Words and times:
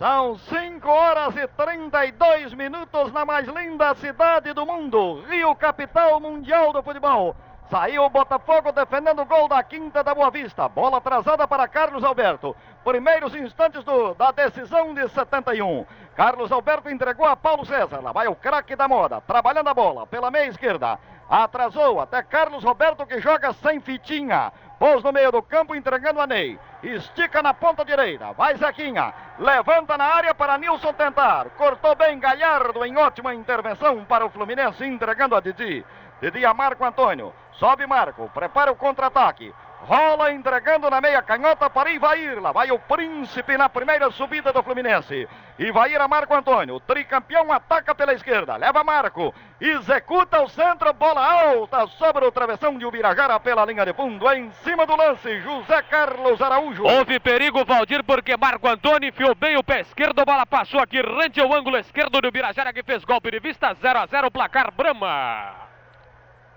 São 0.00 0.38
5 0.38 0.88
horas 0.88 1.36
e 1.36 1.46
32 1.46 2.54
minutos 2.54 3.12
na 3.12 3.26
mais 3.26 3.46
linda 3.46 3.94
cidade 3.96 4.50
do 4.54 4.64
mundo, 4.64 5.22
Rio 5.28 5.54
Capital 5.54 6.18
Mundial 6.18 6.72
do 6.72 6.82
Futebol. 6.82 7.36
Saiu 7.70 8.04
o 8.04 8.08
Botafogo 8.08 8.72
defendendo 8.72 9.20
o 9.20 9.26
gol 9.26 9.46
da 9.46 9.62
Quinta 9.62 10.02
da 10.02 10.14
Boa 10.14 10.30
Vista. 10.30 10.66
Bola 10.70 10.96
atrasada 10.96 11.46
para 11.46 11.68
Carlos 11.68 12.02
Alberto. 12.02 12.56
Primeiros 12.82 13.34
instantes 13.34 13.84
do, 13.84 14.14
da 14.14 14.30
decisão 14.30 14.94
de 14.94 15.06
71. 15.06 15.84
Carlos 16.16 16.50
Alberto 16.50 16.88
entregou 16.88 17.26
a 17.26 17.36
Paulo 17.36 17.66
César. 17.66 18.00
Lá 18.00 18.10
vai 18.10 18.26
o 18.26 18.34
craque 18.34 18.74
da 18.74 18.88
moda, 18.88 19.20
trabalhando 19.20 19.68
a 19.68 19.74
bola 19.74 20.06
pela 20.06 20.30
meia 20.30 20.48
esquerda. 20.48 20.98
Atrasou 21.28 22.00
até 22.00 22.22
Carlos 22.22 22.64
Roberto 22.64 23.04
que 23.04 23.20
joga 23.20 23.52
sem 23.52 23.78
fitinha. 23.80 24.50
Pôs 24.80 25.02
no 25.02 25.12
meio 25.12 25.30
do 25.30 25.42
campo 25.42 25.74
entregando 25.74 26.22
a 26.22 26.26
Ney. 26.26 26.58
Estica 26.82 27.42
na 27.42 27.52
ponta 27.52 27.84
direita. 27.84 28.32
Vai 28.32 28.56
Zequinha. 28.56 29.12
Levanta 29.38 29.98
na 29.98 30.04
área 30.06 30.34
para 30.34 30.56
Nilson 30.56 30.94
tentar. 30.94 31.50
Cortou 31.50 31.94
bem 31.94 32.18
Galhardo 32.18 32.82
em 32.86 32.96
ótima 32.96 33.34
intervenção 33.34 34.02
para 34.06 34.24
o 34.24 34.30
Fluminense 34.30 34.82
entregando 34.82 35.36
a 35.36 35.40
Didi. 35.40 35.84
Didi 36.22 36.46
a 36.46 36.54
Marco 36.54 36.82
Antônio. 36.82 37.30
Sobe 37.52 37.86
Marco. 37.86 38.30
Prepara 38.32 38.72
o 38.72 38.76
contra-ataque. 38.76 39.52
Rola 39.82 40.30
entregando 40.30 40.90
na 40.90 41.00
meia 41.00 41.22
canhota 41.22 41.70
para 41.70 41.90
Ivair. 41.90 42.40
Lá 42.40 42.52
vai 42.52 42.70
o 42.70 42.78
príncipe 42.78 43.56
na 43.56 43.68
primeira 43.68 44.10
subida 44.10 44.52
do 44.52 44.62
Fluminense. 44.62 45.26
Ivair 45.58 46.00
a 46.00 46.06
Marco 46.06 46.34
Antônio. 46.34 46.78
Tricampeão 46.80 47.50
ataca 47.50 47.94
pela 47.94 48.12
esquerda. 48.12 48.56
Leva 48.56 48.84
Marco. 48.84 49.34
Executa 49.60 50.42
o 50.42 50.48
centro. 50.48 50.92
Bola 50.92 51.24
alta 51.24 51.86
sobre 51.86 52.26
o 52.26 52.32
travessão 52.32 52.76
de 52.76 52.84
Ubirajara 52.84 53.40
pela 53.40 53.64
linha 53.64 53.86
de 53.86 53.94
fundo. 53.94 54.30
Em 54.30 54.50
cima 54.62 54.84
do 54.84 54.94
lance. 54.94 55.40
José 55.40 55.82
Carlos 55.82 56.42
Araújo. 56.42 56.84
Houve 56.84 57.18
perigo, 57.18 57.64
Valdir, 57.64 58.04
porque 58.04 58.36
Marco 58.36 58.68
Antônio 58.68 59.08
enfiou 59.08 59.34
bem 59.34 59.56
o 59.56 59.64
pé 59.64 59.80
esquerdo. 59.80 60.24
Bola 60.26 60.44
passou 60.44 60.80
aqui 60.80 61.00
rente 61.00 61.40
ao 61.40 61.52
ângulo 61.54 61.78
esquerdo 61.78 62.20
do 62.20 62.28
Ubirajara 62.28 62.72
que 62.72 62.82
fez 62.82 63.02
golpe 63.02 63.30
de 63.30 63.40
vista. 63.40 63.72
0 63.74 63.98
a 63.98 64.06
0 64.06 64.30
placar 64.30 64.70
Brama. 64.72 65.69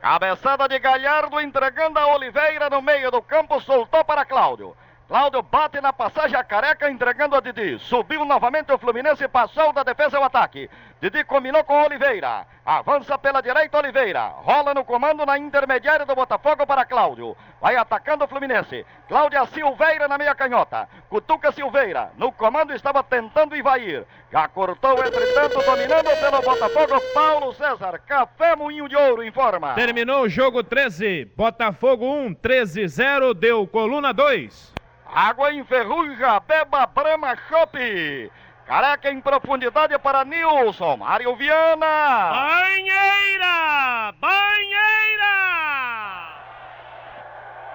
Cabeçada 0.04 0.68
de 0.68 0.78
Galhardo 0.80 1.40
entregando 1.40 1.98
a 1.98 2.14
Oliveira 2.14 2.70
no 2.70 2.82
meio 2.82 3.10
do 3.10 3.22
campo, 3.22 3.62
soltou 3.62 4.04
para 4.04 4.26
Cláudio. 4.26 4.76
Cláudio 5.08 5.42
bate 5.42 5.82
na 5.82 5.92
passagem 5.92 6.36
a 6.38 6.44
careca, 6.44 6.90
entregando 6.90 7.36
a 7.36 7.42
Didi. 7.42 7.78
Subiu 7.78 8.24
novamente 8.24 8.72
o 8.72 8.78
Fluminense, 8.78 9.28
passou 9.28 9.74
da 9.74 9.84
defesa 9.84 10.18
ao 10.18 10.24
ataque. 10.24 10.70
Didi 11.02 11.24
combinou 11.26 11.64
com 11.66 11.84
Oliveira. 11.84 12.48
Avança 12.66 13.18
pela 13.18 13.42
direita, 13.42 13.78
Oliveira. 13.78 14.28
Rola 14.28 14.74
no 14.74 14.86
comando 14.86 15.26
na 15.26 15.38
intermediária 15.38 16.06
do 16.06 16.16
Botafogo 16.16 16.66
para 16.66 16.86
Cláudio. 16.86 17.36
Vai 17.60 17.76
atacando 17.76 18.24
o 18.24 18.28
Fluminense. 18.28 18.86
Cláudia 19.10 19.46
Silveira 19.48 20.08
na 20.08 20.18
meia 20.18 20.34
canhota. 20.34 20.88
Cutuca 21.10 21.52
Silveira. 21.52 22.12
No 22.18 22.32
comando 22.32 22.74
estava 22.74 23.04
tentando 23.04 23.58
Ivair. 23.58 24.06
Já 24.32 24.48
cortou, 24.48 24.98
entretanto, 24.98 25.62
dominando 25.66 26.18
pelo 26.22 26.42
Botafogo, 26.42 27.02
Paulo 27.14 27.54
César. 27.54 28.00
Café 28.08 28.56
Moinho 28.56 28.88
de 28.88 28.96
Ouro 28.96 29.24
informa. 29.24 29.74
Terminou 29.76 30.24
o 30.24 30.30
jogo 30.30 30.64
13. 30.64 31.26
Botafogo 31.36 32.06
1, 32.06 32.34
13 32.36 32.88
0. 32.88 33.34
Deu 33.34 33.68
coluna 33.68 34.14
2. 34.14 34.73
Água 35.16 35.54
enferruja, 35.54 36.40
beba 36.40 36.88
Brama 36.88 37.36
Chopp. 37.48 38.32
Careca 38.66 39.12
em 39.12 39.22
profundidade 39.22 39.96
para 40.00 40.26
Nilson. 40.26 40.98
Mário 40.98 41.36
Viana. 41.36 42.32
Banheira! 42.32 44.12
Banheira! 44.20 45.24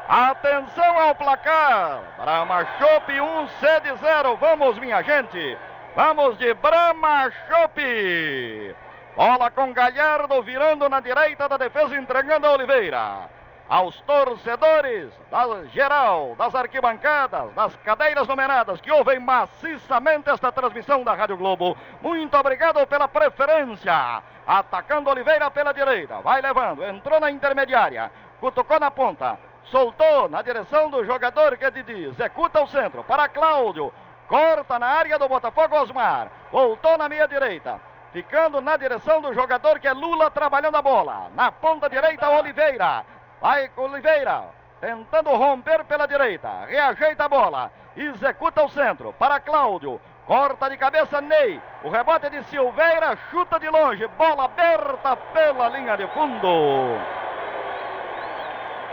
Atenção 0.09 0.99
ao 0.99 1.15
placar. 1.15 2.01
Brahma 2.19 2.67
Chopp 2.77 3.21
1, 3.21 3.49
sede 3.61 3.97
0. 4.01 4.37
Vamos, 4.37 4.77
minha 4.81 5.01
gente. 5.03 5.57
Vamos 5.95 6.37
de 6.39 6.53
Brahma 6.55 7.31
Chopp. 7.47 8.77
Bola 9.15 9.49
com 9.53 9.73
Galhardo 9.73 10.43
virando 10.43 10.89
na 10.89 10.99
direita 10.99 11.49
da 11.49 11.57
defesa, 11.57 11.95
entregando 11.95 12.49
a 12.49 12.53
Oliveira 12.53 13.38
aos 13.69 14.01
torcedores 14.03 15.13
da 15.31 15.65
geral, 15.67 16.35
das 16.37 16.55
arquibancadas, 16.55 17.53
das 17.55 17.77
cadeiras 17.77 18.27
numeradas 18.27 18.81
que 18.81 18.91
ouvem 18.91 19.19
maciçamente 19.19 20.31
esta 20.31 20.51
transmissão 20.51 21.05
da 21.05 21.13
Rádio 21.13 21.37
Globo. 21.37 21.77
Muito 22.01 22.35
obrigado 22.37 22.85
pela 22.87 23.07
preferência. 23.07 24.23
Atacando 24.47 25.11
Oliveira 25.11 25.51
pela 25.51 25.75
direita, 25.75 26.21
vai 26.21 26.41
levando, 26.41 26.83
entrou 26.83 27.21
na 27.21 27.31
intermediária, 27.31 28.11
cutucou 28.41 28.81
na 28.81 28.91
ponta, 28.91 29.39
soltou 29.65 30.27
na 30.31 30.41
direção 30.41 30.89
do 30.89 31.05
jogador 31.05 31.59
que 31.59 31.67
é 31.67 31.71
Didi, 31.71 32.05
executa 32.05 32.63
o 32.63 32.67
centro 32.67 33.05
para 33.05 33.29
Cláudio, 33.29 33.93
corta 34.27 34.79
na 34.79 34.87
área 34.87 35.19
do 35.19 35.29
Botafogo 35.29 35.79
Osmar, 35.79 36.29
voltou 36.51 36.97
na 36.97 37.11
meia 37.11 37.29
direita, 37.29 37.79
ficando 38.11 38.63
na 38.63 38.79
direção 38.79 39.21
do 39.21 39.35
jogador 39.35 39.79
que 39.79 39.87
é 39.87 39.93
Lula 39.93 40.31
trabalhando 40.31 40.77
a 40.77 40.83
bola, 40.83 41.31
na 41.35 41.53
ponta 41.53 41.91
direita 41.91 42.31
Oliveira, 42.31 43.05
Vai 43.41 43.71
Oliveira, 43.77 44.47
tentando 44.81 45.31
romper 45.31 45.85
pela 45.85 46.07
direita. 46.07 46.67
Reajeita 46.67 47.25
a 47.25 47.29
bola. 47.29 47.71
Executa 47.97 48.63
o 48.65 48.69
centro 48.69 49.13
para 49.13 49.41
Cláudio. 49.41 50.01
Corta 50.27 50.69
de 50.69 50.77
cabeça 50.77 51.21
Ney. 51.21 51.61
O 51.85 51.89
rebote 51.89 52.29
de 52.31 52.43
Silveira. 52.45 53.17
Chuta 53.31 53.59
de 53.61 53.69
longe. 53.69 54.07
Bola 54.09 54.45
aberta 54.45 55.17
pela 55.17 55.69
linha 55.69 55.97
de 55.97 56.07
fundo. 56.09 56.99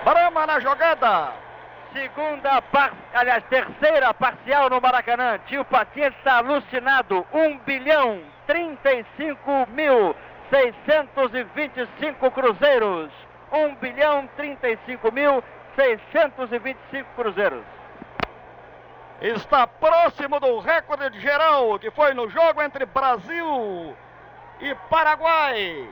Brama 0.03 0.45
na 0.45 0.59
jogada. 0.59 1.33
Segunda, 1.91 2.61
par... 2.61 2.93
aliás, 3.13 3.43
terceira 3.45 4.13
parcial 4.13 4.69
no 4.69 4.79
Maracanã. 4.79 5.39
Tio 5.47 5.65
Paciente 5.65 6.15
está 6.17 6.37
alucinado. 6.37 7.25
1 7.33 7.57
bilhão 7.59 8.21
35 8.45 9.67
mil 9.69 10.15
625 10.49 12.31
cruzeiros. 12.31 13.24
1 13.51 13.75
bilhão 13.75 14.27
35 14.35 15.11
mil 15.11 15.43
625 15.75 17.09
cruzeiros. 17.15 17.63
Está 19.21 19.65
próximo 19.65 20.39
do 20.39 20.59
recorde 20.59 21.19
geral 21.19 21.79
que 21.79 21.89
foi 21.91 22.13
no 22.13 22.29
jogo 22.29 22.61
entre 22.61 22.85
Brasil 22.85 23.95
e 24.59 24.75
Paraguai. 24.89 25.89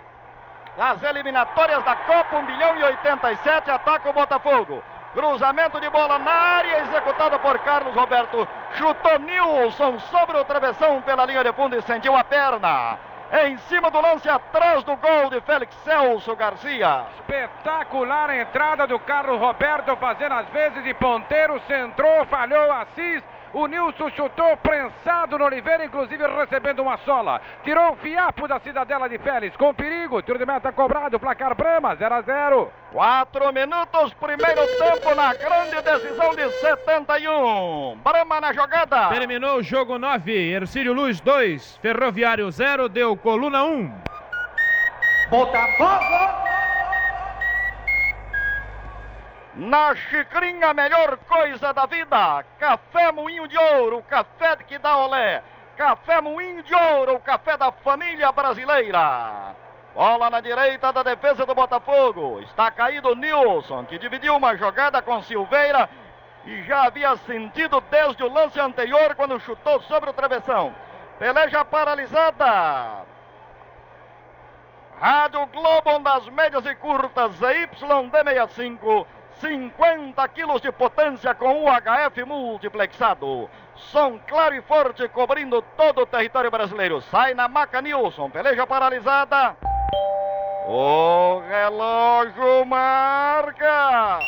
Nas 0.78 1.02
eliminatórias 1.04 1.84
da 1.84 1.96
Copa 1.96 2.38
1 2.38 2.46
bilhão 2.46 2.78
e 2.78 2.84
87 2.84 3.70
ataca 3.70 4.10
o 4.10 4.14
Botafogo. 4.14 4.84
Cruzamento 5.14 5.80
de 5.80 5.90
bola 5.92 6.18
na 6.18 6.32
área 6.32 6.82
executado 6.82 7.38
por 7.40 7.60
Carlos 7.60 7.94
Roberto. 7.94 8.48
Chutou 8.74 9.20
Nilson 9.20 10.00
sobre 10.00 10.38
o 10.38 10.46
travessão 10.46 11.02
pela 11.04 11.26
linha 11.26 11.44
de 11.44 11.54
fundo 11.54 11.78
e 11.78 11.82
sentiu 11.84 12.16
a 12.16 12.24
perna 12.24 12.98
em 13.32 13.58
cima 13.70 13.90
do 13.90 14.00
lance 14.00 14.30
atrás 14.30 14.84
do 14.84 14.96
gol 14.96 15.30
de 15.30 15.42
Félix 15.42 15.74
Celso 15.84 16.36
Garcia. 16.36 17.06
Espetacular 17.20 18.36
entrada 18.36 18.86
do 18.86 19.00
Carlos 19.00 19.40
Roberto 19.40 19.96
fazendo 19.98 20.34
as 20.34 20.48
vezes 20.50 20.84
de 20.84 20.94
ponteiro, 20.94 21.60
centrou, 21.68 22.26
falhou 22.26 22.72
Assis. 22.72 23.24
O 23.54 23.68
Nilson 23.68 24.10
chutou 24.10 24.58
prensado 24.58 25.38
no 25.38 25.46
Oliveira, 25.46 25.86
inclusive 25.86 26.26
recebendo 26.26 26.82
uma 26.82 26.98
sola. 26.98 27.40
Tirou 27.64 27.92
o 27.92 27.96
fiapo 27.98 28.48
da 28.48 28.60
cidadela 28.60 29.08
de 29.08 29.20
Félix 29.20 29.56
com 29.56 29.72
perigo. 29.72 30.24
Tiro 30.24 30.40
de 30.40 30.46
meta 30.46 30.72
cobrado, 30.72 31.20
placar 31.20 31.54
Brama, 31.56 31.96
0 31.96 32.16
a 32.16 32.22
0. 32.22 32.72
Quatro 32.92 33.54
minutos, 33.54 34.12
primeiro 34.16 34.62
tempo 34.80 35.14
na 35.14 35.36
grande 35.36 35.82
decisão 35.84 36.36
de 36.36 36.50
71. 36.62 38.00
Brama 38.04 38.42
na 38.42 38.54
jogada. 38.54 39.10
Terminou 39.10 39.58
o 39.58 39.64
jogo 39.64 40.00
9. 40.00 40.32
Ercílio 40.32 40.94
Luz 40.94 41.22
2. 41.22 41.78
Ferroviário 41.78 42.50
0. 42.50 42.90
Deu 42.90 43.16
coluna 43.16 43.64
1. 43.64 43.94
Botafogo. 45.30 46.53
Na 49.56 49.94
xicrinha, 49.96 50.70
a 50.70 50.74
melhor 50.74 51.18
coisa 51.18 51.72
da 51.74 51.86
vida. 51.86 52.44
Café 52.58 53.12
Moinho 53.12 53.48
de 53.48 53.58
Ouro, 53.58 54.02
café 54.04 54.56
que 54.56 54.80
dá 54.80 54.98
olé. 54.98 55.44
Café 55.78 56.22
Moinho 56.22 56.64
de 56.64 56.74
Ouro, 56.74 57.16
o 57.16 57.20
café 57.20 57.56
da 57.56 57.72
família 57.72 58.32
brasileira. 58.32 59.56
Bola 59.94 60.30
na 60.32 60.42
direita 60.42 60.92
da 60.92 61.04
defesa 61.04 61.46
do 61.46 61.54
Botafogo. 61.54 62.40
Está 62.42 62.72
caído 62.72 63.16
Nilson, 63.16 63.86
que 63.86 64.00
dividiu 64.00 64.36
uma 64.36 64.56
jogada 64.58 65.04
com 65.04 65.22
Silveira 65.22 65.88
e 66.46 66.64
já 66.64 66.86
havia 66.86 67.16
sentido 67.18 67.80
desde 67.92 68.24
o 68.24 68.34
lance 68.34 68.60
anterior 68.60 69.14
quando 69.16 69.40
chutou 69.40 69.80
sobre 69.84 70.10
o 70.10 70.14
travessão. 70.14 70.74
Peleja 71.20 71.64
paralisada. 71.64 73.06
Rádio 75.00 75.46
Globo 75.48 76.00
das 76.00 76.28
médias 76.30 76.66
e 76.66 76.74
curtas 76.76 77.40
ZYD65. 77.40 79.06
50 79.40 80.28
quilos 80.30 80.62
de 80.62 80.72
potência 80.72 81.34
com 81.34 81.64
UHF 81.64 82.24
multiplexado. 82.26 83.50
Som 83.76 84.20
claro 84.20 84.56
e 84.56 84.62
forte 84.62 85.08
cobrindo 85.10 85.62
todo 85.76 86.02
o 86.02 86.06
território 86.06 86.52
brasileiro. 86.52 87.02
Sai 87.02 87.34
na 87.34 87.48
maca 87.48 87.82
Nilson. 87.82 88.30
Peleja 88.30 88.66
paralisada. 88.66 89.56
O 90.68 91.42
relógio 91.48 92.66
marca. 92.66 94.20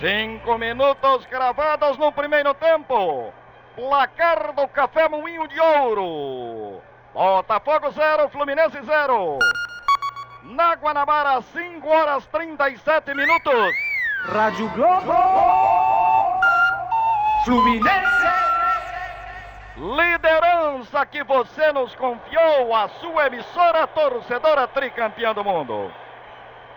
Cinco 0.00 0.56
minutos 0.56 1.26
gravados 1.26 1.98
no 1.98 2.10
primeiro 2.10 2.54
tempo. 2.54 3.32
Placar 3.76 4.52
do 4.54 4.66
Café 4.68 5.08
Moinho 5.08 5.46
de 5.46 5.60
Ouro. 5.60 6.82
Botafogo 7.12 7.90
0, 7.92 8.28
Fluminense 8.30 8.78
0. 8.82 9.38
Na 10.50 10.74
Guanabara, 10.74 11.40
5 11.42 11.88
horas 11.88 12.26
37 12.26 13.14
minutos. 13.14 13.72
Rádio 14.24 14.68
Globo. 14.70 15.14
Fluminense. 17.44 18.30
Liderança 19.76 21.06
que 21.06 21.22
você 21.22 21.72
nos 21.72 21.94
confiou, 21.94 22.74
a 22.74 22.88
sua 22.88 23.28
emissora 23.28 23.86
torcedora 23.86 24.66
tricampeã 24.66 25.32
do 25.32 25.44
mundo. 25.44 25.92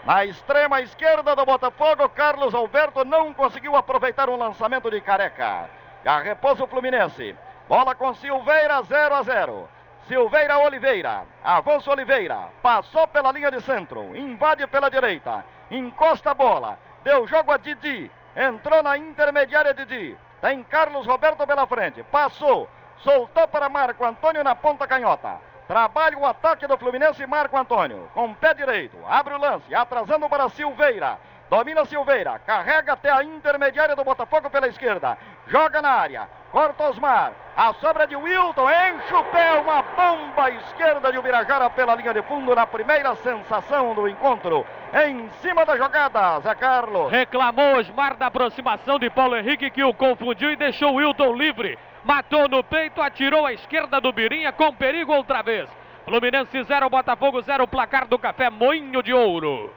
Na 0.05 0.23
extrema 0.23 0.79
esquerda 0.81 1.35
do 1.35 1.43
Botafogo, 1.43 2.07
Carlos 2.09 2.53
Alberto 2.53 3.03
não 3.03 3.33
conseguiu 3.33 3.75
aproveitar 3.75 4.29
um 4.29 4.37
lançamento 4.37 4.91
de 4.91 5.01
careca. 5.01 5.67
Já 6.05 6.19
repousa 6.19 6.63
o 6.63 6.67
Fluminense. 6.67 7.35
Bola 7.67 7.95
com 7.95 8.13
Silveira, 8.13 8.83
0 8.83 9.15
a 9.15 9.23
0. 9.23 9.72
Silveira 10.07 10.57
Oliveira, 10.59 11.23
avança 11.44 11.89
Oliveira, 11.89 12.50
passou 12.61 13.07
pela 13.07 13.31
linha 13.31 13.50
de 13.50 13.61
centro, 13.61 14.15
invade 14.15 14.67
pela 14.67 14.89
direita, 14.89 15.45
encosta 15.71 16.31
a 16.31 16.33
bola, 16.33 16.77
deu 17.03 17.25
jogo 17.25 17.51
a 17.51 17.57
Didi, 17.57 18.11
entrou 18.35 18.83
na 18.83 18.97
intermediária 18.97 19.73
Didi, 19.73 20.17
tem 20.41 20.61
Carlos 20.63 21.07
Roberto 21.07 21.47
pela 21.47 21.65
frente, 21.65 22.03
passou, 22.03 22.67
soltou 22.97 23.47
para 23.47 23.69
Marco 23.69 24.03
Antônio 24.03 24.44
na 24.44 24.53
ponta 24.53 24.85
canhota. 24.85 25.39
Trabalha 25.67 26.17
o 26.17 26.25
ataque 26.25 26.67
do 26.67 26.77
Fluminense 26.77 27.25
Marco 27.25 27.57
Antônio. 27.57 28.09
Com 28.13 28.33
pé 28.33 28.53
direito. 28.53 28.97
Abre 29.07 29.33
o 29.33 29.38
lance. 29.38 29.73
Atrasando 29.73 30.27
para 30.27 30.49
Silveira. 30.49 31.17
Domina 31.50 31.86
Silveira. 31.86 32.40
Carrega 32.40 32.94
até 32.94 33.12
a 33.12 33.24
intermediária 33.24 33.95
do 33.95 34.04
Botafogo 34.04 34.50
pela 34.50 34.68
esquerda. 34.68 35.18
Joga 35.48 35.81
na 35.81 35.90
área. 35.90 36.28
Corta 36.51 36.90
Osmar. 36.90 37.34
A 37.56 37.74
sobra 37.74 38.07
de 38.07 38.16
Wilton. 38.16 38.69
Enche 38.69 39.13
o 39.13 39.24
pé. 39.25 39.54
Uma 39.60 39.81
bomba 39.81 40.50
esquerda 40.50 41.12
de 41.12 41.18
Ubirajara 41.18 41.69
pela 41.69 41.95
linha 41.95 42.13
de 42.13 42.22
fundo. 42.24 42.56
Na 42.56 42.66
primeira 42.66 43.16
sensação 43.18 43.94
do 43.94 44.07
encontro. 44.07 44.66
Em 44.94 45.30
cima 45.42 45.66
da 45.66 45.78
jogada, 45.78 46.40
Zé 46.42 46.56
Carlos. 46.56 47.12
Reclamou 47.12 47.78
Osmar 47.78 48.16
da 48.16 48.28
aproximação 48.28 48.98
de 49.00 49.10
Paulo 49.10 49.36
Henrique 49.36 49.72
que 49.72 49.84
o 49.84 49.94
confundiu 49.94 50.51
e 50.51 50.56
deixou 50.56 50.95
Wilton 50.95 51.34
livre. 51.34 51.78
Matou 52.04 52.50
no 52.50 52.63
peito, 52.63 53.01
atirou 53.01 53.45
à 53.45 53.54
esquerda 53.54 54.01
do 54.01 54.12
Birinha 54.12 54.51
com 54.51 54.74
perigo 54.74 55.13
outra 55.13 55.42
vez. 55.42 55.69
Fluminense 56.06 56.62
0, 56.63 56.90
Botafogo 56.90 57.42
0, 57.42 57.68
placar 57.68 58.07
do 58.07 58.19
Café 58.19 58.50
Moinho 58.50 59.01
de 59.01 59.13
Ouro. 59.13 59.74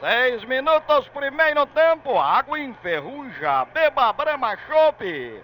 Seis 0.00 0.44
minutos, 0.44 1.08
primeiro 1.08 1.66
tempo. 1.66 2.16
Água 2.20 2.60
enferruja. 2.60 3.64
Beba 3.74 4.12
Brama 4.12 4.56
Chope. 4.58 5.42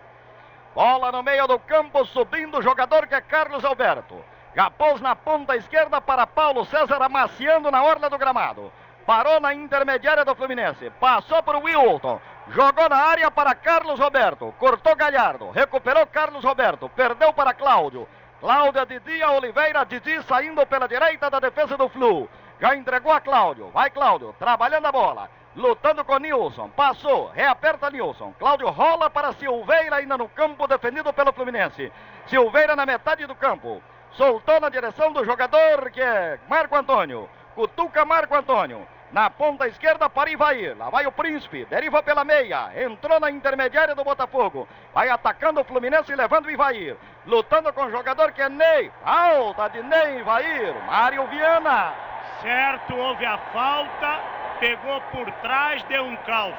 Bola 0.72 1.10
no 1.10 1.24
meio 1.24 1.48
do 1.48 1.58
campo, 1.58 2.04
subindo 2.04 2.58
o 2.58 2.62
jogador 2.62 3.08
que 3.08 3.16
é 3.16 3.20
Carlos 3.20 3.64
Alberto. 3.64 4.14
Já 4.54 4.70
pôs 4.70 5.00
na 5.00 5.16
ponta 5.16 5.56
esquerda 5.56 6.00
para 6.00 6.24
Paulo 6.24 6.64
César, 6.66 7.02
amaciando 7.02 7.68
na 7.68 7.82
orla 7.82 8.08
do 8.08 8.16
gramado. 8.16 8.72
Parou 9.04 9.40
na 9.40 9.52
intermediária 9.52 10.24
do 10.24 10.36
Fluminense. 10.36 10.88
Passou 11.00 11.42
para 11.42 11.58
o 11.58 11.64
Wilton. 11.64 12.20
Jogou 12.50 12.88
na 12.88 12.96
área 12.96 13.32
para 13.32 13.56
Carlos 13.56 13.98
Roberto. 13.98 14.54
Cortou 14.60 14.94
Galhardo. 14.94 15.50
Recuperou 15.50 16.06
Carlos 16.06 16.44
Roberto. 16.44 16.88
Perdeu 16.90 17.32
para 17.32 17.54
Cláudio. 17.54 18.08
Cláudia 18.40 18.86
Didi 18.86 19.20
Oliveira. 19.24 19.84
Didi 19.84 20.22
saindo 20.22 20.64
pela 20.64 20.86
direita 20.86 21.28
da 21.28 21.40
defesa 21.40 21.76
do 21.76 21.88
Flu. 21.88 22.28
Já 22.60 22.74
entregou 22.76 23.12
a 23.12 23.20
Cláudio. 23.20 23.68
Vai 23.70 23.90
Cláudio. 23.90 24.34
Trabalhando 24.38 24.86
a 24.86 24.92
bola. 24.92 25.30
Lutando 25.56 26.04
com 26.04 26.18
Nilson. 26.18 26.68
Passou. 26.70 27.28
Reaperta 27.28 27.90
Nilson. 27.90 28.34
Cláudio 28.38 28.68
rola 28.70 29.08
para 29.08 29.32
Silveira 29.32 29.96
ainda 29.96 30.18
no 30.18 30.28
campo 30.28 30.66
defendido 30.66 31.12
pelo 31.12 31.32
Fluminense. 31.32 31.92
Silveira 32.26 32.74
na 32.74 32.86
metade 32.86 33.26
do 33.26 33.34
campo. 33.34 33.82
Soltou 34.12 34.60
na 34.60 34.68
direção 34.68 35.12
do 35.12 35.24
jogador 35.24 35.90
que 35.90 36.00
é 36.00 36.38
Marco 36.48 36.76
Antônio. 36.76 37.28
Cutuca 37.54 38.04
Marco 38.04 38.34
Antônio. 38.34 38.86
Na 39.12 39.30
ponta 39.30 39.68
esquerda 39.68 40.10
para 40.10 40.30
Ivair. 40.30 40.76
Lá 40.76 40.90
vai 40.90 41.06
o 41.06 41.12
Príncipe. 41.12 41.64
Deriva 41.66 42.02
pela 42.02 42.24
meia. 42.24 42.70
Entrou 42.82 43.20
na 43.20 43.30
intermediária 43.30 43.94
do 43.94 44.02
Botafogo. 44.02 44.66
Vai 44.92 45.08
atacando 45.08 45.60
o 45.60 45.64
Fluminense 45.64 46.10
e 46.10 46.16
levando 46.16 46.46
o 46.46 46.50
Ivair. 46.50 46.96
Lutando 47.26 47.72
com 47.72 47.84
o 47.84 47.90
jogador 47.92 48.32
que 48.32 48.42
é 48.42 48.48
Ney. 48.48 48.90
Alta 49.04 49.68
de 49.68 49.82
Ney 49.82 50.18
Ivair. 50.18 50.74
Mário 50.86 51.26
Viana. 51.28 52.13
Certo, 52.44 52.94
houve 52.94 53.24
a 53.24 53.38
falta. 53.38 54.20
Pegou 54.60 55.00
por 55.10 55.30
trás, 55.40 55.82
deu 55.84 56.04
um 56.04 56.14
caos. 56.16 56.54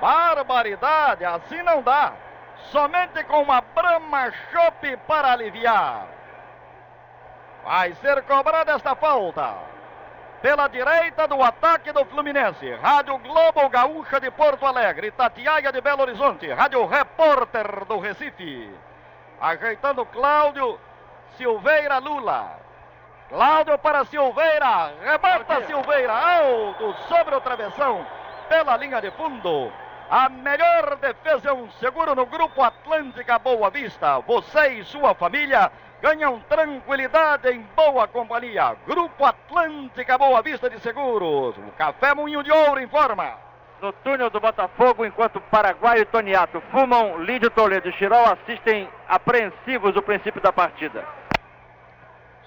Barbaridade. 0.00 1.26
Assim 1.26 1.62
não 1.62 1.82
dá. 1.82 2.14
Somente 2.70 3.22
com 3.24 3.42
uma 3.42 3.60
Brahma 3.60 4.32
Chopp 4.50 4.96
para 5.06 5.32
aliviar. 5.32 6.06
Vai 7.64 7.92
ser 7.96 8.22
cobrada 8.22 8.72
esta 8.72 8.94
falta. 8.94 9.54
Pela 10.40 10.68
direita 10.68 11.28
do 11.28 11.42
ataque 11.42 11.92
do 11.92 12.02
Fluminense. 12.06 12.74
Rádio 12.76 13.18
Globo 13.18 13.68
Gaúcha 13.68 14.18
de 14.18 14.30
Porto 14.30 14.64
Alegre. 14.64 15.10
Tatiaia 15.10 15.70
de 15.70 15.82
Belo 15.82 16.00
Horizonte. 16.00 16.50
Rádio 16.50 16.86
Repórter 16.86 17.84
do 17.84 17.98
Recife. 17.98 18.72
Ajeitando 19.38 20.06
Cláudio 20.06 20.80
Silveira 21.36 21.98
Lula. 21.98 22.69
Cláudio 23.30 23.78
para 23.78 24.04
Silveira. 24.06 24.92
Rebata 25.04 25.64
Silveira. 25.64 26.12
Alto 26.12 26.92
sobre 27.08 27.36
o 27.36 27.40
travessão. 27.40 28.04
Pela 28.48 28.76
linha 28.76 29.00
de 29.00 29.12
fundo. 29.12 29.72
A 30.10 30.28
melhor 30.28 30.96
defesa 30.96 31.50
é 31.50 31.52
um 31.52 31.70
seguro 31.78 32.16
no 32.16 32.26
Grupo 32.26 32.60
Atlântica 32.60 33.38
Boa 33.38 33.70
Vista. 33.70 34.18
Você 34.26 34.80
e 34.80 34.84
sua 34.84 35.14
família 35.14 35.70
ganham 36.02 36.40
tranquilidade 36.48 37.48
em 37.48 37.60
boa 37.76 38.08
companhia. 38.08 38.76
Grupo 38.84 39.24
Atlântica 39.24 40.18
Boa 40.18 40.42
Vista 40.42 40.68
de 40.68 40.80
Seguros. 40.80 41.56
O 41.56 41.70
Café 41.78 42.12
Moinho 42.12 42.42
de 42.42 42.50
Ouro 42.50 42.82
informa. 42.82 43.34
No 43.80 43.92
túnel 43.92 44.28
do 44.28 44.40
Botafogo, 44.40 45.06
enquanto 45.06 45.40
Paraguai 45.40 46.00
e 46.00 46.04
Toniato 46.04 46.60
fumam, 46.72 47.18
Lídio 47.18 47.48
Toledo 47.48 47.88
e 47.88 47.92
Chirol 47.92 48.24
assistem 48.24 48.88
apreensivos 49.08 49.94
o 49.94 50.02
princípio 50.02 50.40
da 50.40 50.52
partida. 50.52 51.19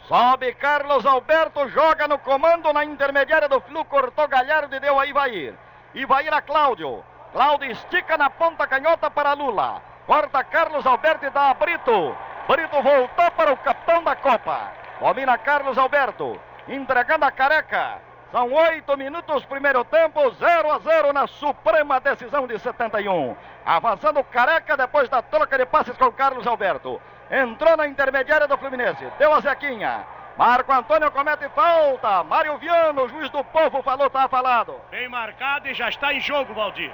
Sobe 0.07 0.53
Carlos 0.55 1.05
Alberto, 1.05 1.69
joga 1.69 2.09
no 2.09 2.19
comando 2.19 2.73
na 2.73 2.83
intermediária 2.83 3.47
do 3.47 3.61
Flu, 3.61 3.85
cortou 3.85 4.27
Galhardo 4.27 4.75
e 4.75 4.79
deu 4.79 4.99
a 4.99 5.05
Ivair. 5.05 5.53
Ivair 5.95 6.33
a 6.33 6.41
Cláudio. 6.41 7.01
Cláudio 7.31 7.71
estica 7.71 8.17
na 8.17 8.29
ponta 8.29 8.67
canhota 8.67 9.09
para 9.09 9.31
Lula. 9.31 9.81
Corta 10.05 10.43
Carlos 10.43 10.85
Alberto 10.85 11.25
e 11.25 11.29
dá 11.29 11.51
a 11.51 11.53
Brito. 11.53 12.15
Brito 12.49 12.81
voltou 12.81 13.31
para 13.31 13.53
o 13.53 13.57
capitão 13.57 14.03
da 14.03 14.13
Copa. 14.13 14.73
Domina 14.99 15.37
Carlos 15.37 15.77
Alberto. 15.77 16.37
Entregando 16.67 17.23
a 17.23 17.31
careca. 17.31 18.01
São 18.29 18.51
oito 18.51 18.97
minutos, 18.97 19.45
primeiro 19.45 19.85
tempo, 19.85 20.31
0 20.31 20.71
a 20.71 20.79
0 20.79 21.13
na 21.13 21.27
suprema 21.27 22.01
decisão 22.01 22.45
de 22.45 22.59
71. 22.59 23.37
Avançando 23.65 24.23
careca 24.25 24.75
depois 24.75 25.07
da 25.07 25.21
troca 25.21 25.57
de 25.57 25.65
passes 25.65 25.95
com 25.95 26.11
Carlos 26.11 26.45
Alberto. 26.45 26.99
Entrou 27.31 27.75
na 27.77 27.87
intermediária 27.87 28.47
do 28.47 28.57
Fluminense. 28.57 29.05
Deu 29.17 29.33
a 29.33 29.39
Zequinha. 29.39 30.05
Marco 30.37 30.71
Antônio 30.71 31.11
comete 31.11 31.47
falta. 31.49 32.23
Mário 32.23 32.57
Viano, 32.57 33.07
juiz 33.09 33.29
do 33.29 33.43
povo, 33.43 33.81
falou, 33.83 34.09
tá 34.09 34.27
falado. 34.27 34.75
Bem 34.89 35.07
marcado 35.07 35.67
e 35.67 35.73
já 35.73 35.89
está 35.89 36.13
em 36.13 36.19
jogo, 36.19 36.53
Valdir. 36.53 36.91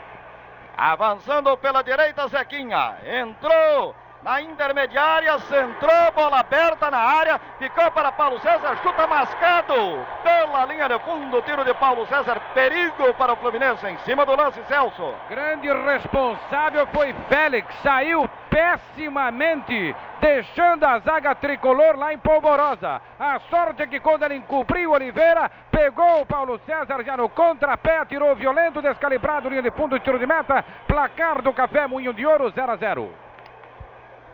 Avançando 0.77 1.55
pela 1.57 1.81
direita, 1.81 2.27
Zequinha. 2.27 2.97
Entrou 3.05 3.95
na 4.23 4.41
intermediária, 4.41 5.39
centrou, 5.39 6.11
bola 6.13 6.39
aberta 6.39 6.91
na 6.91 6.97
área, 6.97 7.39
ficou 7.57 7.89
para 7.91 8.11
Paulo 8.11 8.39
César, 8.39 8.77
chuta 8.83 9.07
mascado 9.07 10.05
pela 10.23 10.65
linha 10.65 10.89
de 10.89 10.99
fundo, 10.99 11.41
tiro 11.43 11.63
de 11.63 11.73
Paulo 11.75 12.05
César, 12.07 12.39
perigo 12.53 13.13
para 13.13 13.33
o 13.33 13.35
Fluminense 13.37 13.87
em 13.87 13.97
cima 13.99 14.25
do 14.25 14.35
lance, 14.35 14.61
Celso. 14.65 15.13
Grande 15.29 15.71
responsável 15.71 16.85
foi 16.87 17.13
Félix, 17.29 17.73
saiu 17.81 18.29
pessimamente, 18.49 19.95
deixando 20.19 20.83
a 20.83 20.99
zaga 20.99 21.33
tricolor 21.35 21.95
lá 21.95 22.13
em 22.13 22.17
Polvorosa. 22.17 23.01
A 23.17 23.39
sorte 23.49 23.83
é 23.83 23.87
que 23.87 23.99
quando 23.99 24.23
ele 24.23 24.35
encobriu 24.35 24.91
Oliveira, 24.91 25.49
pegou 25.71 26.21
o 26.21 26.25
Paulo 26.25 26.59
César 26.65 27.03
já 27.05 27.15
no 27.15 27.29
contrapé, 27.29 28.03
tirou 28.05 28.35
violento, 28.35 28.81
descalibrado, 28.81 29.49
linha 29.49 29.61
de 29.61 29.71
fundo, 29.71 29.99
tiro 29.99 30.19
de 30.19 30.25
meta, 30.25 30.65
placar 30.87 31.41
do 31.41 31.53
Café 31.53 31.87
Moinho 31.87 32.13
de 32.13 32.25
Ouro, 32.25 32.49
0 32.49 32.71
a 32.71 32.75
0. 32.75 33.28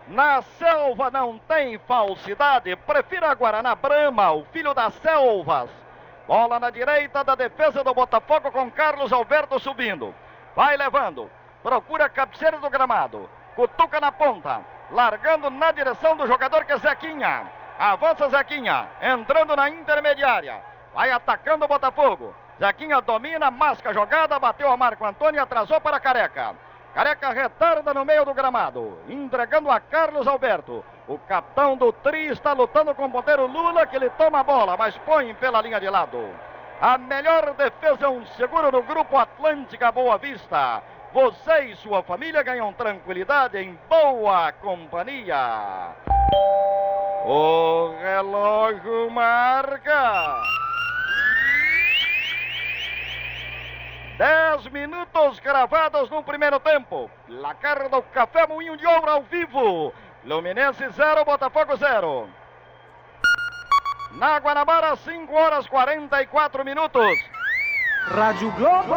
Na 0.08 0.42
selva 0.44 1.10
não 1.10 1.40
tem 1.40 1.80
falsidade. 1.80 2.76
Prefira 2.76 3.34
Guaraná 3.34 3.74
Brama, 3.74 4.32
o 4.32 4.46
filho 4.46 4.74
das 4.74 4.94
selvas. 4.96 5.70
Bola 6.28 6.60
na 6.60 6.70
direita 6.70 7.24
da 7.24 7.34
defesa 7.34 7.84
do 7.84 7.94
Botafogo 7.94 8.52
com 8.52 8.70
Carlos 8.70 9.12
Alberto 9.12 9.60
subindo. 9.60 10.14
Vai 10.56 10.78
levando. 10.78 11.30
Procura 11.64 12.06
a 12.06 12.10
cabeceira 12.10 12.60
do 12.60 12.70
gramado. 12.70 13.28
Cutuca 13.56 14.00
na 14.00 14.12
ponta. 14.12 14.62
Largando 14.92 15.50
na 15.50 15.72
direção 15.72 16.16
do 16.16 16.28
jogador 16.28 16.66
que 16.66 16.74
é 16.74 16.78
Zequinha. 16.78 17.48
Avança 17.80 18.30
Zequinha. 18.30 18.88
Entrando 19.02 19.56
na 19.56 19.70
intermediária. 19.70 20.62
Vai 20.94 21.12
atacando 21.12 21.66
o 21.66 21.68
Botafogo. 21.68 22.34
Zequinha 22.60 23.02
domina, 23.02 23.50
masca 23.50 23.90
a 23.90 23.94
jogada, 23.94 24.40
bateu 24.40 24.72
a 24.72 24.78
Marco 24.78 25.04
Antônio 25.04 25.40
e 25.40 25.42
atrasou 25.42 25.82
para 25.82 26.00
Careca. 26.00 26.56
Careca 26.96 27.34
retarda 27.34 27.94
no 27.94 28.06
meio 28.06 28.24
do 28.24 28.34
gramado, 28.34 28.98
entregando 29.10 29.70
a 29.70 29.82
Carlos 29.82 30.26
Alberto. 30.26 30.82
O 31.10 31.18
capitão 31.18 31.76
do 31.76 31.92
Tri 31.92 32.28
está 32.28 32.54
lutando 32.54 32.96
com 32.96 33.08
o 33.08 33.12
ponteiro 33.12 33.46
Lula, 33.48 33.86
que 33.86 33.98
ele 33.98 34.10
toma 34.12 34.40
a 34.40 34.44
bola, 34.44 34.78
mas 34.78 34.98
põe 35.00 35.34
pela 35.36 35.62
linha 35.62 35.78
de 35.78 35.90
lado. 35.90 36.26
A 36.80 36.98
melhor 36.98 37.54
defesa 37.54 38.06
é 38.06 38.08
um 38.08 38.26
seguro 38.38 38.72
no 38.72 38.82
Grupo 38.82 39.18
Atlântica 39.18 39.92
Boa 39.92 40.18
Vista. 40.18 40.82
Você 41.12 41.66
e 41.66 41.76
sua 41.76 42.02
família 42.02 42.42
ganham 42.44 42.72
tranquilidade 42.72 43.58
em 43.58 43.78
boa 43.90 44.54
companhia. 44.54 45.90
O 47.26 47.94
relógio 48.02 49.12
marca. 49.12 50.42
Dez 54.18 54.66
minutos 54.68 55.40
gravados 55.42 56.10
no 56.10 56.24
primeiro 56.24 56.58
tempo. 56.62 57.12
Placar 57.28 57.90
do 57.90 58.02
Café 58.02 58.48
Moinho 58.48 58.78
de 58.78 58.88
Ouro 58.88 59.10
ao 59.10 59.24
vivo. 59.24 59.94
Luminense 60.24 60.88
0, 60.90 61.26
Botafogo 61.26 61.76
0. 61.76 62.30
Na 64.14 64.38
Guanabara, 64.40 64.96
5 64.96 65.34
horas 65.34 65.68
44 65.68 66.64
minutos. 66.64 67.20
Rádio 68.06 68.50
Globo. 68.52 68.96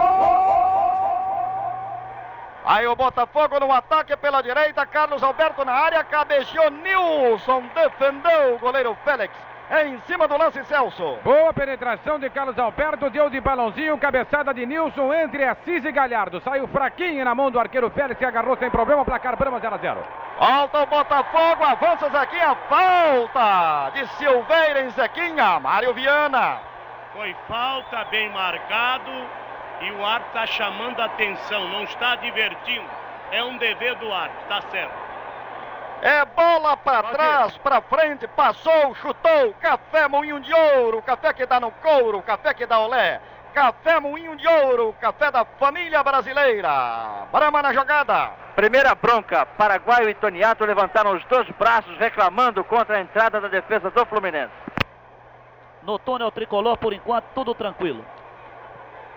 Aí 2.64 2.87
o 2.87 2.94
Botafogo 2.94 3.58
no 3.58 3.72
ataque 3.72 4.16
pela 4.16 4.40
direita, 4.40 4.87
Carlos 4.87 5.22
Alberto 5.25 5.64
na 5.64 5.72
área, 5.72 6.04
cabeceou 6.04 6.70
Nilson, 6.70 7.64
defendeu 7.75 8.54
o 8.54 8.58
goleiro 8.60 8.96
Félix. 9.02 9.34
Em 9.70 10.00
cima 10.06 10.26
do 10.26 10.34
lance, 10.34 10.64
Celso. 10.64 11.18
Boa 11.22 11.52
penetração 11.52 12.18
de 12.18 12.30
Carlos 12.30 12.58
Alberto, 12.58 13.10
deu 13.10 13.28
de 13.28 13.38
balãozinho, 13.38 13.98
cabeçada 13.98 14.54
de 14.54 14.64
Nilson 14.64 15.12
entre 15.12 15.44
Assis 15.44 15.84
e 15.84 15.92
Galhardo. 15.92 16.40
Saiu 16.40 16.66
fraquinho 16.68 17.22
na 17.22 17.34
mão 17.34 17.50
do 17.50 17.60
arqueiro 17.60 17.90
Félix, 17.90 18.18
que 18.18 18.25
agarrou 18.25 18.56
sem 18.56 18.70
problema, 18.70 19.04
placar 19.04 19.37
Brama 19.37 19.60
0 19.60 19.75
a 19.75 19.78
0. 19.78 20.04
Volta 20.38 20.82
o 20.82 20.87
Botafogo, 20.87 21.64
avança 21.64 22.08
Zequinha, 22.08 22.54
falta 22.66 23.90
de 23.90 24.06
Silveira 24.16 24.80
em 24.80 24.90
Zequinha, 24.90 25.60
Mário 25.60 25.92
Viana. 25.92 26.60
Foi 27.12 27.37
falta 27.46 28.06
bem 28.10 28.30
marcado 28.30 29.10
e 29.82 29.90
o 29.92 30.02
árbitro 30.02 30.28
está 30.28 30.46
chamando 30.46 30.98
a 31.00 31.04
atenção, 31.04 31.68
não 31.68 31.82
está 31.84 32.16
divertindo. 32.16 32.88
É 33.30 33.44
um 33.44 33.58
dever 33.58 33.96
do 33.96 34.10
árbitro, 34.10 34.42
está 34.44 34.62
certo. 34.70 35.07
É 36.00 36.24
bola 36.24 36.76
para 36.76 37.02
trás, 37.08 37.56
para 37.58 37.80
frente, 37.80 38.26
passou, 38.28 38.94
chutou, 38.96 39.52
café 39.60 40.06
moinho 40.06 40.38
de 40.40 40.54
ouro, 40.54 41.02
café 41.02 41.32
que 41.32 41.44
dá 41.44 41.58
no 41.58 41.72
couro, 41.72 42.22
café 42.22 42.54
que 42.54 42.66
dá 42.66 42.78
olé. 42.78 43.20
Café 43.52 43.98
Moinho 43.98 44.36
de 44.36 44.46
Ouro, 44.46 44.94
café 45.00 45.32
da 45.32 45.44
família 45.44 46.00
brasileira. 46.02 47.26
Brama 47.32 47.62
na 47.62 47.72
jogada. 47.72 48.30
Primeira 48.54 48.94
bronca, 48.94 49.46
Paraguai 49.46 50.08
e 50.10 50.14
Toniato 50.14 50.64
levantaram 50.64 51.16
os 51.16 51.24
dois 51.24 51.48
braços 51.50 51.96
reclamando 51.98 52.62
contra 52.62 52.98
a 52.98 53.00
entrada 53.00 53.40
da 53.40 53.48
defesa 53.48 53.90
do 53.90 54.06
Fluminense. 54.06 54.52
No 55.82 55.98
túnel 55.98 56.30
tricolor, 56.30 56.76
por 56.76 56.92
enquanto, 56.92 57.24
tudo 57.34 57.54
tranquilo. 57.54 58.04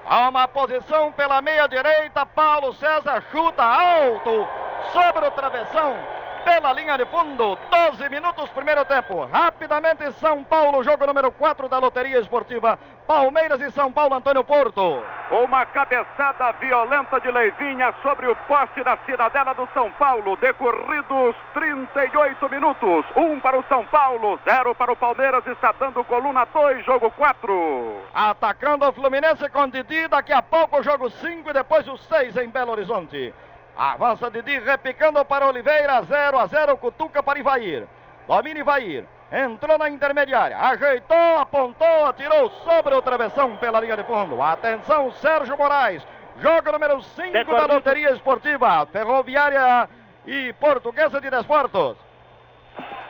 Há 0.06 0.30
uma 0.30 0.48
posição 0.48 1.12
pela 1.12 1.42
meia 1.42 1.68
direita, 1.68 2.26
Paulo 2.26 2.74
César 2.74 3.24
chuta 3.32 3.64
alto 3.64 4.48
sobre 4.92 5.28
o 5.28 5.32
travessão 5.32 6.21
pela 6.44 6.74
linha 6.74 6.98
de 6.98 7.06
fundo. 7.06 7.58
12 7.70 8.10
minutos, 8.10 8.50
primeiro 8.52 8.84
tempo. 8.86 9.26
Rapidamente, 9.26 10.12
São 10.14 10.44
Paulo, 10.44 10.84
jogo 10.84 11.06
número 11.06 11.32
4 11.32 11.68
da 11.68 11.80
Loteria 11.80 12.20
Esportiva. 12.20 12.78
Palmeiras 13.08 13.60
e 13.62 13.72
São 13.72 13.92
Paulo, 13.92 14.16
Antônio 14.16 14.44
Porto. 14.44 15.04
Uma 15.32 15.66
cabeçada 15.66 16.52
violenta 16.54 17.20
de 17.20 17.32
Leivinha 17.32 17.94
sobre 18.02 18.28
o 18.28 18.36
poste 18.48 18.84
da 18.84 18.98
cidadela 19.06 19.54
do 19.54 19.68
São 19.74 19.92
Paulo. 19.92 20.38
Decorridos 20.38 21.36
38 21.54 22.50
minutos. 22.50 23.06
Um 23.16 23.40
para 23.40 23.60
o 23.60 23.64
São 23.68 23.86
Paulo, 23.86 24.40
zero 24.44 24.74
para 24.76 24.92
o 24.92 24.96
Palmeiras. 24.96 25.46
Está 25.48 25.74
dando 25.74 26.04
coluna 26.04 26.46
2, 26.46 26.86
jogo 26.86 27.12
4. 27.12 28.02
Atacando 28.14 28.88
o 28.88 28.94
Fluminense 28.94 29.50
com 29.50 29.68
Didi. 29.68 30.08
Daqui 30.08 30.34
a 30.34 30.42
pouco 30.42 30.80
o 30.80 30.84
jogo 30.84 31.10
5 31.10 31.50
e 31.50 31.54
depois 31.54 31.88
o 31.88 31.98
6 31.98 32.38
em 32.38 32.50
Belo 32.50 32.72
Horizonte. 32.72 33.34
Avança 33.76 34.30
Didi, 34.30 34.60
repicando 34.60 35.24
para 35.26 35.48
Oliveira, 35.48 36.02
0 36.04 36.38
a 36.38 36.46
0, 36.46 36.78
cutuca 36.78 37.24
para 37.24 37.40
Ivair. 37.40 37.88
Domina 38.28 38.60
Ivair, 38.60 39.06
entrou 39.32 39.78
na 39.78 39.90
intermediária, 39.90 40.58
ajeitou, 40.58 41.38
apontou, 41.40 42.06
atirou 42.06 42.50
sobre 42.64 42.94
o 42.96 43.02
travessão 43.02 43.56
pela 43.58 43.80
linha 43.80 43.98
de 43.98 44.04
fundo. 44.04 44.42
Atenção, 44.42 45.12
Sérgio 45.14 45.58
Moraes, 45.58 46.06
jogo 46.40 46.72
número 46.72 47.02
5 47.02 47.32
da 47.46 47.66
Loteria 47.66 48.12
Esportiva, 48.12 48.86
Ferroviária 48.92 49.90
e 50.26 50.54
Portuguesa 50.54 51.20
de 51.20 51.30
Desportos. 51.30 51.98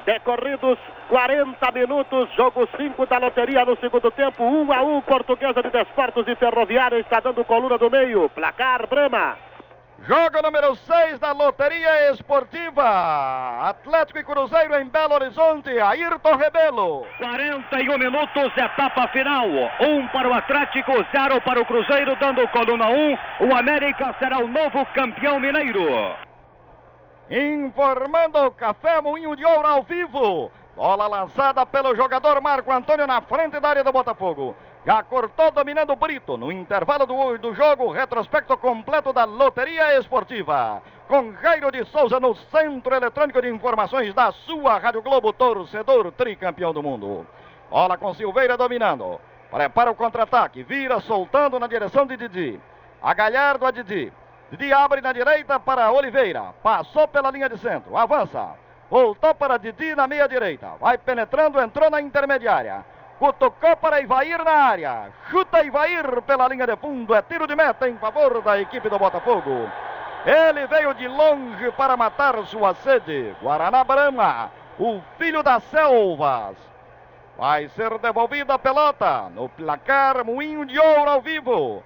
Decorridos 0.06 0.80
40 1.10 1.72
minutos, 1.72 2.34
jogo 2.36 2.68
5 2.76 3.06
da 3.06 3.18
loteria 3.18 3.66
no 3.66 3.78
segundo 3.78 4.10
tempo, 4.12 4.44
1 4.44 4.62
um 4.62 4.74
a 4.74 4.82
1, 4.82 4.96
um, 4.98 5.02
Portuguesa 5.02 5.62
de 5.62 5.70
Desportos 5.70 6.28
e 6.28 6.36
Ferroviária 6.36 6.98
está 7.00 7.20
dando 7.20 7.46
coluna 7.46 7.78
do 7.78 7.90
meio, 7.90 8.30
placar 8.30 8.88
Brema. 8.88 9.38
Jogo 10.08 10.42
número 10.42 10.76
6 10.76 11.20
da 11.20 11.32
Loteria 11.32 12.12
Esportiva. 12.12 13.70
Atlético 13.70 14.18
e 14.18 14.24
Cruzeiro 14.24 14.76
em 14.76 14.86
Belo 14.86 15.14
Horizonte. 15.14 15.70
Ayrton 15.80 16.36
Rebelo. 16.38 17.06
41 17.20 17.98
minutos, 18.00 18.58
etapa 18.58 19.08
final. 19.10 19.48
Um 19.80 20.08
para 20.08 20.28
o 20.28 20.34
Atlético, 20.34 20.92
zero 21.12 21.40
para 21.42 21.62
o 21.62 21.66
Cruzeiro, 21.66 22.16
dando 22.16 22.48
coluna 22.48 22.88
1. 22.90 22.92
Um. 22.92 23.18
O 23.50 23.56
América 23.56 24.16
será 24.18 24.40
o 24.40 24.48
novo 24.48 24.84
campeão 24.88 25.40
mineiro. 25.40 26.16
Informando 27.30 28.40
o 28.40 28.52
Café 28.52 29.00
Moinho 29.02 29.36
de 29.36 29.46
Ouro 29.46 29.68
ao 29.68 29.84
vivo. 29.84 30.52
Bola 30.76 31.06
lançada 31.06 31.64
pelo 31.64 31.96
jogador 31.96 32.42
Marco 32.42 32.72
Antônio 32.72 33.06
na 33.06 33.22
frente 33.22 33.60
da 33.60 33.70
área 33.70 33.84
do 33.84 33.92
Botafogo. 33.92 34.56
Já 34.84 35.04
cortou 35.04 35.52
dominando 35.52 35.96
Brito. 35.96 36.38
No 36.38 36.52
intervalo 36.52 37.06
do, 37.06 37.38
do 37.38 37.54
jogo, 37.54 37.92
retrospecto 37.92 38.58
completo 38.58 39.14
da 39.14 39.26
Loteria 39.26 39.98
Esportiva. 40.00 40.82
Com 41.08 41.34
Jairo 41.34 41.72
de 41.72 41.86
Souza 41.86 42.20
no 42.20 42.34
Centro 42.34 42.96
Eletrônico 42.96 43.42
de 43.42 43.50
Informações 43.50 44.12
da 44.14 44.32
sua 44.32 44.80
Rádio 44.80 45.04
Globo, 45.04 45.32
torcedor 45.34 46.12
tricampeão 46.14 46.74
do 46.74 46.82
mundo. 46.82 47.28
Bola 47.70 47.96
com 47.96 48.14
Silveira 48.16 48.58
dominando. 48.58 49.22
Prepara 49.52 49.92
o 49.92 49.96
contra-ataque. 49.96 50.64
Vira 50.64 51.00
soltando 51.02 51.60
na 51.60 51.68
direção 51.68 52.08
de 52.08 52.18
Didi. 52.18 52.60
A 53.04 53.14
Galhardo 53.14 53.66
a 53.68 53.72
Didi. 53.72 54.12
Didi 54.50 54.74
abre 54.74 55.00
na 55.00 55.14
direita 55.14 55.60
para 55.60 55.92
Oliveira. 55.92 56.56
Passou 56.64 57.08
pela 57.08 57.30
linha 57.30 57.48
de 57.48 57.58
centro. 57.60 57.96
Avança. 57.96 58.56
Voltou 58.90 59.36
para 59.36 59.58
Didi 59.58 59.94
na 59.94 60.08
meia 60.08 60.28
direita. 60.28 60.72
Vai 60.80 60.98
penetrando, 60.98 61.62
entrou 61.62 61.90
na 61.92 62.02
intermediária. 62.02 62.84
Cutucou 63.22 63.78
para 63.78 64.02
Ivair 64.02 64.44
na 64.44 64.52
área. 64.52 65.12
Chuta 65.30 65.64
Ivair 65.64 66.24
pela 66.24 66.48
linha 66.48 66.66
de 66.66 66.76
fundo. 66.76 67.14
É 67.14 67.22
tiro 67.22 67.46
de 67.46 67.56
meta 67.56 67.88
em 67.88 67.96
favor 67.98 68.42
da 68.42 68.60
equipe 68.60 68.90
do 68.90 68.98
Botafogo. 68.98 69.70
Ele 70.26 70.66
veio 70.66 70.92
de 70.96 71.08
longe 71.08 71.72
para 71.74 71.96
matar 71.96 72.44
sua 72.48 72.74
sede. 72.74 73.36
Guaraná 73.40 73.84
Brama, 73.84 74.50
o 74.80 75.00
filho 75.20 75.44
das 75.44 75.62
selvas. 75.66 76.58
Vai 77.38 77.70
ser 77.70 77.96
devolvida 78.00 78.56
a 78.56 78.60
pelota 78.60 79.30
no 79.36 79.48
placar 79.50 80.26
Moinho 80.26 80.66
de 80.66 80.80
Ouro 80.80 81.12
ao 81.12 81.22
vivo. 81.22 81.84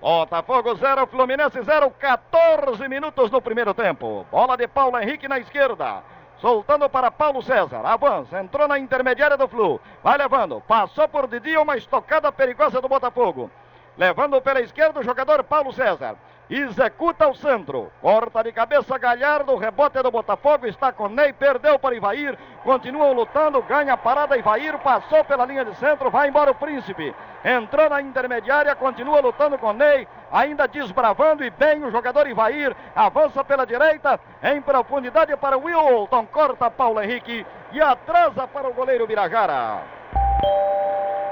Botafogo 0.00 0.74
0, 0.74 1.06
Fluminense 1.06 1.62
0, 1.62 1.88
14 2.00 2.88
minutos 2.88 3.30
no 3.30 3.40
primeiro 3.40 3.72
tempo. 3.74 4.26
Bola 4.28 4.56
de 4.56 4.66
Paulo 4.66 4.98
Henrique 4.98 5.28
na 5.28 5.38
esquerda. 5.38 6.02
Soltando 6.44 6.90
para 6.90 7.10
Paulo 7.10 7.40
César. 7.40 7.80
Avança, 7.86 8.38
entrou 8.38 8.68
na 8.68 8.78
intermediária 8.78 9.34
do 9.34 9.48
Flu. 9.48 9.80
Vai 10.02 10.18
levando. 10.18 10.60
Passou 10.68 11.08
por 11.08 11.26
Didi 11.26 11.56
uma 11.56 11.74
estocada 11.74 12.30
perigosa 12.30 12.82
do 12.82 12.88
Botafogo. 12.88 13.50
Levando 13.96 14.38
pela 14.42 14.60
esquerda 14.60 15.00
o 15.00 15.02
jogador 15.02 15.42
Paulo 15.42 15.72
César. 15.72 16.16
Executa 16.48 17.26
o 17.26 17.34
centro. 17.34 17.90
Corta 18.02 18.42
de 18.42 18.52
cabeça 18.52 18.98
Galhardo. 18.98 19.56
Rebote 19.56 20.02
do 20.02 20.10
Botafogo. 20.10 20.66
Está 20.66 20.92
com 20.92 21.08
Ney. 21.08 21.32
Perdeu 21.32 21.78
para 21.78 21.94
Ivair. 21.94 22.38
Continuam 22.62 23.14
lutando. 23.14 23.62
Ganha 23.62 23.94
a 23.94 23.96
parada 23.96 24.36
Ivair. 24.36 24.78
Passou 24.78 25.24
pela 25.24 25.46
linha 25.46 25.64
de 25.64 25.74
centro. 25.76 26.10
Vai 26.10 26.28
embora 26.28 26.50
o 26.50 26.54
Príncipe. 26.54 27.14
Entrou 27.42 27.88
na 27.88 28.02
intermediária. 28.02 28.74
Continua 28.76 29.20
lutando 29.20 29.56
com 29.56 29.72
Ney. 29.72 30.06
Ainda 30.30 30.68
desbravando 30.68 31.42
e 31.44 31.50
bem 31.50 31.82
o 31.82 31.90
jogador 31.90 32.26
Ivair. 32.26 32.76
Avança 32.94 33.42
pela 33.42 33.64
direita. 33.64 34.20
Em 34.42 34.60
profundidade 34.60 35.34
para 35.38 35.56
Wilton. 35.56 36.26
Corta 36.26 36.70
Paulo 36.70 37.02
Henrique. 37.02 37.46
E 37.72 37.80
atrasa 37.80 38.46
para 38.46 38.68
o 38.68 38.74
goleiro 38.74 39.06
Birajara. 39.06 39.82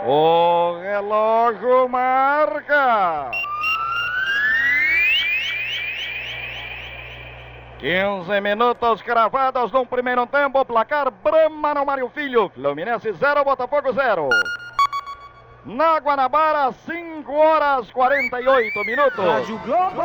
O 0.06 0.80
relógio 0.80 1.88
marca. 1.88 3.30
15 7.82 8.40
minutos 8.40 9.02
cravados 9.02 9.72
no 9.72 9.84
primeiro 9.84 10.24
tempo. 10.28 10.64
Placar 10.64 11.10
Brahma 11.10 11.74
no 11.74 11.84
Mário 11.84 12.08
Filho. 12.10 12.48
Fluminense 12.50 13.12
0, 13.12 13.42
Botafogo 13.42 13.92
0. 13.92 14.28
na 15.66 15.98
Guanabara, 15.98 16.70
5 16.70 17.32
horas 17.32 17.90
48 17.90 18.84
minutos. 18.84 19.24
Rádio 19.24 19.58
Globo. 19.58 20.00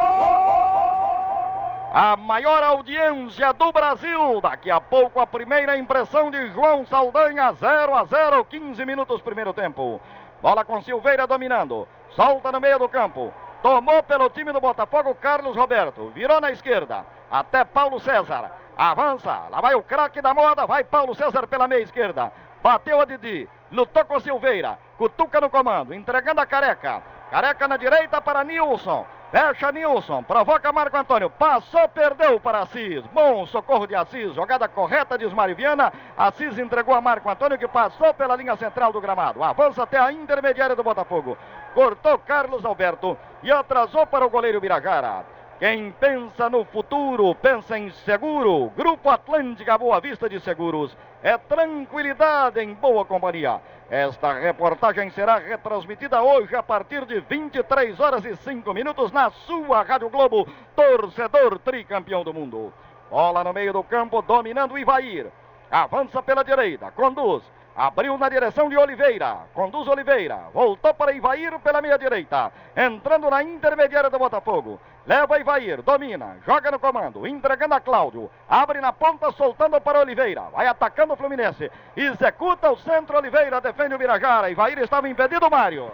A 1.93 2.17
maior 2.17 2.63
audiência 2.63 3.53
do 3.53 3.71
Brasil. 3.71 4.41
Daqui 4.41 4.71
a 4.71 4.81
pouco 4.81 5.19
a 5.19 5.27
primeira 5.27 5.77
impressão 5.77 6.31
de 6.31 6.49
João 6.53 6.83
Saldanha, 6.87 7.53
0 7.53 7.93
a 7.93 8.05
0, 8.05 8.43
15 8.45 8.83
minutos 8.87 9.21
primeiro 9.21 9.53
tempo. 9.53 10.01
Bola 10.41 10.65
com 10.65 10.81
Silveira 10.81 11.27
dominando. 11.27 11.87
Solta 12.15 12.51
no 12.51 12.59
meio 12.59 12.79
do 12.79 12.89
campo. 12.89 13.31
Tomou 13.61 14.03
pelo 14.03 14.29
time 14.29 14.51
do 14.51 14.61
Botafogo 14.61 15.15
Carlos 15.15 15.55
Roberto. 15.55 16.09
Virou 16.09 16.39
na 16.39 16.51
esquerda. 16.51 17.05
Até 17.29 17.63
Paulo 17.63 17.99
César. 17.99 18.51
Avança. 18.77 19.43
Lá 19.49 19.59
vai 19.61 19.75
o 19.75 19.83
craque 19.83 20.21
da 20.21 20.33
moda. 20.33 20.65
Vai 20.65 20.83
Paulo 20.83 21.15
César 21.15 21.47
pela 21.47 21.67
meia 21.67 21.81
esquerda. 21.81 22.31
Bateu 22.61 23.01
a 23.01 23.05
Didi. 23.05 23.49
Lutou 23.71 24.05
com 24.05 24.19
Silveira. 24.19 24.77
Cutuca 24.97 25.41
no 25.41 25.49
comando. 25.49 25.93
Entregando 25.93 26.41
a 26.41 26.45
careca. 26.45 27.01
Careca 27.31 27.67
na 27.67 27.77
direita 27.77 28.21
para 28.21 28.43
Nilson. 28.43 29.05
Fecha 29.29 29.73
Nilson, 29.73 30.23
provoca 30.23 30.71
Marco 30.71 30.95
Antônio, 30.95 31.29
passou, 31.29 31.85
perdeu 31.89 32.39
para 32.39 32.59
Assis. 32.59 33.03
Bom 33.07 33.45
socorro 33.45 33.85
de 33.85 33.93
Assis, 33.93 34.33
jogada 34.33 34.69
correta 34.69 35.17
de 35.17 35.25
Esmariviana. 35.25 35.91
Assis 36.17 36.57
entregou 36.57 36.95
a 36.95 37.01
Marco 37.01 37.29
Antônio 37.29 37.57
que 37.57 37.67
passou 37.67 38.13
pela 38.13 38.37
linha 38.37 38.55
central 38.55 38.93
do 38.93 39.01
gramado. 39.01 39.43
Avança 39.43 39.83
até 39.83 39.99
a 39.99 40.13
intermediária 40.13 40.77
do 40.77 40.83
Botafogo. 40.83 41.37
Cortou 41.73 42.17
Carlos 42.19 42.63
Alberto 42.63 43.17
e 43.43 43.51
atrasou 43.51 44.07
para 44.07 44.25
o 44.25 44.29
goleiro 44.29 44.61
Birajara. 44.61 45.25
Quem 45.59 45.91
pensa 45.91 46.49
no 46.49 46.63
futuro, 46.63 47.35
pensa 47.35 47.77
em 47.77 47.89
seguro. 47.89 48.71
Grupo 48.77 49.09
Atlântica 49.09 49.77
Boa 49.77 49.99
Vista 49.99 50.29
de 50.29 50.39
Seguros. 50.39 50.95
É 51.21 51.37
tranquilidade 51.37 52.61
em 52.61 52.73
boa 52.73 53.03
companhia. 53.03 53.59
Esta 53.89 54.33
reportagem 54.33 55.09
será 55.11 55.37
retransmitida 55.37 56.21
hoje 56.21 56.53
a 56.55 56.61
partir 56.61 57.05
de 57.05 57.21
23 57.21 57.97
horas 57.99 58.25
e 58.25 58.35
5 58.35 58.73
minutos 58.73 59.13
na 59.13 59.29
sua 59.29 59.81
Rádio 59.81 60.09
Globo, 60.09 60.45
torcedor 60.75 61.57
tricampeão 61.59 62.21
do 62.21 62.33
mundo. 62.33 62.73
Bola 63.09 63.45
no 63.45 63.53
meio 63.53 63.71
do 63.71 63.81
campo, 63.83 64.21
dominando 64.21 64.73
o 64.73 64.77
Ivair. 64.77 65.31
Avança 65.71 66.21
pela 66.21 66.43
direita, 66.43 66.91
conduz. 66.91 67.43
Abriu 67.77 68.17
na 68.17 68.27
direção 68.27 68.69
de 68.69 68.75
Oliveira. 68.75 69.37
Conduz 69.53 69.87
Oliveira. 69.87 70.45
Voltou 70.51 70.95
para 70.95 71.11
Ivair 71.11 71.59
pela 71.59 71.79
meia 71.79 71.95
direita. 71.95 72.51
Entrando 72.75 73.29
na 73.29 73.43
intermediária 73.43 74.09
do 74.09 74.17
Botafogo. 74.17 74.79
Leva 75.05 75.39
Ivair. 75.39 75.83
Domina. 75.83 76.37
Joga 76.43 76.71
no 76.71 76.79
comando. 76.79 77.27
Entregando 77.27 77.75
a 77.75 77.79
Cláudio. 77.79 78.31
Abre 78.49 78.81
na 78.81 78.91
ponta, 78.91 79.31
soltando 79.33 79.79
para 79.79 79.99
Oliveira. 79.99 80.41
Vai 80.51 80.65
atacando 80.65 81.13
o 81.13 81.15
Fluminense. 81.15 81.71
Executa 81.95 82.71
o 82.71 82.77
centro. 82.77 83.15
Oliveira 83.15 83.61
defende 83.61 83.93
o 83.93 83.99
Birajara. 83.99 84.49
Ivair 84.49 84.79
estava 84.79 85.07
impedido, 85.07 85.47
Mário. 85.47 85.91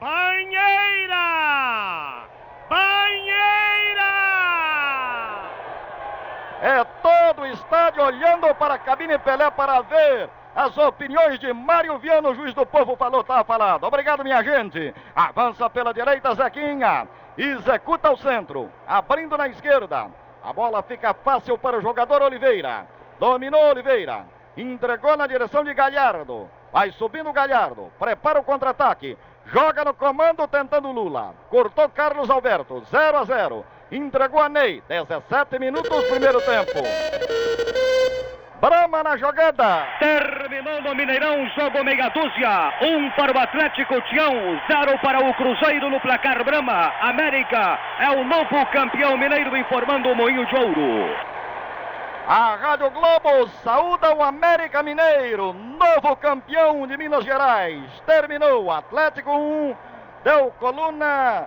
Banheira! 0.00 1.16
Banheira! 2.70 4.12
É 6.62 6.82
todo 7.02 7.42
o 7.42 7.46
estádio 7.46 8.02
olhando 8.02 8.54
para 8.54 8.74
a 8.74 8.78
cabine 8.78 9.18
Pelé 9.18 9.50
para 9.50 9.82
ver 9.82 10.30
as 10.56 10.74
opiniões 10.78 11.38
de 11.38 11.52
Mário 11.52 11.98
Viano, 11.98 12.34
juiz 12.34 12.54
do 12.54 12.64
povo, 12.64 12.96
falou, 12.96 13.22
tá 13.22 13.44
falado. 13.44 13.84
Obrigado, 13.84 14.24
minha 14.24 14.42
gente. 14.42 14.94
Avança 15.14 15.68
pela 15.68 15.92
direita, 15.92 16.34
Zequinha. 16.34 17.06
Executa 17.36 18.10
o 18.10 18.16
centro. 18.16 18.72
Abrindo 18.88 19.36
na 19.36 19.48
esquerda. 19.48 20.06
A 20.42 20.52
bola 20.54 20.82
fica 20.82 21.12
fácil 21.12 21.58
para 21.58 21.76
o 21.76 21.82
jogador 21.82 22.22
Oliveira. 22.22 22.86
Dominou 23.20 23.68
Oliveira. 23.68 24.24
Entregou 24.56 25.14
na 25.14 25.26
direção 25.26 25.62
de 25.62 25.74
Galhardo. 25.74 26.48
Vai 26.72 26.90
subindo 26.92 27.30
Galhardo. 27.34 27.92
Prepara 27.98 28.40
o 28.40 28.44
contra-ataque. 28.44 29.18
Joga 29.44 29.84
no 29.84 29.92
comando 29.92 30.48
tentando 30.48 30.90
Lula. 30.90 31.34
Cortou 31.50 31.86
Carlos 31.90 32.30
Alberto. 32.30 32.82
0 32.90 33.18
a 33.18 33.24
0. 33.24 33.66
Entregou 33.92 34.40
a 34.40 34.48
Ney. 34.48 34.82
17 34.88 35.58
minutos, 35.58 36.04
primeiro 36.06 36.40
tempo. 36.40 37.75
Brama 38.60 39.02
na 39.02 39.16
jogada. 39.18 39.86
Terminou 39.98 40.80
no 40.80 40.94
Mineirão, 40.94 41.46
jogo 41.58 41.84
meia 41.84 42.08
dúzia. 42.08 42.72
Um 42.80 43.10
para 43.10 43.36
o 43.36 43.38
Atlético 43.38 44.00
Tião, 44.02 44.32
zero 44.66 44.98
para 45.00 45.20
o 45.20 45.34
Cruzeiro 45.34 45.90
no 45.90 46.00
placar 46.00 46.42
Brama. 46.42 46.92
América 47.02 47.78
é 48.00 48.10
o 48.10 48.24
novo 48.24 48.64
campeão 48.72 49.18
mineiro, 49.18 49.56
informando 49.56 50.08
o 50.08 50.16
Moinho 50.16 50.46
de 50.46 50.56
Ouro. 50.56 51.14
A 52.26 52.56
Rádio 52.56 52.90
Globo 52.90 53.46
saúda 53.62 54.14
o 54.14 54.22
América 54.22 54.82
Mineiro, 54.82 55.52
novo 55.52 56.16
campeão 56.16 56.86
de 56.86 56.96
Minas 56.96 57.24
Gerais. 57.24 57.84
Terminou 58.06 58.72
Atlético 58.72 59.30
1, 59.30 59.76
deu 60.24 60.50
coluna 60.58 61.46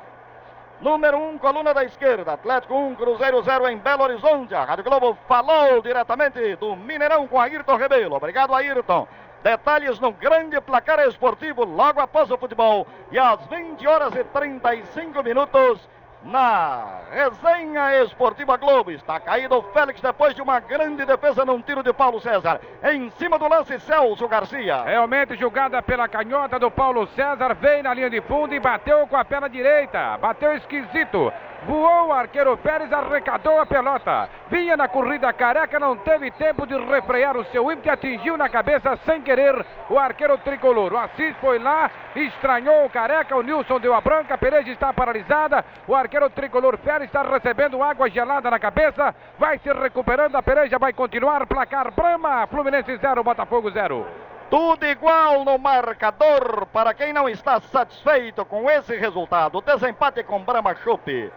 Número 0.82 1.18
1, 1.18 1.30
um, 1.30 1.38
coluna 1.38 1.74
da 1.74 1.84
esquerda. 1.84 2.34
Atlético 2.34 2.74
1, 2.74 2.88
um, 2.88 2.96
Cruzeiro 2.96 3.42
0 3.44 3.68
em 3.68 3.78
Belo 3.78 4.04
Horizonte. 4.04 4.56
A 4.56 4.64
Rádio 4.64 4.86
Globo 4.86 5.18
falou 5.28 5.82
diretamente 5.82 6.56
do 6.56 6.74
Mineirão 6.74 7.28
com 7.28 7.38
Ayrton 7.38 7.76
Rebelo. 7.76 8.16
Obrigado, 8.16 8.56
Ayrton. 8.56 9.06
Detalhes 9.44 10.00
no 10.00 10.14
grande 10.14 10.60
placar 10.62 11.00
esportivo 11.00 11.66
logo 11.66 12.00
após 12.00 12.32
o 12.32 12.38
futebol. 12.38 12.88
E 13.12 13.20
às 13.20 13.46
20 13.48 13.86
horas 13.88 14.16
e 14.16 14.24
35 14.24 15.22
minutos 15.22 15.86
na 16.24 17.00
resenha 17.12 18.04
esportiva 18.04 18.58
Globo. 18.58 18.92
Está 18.92 19.20
caído 19.20 19.58
o 19.58 19.64
Félix 19.74 20.02
depois 20.02 20.36
de 20.36 20.42
uma 20.42 20.60
grande 20.60 21.06
defesa 21.06 21.46
num 21.46 21.62
tiro 21.62 21.84
de 21.84 21.94
Paulo 21.94 22.20
César. 22.20 22.60
Em 22.84 23.10
cima 23.12 23.40
do 23.40 23.48
lance, 23.48 23.80
Celso 23.80 24.28
Garcia. 24.28 24.84
Realmente 24.84 25.36
jogada 25.36 25.82
pela 25.82 26.08
canhota 26.08 26.60
do 26.60 26.70
Paulo 26.70 27.08
César. 27.08 27.54
Veio 27.56 27.84
na 27.84 27.94
linha 27.94 28.10
de 28.10 28.22
fundo 28.22 28.54
e 28.54 28.60
bateu 28.60 29.08
com 29.08 29.16
a 29.16 29.26
perna 29.26 29.50
direita. 29.50 30.18
Bateu 30.18 30.54
esquisito. 30.56 31.32
Voou 31.66 32.08
o 32.08 32.14
arqueiro 32.14 32.56
Pérez, 32.58 32.92
arrecadou 32.92 33.60
a 33.60 33.66
pelota. 33.66 34.30
Vinha 34.50 34.78
na 34.78 34.88
corrida 34.88 35.32
careca, 35.34 35.80
não 35.80 35.98
teve 35.98 36.32
tempo 36.32 36.66
de 36.66 36.76
refrear 36.78 37.36
o 37.36 37.44
seu 37.46 37.70
ímpeto 37.72 37.88
e 37.88 37.92
atingiu 37.92 38.38
na 38.38 38.48
cabeça 38.48 38.98
sem 39.06 39.22
querer 39.22 39.66
o 39.90 40.00
arqueiro 40.00 40.38
tricolor. 40.38 40.94
O 40.94 40.98
Assis 40.98 41.36
foi 41.38 41.60
lá, 41.60 41.92
estranhou 42.16 42.86
o 42.86 42.90
careca, 42.90 43.36
o 43.36 43.42
Nilson 43.42 43.80
deu 43.80 43.94
a 43.94 44.00
branca, 44.00 44.38
Pereira 44.38 44.70
está 44.70 44.94
paralisada. 44.94 45.66
O 45.88 45.94
arqueiro 45.94 46.30
tricolor 46.30 46.78
Pérez 46.78 47.10
está 47.10 47.24
recebendo 47.24 47.84
água 47.84 48.10
gelada 48.10 48.50
na 48.50 48.60
cabeça. 48.60 49.14
Vai 49.38 49.60
se 49.60 49.72
recuperando, 49.74 50.36
a 50.36 50.42
Pereira 50.42 50.80
vai 50.80 50.94
continuar. 50.94 51.46
Placar 51.46 51.92
Brama, 51.92 52.48
Fluminense 52.48 52.96
0, 52.96 53.24
Botafogo 53.24 53.70
0. 53.70 54.08
Tudo 54.50 54.86
igual 54.86 55.46
no 55.46 55.60
marcador. 55.60 56.66
Para 56.68 56.94
quem 56.94 57.14
não 57.14 57.30
está 57.30 57.60
satisfeito 57.60 58.44
com 58.46 58.70
esse 58.70 58.96
resultado, 58.96 59.62
desempate 59.62 60.24
com 60.24 60.42
Brahma 60.42 60.74
Chup. 60.76 61.32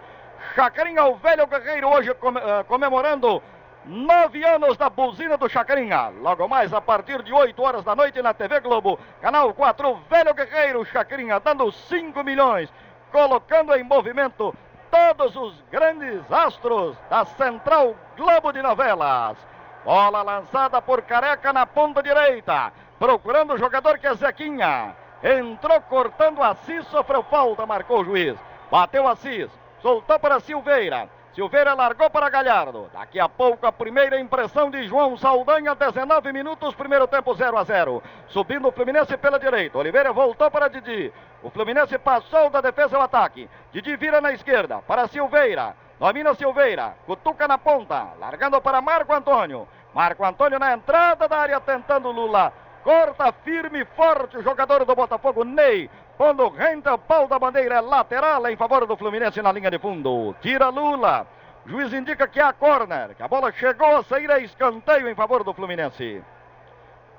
Chacrinha, 0.54 1.04
o 1.04 1.16
velho 1.16 1.46
guerreiro, 1.46 1.88
hoje 1.88 2.10
eh, 2.10 2.64
comemorando 2.64 3.42
nove 3.84 4.44
anos 4.44 4.76
da 4.76 4.88
buzina 4.90 5.36
do 5.36 5.48
Chacrinha. 5.48 6.12
Logo 6.20 6.46
mais, 6.48 6.72
a 6.72 6.80
partir 6.80 7.22
de 7.22 7.32
8 7.32 7.60
horas 7.62 7.84
da 7.84 7.96
noite 7.96 8.20
na 8.22 8.34
TV 8.34 8.60
Globo, 8.60 8.98
canal 9.20 9.52
4, 9.52 9.90
o 9.90 9.94
velho 10.10 10.34
guerreiro 10.34 10.84
Chacrinha, 10.84 11.40
dando 11.40 11.70
5 11.72 12.22
milhões, 12.22 12.72
colocando 13.10 13.74
em 13.74 13.82
movimento 13.82 14.54
todos 14.90 15.34
os 15.36 15.54
grandes 15.70 16.30
astros 16.30 16.96
da 17.08 17.24
Central 17.24 17.96
Globo 18.16 18.52
de 18.52 18.60
Novelas. 18.60 19.36
Bola 19.84 20.22
lançada 20.22 20.80
por 20.80 21.02
Careca 21.02 21.52
na 21.52 21.66
ponta 21.66 22.02
direita, 22.02 22.72
procurando 22.98 23.54
o 23.54 23.58
jogador 23.58 23.98
que 23.98 24.06
é 24.06 24.14
Zequinha. 24.14 24.94
Entrou 25.22 25.80
cortando 25.82 26.42
Assis, 26.42 26.86
sofreu 26.88 27.22
falta, 27.24 27.64
marcou 27.64 28.00
o 28.00 28.04
juiz. 28.04 28.36
Bateu 28.70 29.08
Assis, 29.08 29.50
soltou 29.82 30.18
para 30.18 30.40
Silveira. 30.40 31.10
Silveira 31.34 31.74
largou 31.74 32.08
para 32.08 32.30
Galhardo. 32.30 32.88
Daqui 32.92 33.18
a 33.18 33.28
pouco 33.28 33.66
a 33.66 33.72
primeira 33.72 34.20
impressão 34.20 34.70
de 34.70 34.84
João 34.84 35.16
Saldanha, 35.16 35.74
19 35.74 36.32
minutos, 36.32 36.74
primeiro 36.74 37.06
tempo 37.06 37.34
0 37.34 37.58
a 37.58 37.64
0. 37.64 38.02
Subindo 38.28 38.68
o 38.68 38.72
Fluminense 38.72 39.16
pela 39.16 39.40
direita. 39.40 39.78
Oliveira 39.78 40.12
voltou 40.12 40.50
para 40.50 40.68
Didi. 40.68 41.12
O 41.42 41.50
Fluminense 41.50 41.98
passou 41.98 42.48
da 42.48 42.60
defesa 42.60 42.96
ao 42.96 43.02
ataque. 43.02 43.48
Didi 43.72 43.96
vira 43.96 44.20
na 44.20 44.32
esquerda 44.32 44.78
para 44.86 45.08
Silveira. 45.08 45.74
Domina 45.98 46.34
Silveira. 46.34 46.94
Cutuca 47.06 47.48
na 47.48 47.58
ponta. 47.58 48.08
Largando 48.20 48.60
para 48.60 48.80
Marco 48.80 49.12
Antônio. 49.12 49.66
Marco 49.94 50.24
Antônio 50.24 50.58
na 50.58 50.72
entrada 50.74 51.26
da 51.26 51.38
área 51.38 51.60
tentando 51.60 52.10
Lula. 52.10 52.52
Corta 52.82 53.32
firme 53.44 53.82
e 53.82 53.84
forte 53.84 54.36
o 54.36 54.42
jogador 54.42 54.84
do 54.84 54.94
Botafogo, 54.94 55.44
Ney. 55.44 55.88
Quando 56.16 56.48
renta 56.48 56.94
o 56.94 56.98
pau 56.98 57.28
da 57.28 57.38
bandeira 57.38 57.76
é 57.76 57.80
lateral 57.80 58.46
em 58.48 58.56
favor 58.56 58.86
do 58.86 58.96
Fluminense 58.96 59.40
na 59.40 59.52
linha 59.52 59.70
de 59.70 59.78
fundo. 59.78 60.34
Tira 60.40 60.68
Lula. 60.68 61.26
Juiz 61.64 61.92
indica 61.92 62.26
que 62.26 62.40
há 62.40 62.52
corner, 62.52 63.14
que 63.14 63.22
a 63.22 63.28
bola 63.28 63.52
chegou 63.52 63.96
a 63.96 64.02
sair 64.02 64.30
a 64.30 64.40
escanteio 64.40 65.08
em 65.08 65.14
favor 65.14 65.44
do 65.44 65.54
Fluminense. 65.54 66.22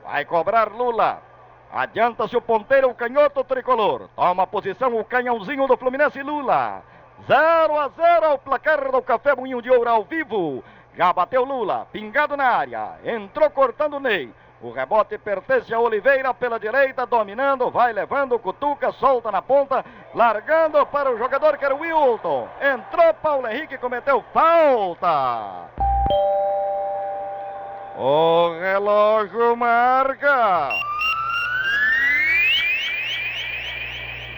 Vai 0.03 0.25
cobrar 0.25 0.69
Lula. 0.69 1.21
Adianta-se 1.71 2.35
o 2.35 2.41
ponteiro, 2.41 2.89
o 2.89 2.95
canhoto 2.95 3.41
tricolor. 3.45 4.09
Toma 4.15 4.45
posição 4.45 4.99
o 4.99 5.05
canhãozinho 5.05 5.65
do 5.65 5.77
Fluminense 5.77 6.21
Lula. 6.21 6.83
0 7.25 7.79
a 7.79 7.87
0 7.87 8.33
o 8.33 8.37
placar 8.37 8.91
do 8.91 9.01
Café 9.01 9.33
Moinho 9.33 9.61
de 9.61 9.71
Ouro 9.71 9.89
ao 9.89 10.03
vivo. 10.03 10.61
Já 10.95 11.13
bateu 11.13 11.45
Lula, 11.45 11.87
pingado 11.91 12.35
na 12.35 12.47
área. 12.47 12.99
Entrou 13.05 13.49
cortando 13.49 13.99
Ney. 13.99 14.29
O 14.63 14.71
rebote 14.71 15.17
pertence 15.17 15.73
a 15.73 15.79
Oliveira 15.79 16.33
pela 16.33 16.57
direita, 16.57 17.05
dominando, 17.05 17.69
vai 17.69 17.91
levando, 17.91 18.39
cutuca, 18.39 18.93
solta 18.93 19.29
na 19.29 19.41
ponta, 19.41 19.83
largando 20.15 20.85
para 20.85 21.11
o 21.11 21.17
jogador 21.17 21.57
que 21.57 21.65
era 21.65 21.75
o 21.75 21.81
Wilton. 21.81 22.47
Entrou 22.61 23.13
Paulo 23.15 23.45
Henrique, 23.45 23.77
cometeu 23.77 24.23
falta. 24.33 25.69
O 27.97 28.57
relógio 28.57 29.53
marca. 29.57 30.69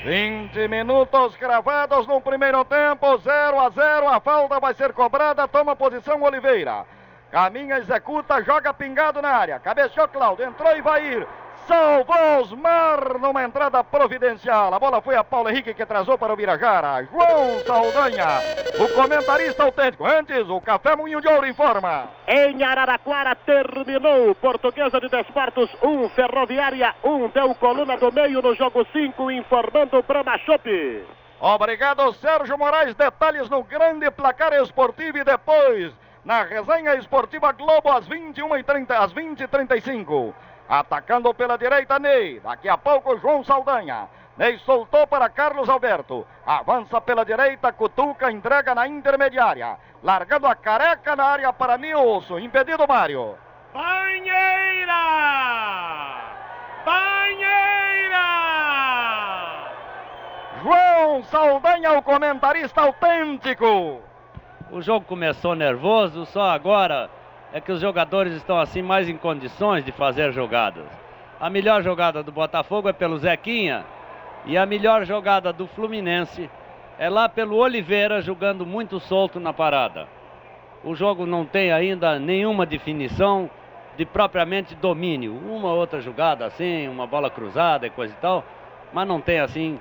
20 0.05 0.67
minutos 0.67 1.37
cravados 1.37 2.07
no 2.07 2.19
primeiro 2.19 2.65
tempo, 2.65 3.15
0 3.19 3.59
a 3.59 3.69
0. 3.69 4.07
A 4.07 4.19
falta 4.19 4.59
vai 4.59 4.73
ser 4.73 4.91
cobrada, 4.91 5.47
toma 5.47 5.75
posição 5.75 6.23
Oliveira. 6.23 6.83
Caminha, 7.31 7.77
executa, 7.77 8.41
joga 8.43 8.73
pingado 8.73 9.21
na 9.21 9.29
área. 9.29 9.59
Cabeceou 9.59 10.07
Cláudio, 10.07 10.45
entrou 10.45 10.75
e 10.75 10.81
vai 10.81 11.05
ir. 11.05 11.27
Salvou 11.67 12.41
Osmar 12.41 13.17
numa 13.17 13.43
entrada 13.43 13.83
providencial. 13.83 14.71
A 14.71 14.79
bola 14.79 15.01
foi 15.01 15.15
a 15.15 15.23
Paulo 15.23 15.49
Henrique 15.49 15.73
que 15.73 15.85
trazou 15.85 16.15
para 16.15 16.31
o 16.31 16.35
Birajara. 16.35 17.07
João 17.11 17.59
Saldanha, 17.65 18.27
o 18.79 18.93
comentarista 18.93 19.63
autêntico. 19.63 20.05
Antes, 20.05 20.47
o 20.47 20.61
Café 20.61 20.95
Moinho 20.95 21.19
de 21.19 21.27
Ouro 21.27 21.47
informa. 21.47 22.07
Em 22.27 22.63
Araraquara 22.63 23.35
terminou. 23.35 24.35
Portuguesa 24.35 24.99
de 25.01 25.09
Desportos 25.09 25.75
1, 25.81 25.87
um, 25.89 26.09
Ferroviária 26.09 26.93
1. 27.03 27.09
Um, 27.09 27.29
deu 27.29 27.55
coluna 27.55 27.97
do 27.97 28.11
meio 28.11 28.43
no 28.43 28.53
jogo 28.53 28.85
5, 28.93 29.31
informando 29.31 30.03
Brahma 30.03 30.37
Shop. 30.39 30.69
Obrigado, 31.39 32.13
Sérgio 32.13 32.57
Moraes. 32.59 32.93
Detalhes 32.93 33.49
no 33.49 33.63
grande 33.63 34.09
placar 34.11 34.53
esportivo 34.53 35.17
e 35.17 35.23
depois 35.23 35.91
na 36.25 36.41
resenha 36.41 36.95
esportiva 36.95 37.51
Globo 37.51 37.91
às 37.91 38.09
21h30, 38.09 38.91
às 38.91 39.13
20h35. 39.13 40.33
Atacando 40.67 41.31
pela 41.35 41.55
direita, 41.55 41.99
Ney. 41.99 42.39
Daqui 42.39 42.67
a 42.67 42.75
pouco, 42.75 43.15
João 43.19 43.43
Saldanha. 43.43 44.09
Ney 44.35 44.57
soltou 44.59 45.05
para 45.05 45.29
Carlos 45.29 45.69
Alberto. 45.69 46.25
Avança 46.43 46.99
pela 46.99 47.23
direita, 47.23 47.71
cutuca, 47.71 48.31
entrega 48.31 48.73
na 48.73 48.87
intermediária. 48.87 49.77
Largando 50.03 50.47
a 50.47 50.55
careca 50.55 51.15
na 51.15 51.25
área 51.25 51.53
para 51.53 51.77
Nilson. 51.77 52.39
Impedido 52.39 52.87
Mário. 52.87 53.37
Banheira! 53.71 54.93
Banheira! 56.83 58.25
João 60.63 61.23
Saldanha, 61.25 61.93
o 61.93 62.01
comentarista 62.01 62.81
autêntico. 62.81 64.01
O 64.75 64.81
jogo 64.81 65.05
começou 65.05 65.55
nervoso, 65.55 66.25
só 66.25 66.49
agora 66.49 67.09
é 67.53 67.61
que 67.61 67.71
os 67.71 67.79
jogadores 67.79 68.33
estão 68.33 68.59
assim 68.59 68.81
mais 68.81 69.07
em 69.07 69.15
condições 69.15 69.85
de 69.85 69.93
fazer 69.93 70.33
jogadas. 70.33 70.83
A 71.39 71.49
melhor 71.49 71.81
jogada 71.81 72.21
do 72.21 72.29
Botafogo 72.29 72.89
é 72.89 72.91
pelo 72.91 73.17
Zequinha 73.17 73.85
e 74.45 74.57
a 74.57 74.65
melhor 74.65 75.05
jogada 75.05 75.53
do 75.53 75.65
Fluminense 75.65 76.49
é 76.99 77.09
lá 77.09 77.29
pelo 77.29 77.55
Oliveira 77.55 78.21
jogando 78.21 78.65
muito 78.65 78.99
solto 78.99 79.39
na 79.39 79.53
parada. 79.53 80.09
O 80.83 80.93
jogo 80.93 81.25
não 81.25 81.45
tem 81.45 81.71
ainda 81.71 82.19
nenhuma 82.19 82.65
definição 82.65 83.49
de 83.95 84.05
propriamente 84.05 84.75
domínio. 84.75 85.37
Uma 85.37 85.71
outra 85.71 86.01
jogada 86.01 86.45
assim, 86.45 86.89
uma 86.89 87.07
bola 87.07 87.29
cruzada 87.29 87.87
e 87.87 87.89
coisa 87.89 88.13
e 88.13 88.17
tal, 88.17 88.43
mas 88.91 89.07
não 89.07 89.21
tem 89.21 89.39
assim 89.39 89.79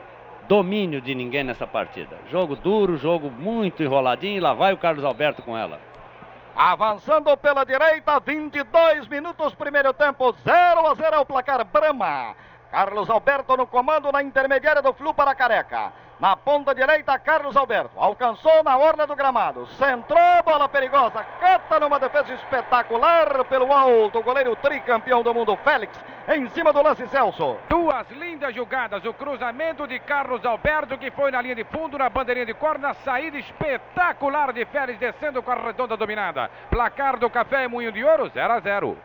domínio 0.48 1.00
de 1.00 1.14
ninguém 1.14 1.44
nessa 1.44 1.66
partida. 1.66 2.16
Jogo 2.30 2.56
duro, 2.56 2.96
jogo 2.96 3.30
muito 3.30 3.82
enroladinho, 3.82 4.36
e 4.36 4.40
lá 4.40 4.52
vai 4.52 4.72
o 4.72 4.78
Carlos 4.78 5.04
Alberto 5.04 5.42
com 5.42 5.56
ela. 5.56 5.80
Avançando 6.56 7.36
pela 7.36 7.64
direita, 7.64 8.20
22 8.20 9.08
minutos, 9.08 9.54
primeiro 9.54 9.92
tempo, 9.92 10.32
0 10.44 10.86
a 10.86 10.94
0 10.94 11.16
é 11.16 11.18
o 11.18 11.26
placar 11.26 11.64
Brama. 11.64 12.36
Carlos 12.74 13.08
Alberto 13.08 13.56
no 13.56 13.68
comando 13.68 14.10
na 14.10 14.20
intermediária 14.20 14.82
do 14.82 14.92
Flu 14.92 15.14
para 15.14 15.32
Careca. 15.32 15.92
Na 16.18 16.34
ponta 16.34 16.74
direita, 16.74 17.16
Carlos 17.20 17.56
Alberto. 17.56 17.92
Alcançou 17.96 18.64
na 18.64 18.76
orla 18.76 19.06
do 19.06 19.14
gramado. 19.14 19.64
Centrou, 19.78 20.42
bola 20.44 20.68
perigosa. 20.68 21.22
Cata 21.38 21.78
numa 21.78 22.00
defesa 22.00 22.34
espetacular 22.34 23.44
pelo 23.44 23.72
alto. 23.72 24.20
Goleiro 24.24 24.56
tricampeão 24.56 25.22
do 25.22 25.32
mundo, 25.32 25.56
Félix. 25.62 25.96
Em 26.26 26.48
cima 26.48 26.72
do 26.72 26.82
lance, 26.82 27.06
Celso. 27.06 27.56
Duas 27.68 28.10
lindas 28.10 28.52
jogadas. 28.52 29.04
O 29.04 29.14
cruzamento 29.14 29.86
de 29.86 30.00
Carlos 30.00 30.44
Alberto, 30.44 30.98
que 30.98 31.12
foi 31.12 31.30
na 31.30 31.40
linha 31.40 31.54
de 31.54 31.62
fundo, 31.62 31.96
na 31.96 32.10
bandeirinha 32.10 32.46
de 32.46 32.54
corda. 32.54 32.92
Saída 33.04 33.38
espetacular 33.38 34.52
de 34.52 34.64
Félix, 34.64 34.98
descendo 34.98 35.40
com 35.44 35.52
a 35.52 35.54
redonda 35.54 35.96
dominada. 35.96 36.50
Placar 36.70 37.20
do 37.20 37.30
Café 37.30 37.62
e 37.62 37.68
Moinho 37.68 37.92
de 37.92 38.02
Ouro, 38.02 38.28
0 38.34 38.52
a 38.52 38.58
0. 38.58 38.98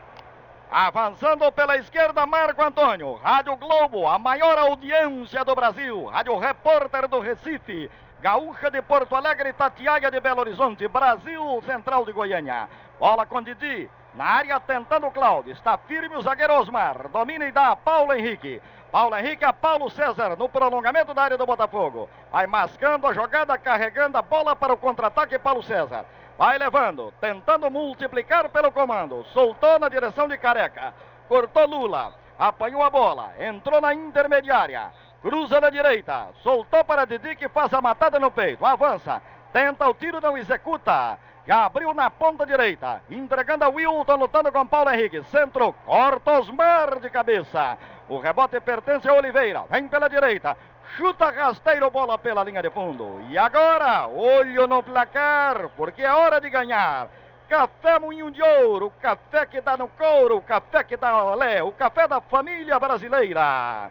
Avançando 0.72 1.52
pela 1.52 1.78
esquerda, 1.78 2.28
Marco 2.28 2.62
Antônio. 2.62 3.16
Rádio 3.16 3.56
Globo, 3.56 4.08
a 4.08 4.20
maior 4.20 4.56
audiência 4.60 5.44
do 5.44 5.56
Brasil. 5.56 6.06
Rádio 6.06 6.38
Repórter 6.38 7.08
do 7.08 7.20
Recife. 7.20 7.90
Gaúcha 8.22 8.70
de 8.70 8.80
Porto 8.80 9.16
Alegre, 9.16 9.52
Tatiaia 9.52 10.12
de 10.12 10.20
Belo 10.20 10.42
Horizonte. 10.42 10.88
Brasil 10.88 11.42
Central 11.66 12.06
de 12.06 12.12
Goiânia. 12.12 12.70
Bola 13.00 13.26
com 13.26 13.42
Didi. 13.42 13.90
Na 14.14 14.26
área 14.26 14.60
tentando 14.60 15.08
o 15.08 15.12
Cláudio. 15.12 15.54
Está 15.54 15.76
firme 15.76 16.16
o 16.16 16.22
zagueiro 16.22 16.54
Osmar. 16.54 17.08
Domina 17.08 17.48
e 17.48 17.52
dá 17.52 17.70
a 17.70 17.76
Paulo 17.76 18.14
Henrique. 18.14 18.62
Paulo 18.92 19.18
Henrique 19.18 19.46
a 19.46 19.52
Paulo 19.52 19.90
César 19.90 20.36
no 20.38 20.48
prolongamento 20.48 21.16
da 21.16 21.24
área 21.24 21.38
do 21.38 21.48
Botafogo. 21.48 22.08
Vai 22.32 22.46
mascando 22.46 23.08
a 23.08 23.14
jogada, 23.14 23.58
carregando 23.58 24.20
a 24.20 24.22
bola 24.22 24.56
para 24.56 24.74
o 24.74 24.78
contra-ataque 24.78 25.40
Paulo 25.40 25.64
César. 25.64 26.06
Vai 26.40 26.58
levando, 26.58 27.14
tentando 27.20 27.70
multiplicar 27.70 28.48
pelo 28.48 28.72
comando. 28.72 29.26
Soltou 29.34 29.78
na 29.78 29.90
direção 29.90 30.26
de 30.26 30.38
Careca. 30.38 30.94
Cortou 31.28 31.66
Lula. 31.66 32.14
Apanhou 32.40 32.82
a 32.82 32.90
bola. 32.90 33.34
Entrou 33.38 33.82
na 33.82 33.94
intermediária. 33.94 34.90
Cruza 35.22 35.60
na 35.60 35.70
direita. 35.70 36.30
Soltou 36.42 36.82
para 36.86 37.04
Didi 37.04 37.36
que 37.36 37.50
faz 37.50 37.74
a 37.74 37.82
matada 37.82 38.18
no 38.18 38.32
peito. 38.32 38.66
Avança. 38.66 39.22
Tenta 39.52 39.86
o 39.90 39.94
tiro, 39.94 40.22
não 40.22 40.38
executa. 40.38 41.20
Abriu 41.50 41.94
na 41.94 42.10
ponta 42.10 42.46
direita. 42.46 43.02
Entregando 43.10 43.66
a 43.66 43.68
Wilton, 43.68 44.16
lutando 44.16 44.50
com 44.50 44.66
Paulo 44.66 44.92
Henrique. 44.92 45.22
Centro. 45.26 45.74
Corta 45.86 46.40
Osmar 46.40 47.02
de 47.02 47.10
cabeça. 47.10 47.78
O 48.08 48.18
rebote 48.18 48.62
pertence 48.62 49.10
a 49.10 49.14
Oliveira. 49.14 49.66
Vem 49.70 49.90
pela 49.90 50.08
direita. 50.08 50.56
Chuta 50.96 51.30
rasteiro, 51.32 51.90
bola 51.90 52.18
pela 52.18 52.44
linha 52.44 52.62
de 52.62 52.70
fundo. 52.70 53.22
E 53.30 53.38
agora, 53.38 54.08
olho 54.08 54.68
no 54.68 54.84
placar, 54.84 55.70
porque 55.78 56.02
é 56.02 56.12
hora 56.12 56.42
de 56.42 56.50
ganhar. 56.50 57.08
Café 57.48 57.98
Moinho 57.98 58.30
de 58.30 58.44
Ouro, 58.44 58.92
café 59.02 59.46
que 59.46 59.60
dá 59.62 59.76
no 59.76 59.88
couro, 59.88 60.42
café 60.42 60.84
que 60.84 60.96
dá 60.96 61.24
olé, 61.24 61.64
o 61.64 61.72
café 61.72 62.08
da 62.08 62.22
família 62.22 62.78
brasileira. 62.78 63.90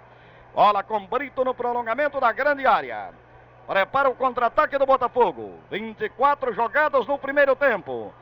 Bola 0.54 0.82
com 0.82 1.06
Brito 1.06 1.44
no 1.44 1.54
prolongamento 1.54 2.20
da 2.20 2.32
grande 2.32 2.66
área. 2.66 3.11
Prepara 3.66 4.08
o 4.08 4.14
contra-ataque 4.14 4.78
do 4.78 4.87
Botafogo. 4.87 5.54
24 5.70 6.54
jogadas 6.54 7.06
no 7.06 7.18
primeiro 7.18 7.54
tempo. 7.54 8.12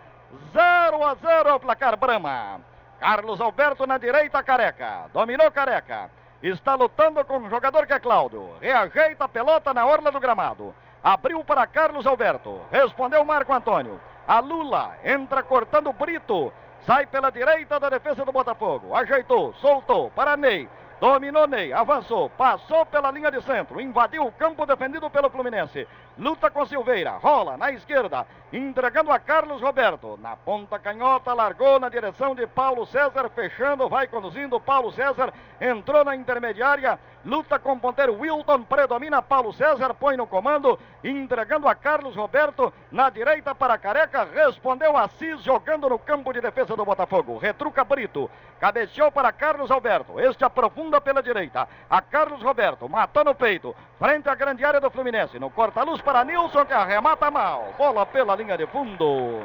0 0.52 1.04
a 1.04 1.14
0 1.14 1.54
o 1.54 1.60
placar 1.60 1.96
Brama. 1.96 2.60
Carlos 2.98 3.40
Alberto 3.40 3.86
na 3.86 3.98
direita, 3.98 4.42
Careca. 4.42 5.08
Dominou 5.12 5.50
Careca. 5.50 6.10
Está 6.42 6.74
lutando 6.74 7.24
com 7.24 7.38
o 7.38 7.50
jogador 7.50 7.86
que 7.86 7.92
é 7.92 7.98
Cláudio. 7.98 8.50
Reajeita 8.60 9.24
a 9.24 9.28
pelota 9.28 9.72
na 9.72 9.86
orla 9.86 10.12
do 10.12 10.20
gramado. 10.20 10.74
Abriu 11.02 11.42
para 11.44 11.66
Carlos 11.66 12.06
Alberto. 12.06 12.60
Respondeu 12.70 13.24
Marco 13.24 13.52
Antônio. 13.52 14.00
A 14.26 14.40
Lula 14.40 14.96
entra 15.04 15.42
cortando 15.42 15.92
Brito. 15.92 16.52
Sai 16.84 17.06
pela 17.06 17.30
direita 17.30 17.80
da 17.80 17.88
defesa 17.88 18.24
do 18.24 18.32
Botafogo. 18.32 18.94
Ajeitou, 18.94 19.54
soltou 19.54 20.10
para 20.10 20.36
Ney. 20.36 20.68
Dominou 21.00 21.46
Ney, 21.46 21.72
avançou, 21.72 22.30
passou 22.30 22.86
pela 22.86 23.10
linha 23.10 23.30
de 23.30 23.42
centro, 23.42 23.80
invadiu 23.80 24.24
o 24.24 24.32
campo 24.32 24.64
defendido 24.64 25.10
pelo 25.10 25.28
Fluminense. 25.28 25.86
Luta 26.18 26.50
com 26.50 26.64
Silveira, 26.64 27.10
rola 27.18 27.58
na 27.58 27.70
esquerda, 27.72 28.26
entregando 28.50 29.12
a 29.12 29.18
Carlos 29.18 29.60
Roberto. 29.60 30.18
Na 30.22 30.34
ponta 30.34 30.78
canhota, 30.78 31.34
largou 31.34 31.78
na 31.78 31.90
direção 31.90 32.34
de 32.34 32.46
Paulo 32.46 32.86
César, 32.86 33.28
fechando, 33.28 33.86
vai 33.86 34.06
conduzindo. 34.06 34.58
Paulo 34.58 34.90
César 34.92 35.30
entrou 35.60 36.02
na 36.06 36.16
intermediária, 36.16 36.98
luta 37.22 37.58
com 37.58 37.74
o 37.74 37.78
ponteiro 37.78 38.18
Wilton, 38.18 38.62
predomina 38.62 39.20
Paulo 39.20 39.52
César, 39.52 39.92
põe 39.92 40.16
no 40.16 40.26
comando, 40.26 40.78
entregando 41.04 41.68
a 41.68 41.74
Carlos 41.74 42.16
Roberto 42.16 42.72
na 42.90 43.10
direita 43.10 43.54
para 43.54 43.76
Careca. 43.76 44.24
Respondeu 44.24 44.96
Assis, 44.96 45.42
jogando 45.42 45.86
no 45.86 45.98
campo 45.98 46.32
de 46.32 46.40
defesa 46.40 46.74
do 46.74 46.84
Botafogo. 46.84 47.36
Retruca 47.36 47.84
Brito, 47.84 48.30
cabeceou 48.58 49.12
para 49.12 49.32
Carlos 49.32 49.70
Alberto. 49.70 50.18
Este 50.18 50.46
aprofunda 50.46 50.98
pela 50.98 51.22
direita. 51.22 51.68
A 51.90 52.00
Carlos 52.00 52.40
Roberto 52.42 52.88
matou 52.88 53.22
no 53.22 53.34
peito, 53.34 53.76
frente 53.98 54.30
à 54.30 54.34
grande 54.34 54.64
área 54.64 54.80
do 54.80 54.90
Fluminense. 54.90 55.38
No 55.38 55.50
corta-luz 55.50 56.00
para 56.06 56.24
Nilson, 56.24 56.64
que 56.64 56.72
arremata 56.72 57.32
mal. 57.32 57.74
Bola 57.76 58.06
pela 58.06 58.36
linha 58.36 58.56
de 58.56 58.64
fundo. 58.68 59.42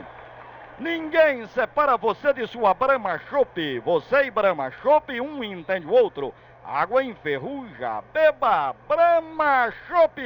Ninguém 0.78 1.47
separa 1.47 1.97
você 1.97 2.32
de 2.34 2.45
sua 2.45 2.76
Brahma 2.76 3.19
Chopp. 3.28 3.80
Você 3.80 4.26
e 4.26 4.32
Brahma 4.32 4.69
Chopp, 4.69 5.19
um 5.19 5.43
entende 5.43 5.88
o 5.88 5.91
outro. 5.91 6.32
Água 6.63 7.04
enferruja, 7.04 8.04
beba 8.13 8.76
Brahma 8.88 9.74
Chopp. 9.88 10.21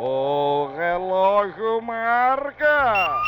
O 0.00 0.74
relógio 0.76 1.80
marca. 1.80 3.20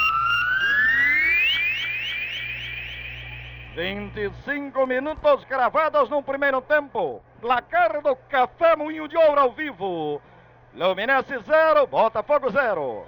25 3.76 4.84
minutos 4.84 5.44
gravados 5.44 6.10
no 6.10 6.24
primeiro 6.24 6.60
tempo. 6.60 7.22
Placar 7.40 8.02
do 8.02 8.16
Café 8.28 8.74
Moinho 8.74 9.06
de 9.06 9.16
Ouro 9.16 9.40
ao 9.40 9.52
vivo. 9.52 10.20
Luminense 10.74 11.38
0, 11.38 11.86
Botafogo 11.86 12.50
0. 12.50 13.06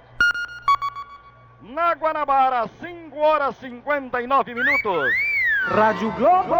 Na 1.59 1.91
Guanabara, 1.95 2.65
5 2.79 3.19
horas 3.19 3.57
59 3.57 4.53
minutos. 4.53 5.13
Rádio 5.65 6.09
Globo. 6.13 6.55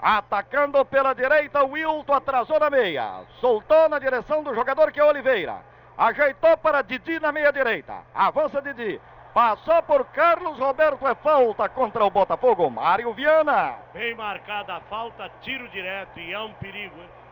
Atacando 0.00 0.82
pela 0.86 1.12
direita, 1.12 1.62
o 1.64 1.72
Wilton 1.72 2.14
atrasou 2.14 2.58
na 2.58 2.70
meia. 2.70 3.24
Soltou 3.40 3.90
na 3.90 3.98
direção 3.98 4.42
do 4.42 4.54
jogador 4.54 4.90
que 4.90 5.00
é 5.00 5.04
Oliveira. 5.04 5.56
Ajeitou 5.96 6.56
para 6.56 6.80
Didi 6.80 7.20
na 7.20 7.30
meia 7.30 7.52
direita. 7.52 7.94
Avança 8.14 8.62
Didi. 8.62 8.98
Passou 9.34 9.82
por 9.82 10.02
Carlos 10.06 10.58
Roberto, 10.58 11.06
é 11.06 11.14
falta 11.14 11.68
contra 11.68 12.02
o 12.02 12.10
Botafogo. 12.10 12.70
Mário 12.70 13.12
Viana. 13.12 13.74
Bem 13.92 14.14
marcada 14.14 14.76
a 14.76 14.80
falta, 14.80 15.30
tiro 15.42 15.68
direto 15.68 16.18
e 16.18 16.32
é 16.32 16.40
um 16.40 16.54
perigo, 16.54 16.96
hein? 16.98 17.23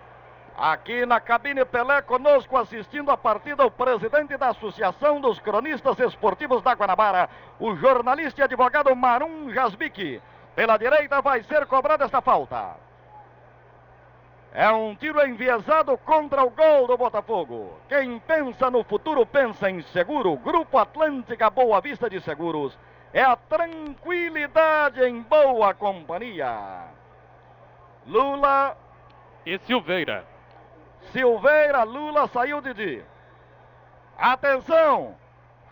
Aqui 0.57 1.07
na 1.07 1.19
cabine 1.19 1.65
Pelé, 1.65 2.03
conosco 2.03 2.57
assistindo 2.57 3.11
a 3.11 3.17
partida, 3.17 3.65
o 3.65 3.71
presidente 3.71 4.37
da 4.37 4.49
Associação 4.49 5.21
dos 5.21 5.39
Cronistas 5.41 5.99
Esportivos 5.99 6.63
da 6.63 6.73
Guanabara, 6.73 7.29
o 7.59 7.75
jornalista 7.75 8.41
e 8.41 8.45
advogado 8.45 8.95
Marum 8.95 9.51
Jasbic. 9.51 10.21
Pela 10.55 10.77
direita 10.77 11.23
vai 11.23 11.43
ser 11.45 11.65
cobrada 11.67 12.05
esta 12.05 12.21
falta. 12.21 12.77
É 14.53 14.71
um 14.71 14.95
tiro 14.95 15.27
enviesado 15.27 15.97
contra 15.99 16.45
o 16.45 16.51
gol 16.51 16.87
do 16.87 16.99
Botafogo. 16.99 17.73
Quem 17.89 18.19
pensa 18.19 18.71
no 18.71 18.85
futuro 18.85 19.25
pensa 19.25 19.71
em 19.71 19.81
seguro. 19.81 20.37
Grupo 20.37 20.77
Atlântica 20.77 21.49
Boa 21.49 21.81
Vista 21.81 22.11
de 22.11 22.21
Seguros. 22.21 22.79
É 23.15 23.23
a 23.23 23.35
tranquilidade 23.35 25.03
em 25.03 25.23
boa 25.23 25.73
companhia. 25.73 26.85
Lula. 28.07 28.77
E 29.47 29.59
Silveira. 29.61 30.32
Silveira, 31.11 31.83
Lula, 31.83 32.29
saiu 32.29 32.61
Didi. 32.61 33.05
Atenção! 34.19 35.17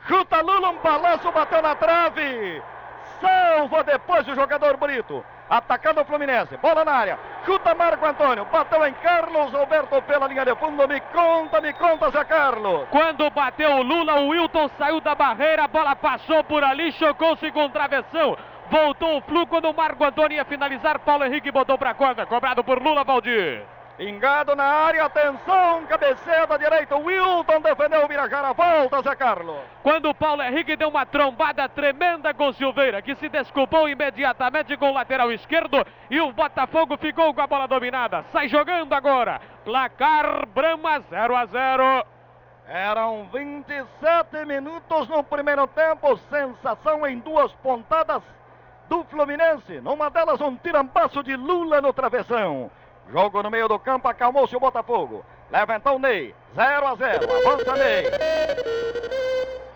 Chuta 0.07 0.41
Lula, 0.41 0.71
um 0.71 0.79
balanço, 0.79 1.31
bateu 1.31 1.63
na 1.63 1.75
trave. 1.75 2.63
Salva 3.21 3.85
depois 3.85 4.27
o 4.29 4.35
jogador 4.35 4.77
Brito. 4.77 5.25
Atacando 5.49 6.01
o 6.01 6.05
Fluminense. 6.05 6.57
Bola 6.59 6.85
na 6.85 6.93
área. 6.93 7.19
Chuta 7.45 7.75
Marco 7.75 8.07
Antônio. 8.07 8.45
Bateu 8.47 8.87
em 8.87 8.95
Carlos 8.95 9.53
Roberto 9.53 10.01
pela 10.03 10.29
linha 10.29 10.45
de 10.45 10.55
fundo. 10.55 10.87
Me 10.87 11.01
conta, 11.01 11.61
me 11.61 11.73
conta, 11.73 12.11
Zé 12.11 12.25
Carlos. 12.25 12.89
Quando 12.91 13.29
bateu 13.31 13.71
o 13.73 13.83
Lula, 13.83 14.21
o 14.21 14.29
Wilton 14.29 14.71
saiu 14.79 15.01
da 15.01 15.15
barreira. 15.15 15.65
A 15.65 15.69
bola 15.69 15.97
passou 15.97 16.45
por 16.45 16.63
ali, 16.63 16.93
chocou-se 16.93 17.51
com 17.51 17.69
travessão. 17.69 18.39
Voltou 18.71 19.19
o 19.19 19.21
flu 19.23 19.47
quando 19.49 19.69
o 19.69 19.75
Marco 19.75 20.05
Antônio 20.05 20.37
ia 20.37 20.45
finalizar. 20.45 21.01
Paulo 21.01 21.25
Henrique 21.25 21.51
botou 21.51 21.77
para 21.77 21.91
a 21.91 21.95
corda. 21.95 22.25
Cobrado 22.25 22.63
por 22.63 22.81
Lula, 22.81 23.03
Valdir. 23.03 23.67
Pingado 24.01 24.57
na 24.57 24.65
área, 24.65 25.05
atenção, 25.05 25.85
cabeceia 25.85 26.47
da 26.47 26.57
direita, 26.57 26.97
Wilton 26.97 27.61
defendeu 27.61 28.03
o 28.03 28.09
Birajara, 28.09 28.55
volta 28.55 29.03
Zé 29.03 29.15
Carlos. 29.15 29.61
Quando 29.83 30.09
o 30.09 30.15
Paulo 30.15 30.43
Henrique 30.43 30.75
deu 30.75 30.89
uma 30.89 31.05
trombada 31.05 31.69
tremenda 31.69 32.33
com 32.33 32.51
Silveira, 32.55 33.03
que 33.03 33.15
se 33.17 33.29
desculpou 33.29 33.87
imediatamente 33.91 34.75
com 34.79 34.89
o 34.89 34.95
lateral 34.95 35.31
esquerdo 35.31 35.87
e 36.09 36.19
o 36.19 36.33
Botafogo 36.33 36.97
ficou 36.97 37.35
com 37.35 37.43
a 37.43 37.47
bola 37.47 37.69
dominada. 37.69 38.25
Sai 38.33 38.49
jogando 38.49 38.95
agora, 38.95 39.39
placar 39.67 40.47
Brahma 40.47 41.01
0 41.01 41.37
a 41.37 41.45
0. 41.45 42.07
Eram 42.69 43.29
27 43.31 44.47
minutos 44.47 45.09
no 45.09 45.23
primeiro 45.23 45.67
tempo, 45.67 46.17
sensação 46.31 47.07
em 47.07 47.19
duas 47.19 47.53
pontadas 47.57 48.23
do 48.89 49.05
Fluminense, 49.05 49.79
numa 49.83 50.09
delas 50.09 50.41
um 50.41 50.57
tirambaço 50.57 51.23
de 51.23 51.37
Lula 51.37 51.83
no 51.83 51.93
travessão. 51.93 52.71
Jogo 53.13 53.43
no 53.43 53.51
meio 53.51 53.69
do 53.69 53.79
campo, 53.79 54.07
acalmou-se 54.09 54.55
o 54.55 54.61
Botafogo. 54.61 55.25
Leva 55.51 55.77
então 55.77 55.99
Ney. 55.99 56.35
0 56.55 56.87
a 56.87 56.95
0. 56.95 57.27
Avança 57.33 57.77
Ney. 57.77 58.05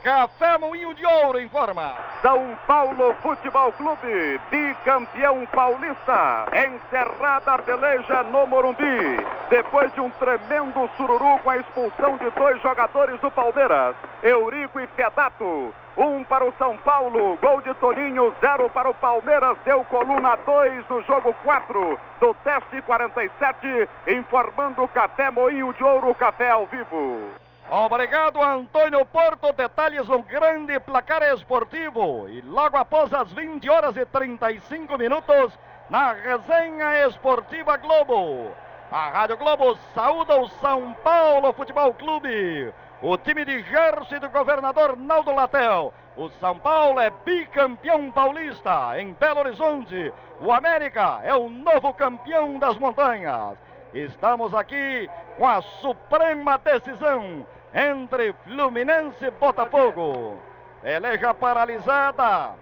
Café 0.05 0.59
Moinho 0.59 0.93
de 0.93 1.07
Ouro 1.07 1.41
informa. 1.41 1.95
São 2.21 2.55
Paulo 2.67 3.15
Futebol 3.23 3.73
Clube, 3.73 4.39
bicampeão 4.51 5.47
paulista. 5.47 6.45
Encerrada 6.53 7.55
a 7.55 7.59
peleja 7.59 8.23
no 8.25 8.47
Morumbi. 8.47 9.17
Depois 9.49 9.91
de 9.95 10.03
um 10.03 10.11
tremendo 10.11 10.91
sururu 10.99 11.39
com 11.39 11.49
a 11.49 11.57
expulsão 11.57 12.19
de 12.19 12.29
dois 12.33 12.61
jogadores 12.61 13.19
do 13.23 13.31
Palmeiras, 13.31 13.97
Eurico 14.23 14.79
e 14.79 14.87
Fedato. 14.89 15.75
Um 15.97 16.23
para 16.23 16.45
o 16.45 16.53
São 16.59 16.77
Paulo, 16.77 17.39
gol 17.41 17.63
de 17.63 17.73
Toninho, 17.73 18.35
zero 18.43 18.69
para 18.69 18.91
o 18.91 18.95
Palmeiras, 18.95 19.57
deu 19.65 19.83
coluna 19.85 20.37
2 20.37 20.85
do 20.85 21.01
jogo 21.05 21.35
4 21.43 21.99
do 22.21 22.35
teste 22.45 22.83
47, 22.83 23.89
informando 24.09 24.83
o 24.83 24.89
Café 24.89 25.31
Moinho 25.31 25.73
de 25.73 25.83
Ouro, 25.83 26.15
Café 26.15 26.51
ao 26.51 26.67
vivo. 26.67 27.44
Obrigado, 27.71 28.43
Antônio 28.43 29.05
Porto. 29.07 29.53
Detalhes 29.53 30.07
no 30.07 30.23
grande 30.23 30.79
placar 30.81 31.23
esportivo. 31.23 32.29
E 32.29 32.43
logo 32.43 32.77
após 32.77 33.13
as 33.13 33.33
20 33.33 33.69
horas 33.71 33.97
e 33.97 34.05
35 34.05 34.99
minutos, 34.99 35.59
na 35.89 36.13
resenha 36.13 37.07
esportiva 37.09 37.77
Globo. 37.79 38.53
A 38.93 39.09
Rádio 39.09 39.39
Globo 39.39 39.77
saúda 39.95 40.37
o 40.37 40.49
São 40.49 40.93
Paulo 41.03 41.53
Futebol 41.55 41.95
Clube. 41.95 42.73
O 43.03 43.17
time 43.17 43.45
de 43.45 43.65
e 44.13 44.19
do 44.19 44.29
governador 44.29 44.97
Naldo 44.97 45.35
Latel. 45.35 45.93
O 46.17 46.29
São 46.29 46.59
Paulo 46.59 47.01
é 47.01 47.11
bicampeão 47.11 48.11
paulista 48.11 49.01
em 49.01 49.15
Belo 49.15 49.41
Horizonte. 49.41 50.13
O 50.41 50.53
América 50.53 51.21
é 51.25 51.35
o 51.35 51.49
novo 51.49 51.93
campeão 51.95 52.59
das 52.59 52.77
montanhas. 52.79 53.57
Estamos 53.93 54.55
aqui 54.55 55.09
com 55.37 55.47
a 55.47 55.61
suprema 55.63 56.59
decisão 56.59 57.47
entre 57.75 58.33
Fluminense 58.45 59.25
e 59.25 59.31
Botafogo. 59.33 60.41
Peleja 60.81 61.35
paralisada. 61.35 62.53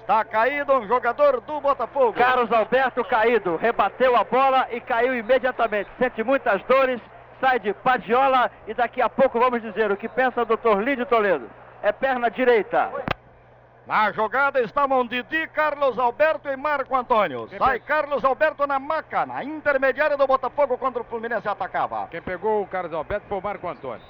Está 0.00 0.24
caído 0.24 0.72
um 0.72 0.88
jogador 0.88 1.40
do 1.40 1.60
Botafogo. 1.60 2.14
Carlos 2.14 2.50
Alberto 2.50 3.04
caído, 3.04 3.56
rebateu 3.56 4.16
a 4.16 4.24
bola 4.24 4.66
e 4.70 4.80
caiu 4.80 5.14
imediatamente. 5.14 5.90
Sente 5.98 6.24
muitas 6.24 6.62
dores, 6.64 7.00
sai 7.40 7.60
de 7.60 7.74
Padiola 7.74 8.50
e 8.66 8.74
daqui 8.74 9.02
a 9.02 9.08
pouco 9.08 9.38
vamos 9.38 9.60
dizer 9.60 9.92
o 9.92 9.96
que 9.96 10.08
pensa 10.08 10.42
o 10.42 10.46
doutor 10.46 10.82
Lídio 10.82 11.06
Toledo. 11.06 11.48
É 11.82 11.92
perna 11.92 12.30
direita. 12.30 12.90
Na 13.86 14.12
jogada 14.12 14.60
estavam 14.60 15.06
Didi, 15.06 15.46
Carlos 15.48 15.98
Alberto 15.98 16.48
e 16.48 16.56
Marco 16.56 16.94
Antônio. 16.94 17.48
Sai 17.58 17.80
Carlos 17.80 18.24
Alberto 18.24 18.66
na 18.66 18.78
maca, 18.78 19.26
na 19.26 19.42
intermediária 19.42 20.16
do 20.16 20.26
Botafogo 20.26 20.78
quando 20.78 21.00
o 21.00 21.04
Fluminense 21.04 21.48
atacava. 21.48 22.06
Quem 22.10 22.22
pegou 22.22 22.62
o 22.62 22.66
Carlos 22.66 22.92
Alberto 22.92 23.26
foi 23.28 23.38
o 23.38 23.42
Marco 23.42 23.68
Antônio. 23.68 24.06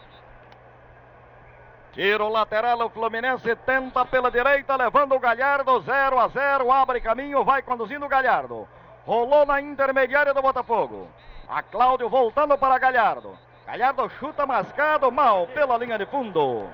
Tiro 1.93 2.29
lateral, 2.29 2.81
o 2.83 2.91
Fluminense 2.91 3.57
tenta 3.57 4.05
pela 4.05 4.31
direita, 4.31 4.77
levando 4.77 5.15
o 5.15 5.19
Galhardo 5.19 5.81
0 5.81 6.19
a 6.21 6.29
0, 6.29 6.71
abre 6.71 7.01
caminho, 7.01 7.43
vai 7.45 7.63
conduzindo 7.63 8.07
o 8.07 8.09
Galhardo. 8.09 8.69
Rolou 9.05 9.45
na 9.45 9.61
intermediária 9.61 10.33
do 10.33 10.43
Botafogo. 10.43 11.09
A 11.49 11.63
Cláudio 11.63 12.09
voltando 12.09 12.57
para 12.57 12.79
Galhardo. 12.79 13.37
Galhardo 13.67 14.09
chuta 14.21 14.47
mascado, 14.47 15.11
mal 15.11 15.49
pela 15.49 15.77
linha 15.79 15.99
de 15.99 16.07
fundo. 16.07 16.69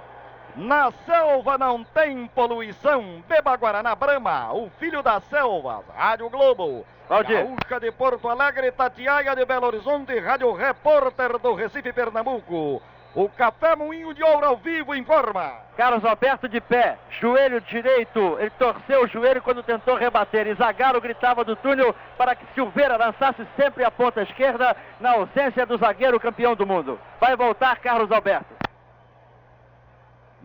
Na 0.57 0.91
selva 1.05 1.59
não 1.59 1.85
tem 1.85 2.27
poluição. 2.29 3.23
Beba 3.29 3.55
Guaraná 3.57 3.95
Brama, 3.95 4.55
o 4.55 4.71
filho 4.79 5.03
da 5.03 5.21
selva. 5.21 5.85
Rádio 5.95 6.31
Globo. 6.31 6.87
Valdir. 7.09 7.45
Gaúcha 7.45 7.79
de 7.79 7.93
Porto 7.93 8.27
Alegre, 8.29 8.73
Tatiaia 8.73 9.37
de 9.37 9.45
Belo 9.45 9.67
Horizonte, 9.67 10.19
Rádio 10.19 10.53
Repórter 10.55 11.39
do 11.39 11.55
Recife, 11.55 11.93
Pernambuco. 11.93 12.83
O 13.15 13.29
Café 13.29 13.77
Moinho 13.77 14.13
de 14.15 14.23
Ouro 14.23 14.47
ao 14.47 14.57
vivo 14.57 14.95
informa. 14.95 15.53
Carlos 15.77 16.05
Alberto 16.05 16.49
de 16.49 16.61
pé, 16.61 16.99
joelho 17.21 17.61
direito, 17.61 18.37
ele 18.39 18.51
torceu 18.59 19.05
o 19.05 19.07
joelho 19.07 19.43
quando 19.43 19.63
tentou 19.63 19.95
rebater. 19.95 20.47
E 20.47 20.55
Zagallo 20.55 21.01
gritava 21.01 21.45
do 21.45 21.55
túnel 21.55 21.95
para 22.17 22.35
que 22.35 22.47
Silveira 22.55 22.97
lançasse 22.97 23.47
sempre 23.57 23.85
a 23.85 23.91
ponta 23.91 24.23
esquerda, 24.23 24.75
na 25.01 25.13
ausência 25.13 25.67
do 25.67 25.77
zagueiro 25.77 26.19
campeão 26.19 26.55
do 26.55 26.67
mundo. 26.67 26.99
Vai 27.21 27.37
voltar 27.37 27.79
Carlos 27.79 28.11
Alberto. 28.11 28.56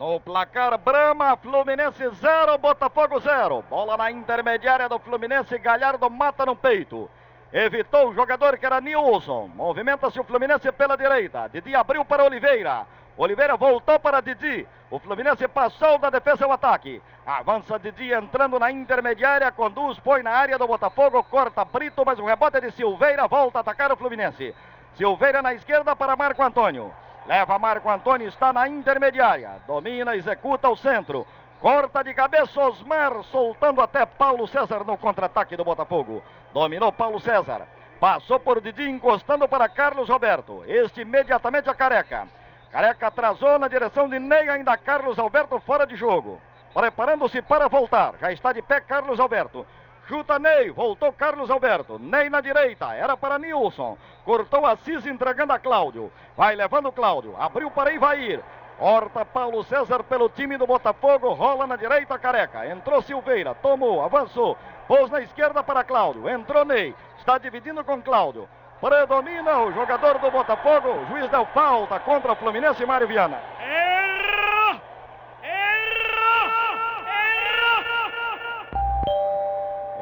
No 0.02 0.20
placar 0.20 0.76
Brama, 0.80 1.38
Fluminense 1.38 2.10
0, 2.10 2.58
Botafogo 2.58 3.20
0. 3.20 3.64
Bola 3.70 3.96
na 3.96 4.10
intermediária 4.10 4.90
do 4.90 4.98
Fluminense, 4.98 5.60
Galhardo 5.60 6.10
mata 6.10 6.44
no 6.44 6.56
peito. 6.56 7.08
Evitou 7.54 8.10
o 8.10 8.14
jogador 8.16 8.58
que 8.58 8.66
era 8.66 8.82
Nilson. 8.82 9.52
Movimenta-se 9.54 10.20
o 10.20 10.24
Fluminense 10.24 10.72
pela 10.72 10.98
direita. 10.98 11.48
Didi 11.50 11.76
abriu 11.76 12.04
para 12.04 12.24
Oliveira. 12.24 12.88
Oliveira 13.16 13.56
voltou 13.56 14.00
para 14.00 14.22
Didi. 14.22 14.68
O 14.90 14.98
Fluminense 14.98 15.48
passou 15.48 16.00
da 16.00 16.10
defesa 16.10 16.46
ao 16.46 16.52
ataque. 16.52 17.00
Avança 17.24 17.78
Didi 17.78 18.12
entrando 18.12 18.58
na 18.58 18.72
intermediária. 18.72 19.52
Conduz, 19.52 20.00
põe 20.00 20.24
na 20.24 20.32
área 20.32 20.58
do 20.58 20.66
Botafogo. 20.66 21.24
Corta 21.26 21.64
Brito, 21.64 22.04
mas 22.04 22.18
o 22.18 22.26
rebote 22.26 22.60
de 22.60 22.72
Silveira. 22.72 23.28
Volta 23.28 23.60
a 23.60 23.62
atacar 23.62 23.92
o 23.92 23.96
Fluminense. 23.96 24.56
Silveira 24.96 25.44
na 25.44 25.54
esquerda 25.54 25.96
para 25.96 26.16
Marco 26.16 26.42
Antônio. 26.42 26.92
Leva 27.26 27.60
Marco 27.60 27.90
Antônio, 27.90 28.28
está 28.28 28.52
na 28.52 28.68
intermediária. 28.68 29.62
Domina, 29.68 30.16
executa 30.16 30.70
o 30.70 30.76
centro. 30.76 31.26
Corta 31.60 32.04
de 32.04 32.14
cabeça 32.14 32.60
Osmar, 32.60 33.24
soltando 33.26 33.82
até 33.82 34.06
Paulo 34.06 34.48
César 34.48 34.84
no 34.84 34.98
contra-ataque 34.98 35.56
do 35.56 35.64
Botafogo. 35.64 36.24
Dominou 36.54 36.92
Paulo 36.92 37.20
César. 37.20 37.68
Passou 38.00 38.40
por 38.40 38.60
Didi, 38.60 38.90
encostando 38.90 39.48
para 39.48 39.70
Carlos 39.70 40.10
Roberto. 40.10 40.64
Este 40.66 41.02
imediatamente 41.02 41.70
a 41.70 41.76
Careca. 41.76 42.28
Careca 42.72 43.08
atrasou 43.08 43.60
na 43.60 43.68
direção 43.68 44.10
de 44.10 44.18
Ney, 44.18 44.50
ainda 44.50 44.76
Carlos 44.76 45.20
Alberto 45.20 45.60
fora 45.60 45.86
de 45.86 45.96
jogo. 45.96 46.42
Preparando-se 46.74 47.42
para 47.44 47.68
voltar. 47.68 48.16
Já 48.20 48.32
está 48.32 48.52
de 48.52 48.64
pé 48.64 48.82
Carlos 48.82 49.20
Alberto. 49.20 49.68
Chuta 50.12 50.38
Ney, 50.38 50.70
voltou 50.72 51.14
Carlos 51.14 51.50
Alberto. 51.50 51.98
Ney 51.98 52.30
na 52.30 52.42
direita, 52.42 52.94
era 52.94 53.16
para 53.16 53.40
Nilson. 53.40 53.98
Cortou 54.26 54.66
Assis 54.66 55.06
entregando 55.06 55.54
a 55.54 55.58
Cláudio. 55.58 56.12
Vai 56.36 56.54
levando 56.54 56.92
Cláudio. 56.92 57.34
Abriu 57.40 57.72
para 57.72 57.94
Ivair. 57.94 58.44
Horta 58.78 59.24
Paulo 59.24 59.64
César 59.64 60.04
pelo 60.04 60.28
time 60.28 60.58
do 60.58 60.68
Botafogo, 60.68 61.32
rola 61.32 61.66
na 61.66 61.78
direita 61.78 62.20
Careca. 62.20 62.68
Entrou 62.68 63.02
Silveira, 63.02 63.56
tomou, 63.56 64.04
avançou. 64.04 64.58
Pôs 64.86 65.10
na 65.10 65.22
esquerda 65.22 65.64
para 65.64 65.82
Cláudio. 65.82 66.28
Entrou 66.28 66.66
Ney, 66.66 66.94
está 67.18 67.38
dividindo 67.38 67.82
com 67.82 68.02
Cláudio. 68.02 68.50
Predomina 68.82 69.60
o 69.60 69.72
jogador 69.72 70.18
do 70.18 70.30
Botafogo. 70.30 70.90
O 70.90 71.06
juiz 71.06 71.30
deu 71.30 71.46
falta 71.46 71.98
contra 72.02 72.34
o 72.34 72.36
Fluminense 72.36 72.86
Mário 72.86 73.08
Viana. 73.08 73.40
Errou! 73.62 73.91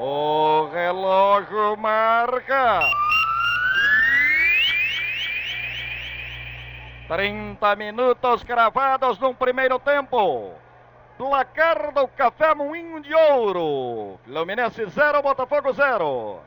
O 0.02 0.70
relógio 0.72 1.76
marca. 1.76 2.80
30 7.10 7.76
minutos 7.76 8.42
cravados 8.46 9.20
num 9.20 9.34
primeiro 9.34 9.78
tempo. 9.78 10.54
Placar 11.18 11.92
do 11.92 12.08
Café 12.08 12.56
Moinho 12.56 13.02
de 13.02 13.14
Ouro. 13.14 14.18
Fluminense 14.24 14.86
0, 14.86 15.22
Botafogo 15.22 15.74
0. 15.74 16.40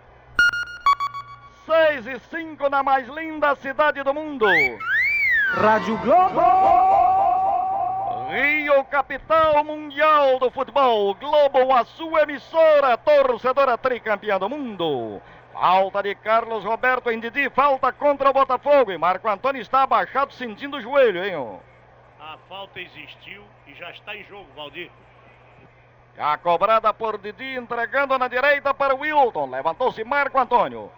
6 1.67 2.07
e 2.07 2.19
5 2.21 2.71
na 2.71 2.83
mais 2.83 3.07
linda 3.07 3.55
cidade 3.57 4.03
do 4.03 4.15
mundo. 4.15 4.47
Rádio 5.61 5.99
Globo. 5.99 7.12
Rio, 8.33 8.83
capital 8.85 9.62
mundial 9.62 10.38
do 10.38 10.51
futebol. 10.51 11.14
Globo, 11.16 11.71
a 11.71 11.85
sua 11.85 12.23
emissora, 12.23 12.97
torcedora 12.97 13.77
tricampeã 13.77 14.38
do 14.38 14.49
mundo. 14.49 15.21
Falta 15.53 16.03
de 16.03 16.14
Carlos 16.14 16.64
Roberto 16.64 17.11
em 17.11 17.21
Didi, 17.21 17.51
falta 17.51 17.92
contra 17.92 18.31
o 18.31 18.33
Botafogo. 18.33 18.90
E 18.90 18.97
Marco 18.97 19.29
Antônio 19.29 19.61
está 19.61 19.83
abaixado 19.83 20.33
sentindo 20.33 20.79
o 20.79 20.81
joelho, 20.81 21.23
hein? 21.23 21.61
A 22.18 22.38
falta 22.49 22.81
existiu 22.81 23.45
e 23.66 23.75
já 23.75 23.90
está 23.90 24.16
em 24.16 24.25
jogo, 24.25 24.49
Valdir. 24.57 24.90
Já 26.16 26.38
cobrada 26.38 26.90
por 26.95 27.18
Didi, 27.18 27.57
entregando 27.57 28.18
na 28.18 28.29
direita 28.29 28.73
para 28.73 28.95
Wilton. 28.95 29.51
Levantou-se 29.51 30.03
Marco 30.05 30.38
Antônio. 30.38 30.90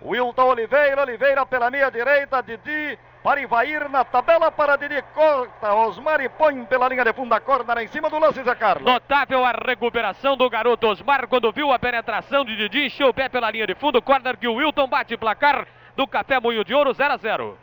Wilton 0.00 0.46
Oliveira, 0.46 1.02
Oliveira 1.02 1.44
pela 1.44 1.68
meia 1.68 1.90
direita, 1.90 2.40
Didi 2.40 2.96
para 3.22 3.40
Ivair 3.40 3.88
na 3.90 4.04
tabela 4.04 4.50
para 4.50 4.76
Didi, 4.76 5.02
corta 5.14 5.74
Osmar 5.74 6.20
e 6.20 6.28
põe 6.28 6.64
pela 6.64 6.88
linha 6.88 7.04
de 7.04 7.12
fundo 7.12 7.28
da 7.28 7.40
corda 7.40 7.82
em 7.82 7.86
cima 7.88 8.08
do 8.08 8.18
lance, 8.18 8.42
Zé 8.42 8.54
Carlos. 8.54 8.90
Notável 8.90 9.44
a 9.44 9.52
recuperação 9.52 10.36
do 10.36 10.48
garoto 10.48 10.86
Osmar 10.86 11.28
quando 11.28 11.52
viu 11.52 11.70
a 11.70 11.78
penetração 11.78 12.44
de 12.44 12.56
Didi, 12.56 12.86
encheu 12.86 13.08
o 13.08 13.14
pé 13.14 13.28
pela 13.28 13.50
linha 13.50 13.66
de 13.66 13.74
fundo, 13.74 14.00
corner 14.00 14.36
que 14.38 14.48
o 14.48 14.54
Wilton 14.54 14.88
bate 14.88 15.16
placar 15.16 15.66
do 15.94 16.06
Café 16.06 16.40
Moinho 16.40 16.64
de 16.64 16.74
Ouro 16.74 16.94
0 16.94 17.12
a 17.12 17.16
0. 17.18 17.58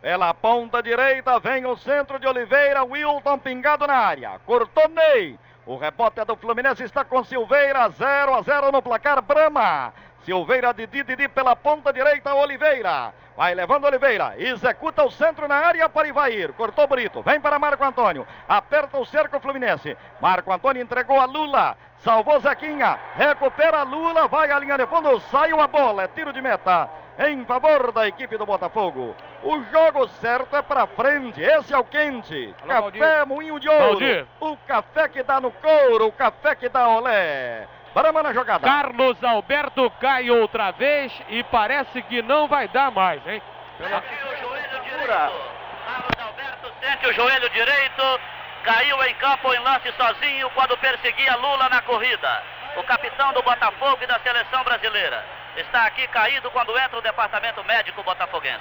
Pela 0.00 0.32
ponta 0.32 0.82
direita 0.82 1.38
vem 1.38 1.66
o 1.66 1.76
centro 1.76 2.18
de 2.18 2.26
Oliveira, 2.26 2.82
Wilton 2.82 3.38
pingado 3.38 3.86
na 3.86 3.96
área. 3.96 4.40
Cortou 4.46 4.88
Ney. 4.88 5.38
O 5.66 5.76
rebote 5.76 6.20
é 6.20 6.24
do 6.24 6.34
Fluminense 6.36 6.82
está 6.82 7.04
com 7.04 7.22
Silveira, 7.22 7.86
0 7.90 8.34
a 8.34 8.40
0 8.40 8.72
no 8.72 8.80
placar 8.80 9.20
Brama. 9.20 9.92
Silveira, 10.24 10.72
Didi, 10.72 11.02
Didi 11.02 11.28
pela 11.28 11.54
ponta 11.54 11.92
direita, 11.92 12.34
Oliveira. 12.34 13.12
Vai 13.40 13.54
levando 13.54 13.86
Oliveira, 13.86 14.34
executa 14.36 15.02
o 15.02 15.10
centro 15.10 15.48
na 15.48 15.54
área 15.54 15.88
para 15.88 16.06
Ivair. 16.06 16.52
Cortou 16.52 16.86
Brito, 16.86 17.22
vem 17.22 17.40
para 17.40 17.58
Marco 17.58 17.82
Antônio. 17.82 18.26
Aperta 18.46 18.98
o 18.98 19.06
cerco 19.06 19.40
Fluminense. 19.40 19.96
Marco 20.20 20.52
Antônio 20.52 20.82
entregou 20.82 21.18
a 21.18 21.24
Lula. 21.24 21.74
Salvou 22.00 22.38
Zequinha. 22.38 22.98
Recupera 23.16 23.78
a 23.78 23.82
Lula, 23.82 24.28
vai 24.28 24.50
à 24.50 24.58
linha 24.58 24.76
de 24.76 24.86
fundo, 24.86 25.18
saiu 25.30 25.58
a 25.58 25.66
bola. 25.66 26.02
É 26.02 26.08
tiro 26.08 26.34
de 26.34 26.42
meta 26.42 26.86
em 27.18 27.42
favor 27.46 27.90
da 27.92 28.06
equipe 28.06 28.36
do 28.36 28.44
Botafogo. 28.44 29.16
O 29.42 29.62
jogo 29.72 30.06
certo 30.20 30.54
é 30.54 30.60
para 30.60 30.86
frente, 30.86 31.40
esse 31.40 31.72
é 31.72 31.78
o 31.78 31.84
quente. 31.84 32.54
Alô, 32.60 32.68
café 32.68 32.80
Valdir. 32.80 33.26
Moinho 33.26 33.58
de 33.58 33.70
Ouro. 33.70 33.86
Valdir. 33.86 34.26
O 34.38 34.54
café 34.66 35.08
que 35.08 35.22
dá 35.22 35.40
no 35.40 35.50
couro, 35.50 36.08
o 36.08 36.12
café 36.12 36.54
que 36.54 36.68
dá 36.68 36.86
olé. 36.90 37.66
Brama 37.94 38.22
na 38.22 38.32
jogada. 38.32 38.66
Carlos 38.66 39.22
Alberto 39.24 39.90
cai 40.00 40.30
outra 40.30 40.70
vez 40.70 41.12
e 41.28 41.42
parece 41.44 42.02
que 42.02 42.22
não 42.22 42.46
vai 42.46 42.68
dar 42.68 42.90
mais, 42.90 43.26
hein? 43.26 43.42
Carlos 43.78 44.04
Alberto 46.18 46.72
sente 46.80 47.06
o 47.08 47.12
joelho 47.12 47.50
direito, 47.50 48.20
caiu 48.62 49.02
em 49.04 49.14
campo 49.14 49.52
em 49.52 49.58
lance 49.58 49.92
sozinho 49.92 50.48
quando 50.50 50.78
perseguia 50.78 51.36
Lula 51.36 51.68
na 51.68 51.82
corrida. 51.82 52.42
O 52.76 52.84
capitão 52.84 53.32
do 53.32 53.42
Botafogo 53.42 53.98
e 54.02 54.06
da 54.06 54.20
seleção 54.20 54.62
brasileira 54.62 55.24
está 55.56 55.86
aqui 55.86 56.06
caído 56.08 56.50
quando 56.52 56.78
entra 56.78 56.98
o 56.98 57.02
departamento 57.02 57.64
médico 57.64 58.04
botafoguense. 58.04 58.60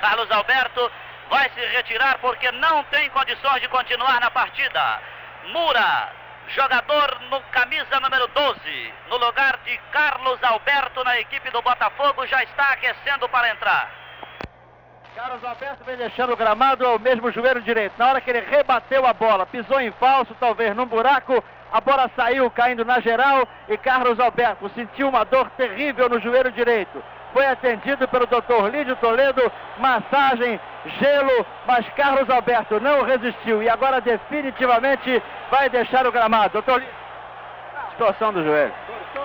Carlos 0.00 0.30
Alberto 0.30 0.92
vai 1.30 1.48
se 1.50 1.60
retirar 1.60 2.18
porque 2.18 2.50
não 2.52 2.84
tem 2.84 3.08
condições 3.10 3.62
de 3.62 3.68
continuar 3.68 4.20
na 4.20 4.30
partida. 4.30 5.00
Mura, 5.46 6.12
jogador 6.48 7.20
no 7.30 7.40
camisa 7.52 8.00
número 8.00 8.26
12, 8.28 8.94
no 9.08 9.16
lugar 9.16 9.58
de 9.64 9.76
Carlos 9.90 10.42
Alberto 10.42 11.02
na 11.04 11.18
equipe 11.18 11.50
do 11.50 11.62
Botafogo, 11.62 12.26
já 12.26 12.42
está 12.42 12.72
aquecendo 12.72 13.28
para 13.28 13.50
entrar. 13.50 13.90
Carlos 15.14 15.44
Alberto 15.44 15.84
vem 15.84 15.96
deixando 15.96 16.32
o 16.32 16.36
gramado 16.36 16.84
ao 16.84 16.98
mesmo 16.98 17.30
joelho 17.30 17.62
direito. 17.62 17.94
Na 17.96 18.08
hora 18.08 18.20
que 18.20 18.30
ele 18.30 18.40
rebateu 18.40 19.06
a 19.06 19.12
bola, 19.12 19.46
pisou 19.46 19.80
em 19.80 19.92
falso, 19.92 20.34
talvez 20.40 20.74
num 20.74 20.86
buraco, 20.86 21.42
a 21.72 21.80
bola 21.80 22.10
saiu 22.16 22.50
caindo 22.50 22.84
na 22.84 23.00
geral 23.00 23.48
e 23.68 23.76
Carlos 23.76 24.18
Alberto 24.18 24.68
sentiu 24.70 25.08
uma 25.08 25.24
dor 25.24 25.50
terrível 25.50 26.08
no 26.08 26.20
joelho 26.20 26.50
direito. 26.50 27.02
Foi 27.34 27.44
atendido 27.44 28.06
pelo 28.06 28.26
Dr. 28.26 28.70
Lídio 28.70 28.94
Toledo, 28.96 29.50
massagem, 29.78 30.58
gelo, 31.00 31.44
mas 31.66 31.84
Carlos 31.96 32.30
Alberto 32.30 32.78
não 32.78 33.02
resistiu 33.02 33.60
e 33.60 33.68
agora 33.68 34.00
definitivamente 34.00 35.20
vai 35.50 35.68
deixar 35.68 36.06
o 36.06 36.12
gramado. 36.12 36.52
Doutor 36.52 36.78
Lídio, 36.78 36.94
torção 37.98 38.32
do 38.32 38.44
joelho. 38.44 38.72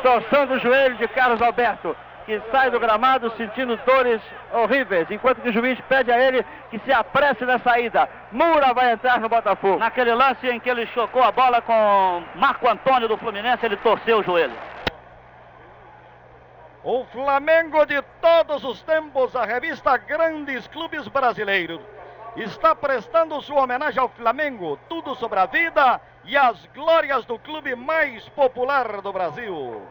Torção 0.01 0.47
do 0.47 0.57
joelho 0.57 0.95
de 0.95 1.07
Carlos 1.09 1.39
Alberto, 1.39 1.95
que 2.25 2.41
sai 2.51 2.71
do 2.71 2.79
gramado 2.79 3.31
sentindo 3.37 3.77
dores 3.85 4.19
horríveis, 4.53 5.05
enquanto 5.11 5.41
que 5.41 5.49
o 5.49 5.53
juiz 5.53 5.79
pede 5.87 6.11
a 6.11 6.19
ele 6.19 6.43
que 6.71 6.79
se 6.79 6.91
apresse 6.91 7.45
na 7.45 7.59
saída. 7.59 8.09
Moura 8.31 8.73
vai 8.73 8.91
entrar 8.91 9.19
no 9.19 9.29
Botafogo. 9.29 9.77
Naquele 9.77 10.15
lance 10.15 10.49
em 10.49 10.59
que 10.59 10.67
ele 10.67 10.87
chocou 10.87 11.21
a 11.21 11.31
bola 11.31 11.61
com 11.61 12.23
Marco 12.33 12.67
Antônio 12.67 13.07
do 13.07 13.17
Fluminense, 13.17 13.63
ele 13.63 13.77
torceu 13.77 14.17
o 14.17 14.23
joelho. 14.23 14.53
O 16.83 17.03
Flamengo 17.05 17.85
de 17.85 18.01
todos 18.21 18.63
os 18.63 18.81
tempos, 18.83 19.35
a 19.35 19.43
revista 19.43 19.97
Grandes 19.97 20.65
Clubes 20.67 21.07
Brasileiros, 21.09 21.81
está 22.37 22.73
prestando 22.73 23.41
sua 23.41 23.63
homenagem 23.63 23.99
ao 23.99 24.07
Flamengo, 24.07 24.79
tudo 24.87 25.13
sobre 25.15 25.39
a 25.39 25.45
vida 25.45 25.99
e 26.23 26.37
as 26.37 26.65
glórias 26.67 27.25
do 27.25 27.37
clube 27.37 27.75
mais 27.75 28.27
popular 28.29 29.01
do 29.01 29.11
Brasil. 29.11 29.81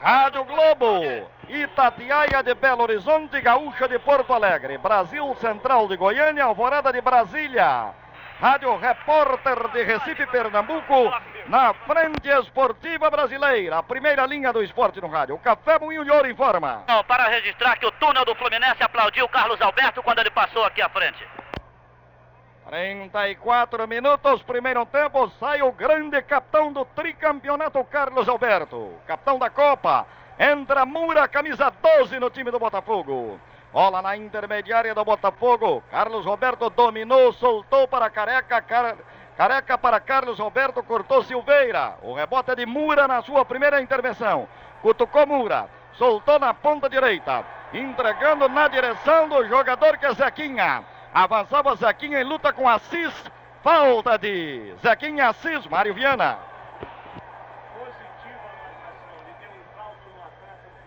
Rádio 0.00 0.44
Globo, 0.44 1.02
Itatiaia 1.48 2.42
de 2.42 2.54
Belo 2.54 2.82
Horizonte, 2.82 3.40
Gaúcha 3.40 3.88
de 3.88 3.98
Porto 4.00 4.32
Alegre, 4.32 4.76
Brasil 4.76 5.34
Central 5.36 5.86
de 5.86 5.96
Goiânia, 5.96 6.44
Alvorada 6.44 6.92
de 6.92 7.00
Brasília. 7.00 7.94
Rádio 8.40 8.76
Repórter 8.76 9.68
de 9.68 9.82
Recife, 9.82 10.26
Pernambuco, 10.26 11.10
na 11.48 11.72
Frente 11.72 12.28
Esportiva 12.28 13.10
Brasileira, 13.10 13.78
a 13.78 13.82
primeira 13.82 14.26
linha 14.26 14.52
do 14.52 14.62
esporte 14.62 15.00
no 15.00 15.08
rádio. 15.08 15.36
O 15.36 15.38
Café 15.38 15.78
Moinho 15.78 16.04
de 16.04 16.10
Ouro 16.10 16.28
informa. 16.28 16.84
Para 17.08 17.28
registrar 17.28 17.78
que 17.78 17.86
o 17.86 17.92
túnel 17.92 18.26
do 18.26 18.34
Fluminense 18.34 18.82
aplaudiu 18.82 19.26
Carlos 19.28 19.60
Alberto 19.62 20.02
quando 20.02 20.18
ele 20.18 20.30
passou 20.30 20.64
aqui 20.64 20.82
à 20.82 20.88
frente. 20.90 21.26
34 22.68 23.88
minutos, 23.88 24.42
primeiro 24.42 24.84
tempo, 24.84 25.32
sai 25.40 25.62
o 25.62 25.72
grande 25.72 26.20
capitão 26.20 26.70
do 26.72 26.84
tricampeonato, 26.84 27.82
Carlos 27.84 28.28
Alberto. 28.28 28.92
Capitão 29.06 29.38
da 29.38 29.48
Copa. 29.48 30.06
Entra 30.38 30.84
Mura, 30.84 31.26
camisa 31.26 31.70
12 31.70 32.20
no 32.20 32.28
time 32.28 32.50
do 32.50 32.58
Botafogo. 32.58 33.40
Bola 33.72 34.00
na 34.00 34.16
intermediária 34.16 34.94
do 34.94 35.04
Botafogo. 35.04 35.82
Carlos 35.90 36.24
Roberto 36.24 36.70
dominou, 36.70 37.32
soltou 37.34 37.86
para 37.86 38.08
Careca. 38.08 38.60
Car- 38.62 38.96
Careca 39.36 39.76
para 39.76 40.00
Carlos 40.00 40.38
Roberto, 40.38 40.82
cortou 40.82 41.22
Silveira. 41.22 41.94
O 42.02 42.14
rebote 42.14 42.50
é 42.52 42.54
de 42.54 42.64
Mura 42.64 43.06
na 43.06 43.20
sua 43.22 43.44
primeira 43.44 43.80
intervenção. 43.82 44.48
Cutucou 44.80 45.26
Mura, 45.26 45.68
soltou 45.92 46.38
na 46.38 46.54
ponta 46.54 46.88
direita. 46.88 47.44
Entregando 47.74 48.48
na 48.48 48.66
direção 48.68 49.28
do 49.28 49.46
jogador 49.46 49.98
que 49.98 50.06
é 50.06 50.14
Zequinha. 50.14 50.84
Avançava 51.12 51.74
Zequinha 51.76 52.20
em 52.20 52.24
luta 52.24 52.52
com 52.52 52.66
Assis. 52.68 53.12
falta 53.62 54.16
de 54.16 54.72
Zequinha 54.80 55.28
Assis, 55.28 55.66
Mário 55.66 55.92
Viana. 55.92 56.38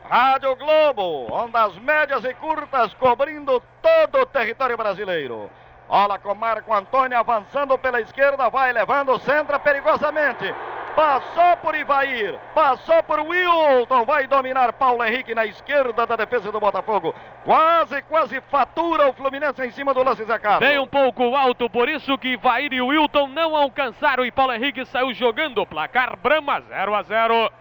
Rádio 0.10 0.55
Globo, 0.55 1.32
ondas 1.32 1.78
médias 1.78 2.26
e 2.26 2.34
curtas 2.34 2.91
cobrindo 2.95 3.62
todo 3.80 4.24
o 4.24 4.26
território 4.26 4.76
brasileiro. 4.76 5.51
Bola 5.88 6.18
com 6.18 6.34
Marco 6.34 6.74
Antônio 6.74 7.16
avançando 7.16 7.78
pela 7.78 8.01
esquerda, 8.01 8.49
vai 8.49 8.74
levando, 8.74 9.20
centra 9.20 9.60
perigosamente. 9.60 10.51
Passou 10.95 11.57
por 11.57 11.76
Ivair, 11.76 12.39
passou 12.55 13.03
por 13.03 13.20
Wilton, 13.20 14.03
vai 14.03 14.26
dominar 14.26 14.74
Paulo 14.74 15.03
Henrique 15.03 15.36
na 15.36 15.45
esquerda 15.45 16.07
da 16.07 16.16
defesa 16.16 16.51
do 16.51 16.60
Botafogo. 16.60 17.14
Quase, 17.45 18.01
quase 18.01 18.41
fatura 18.49 19.07
o 19.10 19.14
Fluminense 19.14 19.64
em 19.64 19.70
cima 19.70 19.93
do 19.93 20.03
lance 20.03 20.24
Zé 20.24 20.39
Carlos. 20.39 20.68
Bem 20.68 20.80
um 20.80 20.88
pouco 20.88 21.36
alto, 21.36 21.70
por 21.70 21.88
isso 21.88 22.18
que 22.18 22.30
Ivair 22.30 22.74
e 22.74 22.82
Wilton 22.82 23.28
não 23.28 23.55
alcançaram 23.55 24.26
e 24.26 24.32
Paulo 24.32 24.53
Henrique 24.53 24.84
saiu 24.86 25.14
jogando. 25.14 25.68
Placar 25.68 26.18
Brama 26.18 26.62
0 26.62 26.95
a 26.95 27.03
0. 27.03 27.51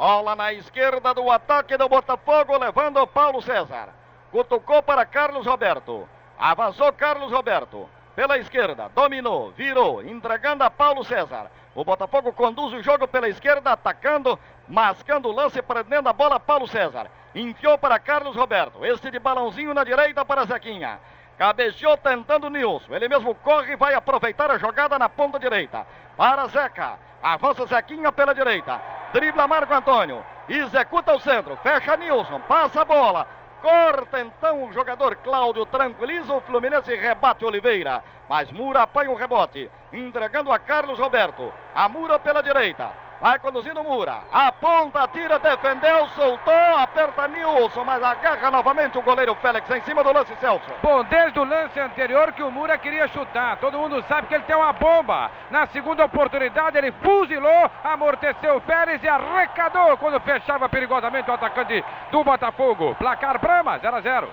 Bola 0.00 0.34
na 0.34 0.50
esquerda 0.50 1.12
do 1.12 1.30
ataque 1.30 1.76
do 1.76 1.86
Botafogo, 1.86 2.56
levando 2.56 3.06
Paulo 3.06 3.42
César. 3.42 3.90
Cutucou 4.32 4.82
para 4.82 5.04
Carlos 5.04 5.44
Roberto. 5.44 6.08
Avançou 6.38 6.90
Carlos 6.90 7.30
Roberto. 7.30 7.86
Pela 8.16 8.38
esquerda, 8.38 8.90
dominou, 8.94 9.50
virou, 9.50 10.02
entregando 10.02 10.64
a 10.64 10.70
Paulo 10.70 11.04
César. 11.04 11.50
O 11.74 11.84
Botafogo 11.84 12.32
conduz 12.32 12.72
o 12.72 12.82
jogo 12.82 13.06
pela 13.06 13.28
esquerda, 13.28 13.72
atacando, 13.72 14.38
mascando 14.66 15.28
o 15.28 15.32
lance, 15.32 15.60
prendendo 15.60 16.08
a 16.08 16.14
bola 16.14 16.40
Paulo 16.40 16.66
César. 16.66 17.10
Enfiou 17.34 17.76
para 17.76 17.98
Carlos 17.98 18.34
Roberto. 18.34 18.86
Este 18.86 19.10
de 19.10 19.18
balãozinho 19.18 19.74
na 19.74 19.84
direita 19.84 20.24
para 20.24 20.46
Zequinha. 20.46 20.98
Cabeceou 21.36 21.98
tentando 21.98 22.48
Nilson. 22.48 22.94
Ele 22.94 23.06
mesmo 23.06 23.34
corre 23.34 23.74
e 23.74 23.76
vai 23.76 23.92
aproveitar 23.92 24.50
a 24.50 24.56
jogada 24.56 24.98
na 24.98 25.10
ponta 25.10 25.38
direita. 25.38 25.86
Para 26.16 26.46
Zeca. 26.46 27.09
Avança 27.22 27.66
Zequinha 27.66 28.10
pela 28.10 28.34
direita. 28.34 28.80
Dribla 29.12 29.46
Marco 29.46 29.74
Antônio. 29.74 30.24
Executa 30.48 31.14
o 31.14 31.20
centro. 31.20 31.56
Fecha 31.56 31.96
Nilson. 31.96 32.40
Passa 32.40 32.82
a 32.82 32.84
bola. 32.84 33.26
Corta 33.60 34.20
então 34.20 34.64
o 34.64 34.72
jogador 34.72 35.16
Cláudio, 35.16 35.66
tranquiliza 35.66 36.32
o 36.32 36.40
Fluminense 36.40 36.90
e 36.90 36.96
rebate 36.96 37.44
Oliveira. 37.44 38.02
Mas 38.26 38.50
Mura 38.50 38.82
apanha 38.82 39.10
o 39.10 39.14
rebote, 39.14 39.70
entregando 39.92 40.50
a 40.50 40.58
Carlos 40.58 40.98
Roberto. 40.98 41.52
A 41.74 41.88
Mura 41.88 42.18
pela 42.18 42.42
direita. 42.42 42.90
Vai 43.20 43.38
conduzindo 43.38 43.84
Mura. 43.84 44.22
Aponta, 44.32 45.06
tira, 45.08 45.38
defendeu, 45.38 46.08
soltou, 46.08 46.76
aperta 46.78 47.28
Nilson, 47.28 47.84
mas 47.84 48.02
agarra 48.02 48.50
novamente 48.50 48.96
o 48.96 49.02
goleiro 49.02 49.34
Félix 49.34 49.68
em 49.70 49.82
cima 49.82 50.02
do 50.02 50.10
lance 50.10 50.34
Celso. 50.36 50.70
Bom, 50.82 51.04
desde 51.04 51.38
o 51.38 51.44
lance 51.44 51.78
anterior 51.78 52.32
que 52.32 52.42
o 52.42 52.50
Mura 52.50 52.78
queria 52.78 53.06
chutar. 53.08 53.58
Todo 53.58 53.78
mundo 53.78 54.02
sabe 54.08 54.26
que 54.26 54.34
ele 54.34 54.44
tem 54.44 54.56
uma 54.56 54.72
bomba. 54.72 55.30
Na 55.50 55.66
segunda 55.66 56.06
oportunidade 56.06 56.78
ele 56.78 56.92
fuzilou, 56.92 57.70
amorteceu 57.84 58.56
o 58.56 58.60
Pérez 58.62 59.02
e 59.02 59.08
arrecadou 59.08 59.98
quando 59.98 60.18
fechava 60.20 60.66
perigosamente 60.66 61.30
o 61.30 61.34
atacante 61.34 61.84
do 62.10 62.24
Botafogo. 62.24 62.94
Placar 62.94 63.38
Brama, 63.38 63.78
0 63.78 63.96
a 63.96 64.00
0. 64.00 64.28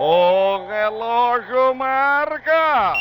O 0.00 0.66
relógio 0.66 1.72
marca. 1.76 2.94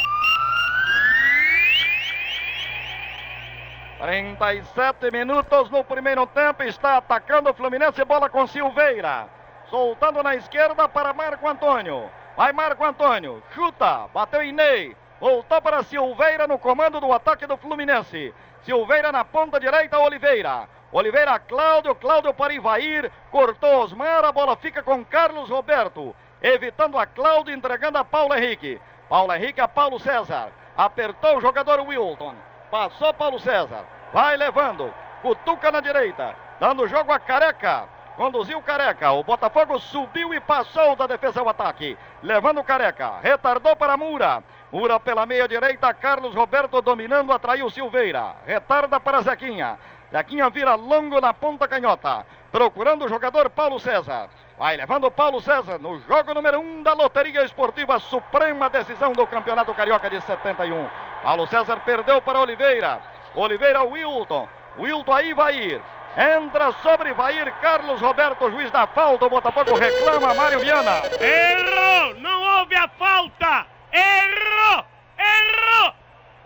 37 4.03 5.11
minutos 5.11 5.69
no 5.69 5.81
primeiro 5.81 6.27
tempo. 6.27 6.61
Está 6.63 6.97
atacando 6.97 7.49
o 7.49 7.53
Fluminense. 7.53 8.03
Bola 8.03 8.29
com 8.29 8.45
Silveira. 8.45 9.29
Soltando 9.69 10.21
na 10.21 10.35
esquerda 10.35 10.89
para 10.89 11.13
Marco 11.13 11.47
Antônio. 11.47 12.11
Vai 12.35 12.51
Marco 12.51 12.83
Antônio. 12.83 13.41
Chuta. 13.55 14.09
Bateu 14.13 14.43
em 14.43 14.51
Ney. 14.51 14.93
Voltou 15.21 15.61
para 15.61 15.83
Silveira 15.83 16.45
no 16.45 16.59
comando 16.59 16.99
do 16.99 17.13
ataque 17.13 17.47
do 17.47 17.55
Fluminense. 17.55 18.33
Silveira 18.63 19.09
na 19.09 19.23
ponta 19.23 19.57
direita, 19.57 19.97
Oliveira. 19.97 20.67
Oliveira, 20.91 21.39
Cláudio, 21.39 21.95
Cláudio 21.95 22.33
para 22.33 22.53
Ivair. 22.53 23.09
Cortou 23.31 23.83
Osmar. 23.83 24.25
A 24.25 24.33
bola 24.33 24.57
fica 24.57 24.83
com 24.83 25.05
Carlos 25.05 25.49
Roberto. 25.49 26.13
Evitando 26.41 26.97
a 26.97 27.05
Cláudio, 27.05 27.55
entregando 27.55 27.97
a 27.97 28.03
Paulo 28.03 28.35
Henrique. 28.35 28.81
Paulo 29.07 29.33
Henrique 29.33 29.61
a 29.61 29.67
Paulo 29.69 29.97
César. 29.97 30.51
Apertou 30.75 31.37
o 31.37 31.41
jogador 31.41 31.79
Wilton. 31.79 32.35
Passou 32.73 33.13
Paulo 33.13 33.37
César. 33.37 33.85
Vai 34.11 34.35
levando. 34.35 34.91
Cutuca 35.21 35.71
na 35.71 35.79
direita. 35.79 36.35
Dando 36.59 36.87
jogo 36.87 37.11
a 37.11 37.19
Careca. 37.19 37.87
Conduziu 38.17 38.59
Careca. 38.63 39.11
O 39.11 39.23
Botafogo 39.23 39.77
subiu 39.77 40.33
e 40.33 40.39
passou 40.39 40.95
da 40.95 41.05
defesa 41.05 41.39
ao 41.39 41.49
ataque. 41.49 41.95
Levando 42.23 42.63
Careca. 42.63 43.19
Retardou 43.21 43.75
para 43.75 43.95
Mura. 43.95 44.43
Mura 44.71 44.99
pela 44.99 45.23
meia 45.23 45.47
direita. 45.47 45.93
Carlos 45.93 46.33
Roberto 46.33 46.81
dominando. 46.81 47.31
Atraiu 47.31 47.69
Silveira. 47.69 48.37
Retarda 48.43 48.99
para 48.99 49.21
Zequinha. 49.21 49.77
Zequinha 50.11 50.49
vira 50.49 50.73
longo 50.73 51.21
na 51.21 51.31
ponta 51.31 51.67
canhota. 51.67 52.25
Procurando 52.51 53.05
o 53.05 53.07
jogador 53.07 53.51
Paulo 53.51 53.79
César. 53.79 54.29
Vai 54.57 54.77
levando 54.77 55.11
Paulo 55.11 55.39
César 55.41 55.77
no 55.77 55.99
jogo 55.99 56.33
número 56.33 56.59
1 56.59 56.63
um 56.63 56.81
da 56.81 56.93
Loteria 56.93 57.43
Esportiva 57.43 57.99
Suprema 57.99 58.67
Decisão 58.67 59.13
do 59.13 59.27
Campeonato 59.27 59.75
Carioca 59.75 60.09
de 60.09 60.19
71. 60.21 61.12
Paulo 61.23 61.47
César 61.47 61.79
perdeu 61.85 62.21
para 62.21 62.41
Oliveira. 62.41 62.99
Oliveira 63.33 63.81
Wilton. 63.81 64.47
Wilton 64.77 65.13
aí 65.13 65.33
vai 65.33 65.55
ir. 65.55 65.81
Entra 66.17 66.71
sobre 66.83 67.13
Vair 67.13 67.51
Carlos 67.61 68.01
Roberto, 68.01 68.51
juiz 68.51 68.69
da 68.69 68.85
falta. 68.85 69.25
O 69.25 69.29
Botafogo 69.29 69.73
reclama, 69.73 70.33
Mário 70.33 70.59
Viana. 70.59 71.01
Errou! 71.19 72.15
Não 72.19 72.59
houve 72.59 72.75
a 72.75 72.87
falta! 72.89 73.65
Errou! 73.91 74.85
Errou! 75.17 75.93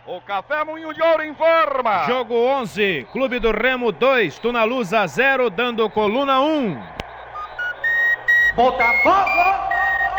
O 0.05 0.21
Café 0.21 0.63
Moinho 0.63 0.93
de 0.93 1.01
Ouro 1.01 1.25
informa. 1.25 2.05
Jogo 2.05 2.35
11, 2.35 3.07
Clube 3.11 3.39
do 3.39 3.51
Remo 3.51 3.91
2, 3.91 4.39
Tunalusa 4.39 5.05
0, 5.05 5.49
dando 5.49 5.89
coluna 5.89 6.39
1. 6.39 6.81
Botafogo! 8.55 9.67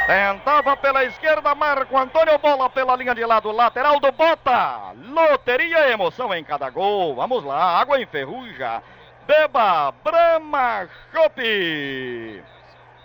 Tentava 0.09 0.75
pela 0.75 1.05
esquerda, 1.05 1.55
Marco 1.55 1.95
Antônio, 1.95 2.39
bola 2.39 2.71
pela 2.71 2.97
linha 2.97 3.15
de 3.15 3.23
lado, 3.27 3.53
lateral 3.53 4.01
do 4.01 4.11
Bota. 4.11 4.95
Loteria, 5.07 5.91
emoção 5.91 6.35
em 6.35 6.43
cada 6.43 6.71
gol. 6.71 7.15
Vamos 7.15 7.45
lá, 7.45 7.79
água 7.79 8.01
enferruja. 8.01 8.83
Beba, 9.27 9.93
Brahma 10.03 10.89
Chopp. 11.13 12.43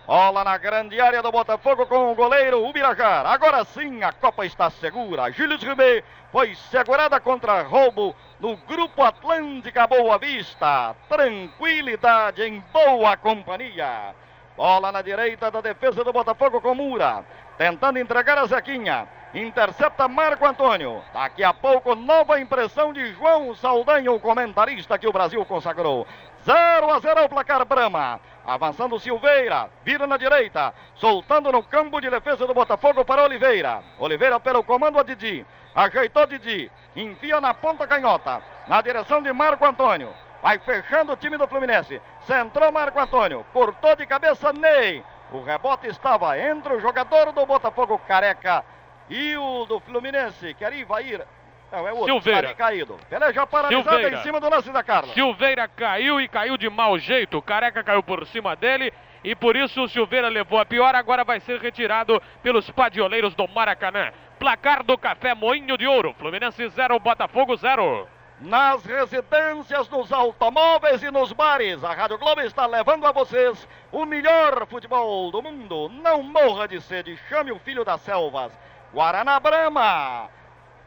Bola 0.07 0.45
na 0.45 0.57
grande 0.57 1.01
área 1.01 1.21
do 1.21 1.29
Botafogo 1.29 1.85
com 1.87 2.09
o 2.09 2.15
goleiro 2.15 2.65
Ubirajar. 2.65 3.25
Agora 3.25 3.65
sim 3.65 4.01
a 4.01 4.13
Copa 4.13 4.45
está 4.45 4.69
segura. 4.69 5.29
Gilles 5.29 5.61
Ribet 5.61 6.05
foi 6.31 6.55
segurada 6.71 7.19
contra 7.19 7.63
roubo 7.63 8.15
no 8.39 8.55
Grupo 8.55 9.03
Atlântica 9.03 9.85
Boa 9.87 10.17
Vista. 10.17 10.95
Tranquilidade 11.09 12.43
em 12.43 12.63
boa 12.71 13.17
companhia. 13.17 14.15
Bola 14.55 14.91
na 14.91 15.01
direita 15.01 15.49
da 15.49 15.61
defesa 15.61 16.03
do 16.03 16.13
Botafogo 16.13 16.61
com 16.61 16.75
Mura. 16.75 17.25
Tentando 17.57 17.97
entregar 17.97 18.37
a 18.37 18.45
Zequinha. 18.45 19.07
Intercepta 19.33 20.07
Marco 20.07 20.45
Antônio. 20.45 21.01
Daqui 21.11 21.43
a 21.43 21.51
pouco, 21.51 21.95
nova 21.95 22.39
impressão 22.39 22.93
de 22.93 23.13
João 23.13 23.55
Saldanha, 23.55 24.11
o 24.11 24.19
comentarista 24.19 24.97
que 24.99 25.07
o 25.07 25.11
Brasil 25.11 25.43
consagrou. 25.43 26.05
0 26.45 26.91
a 26.91 26.99
0 26.99 27.25
o 27.25 27.29
placar 27.29 27.65
Brama. 27.65 28.19
Avançando 28.45 28.99
Silveira, 28.99 29.69
vira 29.83 30.05
na 30.05 30.17
direita, 30.17 30.73
soltando 30.95 31.51
no 31.51 31.63
campo 31.63 31.99
de 31.99 32.09
defesa 32.09 32.45
do 32.45 32.53
Botafogo 32.53 33.03
para 33.03 33.23
Oliveira. 33.23 33.81
Oliveira 33.97 34.39
pelo 34.39 34.63
comando 34.63 34.99
a 34.99 35.03
Didi. 35.03 35.45
Ajeitou 35.73 36.27
Didi, 36.27 36.69
enfia 36.95 37.41
na 37.41 37.53
ponta 37.53 37.87
canhota, 37.87 38.43
na 38.67 38.81
direção 38.81 39.21
de 39.23 39.33
Marco 39.33 39.65
Antônio. 39.65 40.13
Vai 40.43 40.59
fechando 40.59 41.13
o 41.13 41.15
time 41.15 41.37
do 41.37 41.47
Fluminense. 41.47 42.01
Centrou 42.25 42.71
Marco 42.71 42.99
Antônio, 42.99 43.45
cortou 43.51 43.95
de 43.95 44.05
cabeça 44.05 44.53
Ney. 44.53 45.03
O 45.31 45.41
rebote 45.41 45.87
estava 45.87 46.37
entre 46.39 46.73
o 46.73 46.79
jogador 46.79 47.31
do 47.31 47.45
Botafogo 47.45 47.99
Careca 48.07 48.63
e 49.09 49.35
o 49.35 49.65
do 49.65 49.79
Fluminense, 49.79 50.53
que 50.53 50.63
ali 50.63 50.83
vai 50.83 51.03
ir. 51.03 51.25
Não, 51.71 51.87
é 51.87 51.91
o 51.91 51.97
outro, 51.97 52.13
Silveira. 52.13 52.47
ali 52.49 52.55
caído. 52.55 52.99
Peleja 53.09 53.47
paralisada 53.47 53.89
Silveira. 53.89 54.17
em 54.17 54.21
cima 54.21 54.39
do 54.39 54.47
lance 54.47 54.71
da 54.71 54.83
Carla. 54.83 55.11
Silveira 55.13 55.67
caiu 55.67 56.21
e 56.21 56.27
caiu 56.27 56.55
de 56.55 56.69
mau 56.69 56.97
jeito. 56.99 57.41
Careca 57.41 57.83
caiu 57.83 58.03
por 58.03 58.25
cima 58.27 58.55
dele 58.55 58.93
e 59.23 59.35
por 59.35 59.55
isso 59.55 59.81
o 59.81 59.89
Silveira 59.89 60.29
levou 60.29 60.59
a 60.59 60.65
pior. 60.65 60.93
Agora 60.93 61.23
vai 61.23 61.39
ser 61.39 61.59
retirado 61.59 62.21
pelos 62.43 62.69
padioleiros 62.69 63.33
do 63.33 63.47
Maracanã. 63.47 64.11
Placar 64.37 64.83
do 64.83 64.95
Café 64.97 65.33
Moinho 65.33 65.75
de 65.75 65.87
Ouro. 65.87 66.13
Fluminense 66.19 66.67
0, 66.69 66.99
Botafogo 66.99 67.55
0. 67.55 68.07
Nas 68.43 68.83
residências, 68.83 69.89
nos 69.89 70.11
automóveis 70.11 71.01
e 71.01 71.09
nos 71.09 71.31
bares. 71.31 71.81
A 71.83 71.93
Rádio 71.93 72.17
Globo 72.17 72.41
está 72.41 72.65
levando 72.65 73.05
a 73.05 73.11
vocês 73.11 73.67
o 73.91 74.05
melhor 74.05 74.67
futebol 74.67 75.31
do 75.31 75.41
mundo. 75.41 75.89
Não 75.89 76.21
morra 76.21 76.67
de 76.67 76.81
sede, 76.81 77.17
chame 77.29 77.51
o 77.51 77.59
filho 77.59 77.85
das 77.85 78.01
selvas. 78.01 78.51
Guaraná 78.93 79.39
Brama. 79.39 80.29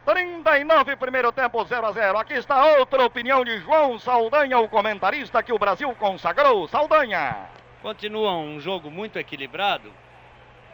39 0.04 0.96
primeiro 0.96 1.32
tempo 1.32 1.64
0 1.64 1.86
a 1.86 1.92
0. 1.92 2.18
Aqui 2.18 2.34
está 2.34 2.76
outra 2.76 3.04
opinião 3.04 3.42
de 3.42 3.58
João 3.60 3.98
Saldanha, 3.98 4.58
o 4.58 4.68
comentarista 4.68 5.42
que 5.42 5.52
o 5.52 5.58
Brasil 5.58 5.92
consagrou. 5.98 6.68
Saldanha. 6.68 7.48
Continua 7.82 8.32
um 8.32 8.60
jogo 8.60 8.90
muito 8.90 9.18
equilibrado, 9.18 9.92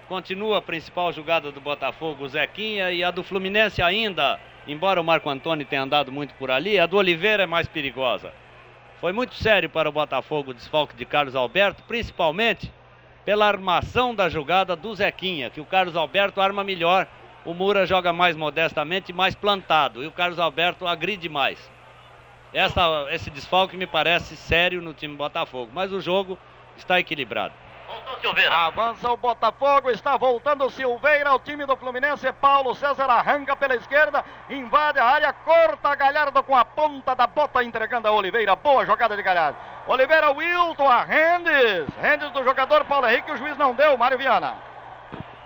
continua 0.09 0.59
a 0.59 0.62
principal 0.62 1.12
jogada 1.12 1.53
do 1.53 1.61
Botafogo, 1.61 2.28
Zequinha, 2.28 2.91
e 2.91 3.05
a 3.05 3.11
do 3.11 3.22
Fluminense 3.22 3.83
ainda, 3.83 4.41
embora 4.67 5.01
o 5.01 5.05
Marco 5.05 5.29
Antônio 5.29 5.67
tenha 5.67 5.83
andado 5.83 6.13
muito 6.13 6.35
por 6.35 6.51
ali, 6.51 6.79
a 6.79 6.87
do 6.87 6.97
Oliveira 6.97 7.45
é 7.45 7.47
mais 7.47 7.69
perigosa. 7.69 8.33
Foi 9.01 9.13
muito 9.13 9.35
sério 9.35 9.69
para 9.69 9.89
o 9.89 9.93
Botafogo 9.93 10.51
o 10.51 10.55
desfalque 10.55 10.95
de 10.95 11.05
Carlos 11.05 11.35
Alberto, 11.35 11.83
principalmente 11.85 12.73
pela 13.25 13.47
armação 13.47 14.15
da 14.15 14.29
jogada 14.29 14.77
do 14.77 14.95
Zequinha, 14.95 15.51
que 15.51 15.61
o 15.61 15.65
Carlos 15.65 15.97
Alberto 15.97 16.41
arma 16.41 16.63
melhor, 16.63 17.07
o 17.45 17.55
Mura 17.55 17.87
joga 17.87 18.13
mais 18.13 18.37
modestamente, 18.37 19.13
mais 19.13 19.35
plantado, 19.35 20.03
e 20.03 20.07
o 20.07 20.13
Carlos 20.13 20.39
Alberto 20.39 20.87
agride 20.87 21.29
mais. 21.29 21.71
Essa, 22.53 23.07
esse 23.11 23.31
desfalque 23.31 23.77
me 23.77 23.87
parece 23.87 24.37
sério 24.37 24.83
no 24.83 24.93
time 24.93 25.17
Botafogo, 25.17 25.71
mas 25.75 25.93
o 25.93 26.01
jogo 26.01 26.39
está 26.77 27.01
equilibrado. 27.01 27.55
Silveira. 28.20 28.55
Avança 28.55 29.11
o 29.11 29.16
Botafogo, 29.16 29.90
está 29.90 30.16
voltando 30.16 30.70
Silveira, 30.70 31.34
o 31.34 31.38
time 31.40 31.66
do 31.66 31.76
Fluminense. 31.76 32.32
Paulo 32.34 32.74
César 32.74 33.11
arranca 33.11 33.57
pela 33.57 33.74
esquerda, 33.74 34.24
invade 34.49 34.99
a 34.99 35.05
área, 35.05 35.32
corta 35.32 35.95
Galhardo 35.95 36.43
com 36.43 36.57
a 36.57 36.64
ponta 36.64 37.14
da 37.14 37.26
bota, 37.26 37.64
entregando 37.64 38.07
a 38.07 38.12
Oliveira. 38.12 38.55
Boa 38.55 38.86
jogada 38.86 39.16
de 39.16 39.22
Galhardo. 39.22 39.59
Oliveira, 39.86 40.30
Wilton, 40.30 40.88
a 40.88 41.03
Rendes. 41.03 41.88
Rendes 42.01 42.30
do 42.30 42.45
jogador 42.45 42.84
Paulo 42.84 43.09
Henrique, 43.09 43.32
o 43.32 43.36
juiz 43.36 43.57
não 43.57 43.74
deu, 43.74 43.97
Mário 43.99 44.18
Viana. 44.18 44.55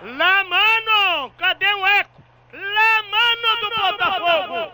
Lá, 0.01 0.43
mano! 0.43 1.31
Cadê 1.37 1.73
o 1.73 1.87
eco? 1.87 2.21
Lá, 2.53 3.03
mano 3.09 3.59
do 3.61 3.69
Botafogo! 3.69 4.71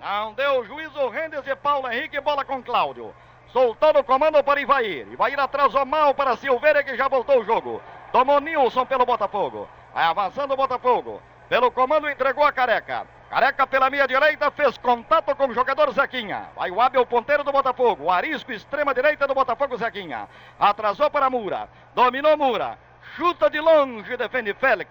Não 0.00 0.32
deu 0.34 0.60
o 0.60 0.64
juiz, 0.66 0.94
o 0.94 1.08
Rendes 1.08 1.46
e 1.46 1.56
Paulo 1.56 1.90
Henrique, 1.90 2.20
bola 2.20 2.44
com 2.44 2.62
Cláudio. 2.62 3.14
Soltando 3.52 4.00
o 4.00 4.04
comando 4.04 4.42
para 4.44 4.60
Ivair. 4.60 5.06
Ivair 5.10 5.40
atrasou 5.40 5.84
mal 5.86 6.14
para 6.14 6.36
Silveira 6.36 6.82
que 6.82 6.96
já 6.96 7.08
voltou 7.08 7.40
o 7.40 7.44
jogo. 7.44 7.80
Tomou 8.12 8.40
Nilson 8.40 8.84
pelo 8.84 9.06
Botafogo. 9.06 9.68
Vai 9.94 10.04
avançando 10.04 10.52
o 10.52 10.56
Botafogo. 10.56 11.22
Pelo 11.48 11.70
comando 11.70 12.10
entregou 12.10 12.44
a 12.44 12.52
Careca. 12.52 13.06
Careca 13.30 13.66
pela 13.66 13.90
meia 13.90 14.06
direita 14.06 14.50
fez 14.50 14.76
contato 14.78 15.34
com 15.34 15.48
o 15.48 15.54
jogador 15.54 15.90
Zequinha. 15.92 16.48
Vai 16.56 16.70
o 16.70 16.80
Abel 16.80 17.04
ponteiro 17.06 17.44
do 17.44 17.52
Botafogo. 17.52 18.04
O 18.04 18.10
Arisco 18.10 18.52
extrema 18.52 18.94
direita 18.94 19.26
do 19.26 19.34
Botafogo 19.34 19.76
Zequinha. 19.76 20.28
Atrasou 20.58 21.10
para 21.10 21.30
Mura. 21.30 21.68
Dominou 21.94 22.36
Mura. 22.36 22.78
Chuta 23.16 23.50
de 23.50 23.60
longe, 23.60 24.16
defende 24.16 24.54
Félix. 24.54 24.90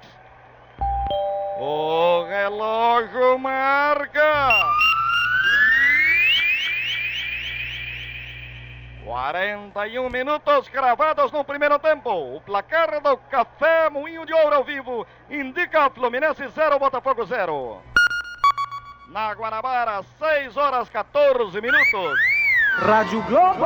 O 1.60 2.26
relógio 2.28 3.40
marca. 3.40 4.52
41 9.08 10.10
minutos 10.10 10.68
cravados 10.68 11.32
no 11.32 11.42
primeiro 11.42 11.80
tempo. 11.80 12.10
O 12.36 12.42
placar 12.42 13.00
do 13.00 13.16
Café 13.16 13.90
Moinho 13.90 14.26
de 14.26 14.34
Ouro 14.34 14.56
ao 14.58 14.66
vivo 14.66 15.08
indica 15.30 15.90
Fluminense 15.90 16.46
0, 16.46 16.78
Botafogo 16.78 17.26
0. 17.26 17.82
Na 19.08 19.32
Guanabara, 19.32 20.04
6 20.20 20.58
horas 20.58 20.90
14 20.90 21.62
minutos. 21.62 22.20
Rádio 22.80 23.24
Globo. 23.24 23.66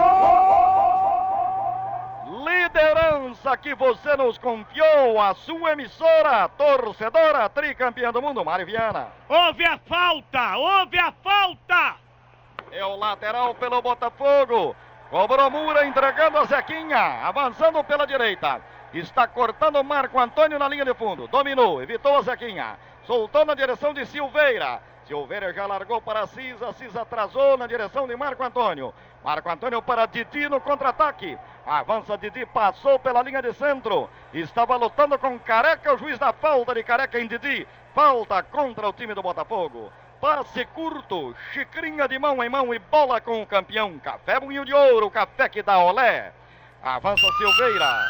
Liderança 2.46 3.58
que 3.58 3.74
você 3.74 4.16
nos 4.16 4.38
confiou, 4.38 5.20
a 5.20 5.34
sua 5.34 5.72
emissora, 5.72 6.48
torcedora, 6.50 7.50
tricampeã 7.50 8.12
do 8.12 8.22
mundo, 8.22 8.46
Mário 8.46 8.68
Viana. 8.68 9.08
Houve 9.28 9.66
a 9.66 9.80
falta, 9.80 10.56
houve 10.58 11.00
a 11.00 11.12
falta. 11.24 11.96
É 12.72 12.86
o 12.86 12.96
lateral 12.96 13.56
pelo 13.56 13.82
Botafogo. 13.82 14.76
Cobrou 15.12 15.52
Mura, 15.52 15.86
entregando 15.86 16.38
a 16.38 16.46
Zequinha, 16.46 17.20
avançando 17.28 17.84
pela 17.84 18.08
direita. 18.08 18.62
Está 18.94 19.28
cortando 19.28 19.84
Marco 19.84 20.18
Antônio 20.18 20.58
na 20.58 20.70
linha 20.70 20.86
de 20.86 20.94
fundo. 20.94 21.28
Dominou, 21.28 21.84
evitou 21.84 22.18
a 22.18 22.22
Zequinha. 22.22 22.80
Soltou 23.06 23.44
na 23.44 23.54
direção 23.54 23.94
de 23.94 24.06
Silveira. 24.06 24.82
Silveira 25.06 25.52
já 25.52 25.66
largou 25.66 26.02
para 26.02 26.26
Cisa. 26.28 26.72
Cisa 26.72 27.02
atrasou 27.02 27.58
na 27.58 27.68
direção 27.68 28.08
de 28.08 28.16
Marco 28.16 28.42
Antônio. 28.42 28.94
Marco 29.22 29.50
Antônio 29.50 29.82
para 29.82 30.06
Didi 30.06 30.48
no 30.48 30.62
contra-ataque. 30.62 31.38
Avança 31.66 32.18
Didi, 32.18 32.46
passou 32.46 32.98
pela 32.98 33.22
linha 33.22 33.42
de 33.42 33.54
centro. 33.54 34.10
Estava 34.34 34.78
lutando 34.78 35.20
com 35.20 35.38
Careca, 35.40 35.94
o 35.94 35.98
juiz 35.98 36.18
da 36.18 36.32
falta 36.32 36.74
de 36.74 36.84
Careca 36.84 37.20
em 37.20 37.28
Didi. 37.28 37.68
Falta 37.94 38.42
contra 38.44 38.88
o 38.88 38.94
time 38.94 39.14
do 39.14 39.22
Botafogo. 39.22 39.92
Passe 40.22 40.66
curto, 40.66 41.36
xicrinha 41.52 42.08
de 42.08 42.20
mão 42.20 42.44
em 42.44 42.48
mão 42.48 42.72
e 42.72 42.78
bola 42.78 43.20
com 43.20 43.42
o 43.42 43.48
campeão. 43.48 43.98
Café 43.98 44.40
Moinho 44.40 44.64
de 44.64 44.72
Ouro, 44.72 45.10
café 45.10 45.50
que 45.50 45.64
dá 45.64 45.80
olé. 45.80 46.32
Avança 46.84 47.26
Silveira. 47.40 48.08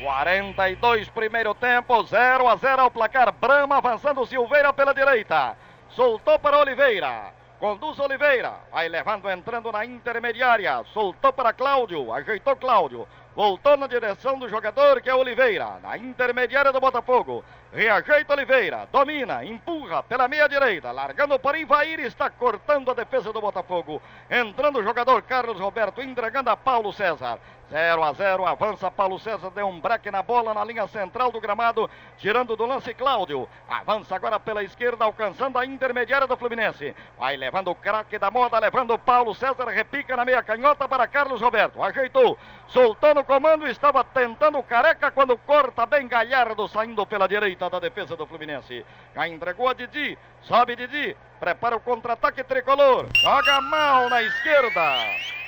42 0.00 1.08
primeiro 1.08 1.54
tempo, 1.56 2.04
0 2.04 2.46
a 2.46 2.54
0 2.54 2.82
ao 2.82 2.90
placar. 2.90 3.32
Brama 3.32 3.78
avançando 3.78 4.24
Silveira 4.26 4.72
pela 4.72 4.94
direita. 4.94 5.56
Soltou 5.90 6.38
para 6.38 6.60
Oliveira. 6.60 7.32
Conduz 7.58 7.98
Oliveira. 7.98 8.54
Vai 8.70 8.88
levando, 8.88 9.28
entrando 9.28 9.72
na 9.72 9.84
intermediária. 9.84 10.84
Soltou 10.92 11.32
para 11.32 11.52
Cláudio. 11.52 12.12
Ajeitou 12.12 12.54
Cláudio. 12.54 13.08
Voltou 13.34 13.76
na 13.76 13.88
direção 13.88 14.38
do 14.38 14.48
jogador 14.48 15.00
que 15.00 15.10
é 15.10 15.14
Oliveira. 15.14 15.80
Na 15.82 15.96
intermediária 15.96 16.72
do 16.72 16.80
Botafogo. 16.80 17.44
Reajeita 17.72 18.34
Oliveira. 18.34 18.86
Domina. 18.92 19.44
Empurra 19.44 20.02
pela 20.02 20.28
meia 20.28 20.46
direita. 20.46 20.92
Largando 20.92 21.38
para 21.38 21.58
Ivair. 21.58 22.00
Está 22.00 22.28
cortando 22.28 22.90
a 22.90 22.94
defesa 22.94 23.32
do 23.32 23.40
Botafogo. 23.40 24.02
Entrando 24.28 24.78
o 24.78 24.82
jogador 24.82 25.22
Carlos 25.22 25.58
Roberto. 25.58 26.02
Entregando 26.02 26.50
a 26.50 26.56
Paulo 26.56 26.92
César. 26.92 27.38
0 27.72 28.04
a 28.04 28.12
0, 28.12 28.44
avança 28.44 28.90
Paulo 28.90 29.18
César, 29.18 29.50
deu 29.50 29.66
um 29.66 29.80
breque 29.80 30.10
na 30.10 30.22
bola 30.22 30.52
na 30.52 30.62
linha 30.62 30.86
central 30.86 31.32
do 31.32 31.40
gramado, 31.40 31.88
tirando 32.18 32.54
do 32.54 32.66
lance 32.66 32.92
Cláudio. 32.92 33.48
Avança 33.66 34.14
agora 34.14 34.38
pela 34.38 34.62
esquerda, 34.62 35.06
alcançando 35.06 35.58
a 35.58 35.64
intermediária 35.64 36.26
do 36.26 36.36
Fluminense. 36.36 36.94
Vai 37.18 37.34
levando 37.34 37.70
o 37.70 37.74
craque 37.74 38.18
da 38.18 38.30
moda, 38.30 38.58
levando 38.58 38.98
Paulo 38.98 39.34
César, 39.34 39.64
repica 39.70 40.14
na 40.14 40.22
meia 40.22 40.42
canhota 40.42 40.86
para 40.86 41.06
Carlos 41.06 41.40
Roberto. 41.40 41.82
Ajeitou, 41.82 42.36
soltou 42.68 43.14
no 43.14 43.24
comando, 43.24 43.66
estava 43.66 44.04
tentando 44.04 44.58
o 44.58 44.62
careca 44.62 45.10
quando 45.10 45.38
corta 45.38 45.86
bem 45.86 46.06
Galhardo, 46.06 46.68
saindo 46.68 47.06
pela 47.06 47.26
direita 47.26 47.70
da 47.70 47.78
defesa 47.78 48.14
do 48.14 48.26
Fluminense. 48.26 48.84
Já 49.14 49.26
entregou 49.26 49.66
a 49.66 49.72
Didi, 49.72 50.18
sobe 50.42 50.76
Didi, 50.76 51.16
prepara 51.40 51.76
o 51.76 51.80
contra-ataque 51.80 52.44
tricolor, 52.44 53.06
joga 53.14 53.62
mal 53.62 54.10
na 54.10 54.22
esquerda. 54.22 55.41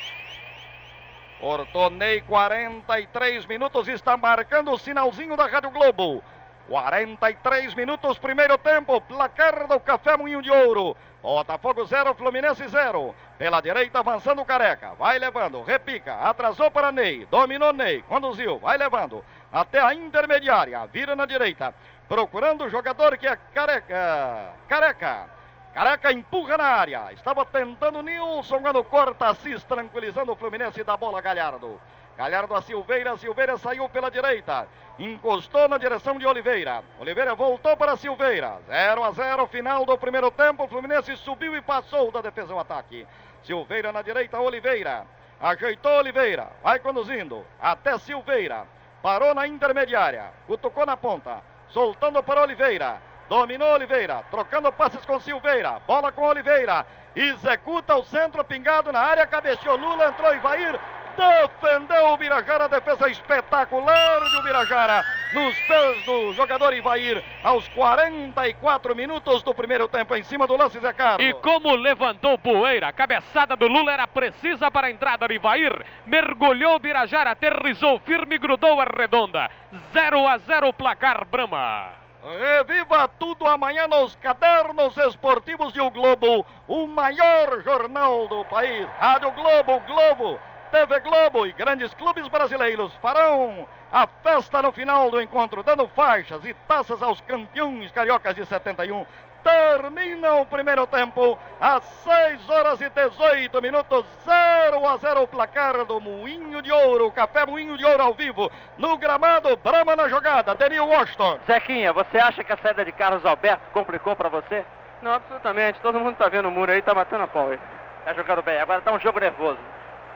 Ortonei 1.44 2.22
43 2.22 3.44
minutos, 3.44 3.86
está 3.86 4.16
marcando 4.16 4.72
o 4.72 4.78
sinalzinho 4.78 5.36
da 5.36 5.46
Rádio 5.46 5.70
Globo. 5.70 6.24
43 6.66 7.74
minutos, 7.74 8.16
primeiro 8.16 8.56
tempo, 8.56 8.98
placar 9.02 9.68
do 9.68 9.78
Café 9.78 10.16
Moinho 10.16 10.40
de 10.40 10.50
Ouro. 10.50 10.96
Botafogo 11.22 11.84
0, 11.84 12.14
Fluminense 12.14 12.66
0. 12.66 13.14
Pela 13.36 13.60
direita 13.60 13.98
avançando 13.98 14.40
o 14.40 14.44
Careca, 14.46 14.94
vai 14.94 15.18
levando, 15.18 15.62
repica, 15.62 16.14
atrasou 16.14 16.70
para 16.70 16.90
Ney, 16.90 17.26
dominou 17.26 17.74
Ney, 17.74 18.00
conduziu, 18.08 18.58
vai 18.58 18.78
levando 18.78 19.22
até 19.52 19.82
a 19.82 19.92
intermediária, 19.92 20.86
vira 20.86 21.14
na 21.14 21.26
direita, 21.26 21.74
procurando 22.08 22.64
o 22.64 22.70
jogador 22.70 23.18
que 23.18 23.26
é 23.26 23.36
Careca. 23.52 24.54
Careca. 24.66 25.33
Careca 25.74 26.12
empurra 26.12 26.56
na 26.56 26.66
área. 26.66 27.12
Estava 27.12 27.44
tentando 27.44 28.00
Nilson 28.00 28.60
quando 28.60 28.84
corta 28.84 29.26
Assis, 29.26 29.64
tranquilizando 29.64 30.30
o 30.30 30.36
Fluminense 30.36 30.84
da 30.84 30.96
bola 30.96 31.20
Galhardo. 31.20 31.80
Galhardo 32.16 32.54
a 32.54 32.62
Silveira, 32.62 33.16
Silveira 33.16 33.58
saiu 33.58 33.88
pela 33.88 34.08
direita, 34.08 34.68
encostou 35.00 35.68
na 35.68 35.76
direção 35.76 36.16
de 36.16 36.24
Oliveira. 36.24 36.84
Oliveira 37.00 37.34
voltou 37.34 37.76
para 37.76 37.96
Silveira. 37.96 38.60
0 38.68 39.02
a 39.02 39.10
0, 39.10 39.48
final 39.48 39.84
do 39.84 39.98
primeiro 39.98 40.30
tempo. 40.30 40.68
Fluminense 40.68 41.16
subiu 41.16 41.56
e 41.56 41.60
passou 41.60 42.12
da 42.12 42.20
defesa 42.20 42.52
ao 42.52 42.60
ataque. 42.60 43.04
Silveira 43.42 43.90
na 43.90 44.00
direita, 44.00 44.38
Oliveira. 44.38 45.04
Ajeitou 45.40 45.98
Oliveira, 45.98 46.52
vai 46.62 46.78
conduzindo 46.78 47.44
até 47.60 47.98
Silveira. 47.98 48.64
Parou 49.02 49.34
na 49.34 49.48
intermediária, 49.48 50.32
cutucou 50.46 50.86
na 50.86 50.96
ponta, 50.96 51.42
soltando 51.68 52.22
para 52.22 52.42
Oliveira. 52.42 53.02
Dominou 53.34 53.74
Oliveira, 53.74 54.22
trocando 54.30 54.70
passes 54.70 55.04
com 55.04 55.18
Silveira. 55.18 55.82
Bola 55.88 56.12
com 56.12 56.22
Oliveira. 56.22 56.86
Executa 57.16 57.96
o 57.96 58.04
centro 58.04 58.44
pingado 58.44 58.92
na 58.92 59.00
área. 59.00 59.26
Cabeceou 59.26 59.76
Lula, 59.76 60.06
entrou 60.06 60.32
Ivair. 60.32 60.78
Defendeu 61.16 62.10
o 62.10 62.16
Birajara, 62.16 62.68
defesa 62.68 63.08
espetacular 63.08 64.20
do 64.20 64.42
Birajara 64.44 65.04
nos 65.32 65.56
pés 65.66 66.04
do 66.04 66.32
jogador 66.32 66.72
Ivair 66.74 67.24
aos 67.42 67.66
44 67.68 68.94
minutos 68.94 69.42
do 69.42 69.52
primeiro 69.52 69.88
tempo 69.88 70.14
em 70.14 70.22
cima 70.22 70.46
do 70.46 70.56
lance 70.56 70.78
Zé 70.78 70.92
Carlos. 70.92 71.28
E 71.28 71.34
como 71.34 71.74
levantou 71.74 72.38
poeira, 72.38 72.88
a 72.88 72.92
cabeçada 72.92 73.56
do 73.56 73.66
Lula 73.66 73.92
era 73.92 74.06
precisa 74.06 74.70
para 74.70 74.86
a 74.86 74.90
entrada 74.92 75.26
de 75.26 75.34
Ivair, 75.34 75.84
mergulhou 76.06 76.76
o 76.76 76.80
Birajara, 76.80 77.32
aterrizou 77.32 77.98
firme 77.98 78.38
grudou 78.38 78.80
a 78.80 78.84
redonda. 78.84 79.50
0 79.92 80.28
a 80.28 80.38
0 80.38 80.72
placar 80.72 81.24
Brama. 81.24 82.03
Reviva 82.24 83.06
tudo 83.06 83.46
amanhã 83.46 83.86
nos 83.86 84.16
cadernos 84.16 84.96
esportivos 84.96 85.74
de 85.74 85.80
O 85.82 85.90
Globo, 85.90 86.46
o 86.66 86.86
maior 86.86 87.62
jornal 87.62 88.26
do 88.26 88.42
país. 88.46 88.88
Rádio 88.98 89.30
Globo, 89.32 89.78
Globo, 89.80 90.40
TV 90.70 91.00
Globo 91.00 91.46
e 91.46 91.52
grandes 91.52 91.92
clubes 91.92 92.26
brasileiros 92.28 92.94
farão 92.94 93.68
A 93.92 94.06
festa 94.06 94.62
no 94.62 94.72
final 94.72 95.10
do 95.10 95.20
encontro, 95.20 95.62
dando 95.62 95.86
faixas 95.88 96.42
e 96.46 96.54
taças 96.66 97.02
aos 97.02 97.20
campeões 97.20 97.92
cariocas 97.92 98.34
de 98.34 98.46
71. 98.46 99.04
Termina 99.44 100.36
o 100.36 100.46
primeiro 100.46 100.86
tempo, 100.86 101.38
às 101.60 101.84
6 101.84 102.48
horas 102.48 102.80
e 102.80 102.88
18 102.88 103.60
minutos, 103.60 104.06
0 104.24 104.88
a 104.88 104.96
0 104.96 105.22
o 105.22 105.28
placar 105.28 105.84
do 105.84 106.00
Moinho 106.00 106.62
de 106.62 106.72
Ouro, 106.72 107.12
Café 107.12 107.44
Moinho 107.44 107.76
de 107.76 107.84
Ouro 107.84 108.02
ao 108.02 108.14
vivo, 108.14 108.50
no 108.78 108.96
gramado, 108.96 109.54
Brama 109.58 109.94
na 109.94 110.08
jogada, 110.08 110.54
Denil 110.54 110.86
Washington. 110.86 111.38
Zequinha, 111.46 111.92
você 111.92 112.16
acha 112.18 112.42
que 112.42 112.54
a 112.54 112.56
saída 112.56 112.86
de 112.86 112.92
Carlos 112.92 113.26
Alberto 113.26 113.70
complicou 113.74 114.16
para 114.16 114.30
você? 114.30 114.64
Não, 115.02 115.12
absolutamente. 115.12 115.78
Todo 115.80 116.00
mundo 116.00 116.16
tá 116.16 116.30
vendo 116.30 116.48
o 116.48 116.50
muro 116.50 116.72
aí, 116.72 116.80
tá 116.80 116.94
matando 116.94 117.24
a 117.24 117.28
pau 117.28 117.50
aí. 117.50 117.60
Tá 118.06 118.14
jogando 118.14 118.42
bem. 118.42 118.58
Agora 118.58 118.80
tá 118.80 118.92
um 118.92 118.98
jogo 118.98 119.20
nervoso. 119.20 119.58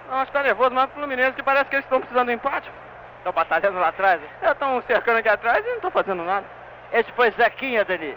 Não, 0.08 0.16
acho 0.16 0.32
que 0.32 0.38
tá 0.38 0.42
nervoso, 0.42 0.70
mas 0.70 0.88
o 0.88 0.94
Fluminense 0.94 1.36
que 1.36 1.42
parece 1.42 1.68
que 1.68 1.76
eles 1.76 1.84
estão 1.84 2.00
precisando 2.00 2.28
de 2.28 2.32
empate. 2.32 2.70
Estão 3.18 3.32
batalhando 3.34 3.78
lá 3.78 3.88
atrás. 3.88 4.22
Estão 4.40 4.82
cercando 4.86 5.18
aqui 5.18 5.28
atrás 5.28 5.62
e 5.62 5.68
não 5.68 5.76
estão 5.76 5.90
fazendo 5.90 6.24
nada. 6.24 6.46
Esse 6.90 7.12
foi 7.12 7.30
Zequinha, 7.32 7.84
Deni. 7.84 8.16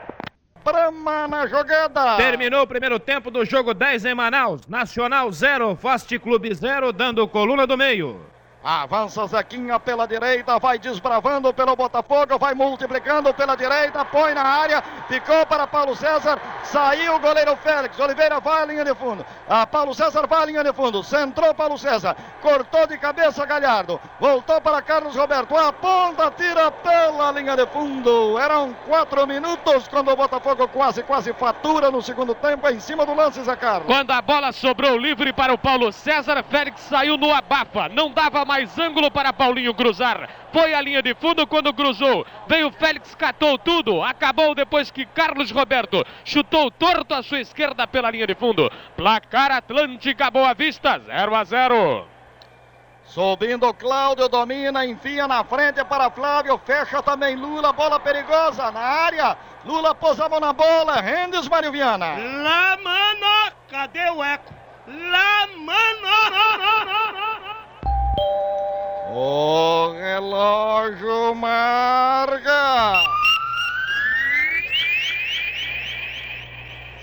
Brama 0.63 1.27
na 1.27 1.47
jogada. 1.47 2.17
Terminou 2.17 2.63
o 2.63 2.67
primeiro 2.67 2.99
tempo 2.99 3.31
do 3.31 3.43
jogo 3.43 3.73
10 3.73 4.05
em 4.05 4.13
Manaus. 4.13 4.67
Nacional 4.67 5.31
0, 5.31 5.75
Fast 5.75 6.17
Clube 6.19 6.53
0, 6.53 6.93
dando 6.93 7.27
coluna 7.27 7.65
do 7.65 7.77
meio. 7.77 8.19
Avança 8.63 9.25
Zequinha 9.25 9.79
pela 9.79 10.07
direita, 10.07 10.59
vai 10.59 10.77
desbravando 10.77 11.51
pelo 11.51 11.75
Botafogo, 11.75 12.37
vai 12.37 12.53
multiplicando 12.53 13.33
pela 13.33 13.55
direita, 13.55 14.05
põe 14.05 14.35
na 14.35 14.43
área, 14.43 14.83
ficou 15.07 15.43
para 15.47 15.65
Paulo 15.65 15.95
César, 15.95 16.39
saiu 16.63 17.15
o 17.15 17.19
goleiro 17.19 17.55
Félix, 17.55 17.99
Oliveira 17.99 18.39
vai 18.39 18.61
à 18.61 18.65
linha 18.65 18.85
de 18.85 18.93
fundo, 18.93 19.25
a 19.49 19.65
Paulo 19.65 19.95
César 19.95 20.27
vai 20.27 20.43
à 20.43 20.45
linha 20.45 20.63
de 20.63 20.71
fundo, 20.73 21.03
centrou 21.03 21.55
Paulo 21.55 21.75
César, 21.75 22.15
cortou 22.39 22.85
de 22.85 22.99
cabeça 22.99 23.43
Galhardo, 23.47 23.99
voltou 24.19 24.61
para 24.61 24.79
Carlos 24.83 25.15
Roberto, 25.15 25.57
aponta, 25.57 26.29
tira 26.29 26.69
pela 26.69 27.31
linha 27.31 27.57
de 27.57 27.65
fundo, 27.65 28.37
eram 28.37 28.75
quatro 28.87 29.25
minutos 29.25 29.87
quando 29.87 30.11
o 30.11 30.15
Botafogo 30.15 30.67
quase, 30.67 31.01
quase 31.01 31.33
fatura 31.33 31.89
no 31.89 31.99
segundo 31.99 32.35
tempo, 32.35 32.69
em 32.69 32.79
cima 32.79 33.07
do 33.07 33.15
lance, 33.15 33.41
Zé 33.41 33.55
Carlos. 33.55 33.87
Quando 33.87 34.11
a 34.11 34.21
bola 34.21 34.51
sobrou 34.51 34.99
livre 34.99 35.33
para 35.33 35.51
o 35.51 35.57
Paulo 35.57 35.91
César, 35.91 36.43
Félix 36.43 36.79
saiu 36.81 37.17
no 37.17 37.33
abafa, 37.33 37.89
não 37.89 38.11
dava 38.11 38.45
mais 38.45 38.50
ângulo 38.79 39.09
para 39.09 39.33
Paulinho 39.33 39.73
cruzar. 39.73 40.29
Foi 40.51 40.73
a 40.73 40.81
linha 40.81 41.01
de 41.01 41.15
fundo 41.15 41.47
quando 41.47 41.73
cruzou. 41.73 42.25
Veio 42.47 42.71
Félix, 42.71 43.15
catou 43.15 43.57
tudo. 43.57 44.03
Acabou 44.03 44.53
depois 44.53 44.91
que 44.91 45.05
Carlos 45.05 45.51
Roberto 45.51 46.05
chutou 46.25 46.69
torto 46.69 47.13
à 47.13 47.23
sua 47.23 47.39
esquerda 47.39 47.87
pela 47.87 48.11
linha 48.11 48.27
de 48.27 48.35
fundo. 48.35 48.69
Placar 48.95 49.51
Atlântica 49.51 50.29
Boa 50.29 50.53
Vista, 50.53 50.99
0 50.99 51.35
a 51.35 51.43
0. 51.43 52.07
Subindo 53.05 53.73
Cláudio, 53.73 54.29
domina, 54.29 54.85
enfia 54.85 55.27
na 55.27 55.43
frente 55.43 55.83
para 55.83 56.09
Flávio, 56.09 56.57
fecha 56.65 57.01
também 57.01 57.35
Lula, 57.35 57.73
bola 57.73 57.99
perigosa 57.99 58.71
na 58.71 58.79
área. 58.79 59.37
Lula 59.65 59.93
pôs 59.93 60.17
a 60.19 60.29
mão 60.29 60.39
na 60.39 60.53
bola, 60.53 61.01
Rendes 61.01 61.47
Mário 61.49 61.71
Viana. 61.71 62.15
Lá, 62.41 62.77
mano, 62.77 63.51
cadê 63.69 64.09
o 64.11 64.23
eco? 64.23 64.53
Lá, 64.87 65.47
mano! 65.57 67.50
O 69.13 69.93
relógio 69.99 71.35
marca. 71.35 72.93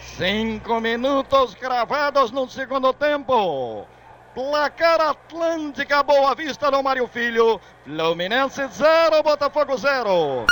Cinco 0.00 0.80
minutos 0.80 1.54
cravados 1.54 2.32
no 2.32 2.48
segundo 2.48 2.92
tempo. 2.92 3.86
Placar 4.34 5.00
Atlântica 5.00 6.02
Boa 6.02 6.34
Vista 6.34 6.70
no 6.70 6.82
Mário 6.82 7.06
Filho. 7.06 7.60
Fluminense 7.84 8.68
0, 8.68 9.22
Botafogo 9.22 9.76
0. 9.76 10.46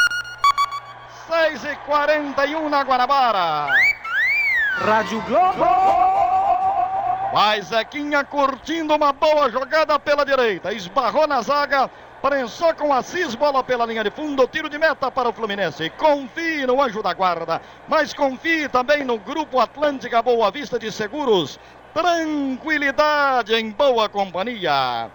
6 1.29 1.64
e 1.64 1.77
41 1.87 2.69
na 2.69 2.85
Guanabara. 2.85 3.69
Rádio 4.79 5.21
Globo. 5.23 6.26
Vai 7.33 7.61
Zequinha 7.61 8.24
curtindo 8.24 8.95
uma 8.95 9.12
boa 9.12 9.51
jogada 9.51 9.99
pela 9.99 10.24
direita. 10.24 10.72
Esbarrou 10.72 11.27
na 11.27 11.43
zaga. 11.43 11.91
Prensou 12.22 12.74
com 12.74 12.93
Assis, 12.93 13.35
bola 13.35 13.62
pela 13.62 13.85
linha 13.85 14.03
de 14.03 14.11
fundo, 14.11 14.49
tiro 14.49 14.68
de 14.68 14.79
meta 14.79 15.11
para 15.11 15.29
o 15.29 15.33
Fluminense. 15.33 15.91
Confie 15.91 16.66
no 16.66 16.83
anjo 16.83 17.03
da 17.03 17.12
guarda, 17.12 17.61
mas 17.87 18.14
confie 18.14 18.68
também 18.68 19.05
no 19.05 19.18
Grupo 19.18 19.61
Atlântica 19.61 20.22
Boa 20.22 20.51
Vista 20.51 20.79
de 20.79 20.91
Seguros. 20.91 21.61
Tranquilidade 21.93 23.55
em 23.55 23.70
boa 23.70 24.09
companhia. 24.09 25.11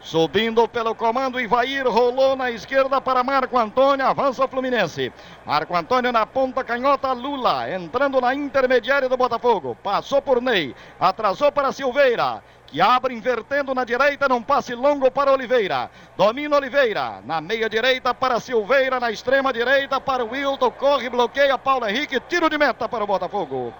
Subindo 0.00 0.68
pelo 0.68 0.94
comando, 0.94 1.40
Ivair 1.40 1.86
rolou 1.86 2.36
na 2.36 2.50
esquerda 2.50 3.00
para 3.00 3.24
Marco 3.24 3.58
Antônio, 3.58 4.06
avança 4.06 4.44
o 4.44 4.48
Fluminense. 4.48 5.12
Marco 5.44 5.76
Antônio 5.76 6.12
na 6.12 6.24
ponta 6.24 6.62
canhota, 6.62 7.12
Lula, 7.12 7.70
entrando 7.70 8.20
na 8.20 8.34
intermediária 8.34 9.08
do 9.08 9.16
Botafogo. 9.16 9.76
Passou 9.82 10.22
por 10.22 10.40
Ney, 10.40 10.74
atrasou 11.00 11.50
para 11.50 11.72
Silveira, 11.72 12.42
que 12.66 12.80
abre 12.80 13.12
invertendo 13.12 13.74
na 13.74 13.84
direita, 13.84 14.28
num 14.28 14.40
passe 14.40 14.72
longo 14.72 15.10
para 15.10 15.32
Oliveira. 15.32 15.90
Domina 16.16 16.56
Oliveira, 16.56 17.20
na 17.24 17.40
meia 17.40 17.68
direita 17.68 18.14
para 18.14 18.38
Silveira, 18.38 19.00
na 19.00 19.10
extrema 19.10 19.52
direita 19.52 20.00
para 20.00 20.24
Wilton, 20.24 20.70
corre, 20.70 21.10
bloqueia 21.10 21.58
Paulo 21.58 21.88
Henrique, 21.88 22.20
tiro 22.20 22.48
de 22.48 22.56
meta 22.56 22.88
para 22.88 23.02
o 23.02 23.06
Botafogo. 23.06 23.74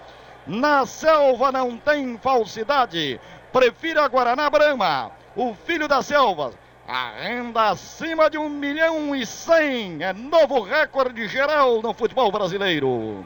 Na 0.47 0.85
selva 0.85 1.53
não 1.53 1.77
tem 1.77 2.19
falsidade. 2.19 3.21
Prefira 3.53 4.07
Guaraná 4.09 4.51
Brama 4.51 5.18
o 5.39 5.55
filho 5.55 5.86
da 5.86 6.03
selva. 6.03 6.53
A 6.86 7.11
renda 7.11 7.68
acima 7.68 8.28
de 8.28 8.36
um 8.36 8.49
milhão 8.49 9.14
e 9.14 9.24
cem. 9.24 10.03
É 10.03 10.12
novo 10.12 10.61
recorde 10.62 11.28
geral 11.28 11.80
no 11.80 11.95
futebol 11.95 12.32
brasileiro. 12.32 13.24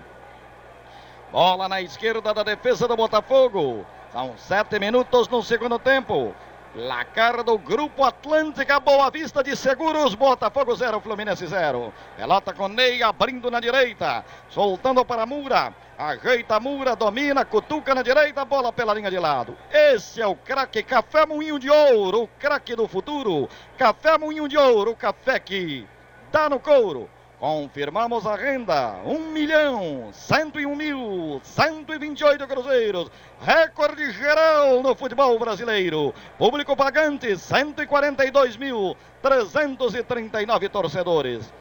Bola 1.31 1.69
na 1.69 1.81
esquerda 1.81 2.35
da 2.35 2.43
defesa 2.43 2.87
do 2.87 2.97
Botafogo. 2.97 3.87
São 4.13 4.35
sete 4.37 4.79
minutos 4.79 5.27
no 5.29 5.43
segundo 5.43 5.79
tempo. 5.79 6.35
Placar 6.73 7.45
do 7.45 7.59
Grupo 7.59 8.03
Atlântica 8.03 8.81
Boa 8.81 9.11
Vista 9.11 9.43
de 9.43 9.55
Seguros, 9.55 10.15
Botafogo 10.15 10.75
0, 10.75 11.03
Fluminense 11.03 11.47
0. 11.47 11.93
Pelota 12.17 12.55
com 12.55 12.67
Ney 12.67 13.03
abrindo 13.03 13.51
na 13.51 13.61
direita, 13.61 14.25
soltando 14.49 15.05
para 15.05 15.27
Mura. 15.27 15.75
Ajeita 15.99 16.59
Mura, 16.59 16.97
domina, 16.97 17.45
cutuca 17.45 17.95
na 17.95 18.03
direita, 18.03 18.43
bola 18.47 18.73
pela 18.73 18.95
linha 18.95 19.11
de 19.11 19.19
lado. 19.19 19.55
Esse 19.71 20.23
é 20.23 20.27
o 20.27 20.35
craque 20.35 20.83
Café 20.83 21.27
Moinho 21.27 21.59
de 21.59 21.69
Ouro, 21.69 22.23
o 22.23 22.29
craque 22.29 22.75
do 22.75 22.89
futuro. 22.89 23.51
Café 23.77 24.17
Moinho 24.17 24.49
de 24.49 24.57
Ouro, 24.57 24.97
café 24.97 25.39
que 25.39 25.87
dá 26.33 26.49
no 26.49 26.59
couro. 26.59 27.07
Confirmamos 27.43 28.25
a 28.25 28.37
renda: 28.37 29.01
1 29.05 29.19
milhão 29.33 30.11
101 30.13 30.77
mil 30.77 31.41
128 31.43 32.47
cruzeiros. 32.47 33.11
Recorde 33.41 34.13
geral 34.13 34.81
no 34.81 34.95
futebol 34.95 35.37
brasileiro. 35.41 36.15
Público 36.39 36.77
pagante: 36.77 37.37
142 37.37 38.57
mil 38.57 38.97
339 39.21 40.69
torcedores. 40.69 41.53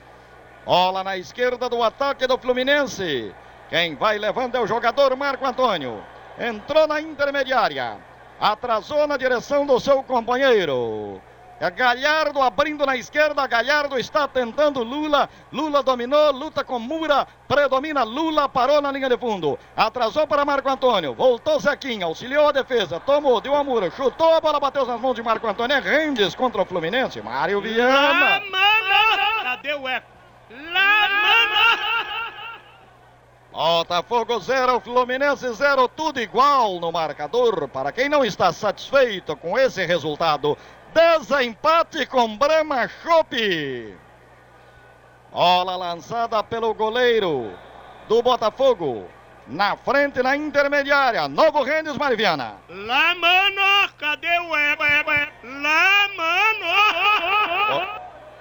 Bola 0.67 1.03
na 1.03 1.17
esquerda 1.17 1.67
do 1.67 1.81
ataque 1.81 2.27
do 2.27 2.37
Fluminense. 2.37 3.33
Quem 3.67 3.95
vai 3.95 4.19
levando 4.19 4.53
é 4.53 4.59
o 4.59 4.67
jogador 4.67 5.15
Marco 5.15 5.47
Antônio. 5.47 5.99
Entrou 6.39 6.85
na 6.85 7.01
intermediária. 7.01 7.97
Atrasou 8.39 9.07
na 9.07 9.17
direção 9.17 9.65
do 9.65 9.79
seu 9.79 10.03
companheiro. 10.03 11.19
É 11.61 11.69
Galhardo 11.69 12.41
abrindo 12.41 12.87
na 12.87 12.97
esquerda. 12.97 13.45
Galhardo 13.45 13.99
está 13.99 14.27
tentando 14.27 14.81
Lula. 14.81 15.29
Lula 15.53 15.83
dominou, 15.83 16.31
luta 16.31 16.63
com 16.63 16.79
Mura. 16.79 17.27
Predomina 17.47 18.01
Lula, 18.01 18.49
parou 18.49 18.81
na 18.81 18.91
linha 18.91 19.07
de 19.07 19.15
fundo. 19.15 19.59
Atrasou 19.77 20.25
para 20.25 20.43
Marco 20.43 20.67
Antônio. 20.67 21.13
Voltou 21.13 21.59
Zequinha, 21.59 22.07
auxiliou 22.07 22.49
a 22.49 22.51
defesa. 22.51 22.99
Tomou, 22.99 23.39
deu 23.39 23.53
a 23.55 23.63
Mura. 23.63 23.91
Chutou 23.91 24.33
a 24.33 24.41
bola, 24.41 24.59
bateu 24.59 24.87
nas 24.87 24.99
mãos 24.99 25.13
de 25.13 25.21
Marco 25.21 25.47
Antônio. 25.47 25.77
É 25.77 25.79
Rendes 25.79 26.33
contra 26.33 26.63
o 26.63 26.65
Fluminense. 26.65 27.21
Mário 27.21 27.61
Viana. 27.61 28.19
Lá, 28.19 28.39
mano! 28.39 29.43
Cadê 29.43 29.75
o 29.75 29.87
eco? 29.87 30.07
Lá, 30.49 31.09
mano! 31.09 31.91
Botafogo 33.51 34.39
0, 34.39 34.79
Fluminense 34.79 35.53
0, 35.53 35.87
tudo 35.89 36.21
igual 36.21 36.79
no 36.79 36.89
marcador. 36.91 37.67
Para 37.67 37.91
quem 37.91 38.07
não 38.07 38.23
está 38.23 38.53
satisfeito 38.53 39.35
com 39.35 39.59
esse 39.59 39.85
resultado, 39.85 40.57
desempate 40.93 42.05
com 42.05 42.37
Brahma 42.37 42.87
Chopp. 42.87 43.97
Bola 45.31 45.75
lançada 45.75 46.43
pelo 46.43 46.73
goleiro 46.73 47.57
do 48.07 48.21
Botafogo. 48.21 49.07
Na 49.47 49.75
frente, 49.75 50.21
na 50.21 50.35
intermediária. 50.35 51.27
Novo 51.27 51.63
Rendes 51.63 51.97
Mariviana. 51.97 52.57
Lá, 52.69 53.15
mano! 53.15 53.89
Cadê 53.97 54.39
o 54.39 54.55
eco? 54.55 54.83
Lá, 55.43 56.07
mano! 56.15 57.87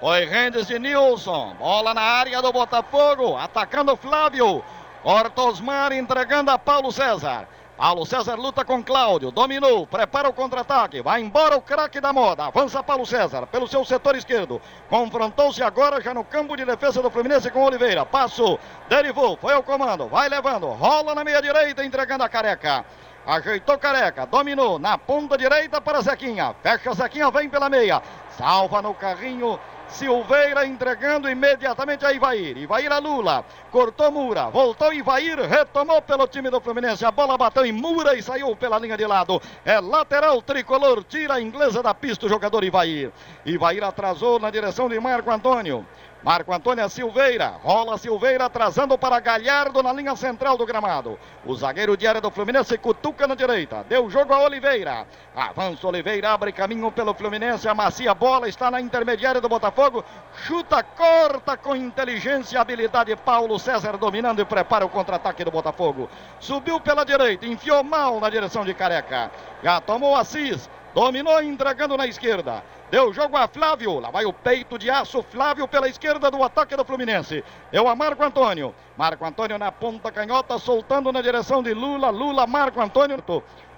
Foi 0.00 0.24
Rendes 0.24 0.66
de 0.66 0.78
Nilson. 0.78 1.54
Bola 1.58 1.94
na 1.94 2.02
área 2.02 2.42
do 2.42 2.52
Botafogo. 2.52 3.36
Atacando 3.36 3.96
Flávio. 3.96 4.64
Corta 5.02 5.42
Osmar 5.42 5.92
entregando 5.92 6.50
a 6.50 6.58
Paulo 6.58 6.92
César. 6.92 7.48
Paulo 7.80 8.04
César 8.04 8.34
luta 8.34 8.62
com 8.62 8.84
Cláudio, 8.84 9.30
dominou, 9.30 9.86
prepara 9.86 10.28
o 10.28 10.34
contra-ataque, 10.34 11.00
vai 11.00 11.22
embora 11.22 11.56
o 11.56 11.62
craque 11.62 11.98
da 11.98 12.12
moda, 12.12 12.44
avança 12.44 12.82
Paulo 12.82 13.06
César 13.06 13.46
pelo 13.46 13.66
seu 13.66 13.82
setor 13.86 14.14
esquerdo, 14.16 14.60
confrontou-se 14.90 15.62
agora 15.62 15.98
já 15.98 16.12
no 16.12 16.22
campo 16.22 16.58
de 16.58 16.66
defesa 16.66 17.00
do 17.00 17.10
Fluminense 17.10 17.50
com 17.50 17.64
Oliveira, 17.64 18.04
passo, 18.04 18.58
derivou, 18.86 19.34
foi 19.34 19.54
ao 19.54 19.62
comando, 19.62 20.06
vai 20.08 20.28
levando, 20.28 20.66
rola 20.66 21.14
na 21.14 21.24
meia 21.24 21.40
direita, 21.40 21.82
entregando 21.82 22.22
a 22.22 22.28
careca. 22.28 22.84
Ajeitou 23.26 23.78
careca, 23.78 24.26
dominou 24.26 24.78
na 24.78 24.98
ponta 24.98 25.38
direita 25.38 25.80
para 25.80 26.00
Zequinha. 26.00 26.54
Fecha 26.62 26.92
Zequinha, 26.94 27.30
vem 27.30 27.48
pela 27.48 27.68
meia. 27.68 28.02
Salva 28.36 28.80
no 28.80 28.94
carrinho 28.94 29.58
Silveira 29.92 30.66
entregando 30.66 31.28
imediatamente 31.28 32.04
a 32.04 32.12
Ivair. 32.12 32.56
Ivair 32.56 32.92
a 32.92 32.98
Lula. 32.98 33.44
Cortou 33.70 34.10
Mura. 34.10 34.48
Voltou 34.48 34.92
Ivair. 34.92 35.38
Retomou 35.40 36.00
pelo 36.02 36.26
time 36.26 36.50
do 36.50 36.60
Fluminense. 36.60 37.04
A 37.04 37.10
bola 37.10 37.36
bateu 37.36 37.64
em 37.64 37.72
Mura 37.72 38.16
e 38.16 38.22
saiu 38.22 38.54
pela 38.56 38.78
linha 38.78 38.96
de 38.96 39.06
lado. 39.06 39.40
É 39.64 39.80
lateral 39.80 40.40
tricolor. 40.42 41.04
Tira 41.04 41.34
a 41.34 41.40
inglesa 41.40 41.82
da 41.82 41.94
pista 41.94 42.26
o 42.26 42.28
jogador 42.28 42.64
Ivair. 42.64 43.10
Ivair 43.44 43.84
atrasou 43.84 44.38
na 44.38 44.50
direção 44.50 44.88
de 44.88 44.98
Marco 44.98 45.30
Antônio. 45.30 45.86
Marco 46.22 46.52
Antônio 46.52 46.86
Silveira, 46.90 47.54
rola 47.62 47.96
Silveira 47.96 48.44
atrasando 48.44 48.98
para 48.98 49.18
Galhardo 49.20 49.82
na 49.82 49.90
linha 49.90 50.14
central 50.14 50.58
do 50.58 50.66
gramado. 50.66 51.18
O 51.46 51.54
zagueiro 51.54 51.96
de 51.96 52.06
área 52.06 52.20
do 52.20 52.30
Fluminense 52.30 52.76
cutuca 52.76 53.26
na 53.26 53.34
direita, 53.34 53.84
deu 53.88 54.10
jogo 54.10 54.34
a 54.34 54.40
Oliveira. 54.40 55.06
Avança 55.34 55.88
Oliveira, 55.88 56.30
abre 56.30 56.52
caminho 56.52 56.92
pelo 56.92 57.14
Fluminense, 57.14 57.66
amacia 57.66 58.10
a 58.10 58.14
bola, 58.14 58.50
está 58.50 58.70
na 58.70 58.82
intermediária 58.82 59.40
do 59.40 59.48
Botafogo. 59.48 60.04
Chuta, 60.44 60.82
corta 60.82 61.56
com 61.56 61.74
inteligência 61.74 62.56
e 62.56 62.60
habilidade. 62.60 63.16
Paulo 63.16 63.58
César 63.58 63.96
dominando 63.96 64.42
e 64.42 64.44
prepara 64.44 64.84
o 64.84 64.90
contra-ataque 64.90 65.42
do 65.42 65.50
Botafogo. 65.50 66.10
Subiu 66.38 66.78
pela 66.80 67.04
direita, 67.04 67.46
enfiou 67.46 67.82
mal 67.82 68.20
na 68.20 68.28
direção 68.28 68.62
de 68.62 68.74
Careca. 68.74 69.30
Já 69.62 69.80
tomou 69.80 70.14
Assis, 70.14 70.68
dominou 70.94 71.42
entregando 71.42 71.96
na 71.96 72.06
esquerda. 72.06 72.62
Deu 72.90 73.12
jogo 73.12 73.36
a 73.36 73.46
Flávio. 73.46 74.00
Lá 74.00 74.10
vai 74.10 74.24
o 74.24 74.32
peito 74.32 74.78
de 74.78 74.90
aço. 74.90 75.22
Flávio 75.22 75.68
pela 75.68 75.88
esquerda 75.88 76.30
do 76.30 76.42
ataque 76.42 76.76
do 76.76 76.84
Fluminense. 76.84 77.44
Deu 77.70 77.86
a 77.88 77.94
Marco 77.94 78.22
Antônio. 78.22 78.74
Marco 78.96 79.24
Antônio 79.24 79.58
na 79.58 79.70
ponta 79.70 80.10
canhota, 80.10 80.58
soltando 80.58 81.12
na 81.12 81.22
direção 81.22 81.62
de 81.62 81.72
Lula. 81.72 82.10
Lula, 82.10 82.46
Marco 82.46 82.80
Antônio. 82.80 83.22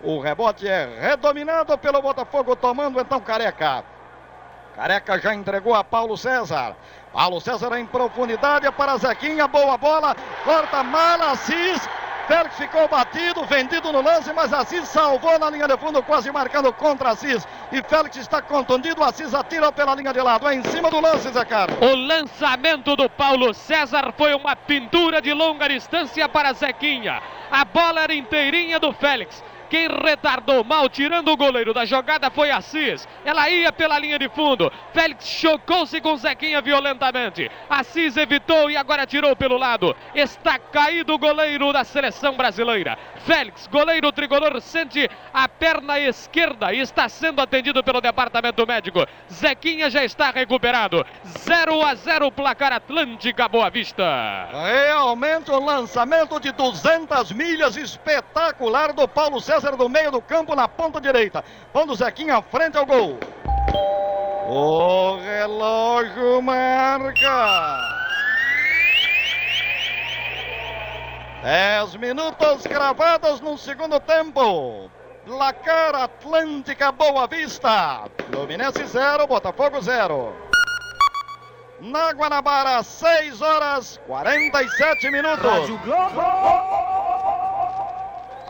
O 0.03 0.19
rebote 0.19 0.67
é 0.67 0.99
redominado 1.01 1.77
pelo 1.79 2.01
Botafogo, 2.01 2.57
tomando 2.57 3.01
então 3.01 3.21
Careca. 3.21 3.85
Careca 4.75 5.19
já 5.19 5.35
entregou 5.35 5.75
a 5.75 5.85
Paulo 5.85 6.17
César. 6.17 6.75
Paulo 7.13 7.41
César 7.41 7.79
em 7.79 7.85
profundidade 7.85 8.71
para 8.73 8.97
Zequinha. 8.97 9.47
Boa 9.47 9.77
bola. 9.77 10.17
Corta 10.45 10.83
mala, 10.83 11.33
Assis. 11.33 11.87
Félix 12.27 12.57
ficou 12.57 12.87
batido, 12.89 13.45
vendido 13.45 13.93
no 13.93 14.01
lance, 14.01 14.33
mas 14.33 14.53
Assis 14.53 14.89
salvou 14.89 15.39
na 15.39 15.51
linha 15.51 15.67
de 15.67 15.77
fundo, 15.77 16.03
quase 16.03 16.31
marcando 16.31 16.73
contra 16.73 17.11
Assis. 17.11 17.47
E 17.73 17.83
Félix 17.83 18.17
está 18.17 18.41
contundido, 18.41 19.03
Assis 19.03 19.35
atira 19.35 19.73
pela 19.73 19.95
linha 19.95 20.13
de 20.13 20.21
lado. 20.21 20.47
É 20.49 20.55
em 20.55 20.63
cima 20.63 20.91
do 20.91 21.01
lance, 21.01 21.29
Zé 21.31 21.45
Carlos. 21.45 21.79
O 21.81 21.95
lançamento 21.95 22.95
do 22.95 23.11
Paulo 23.11 23.53
César 23.53 24.13
foi 24.17 24.35
uma 24.35 24.55
pintura 24.55 25.21
de 25.21 25.33
longa 25.33 25.69
distância 25.69 26.29
para 26.29 26.53
Zequinha. 26.53 27.21
A 27.51 27.65
bola 27.65 28.03
era 28.03 28.15
inteirinha 28.15 28.79
do 28.79 28.93
Félix. 28.93 29.43
Quem 29.73 29.89
retardou 29.89 30.63
mal, 30.63 30.87
tirando 30.87 31.29
o 31.29 31.37
goleiro 31.37 31.73
da 31.73 31.87
jogada, 31.87 32.31
foi 32.31 32.51
Assis. 32.51 33.09
Ela 33.25 33.49
ia 33.49 33.73
pela 33.73 33.99
linha 33.99 34.19
de 34.19 34.29
fundo. 34.29 34.71
Félix 34.93 35.27
chocou-se 35.27 35.99
com 35.99 36.15
Zequinha 36.15 36.61
violentamente. 36.61 37.51
Assis 37.71 38.19
evitou 38.19 38.71
e 38.71 38.77
agora 38.77 39.07
tirou 39.07 39.35
pelo 39.35 39.57
lado. 39.57 39.97
Está 40.15 40.59
caído 40.59 41.15
o 41.15 41.19
goleiro 41.19 41.73
da 41.73 41.85
seleção 41.85 42.37
brasileira. 42.37 42.99
Félix, 43.25 43.67
goleiro 43.67 44.13
tricolor, 44.13 44.61
sente 44.61 45.09
a 45.33 45.49
perna 45.49 45.99
esquerda 45.99 46.75
e 46.75 46.81
está 46.81 47.09
sendo 47.09 47.41
atendido 47.41 47.83
pelo 47.83 48.03
departamento 48.03 48.67
médico. 48.67 49.07
Zequinha 49.33 49.89
já 49.89 50.05
está 50.05 50.31
recuperado. 50.31 51.03
0 51.25 51.83
a 51.83 51.95
0 51.95 52.31
placar 52.31 52.75
Atlântica 52.75 53.49
Boa 53.49 53.71
Vista. 53.71 54.05
Realmente 54.53 55.51
um 55.51 55.65
lançamento 55.65 56.39
de 56.39 56.53
200 56.53 57.33
milhas 57.33 57.75
espetacular 57.79 58.93
do 58.93 59.09
Paulo 59.09 59.41
César 59.41 59.62
do 59.71 59.89
meio 59.89 60.11
do 60.11 60.21
campo 60.21 60.55
na 60.55 60.67
ponta 60.67 61.01
direita. 61.01 61.45
Quando 61.73 61.95
Zequinha 61.95 62.43
frente 62.43 62.77
ao 62.77 62.85
gol. 62.85 63.19
O 64.49 65.17
relógio 65.19 66.43
marca. 66.43 67.79
10 71.43 71.97
minutos 71.97 72.67
gravados 72.67 73.41
no 73.41 73.57
segundo 73.57 73.99
tempo. 74.01 74.91
Placar 75.25 75.95
Atlântica 75.95 76.91
Boa 76.91 77.27
Vista. 77.29 78.05
Fluminense 78.31 78.85
0, 78.87 79.27
Botafogo 79.27 79.81
0. 79.81 80.35
Na 81.81 82.13
Guanabara, 82.13 82.83
6 82.83 83.41
horas 83.41 84.01
47 84.07 85.11
minutos. 85.11 85.45
Rádio 85.45 85.79
Globo. 85.79 87.52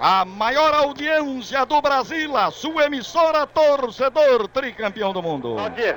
A 0.04 0.24
maior 0.24 0.74
audiência 0.74 1.64
do 1.64 1.80
Brasil, 1.80 2.36
a 2.36 2.50
sua 2.50 2.86
emissora 2.86 3.46
torcedor 3.46 4.48
tricampeão 4.48 5.12
do 5.12 5.22
mundo. 5.22 5.54
Dia. 5.76 5.96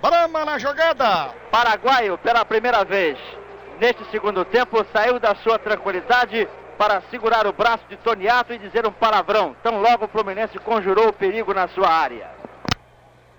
Brama 0.00 0.42
na 0.42 0.58
jogada. 0.58 1.28
Paraguaio, 1.50 2.16
pela 2.16 2.42
primeira 2.42 2.86
vez 2.86 3.18
neste 3.78 4.02
segundo 4.10 4.46
tempo, 4.46 4.82
saiu 4.94 5.20
da 5.20 5.34
sua 5.34 5.58
tranquilidade 5.58 6.48
para 6.78 7.02
segurar 7.10 7.46
o 7.46 7.52
braço 7.52 7.84
de 7.86 7.98
Toniato 7.98 8.54
e 8.54 8.58
dizer 8.58 8.86
um 8.86 8.92
palavrão. 8.92 9.54
Tão 9.62 9.82
logo 9.82 10.06
o 10.06 10.08
Fluminense 10.08 10.58
conjurou 10.58 11.08
o 11.08 11.12
perigo 11.12 11.52
na 11.52 11.68
sua 11.68 11.90
área. 11.90 12.30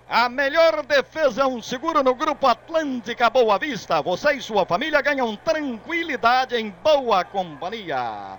A 0.07 0.29
melhor 0.29 0.85
defesa, 0.85 1.47
um 1.47 1.63
seguro 1.63 2.03
no 2.03 2.13
Grupo 2.13 2.45
Atlântica 2.45 3.27
Boa 3.31 3.57
Vista. 3.57 4.03
Você 4.03 4.33
e 4.33 4.41
sua 4.41 4.67
família 4.67 5.01
ganham 5.01 5.35
tranquilidade 5.35 6.55
em 6.55 6.69
boa 6.69 7.25
companhia. 7.25 8.37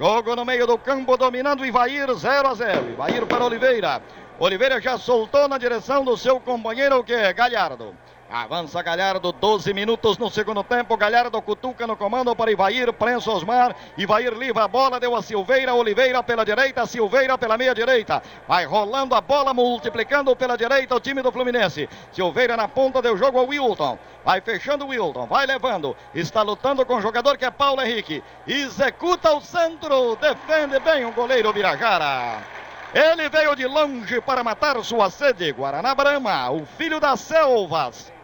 Jogo 0.00 0.34
no 0.34 0.46
meio 0.46 0.66
do 0.66 0.78
campo, 0.78 1.14
dominando 1.18 1.62
Ivair, 1.62 2.08
0 2.10 2.48
a 2.48 2.54
0. 2.54 2.88
Ivair 2.88 3.26
para 3.26 3.44
Oliveira. 3.44 4.00
Oliveira 4.38 4.80
já 4.80 4.96
soltou 4.96 5.46
na 5.46 5.58
direção 5.58 6.02
do 6.02 6.16
seu 6.16 6.40
companheiro, 6.40 7.04
que 7.04 7.12
é 7.12 7.30
Galhardo. 7.34 7.94
Avança 8.32 8.80
Galhardo, 8.80 9.32
12 9.32 9.74
minutos 9.74 10.16
no 10.16 10.30
segundo 10.30 10.62
tempo. 10.62 10.96
Galhardo 10.96 11.42
cutuca 11.42 11.84
no 11.84 11.96
comando 11.96 12.34
para 12.36 12.52
Ivair, 12.52 12.92
prensa 12.92 13.28
Osmar. 13.28 13.74
Ivair 13.98 14.32
livra 14.34 14.62
a 14.64 14.68
bola, 14.68 15.00
deu 15.00 15.16
a 15.16 15.22
Silveira. 15.22 15.74
Oliveira 15.74 16.22
pela 16.22 16.44
direita, 16.44 16.86
Silveira 16.86 17.36
pela 17.36 17.58
meia 17.58 17.74
direita. 17.74 18.22
Vai 18.46 18.64
rolando 18.66 19.16
a 19.16 19.20
bola, 19.20 19.52
multiplicando 19.52 20.36
pela 20.36 20.56
direita 20.56 20.94
o 20.94 21.00
time 21.00 21.22
do 21.22 21.32
Fluminense. 21.32 21.88
Silveira 22.12 22.56
na 22.56 22.68
ponta, 22.68 23.02
deu 23.02 23.16
jogo 23.16 23.36
ao 23.36 23.48
Wilton. 23.48 23.98
Vai 24.24 24.40
fechando 24.40 24.84
o 24.84 24.88
Wilton, 24.90 25.26
vai 25.26 25.44
levando. 25.44 25.96
Está 26.14 26.42
lutando 26.42 26.86
com 26.86 26.98
o 26.98 27.02
jogador 27.02 27.36
que 27.36 27.44
é 27.44 27.50
Paulo 27.50 27.82
Henrique. 27.82 28.22
Executa 28.46 29.32
o 29.32 29.40
centro, 29.40 30.14
defende 30.14 30.78
bem 30.78 31.04
o 31.04 31.10
goleiro 31.10 31.52
Birajara. 31.52 32.38
Ele 32.94 33.28
veio 33.28 33.56
de 33.56 33.66
longe 33.66 34.20
para 34.20 34.44
matar 34.44 34.80
sua 34.84 35.10
sede. 35.10 35.50
Guaraná 35.50 35.96
Brama, 35.96 36.48
o 36.52 36.64
filho 36.64 37.00
das 37.00 37.18
selvas. 37.18 38.19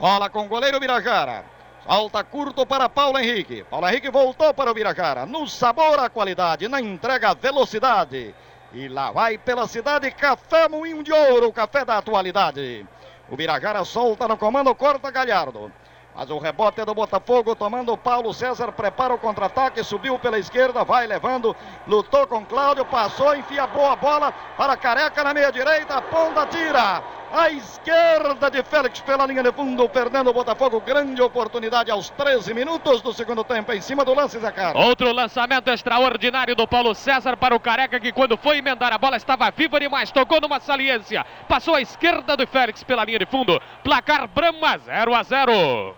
Bola 0.00 0.30
com 0.30 0.46
o 0.46 0.48
goleiro 0.48 0.80
Birajara. 0.80 1.44
Salta 1.86 2.24
curto 2.24 2.64
para 2.64 2.88
Paulo 2.88 3.18
Henrique. 3.18 3.64
Paulo 3.64 3.86
Henrique 3.86 4.08
voltou 4.08 4.54
para 4.54 4.70
o 4.70 4.74
Birajara. 4.74 5.26
No 5.26 5.46
sabor 5.46 6.00
a 6.00 6.08
qualidade, 6.08 6.68
na 6.68 6.80
entrega 6.80 7.28
a 7.28 7.34
velocidade. 7.34 8.34
E 8.72 8.88
lá 8.88 9.10
vai 9.10 9.36
pela 9.36 9.68
cidade 9.68 10.10
Café 10.10 10.70
Moinho 10.70 11.02
de 11.02 11.12
Ouro, 11.12 11.52
café 11.52 11.84
da 11.84 11.98
atualidade. 11.98 12.86
O 13.28 13.36
Birajara 13.36 13.84
solta 13.84 14.26
no 14.26 14.38
comando, 14.38 14.74
corta 14.74 15.10
Galhardo. 15.10 15.70
Mas 16.16 16.30
o 16.30 16.38
rebote 16.38 16.80
é 16.80 16.86
do 16.86 16.94
Botafogo, 16.94 17.54
tomando 17.54 17.94
Paulo 17.94 18.32
César, 18.32 18.72
prepara 18.72 19.12
o 19.12 19.18
contra-ataque, 19.18 19.84
subiu 19.84 20.18
pela 20.18 20.38
esquerda, 20.38 20.82
vai 20.82 21.06
levando, 21.06 21.54
lutou 21.86 22.26
com 22.26 22.44
Cláudio, 22.44 22.86
passou, 22.86 23.36
enfia 23.36 23.66
boa 23.66 23.94
bola 23.96 24.32
para 24.56 24.78
Careca 24.78 25.22
na 25.22 25.34
meia 25.34 25.52
direita, 25.52 26.00
ponta 26.00 26.46
tira. 26.46 27.19
A 27.32 27.48
esquerda 27.48 28.50
de 28.50 28.60
Félix 28.64 29.00
pela 29.02 29.24
linha 29.24 29.40
de 29.40 29.52
fundo, 29.52 29.88
perdendo 29.88 30.30
o 30.30 30.32
Botafogo. 30.32 30.80
Grande 30.80 31.22
oportunidade 31.22 31.88
aos 31.88 32.10
13 32.10 32.52
minutos 32.52 33.00
do 33.02 33.12
segundo 33.12 33.44
tempo, 33.44 33.72
em 33.72 33.80
cima 33.80 34.04
do 34.04 34.12
lance, 34.12 34.36
Zé 34.40 34.50
Carlos. 34.50 34.84
Outro 34.84 35.12
lançamento 35.12 35.68
extraordinário 35.70 36.56
do 36.56 36.66
Paulo 36.66 36.92
César 36.92 37.36
para 37.36 37.54
o 37.54 37.60
Careca, 37.60 38.00
que 38.00 38.10
quando 38.10 38.36
foi 38.36 38.58
emendar 38.58 38.92
a 38.92 38.98
bola 38.98 39.16
estava 39.16 39.48
viva 39.52 39.78
demais, 39.78 40.10
tocou 40.10 40.40
numa 40.40 40.58
saliência, 40.58 41.24
passou 41.48 41.76
à 41.76 41.80
esquerda 41.80 42.36
do 42.36 42.48
Félix 42.48 42.82
pela 42.82 43.04
linha 43.04 43.20
de 43.20 43.26
fundo. 43.26 43.62
Placar 43.84 44.26
Brahma 44.26 44.78
0 44.78 45.14
a 45.14 45.22
0. 45.22 45.94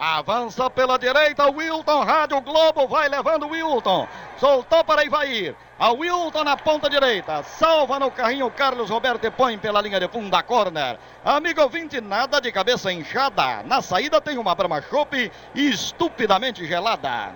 Avança 0.00 0.70
pela 0.70 0.98
direita, 0.98 1.50
Wilton, 1.50 2.02
Rádio 2.04 2.40
Globo, 2.40 2.88
vai 2.88 3.06
levando 3.06 3.48
Wilton. 3.48 4.08
Soltou 4.38 4.82
para 4.82 5.04
Ivair. 5.04 5.54
A 5.78 5.90
Wilton 5.90 6.42
na 6.42 6.56
ponta 6.56 6.88
direita. 6.88 7.42
Salva 7.42 7.98
no 7.98 8.10
carrinho 8.10 8.50
Carlos 8.50 8.88
Roberto 8.88 9.26
e 9.26 9.30
põe 9.30 9.58
pela 9.58 9.82
linha 9.82 10.00
de 10.00 10.08
fundo 10.08 10.30
da 10.30 10.42
corner. 10.42 10.98
Amigo 11.22 11.60
ouvinte, 11.60 12.00
nada 12.00 12.40
de 12.40 12.50
cabeça 12.50 12.90
inchada. 12.90 13.62
Na 13.64 13.82
saída 13.82 14.22
tem 14.22 14.38
uma 14.38 14.54
Brahma 14.54 14.80
Chopp 14.80 15.30
estupidamente 15.54 16.66
gelada. 16.66 17.34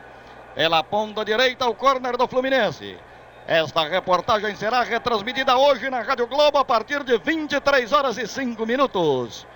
Pela 0.54 0.82
ponta 0.82 1.22
direita, 1.22 1.68
o 1.68 1.74
corner 1.74 2.16
do 2.16 2.26
Fluminense. 2.26 2.96
Esta 3.46 3.86
reportagem 3.86 4.56
será 4.56 4.82
retransmitida 4.82 5.54
hoje 5.54 5.90
na 5.90 6.00
Rádio 6.00 6.26
Globo 6.26 6.56
a 6.56 6.64
partir 6.64 7.04
de 7.04 7.18
23 7.18 7.92
horas 7.92 8.16
e 8.16 8.26
5 8.26 8.64
minutos. 8.64 9.46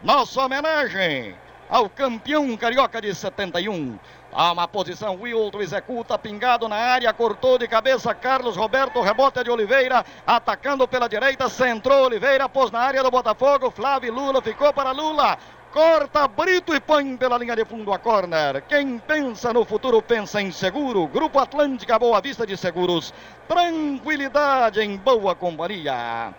Nossa 0.00 0.42
homenagem 0.42 1.36
ao 1.72 1.88
campeão 1.88 2.54
carioca 2.54 3.00
de 3.00 3.14
71. 3.14 3.98
Toma 4.30 4.62
a 4.62 4.68
posição, 4.68 5.18
Wilton 5.18 5.62
executa, 5.62 6.18
pingado 6.18 6.68
na 6.68 6.76
área, 6.76 7.12
cortou 7.14 7.56
de 7.56 7.66
cabeça 7.66 8.14
Carlos 8.14 8.56
Roberto, 8.56 9.00
rebote 9.00 9.42
de 9.42 9.50
Oliveira, 9.50 10.04
atacando 10.26 10.86
pela 10.86 11.08
direita, 11.08 11.48
centrou 11.48 12.04
Oliveira, 12.04 12.46
pôs 12.46 12.70
na 12.70 12.80
área 12.80 13.02
do 13.02 13.10
Botafogo, 13.10 13.70
Flávio 13.70 14.12
Lula 14.12 14.42
ficou 14.42 14.70
para 14.74 14.92
Lula. 14.92 15.38
Corta 15.72 16.28
Brito 16.28 16.74
e 16.74 16.80
põe 16.80 17.16
pela 17.16 17.38
linha 17.38 17.56
de 17.56 17.64
fundo 17.64 17.90
a 17.94 17.98
corner. 17.98 18.62
Quem 18.68 18.98
pensa 18.98 19.54
no 19.54 19.64
futuro 19.64 20.02
pensa 20.02 20.42
em 20.42 20.50
seguro. 20.50 21.06
Grupo 21.06 21.38
Atlântica 21.38 21.98
Boa 21.98 22.20
Vista 22.20 22.46
de 22.46 22.54
Seguros. 22.58 23.14
Tranquilidade 23.48 24.82
em 24.82 24.98
boa 24.98 25.34
companhia. 25.34 26.34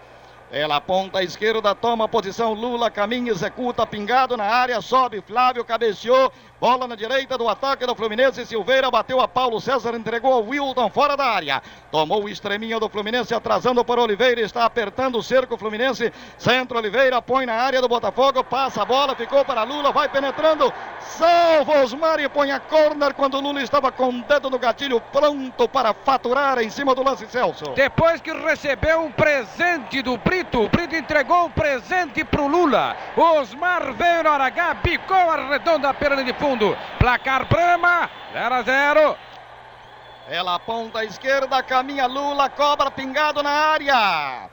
Pela 0.54 0.80
ponta 0.80 1.24
esquerda, 1.24 1.74
toma 1.74 2.08
posição 2.08 2.54
Lula, 2.54 2.92
caminha, 2.92 3.32
executa, 3.32 3.88
pingado 3.88 4.38
na 4.38 4.44
área, 4.44 4.80
sobe 4.82 5.20
Flávio, 5.20 5.66
cabeceou, 5.66 6.32
bola 6.64 6.88
na 6.88 6.96
direita 6.96 7.38
do 7.38 7.50
ataque 7.50 7.86
do 7.86 7.94
Fluminense, 7.94 8.46
Silveira 8.46 8.90
bateu 8.90 9.20
a 9.20 9.28
Paulo 9.28 9.60
César, 9.60 9.96
entregou 9.96 10.32
ao 10.32 10.46
Wilton 10.46 10.90
fora 10.90 11.18
da 11.18 11.26
área, 11.26 11.62
tomou 11.92 12.24
o 12.24 12.30
extreminho 12.30 12.80
do 12.80 12.88
Fluminense, 12.88 13.36
atrasando 13.36 13.84
para 13.84 14.02
Oliveira, 14.02 14.40
está 14.40 14.64
apertando 14.64 15.18
o 15.18 15.22
cerco 15.22 15.58
Fluminense, 15.58 16.14
centro 16.38 16.78
Oliveira, 16.78 17.22
põe 17.22 17.46
na 17.46 17.56
área 17.56 17.82
do 17.82 17.90
Botafogo, 17.90 18.46
passa 18.46 18.82
a 18.82 18.86
bola, 18.86 19.14
ficou 19.14 19.44
para 19.44 19.64
Lula, 19.64 19.92
vai 19.92 20.08
penetrando, 20.08 20.72
salva 21.02 21.82
Osmar 21.82 22.22
e 22.22 22.30
põe 22.30 22.50
a 22.52 22.62
corner 22.62 23.14
quando 23.14 23.42
Lula 23.42 23.62
estava 23.62 23.92
com 23.92 24.08
o 24.08 24.24
dedo 24.24 24.50
no 24.50 24.58
gatilho, 24.58 25.02
pronto 25.12 25.68
para 25.68 25.94
faturar 25.94 26.60
em 26.60 26.70
cima 26.70 26.96
do 26.96 27.04
lance 27.04 27.28
Celso. 27.28 27.74
Depois 27.76 28.22
que 28.22 28.32
recebeu 28.32 29.02
um 29.02 29.12
presente 29.12 30.02
do 30.02 30.16
Brito, 30.16 30.62
o 30.62 30.70
Brito 30.70 30.96
entregou 30.96 31.48
um 31.48 31.52
presente 31.52 32.24
pro 32.24 32.48
Lula. 32.48 32.96
Osmar 33.18 33.92
veio 33.92 34.24
na 34.24 34.32
hora 34.32 34.46
H, 34.46 34.76
bicou 34.76 35.18
a 35.18 35.50
redonda 35.50 35.94
linha 36.16 36.24
de 36.24 36.34
fundo. 36.40 36.53
Placar 37.00 37.46
Brama, 37.46 38.10
0 38.32 38.56
a 38.56 38.64
0. 38.64 39.18
Pela 40.28 40.60
ponta 40.60 41.04
esquerda, 41.04 41.62
caminha 41.64 42.06
Lula, 42.06 42.50
cobra 42.50 42.90
pingado 42.90 43.44
na 43.44 43.50
área. 43.50 44.50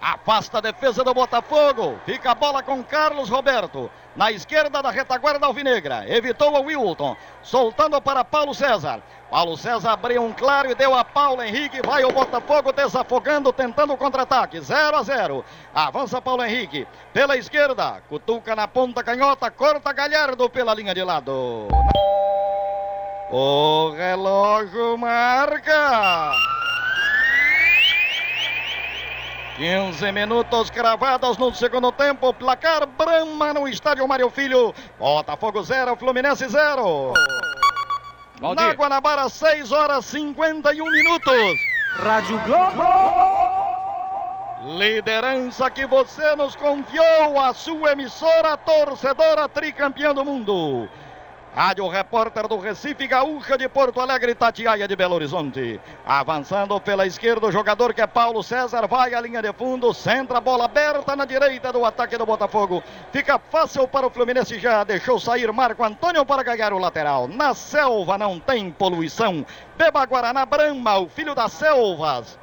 Afasta 0.00 0.58
a 0.58 0.60
defesa 0.62 1.04
do 1.04 1.12
Botafogo. 1.12 2.00
Fica 2.06 2.30
a 2.30 2.34
bola 2.34 2.62
com 2.62 2.82
Carlos 2.82 3.28
Roberto. 3.28 3.90
Na 4.16 4.32
esquerda 4.32 4.82
da 4.82 4.90
retaguarda 4.90 5.46
alvinegra. 5.46 6.04
Evitou 6.08 6.52
o 6.52 6.62
Wilton. 6.62 7.16
Soltando 7.42 8.00
para 8.00 8.24
Paulo 8.24 8.54
César. 8.54 9.00
Paulo 9.30 9.56
César 9.56 9.92
abriu 9.92 10.22
um 10.22 10.32
claro 10.32 10.70
e 10.70 10.74
deu 10.74 10.94
a 10.94 11.04
Paulo 11.04 11.42
Henrique. 11.42 11.80
Vai 11.82 12.04
o 12.04 12.12
Botafogo 12.12 12.72
desafogando, 12.72 13.52
tentando 13.52 13.92
o 13.92 13.96
contra-ataque. 13.96 14.60
0 14.60 14.96
a 14.96 15.02
0. 15.02 15.44
Avança 15.72 16.20
Paulo 16.20 16.44
Henrique. 16.44 16.86
Pela 17.12 17.36
esquerda. 17.36 18.02
Cutuca 18.08 18.56
na 18.56 18.66
ponta 18.66 19.04
canhota. 19.04 19.50
Corta 19.50 19.92
Galhardo 19.92 20.50
pela 20.50 20.74
linha 20.74 20.92
de 20.92 21.04
lado. 21.04 21.68
O 23.30 23.90
relógio 23.96 24.98
marca. 24.98 26.32
15 29.60 30.10
minutos 30.12 30.70
cravados 30.70 31.36
no 31.36 31.54
segundo 31.54 31.92
tempo. 31.92 32.32
Placar 32.32 32.86
Brahma 32.86 33.52
no 33.52 33.68
estádio 33.68 34.08
Mário 34.08 34.30
Filho. 34.30 34.74
Botafogo 34.98 35.62
0, 35.62 35.96
Fluminense 35.96 36.48
0. 36.48 37.12
Na 38.40 38.72
Guanabara, 38.72 39.28
6 39.28 39.70
horas 39.70 40.06
51 40.06 40.90
minutos. 40.90 41.60
Rádio 41.92 42.40
Globo. 42.46 42.82
Liderança 44.78 45.70
que 45.70 45.84
você 45.84 46.34
nos 46.36 46.56
confiou, 46.56 47.38
a 47.38 47.52
sua 47.52 47.92
emissora 47.92 48.56
torcedora 48.56 49.46
tricampeã 49.46 50.14
do 50.14 50.24
mundo. 50.24 50.88
Rádio 51.54 51.88
Repórter 51.88 52.46
do 52.46 52.58
Recife, 52.58 53.08
Gaúcha 53.08 53.58
de 53.58 53.68
Porto 53.68 54.00
Alegre, 54.00 54.36
Tatiaia 54.36 54.86
de 54.86 54.94
Belo 54.94 55.16
Horizonte. 55.16 55.80
Avançando 56.06 56.80
pela 56.80 57.06
esquerda, 57.06 57.48
o 57.48 57.52
jogador 57.52 57.92
que 57.92 58.00
é 58.00 58.06
Paulo 58.06 58.40
César, 58.40 58.86
vai 58.86 59.14
à 59.14 59.20
linha 59.20 59.42
de 59.42 59.52
fundo, 59.52 59.92
centra 59.92 60.38
a 60.38 60.40
bola 60.40 60.66
aberta 60.66 61.16
na 61.16 61.24
direita 61.24 61.72
do 61.72 61.84
ataque 61.84 62.16
do 62.16 62.24
Botafogo. 62.24 62.84
Fica 63.12 63.36
fácil 63.36 63.88
para 63.88 64.06
o 64.06 64.10
Fluminense 64.10 64.60
já, 64.60 64.84
deixou 64.84 65.18
sair 65.18 65.52
Marco 65.52 65.82
Antônio 65.82 66.24
para 66.24 66.44
ganhar 66.44 66.72
o 66.72 66.78
lateral. 66.78 67.26
Na 67.26 67.52
selva 67.52 68.16
não 68.16 68.38
tem 68.38 68.70
poluição. 68.70 69.44
Beba 69.76 70.06
Guaraná 70.06 70.46
Brahma, 70.46 70.98
o 70.98 71.08
filho 71.08 71.34
das 71.34 71.50
selvas. 71.50 72.38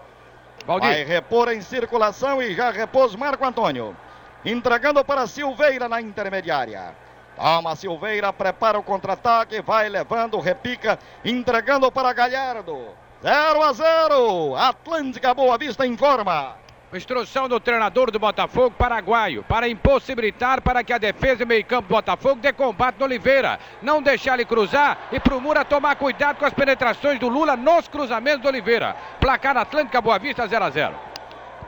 Valdir. 0.65 0.89
Vai 0.89 1.03
repor 1.05 1.49
em 1.53 1.61
circulação 1.61 2.41
e 2.41 2.53
já 2.53 2.71
repôs 2.71 3.15
Marco 3.15 3.45
Antônio. 3.45 3.95
Entregando 4.43 5.03
para 5.05 5.27
Silveira 5.27 5.87
na 5.87 6.01
intermediária. 6.01 7.06
Toma 7.37 7.75
Silveira, 7.75 8.33
prepara 8.33 8.79
o 8.79 8.83
contra-ataque, 8.83 9.61
vai 9.61 9.87
levando, 9.87 10.39
repica, 10.39 10.97
entregando 11.23 11.91
para 11.91 12.11
Galhardo. 12.11 12.87
0 13.21 13.63
a 13.63 13.73
0. 13.73 14.55
Atlântica 14.55 15.33
Boa 15.35 15.57
Vista 15.57 15.85
informa. 15.85 16.55
Instrução 16.91 17.47
do 17.47 17.59
treinador 17.59 18.09
do 18.09 18.17
Botafogo 18.17 18.71
paraguaio 18.71 19.43
para 19.43 19.67
impossibilitar 19.67 20.61
para 20.61 20.83
que 20.83 20.93
a 20.93 20.97
defesa 20.97 21.43
e 21.43 21.45
meio 21.45 21.65
campo 21.65 21.89
do 21.89 21.95
Botafogo 21.95 22.41
dê 22.41 22.51
combate 22.51 22.97
no 22.97 23.05
Oliveira. 23.05 23.59
Não 23.83 24.01
deixar 24.01 24.33
ele 24.33 24.45
cruzar 24.45 24.97
e 25.11 25.19
pro 25.19 25.39
Mura 25.39 25.63
tomar 25.63 25.95
cuidado 25.95 26.37
com 26.37 26.45
as 26.45 26.53
penetrações 26.53 27.19
do 27.19 27.27
Lula 27.27 27.55
nos 27.55 27.87
cruzamentos 27.87 28.41
do 28.41 28.47
Oliveira. 28.47 28.95
Placar 29.19 29.57
Atlântica 29.57 30.01
Boa 30.01 30.17
Vista 30.17 30.47
0 30.47 30.65
a 30.65 30.69
0. 30.69 30.95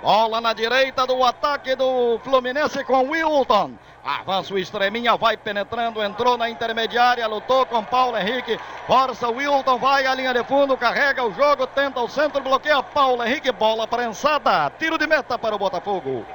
Bola 0.01 0.39
na 0.39 0.53
direita 0.53 1.05
do 1.05 1.21
ataque 1.23 1.75
do 1.75 2.17
Fluminense 2.23 2.83
com 2.85 3.09
Wilton. 3.09 3.73
Avança 4.03 4.53
o 4.53 4.57
extreminha, 4.57 5.17
vai 5.17 5.35
penetrando, 5.35 6.01
entrou 6.01 6.37
na 6.37 6.49
intermediária, 6.49 7.27
lutou 7.27 7.65
com 7.65 7.83
Paulo 7.83 8.17
Henrique. 8.17 8.57
Força 8.87 9.27
Wilton, 9.29 9.77
vai 9.77 10.05
à 10.05 10.15
linha 10.15 10.33
de 10.33 10.43
fundo, 10.45 10.77
carrega 10.77 11.23
o 11.23 11.33
jogo, 11.33 11.67
tenta 11.67 11.99
o 11.99 12.07
centro, 12.07 12.41
bloqueia 12.41 12.81
Paulo 12.81 13.23
Henrique. 13.23 13.51
Bola 13.51 13.85
prensada, 13.85 14.71
tiro 14.79 14.97
de 14.97 15.05
meta 15.05 15.37
para 15.37 15.55
o 15.55 15.59
Botafogo. 15.59 16.25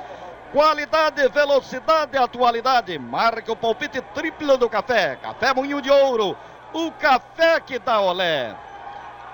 Qualidade, 0.52 1.26
velocidade, 1.30 2.16
atualidade. 2.16 2.98
Marca 2.98 3.50
o 3.50 3.56
palpite 3.56 4.00
triplo 4.14 4.56
do 4.56 4.68
café. 4.68 5.16
Café 5.16 5.52
Moinho 5.52 5.80
de 5.80 5.90
Ouro. 5.90 6.36
O 6.72 6.92
café 6.92 7.58
que 7.60 7.78
dá 7.78 8.00
olé. 8.00 8.54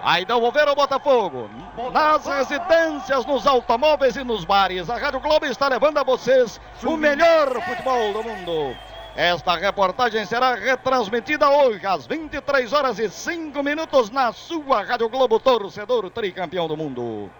Vai 0.02 0.24
devolver 0.24 0.66
o 0.66 0.74
Botafogo. 0.74 1.50
Nas 1.92 2.26
residências, 2.26 3.26
nos 3.26 3.46
automóveis 3.46 4.16
e 4.16 4.24
nos 4.24 4.44
bares. 4.44 4.88
A 4.88 4.96
Rádio 4.96 5.20
Globo 5.20 5.44
está 5.44 5.68
levando 5.68 5.98
a 5.98 6.02
vocês 6.02 6.60
o 6.82 6.96
melhor 6.96 7.60
futebol 7.62 8.12
do 8.12 8.22
mundo. 8.22 8.76
Esta 9.14 9.56
reportagem 9.56 10.24
será 10.24 10.54
retransmitida 10.54 11.48
hoje 11.50 11.84
às 11.86 12.06
23 12.06 12.72
horas 12.72 12.98
e 12.98 13.10
5 13.10 13.62
minutos 13.62 14.08
na 14.08 14.32
sua 14.32 14.82
Rádio 14.82 15.08
Globo 15.08 15.38
Torcedor 15.38 16.08
Tricampeão 16.10 16.66
do 16.66 16.76
Mundo. 16.76 17.30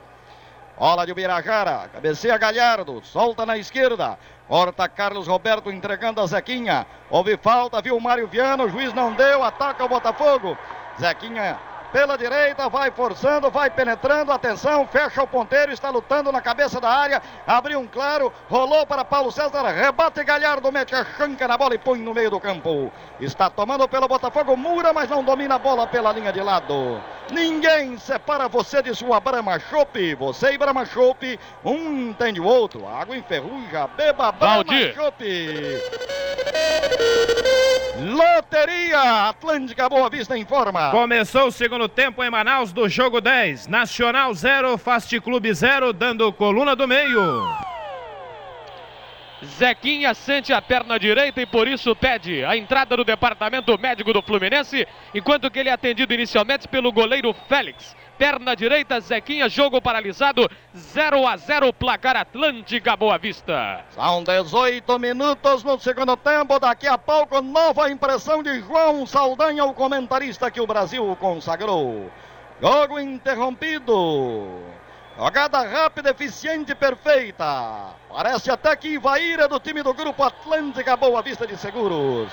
Bola 0.79 1.07
de 1.07 1.15
Birajara, 1.15 1.89
cabeceia 1.93 2.37
Galhardo, 2.39 3.01
solta 3.05 3.47
na 3.47 3.57
esquerda, 3.57 4.19
corta 4.49 4.89
Carlos 4.89 5.27
Roberto 5.27 5.71
entregando 5.71 6.21
a 6.21 6.27
Zequinha. 6.27 6.87
Houve 7.09 7.37
falta, 7.37 7.81
viu 7.81 7.97
o 7.97 8.01
Mário 8.01 8.27
Viano, 8.27 8.65
o 8.65 8.69
juiz 8.69 8.93
não 8.93 9.13
deu, 9.13 9.45
ataca 9.45 9.85
o 9.85 9.89
Botafogo. 9.89 10.57
Zequinha 10.99 11.59
pela 11.93 12.17
direita, 12.17 12.69
vai 12.69 12.91
forçando, 12.91 13.51
vai 13.51 13.71
penetrando, 13.71 14.33
atenção, 14.33 14.87
fecha 14.87 15.23
o 15.23 15.27
ponteiro, 15.27 15.73
está 15.73 15.91
lutando 15.91 16.33
na 16.33 16.41
cabeça 16.41 16.81
da 16.81 16.89
área, 16.89 17.23
abriu 17.47 17.81
um 17.81 17.87
claro, 17.87 18.33
rolou 18.49 18.87
para 18.87 19.05
Paulo 19.05 19.31
César, 19.31 19.63
rebate 19.69 20.23
Galhardo, 20.25 20.71
mete 20.73 20.95
a 20.95 21.05
chanca 21.05 21.47
na 21.47 21.57
bola 21.57 21.75
e 21.75 21.79
põe 21.79 21.99
no 21.99 22.15
meio 22.15 22.31
do 22.31 22.41
campo. 22.41 22.93
Está 23.21 23.51
tomando 23.51 23.89
pelo 23.89 24.09
Botafogo, 24.09 24.57
Mura, 24.57 24.93
mas 24.93 25.09
não 25.09 25.23
domina 25.23 25.57
a 25.57 25.59
bola 25.59 25.87
pela 25.87 26.13
linha 26.13 26.33
de 26.33 26.41
lado. 26.41 27.01
Ninguém 27.31 27.97
separa 27.99 28.49
você 28.49 28.83
de 28.83 28.95
sua 28.95 29.21
Brahma 29.21 29.59
Chopp. 29.59 30.15
Você 30.17 30.53
e 30.53 30.59
Brahma 30.59 30.85
Chopp, 30.85 31.39
um 31.65 32.09
entende 32.09 32.41
o 32.41 32.45
outro. 32.45 32.89
Água 32.89 33.17
enferruja, 33.17 33.87
beba 33.97 34.33
Brahma. 34.33 34.65
Chopp. 34.95 35.25
Loteria 38.01 39.29
Atlântica 39.29 39.89
Boa 39.89 40.09
Vista 40.09 40.37
informa. 40.37 40.91
Começou 40.91 41.49
o 41.49 41.53
segundo 41.53 41.80
tempo 41.89 42.23
em 42.23 42.31
Manaus 42.31 42.73
do 42.73 42.89
jogo 42.89 43.21
10. 43.21 43.67
Nacional 43.67 44.35
0, 44.35 44.77
Fast 44.79 45.21
Clube 45.21 45.53
0, 45.53 45.93
dando 45.93 46.33
coluna 46.33 46.75
do 46.77 46.87
meio. 46.87 47.21
Zequinha 49.45 50.13
sente 50.13 50.53
a 50.53 50.61
perna 50.61 50.99
direita 50.99 51.41
e 51.41 51.47
por 51.47 51.67
isso 51.67 51.97
pede 51.97 52.45
a 52.45 52.57
entrada 52.57 52.97
do 52.97 53.05
departamento 53.05 53.79
médico 53.79 54.13
do 54.13 54.21
Fluminense, 54.23 54.87
enquanto 55.15 55.51
que 55.51 55.59
ele 55.59 55.69
é 55.69 55.73
atendido 55.73 56.13
inicialmente 56.13 56.69
pelo 56.69 56.93
goleiro 56.93 57.35
Félix. 57.49 57.97
Perna 58.21 58.55
direita, 58.55 59.01
Zequinha, 59.01 59.49
jogo 59.49 59.81
paralisado, 59.81 60.47
0 60.77 61.27
a 61.27 61.39
0, 61.39 61.73
placar 61.73 62.19
Atlântica 62.19 62.95
Boa 62.95 63.17
Vista. 63.17 63.83
São 63.95 64.23
18 64.23 64.99
minutos 64.99 65.65
no 65.65 65.81
segundo 65.81 66.15
tempo. 66.19 66.61
Daqui 66.61 66.87
a 66.87 66.99
pouco, 66.99 67.41
nova 67.41 67.91
impressão 67.91 68.43
de 68.43 68.61
João 68.61 69.07
Saldanha, 69.07 69.65
o 69.65 69.73
comentarista 69.73 70.51
que 70.51 70.61
o 70.61 70.67
Brasil 70.67 71.17
consagrou. 71.19 72.11
Jogo 72.61 73.01
interrompido. 73.01 74.61
Jogada 75.17 75.63
rápida, 75.63 76.11
eficiente 76.11 76.75
perfeita. 76.75 77.95
Parece 78.11 78.51
até 78.51 78.77
que 78.77 78.89
Ivaíra 78.89 79.49
do 79.49 79.59
time 79.59 79.83
do 79.83 79.95
Grupo 79.95 80.23
Atlântica 80.23 80.95
Boa 80.95 81.23
Vista 81.23 81.47
de 81.47 81.57
Seguros. 81.57 82.31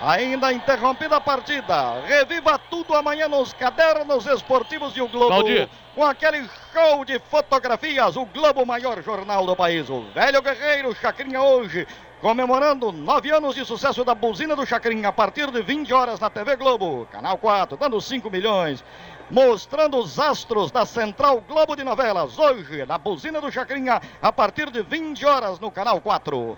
Ainda 0.00 0.52
interrompida 0.52 1.16
a 1.16 1.20
partida. 1.20 2.00
Reviva 2.06 2.58
tudo 2.58 2.94
amanhã 2.94 3.28
nos 3.28 3.52
cadernos 3.52 4.26
esportivos 4.26 4.92
de 4.92 5.00
O 5.00 5.08
Globo. 5.08 5.30
Valdir. 5.30 5.68
Com 5.94 6.04
aquele 6.04 6.48
show 6.72 7.04
de 7.04 7.18
fotografias. 7.18 8.16
O 8.16 8.26
Globo, 8.26 8.66
maior 8.66 9.02
jornal 9.02 9.46
do 9.46 9.56
país. 9.56 9.88
O 9.88 10.02
velho 10.12 10.42
guerreiro 10.42 10.94
Chacrinha 10.94 11.40
hoje. 11.40 11.86
Comemorando 12.20 12.90
nove 12.90 13.30
anos 13.30 13.54
de 13.54 13.64
sucesso 13.66 14.02
da 14.02 14.14
buzina 14.14 14.56
do 14.56 14.64
Chacrinha 14.64 15.10
a 15.10 15.12
partir 15.12 15.50
de 15.50 15.60
20 15.60 15.92
horas 15.92 16.18
na 16.18 16.30
TV 16.30 16.56
Globo, 16.56 17.06
Canal 17.12 17.36
4, 17.36 17.76
dando 17.76 18.00
5 18.00 18.30
milhões. 18.30 18.82
Mostrando 19.30 19.98
os 19.98 20.18
astros 20.18 20.70
da 20.70 20.86
Central 20.86 21.42
Globo 21.42 21.76
de 21.76 21.84
Novelas, 21.84 22.38
hoje 22.38 22.86
na 22.86 22.96
buzina 22.96 23.42
do 23.42 23.52
Chacrinha, 23.52 24.00
a 24.22 24.32
partir 24.32 24.70
de 24.70 24.82
20 24.82 25.26
horas 25.26 25.60
no 25.60 25.70
Canal 25.70 26.00
4. 26.00 26.56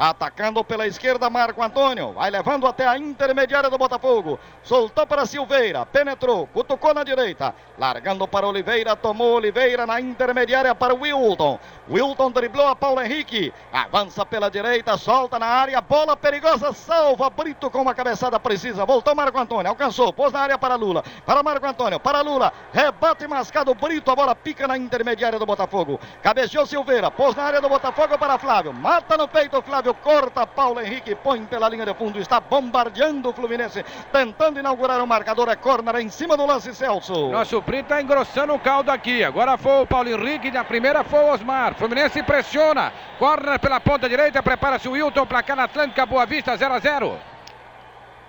Atacando 0.00 0.64
pela 0.64 0.86
esquerda, 0.86 1.28
Marco 1.28 1.62
Antônio. 1.62 2.12
Vai 2.12 2.30
levando 2.30 2.66
até 2.66 2.88
a 2.88 2.96
intermediária 2.96 3.68
do 3.68 3.76
Botafogo. 3.76 4.40
Soltou 4.62 5.06
para 5.06 5.26
Silveira. 5.26 5.84
Penetrou. 5.84 6.46
Cutucou 6.46 6.94
na 6.94 7.04
direita. 7.04 7.54
Largando 7.78 8.26
para 8.26 8.48
Oliveira. 8.48 8.96
Tomou 8.96 9.34
Oliveira 9.34 9.86
na 9.86 10.00
intermediária 10.00 10.74
para 10.74 10.94
Wilton. 10.94 11.58
Wilton 11.90 12.30
driblou 12.30 12.68
a 12.68 12.74
Paulo 12.74 13.02
Henrique. 13.02 13.52
Avança 13.70 14.24
pela 14.24 14.50
direita. 14.50 14.96
Solta 14.96 15.38
na 15.38 15.44
área. 15.44 15.78
Bola 15.82 16.16
perigosa. 16.16 16.72
Salva 16.72 17.28
Brito 17.28 17.70
com 17.70 17.82
uma 17.82 17.94
cabeçada 17.94 18.40
precisa. 18.40 18.86
Voltou 18.86 19.14
Marco 19.14 19.38
Antônio. 19.38 19.68
Alcançou. 19.68 20.14
Pôs 20.14 20.32
na 20.32 20.40
área 20.40 20.56
para 20.56 20.76
Lula. 20.76 21.04
Para 21.26 21.42
Marco 21.42 21.66
Antônio. 21.66 22.00
Para 22.00 22.22
Lula. 22.22 22.54
Rebate 22.72 23.28
mascado 23.28 23.74
Brito. 23.74 24.10
A 24.10 24.16
bola 24.16 24.34
pica 24.34 24.66
na 24.66 24.78
intermediária 24.78 25.38
do 25.38 25.44
Botafogo. 25.44 26.00
Cabeceou 26.22 26.64
Silveira. 26.64 27.10
Pôs 27.10 27.36
na 27.36 27.42
área 27.42 27.60
do 27.60 27.68
Botafogo 27.68 28.16
para 28.16 28.38
Flávio. 28.38 28.72
Mata 28.72 29.18
no 29.18 29.28
peito 29.28 29.60
Flávio 29.60 29.89
corta 29.94 30.46
Paulo 30.46 30.80
Henrique, 30.80 31.14
põe 31.14 31.44
pela 31.44 31.68
linha 31.68 31.84
de 31.84 31.94
fundo, 31.94 32.18
está 32.18 32.40
bombardeando 32.40 33.30
o 33.30 33.32
Fluminense, 33.32 33.84
tentando 34.12 34.58
inaugurar 34.58 35.02
o 35.02 35.06
marcador, 35.06 35.48
é 35.48 35.56
corner 35.56 35.96
em 35.96 36.08
cima 36.08 36.36
do 36.36 36.46
lance 36.46 36.74
Celso. 36.74 37.30
Nosso 37.30 37.60
Brito 37.60 37.84
está 37.84 38.02
engrossando 38.02 38.54
o 38.54 38.58
caldo 38.58 38.90
aqui. 38.90 39.24
Agora 39.24 39.56
foi 39.56 39.82
o 39.82 39.86
Paulo 39.86 40.08
Henrique, 40.08 40.50
na 40.50 40.64
primeira 40.64 41.02
foi 41.04 41.20
o 41.20 41.32
Osmar. 41.32 41.74
Fluminense 41.74 42.22
pressiona. 42.22 42.92
Corner 43.18 43.58
pela 43.58 43.80
ponta 43.80 44.08
direita, 44.08 44.42
prepara-se 44.42 44.88
o 44.88 44.92
Wilton, 44.92 45.26
placar 45.26 45.56
na 45.56 45.64
Atlântica, 45.64 46.06
Boa 46.06 46.26
Vista, 46.26 46.56
0 46.56 46.74
a 46.74 46.78
0 46.78 47.39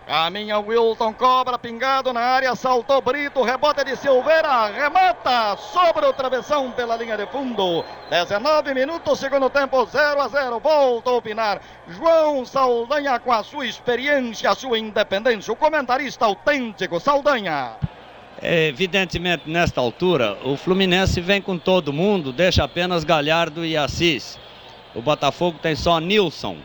Caminha 0.08 0.60
Wilton, 0.60 1.14
cobra, 1.14 1.58
pingado 1.58 2.12
na 2.12 2.20
área, 2.20 2.56
saltou 2.56 3.02
Brito, 3.02 3.44
rebote 3.44 3.84
de 3.86 3.96
Silveira, 3.96 4.66
remata 4.68 5.56
sobre 5.58 6.06
o 6.06 6.12
travessão 6.12 6.72
pela 6.72 6.98
linha 6.98 7.16
de 7.16 7.26
fundo. 7.28 7.86
19 8.10 8.74
minutos, 8.74 9.20
segundo 9.20 9.50
tempo, 9.50 9.86
0 9.86 10.20
a 10.20 10.28
0. 10.28 10.60
Volta 10.60 11.12
a 11.12 11.14
opinar 11.14 11.62
João 11.88 12.44
Saldanha 12.46 13.20
com 13.20 13.32
a 13.32 13.44
sua 13.44 13.66
experiência, 13.66 14.50
a 14.50 14.56
sua 14.56 14.78
independência, 14.78 15.54
o 15.54 15.56
comentarista 15.56 16.26
autêntico 16.26 17.00
Saldanha. 17.00 17.78
É, 18.42 18.68
evidentemente, 18.68 19.50
nesta 19.50 19.80
altura, 19.80 20.38
o 20.44 20.58
Fluminense 20.58 21.22
vem 21.22 21.42
com 21.42 21.58
todo 21.58 21.94
mundo, 21.94 22.34
deixa 22.34 22.64
apenas 22.64 23.04
Galhardo 23.04 23.64
e 23.64 23.78
Assis. 23.78 24.40
O 24.96 25.02
Botafogo 25.02 25.60
tem 25.62 25.76
só 25.76 26.00
Nilson. 26.00 26.58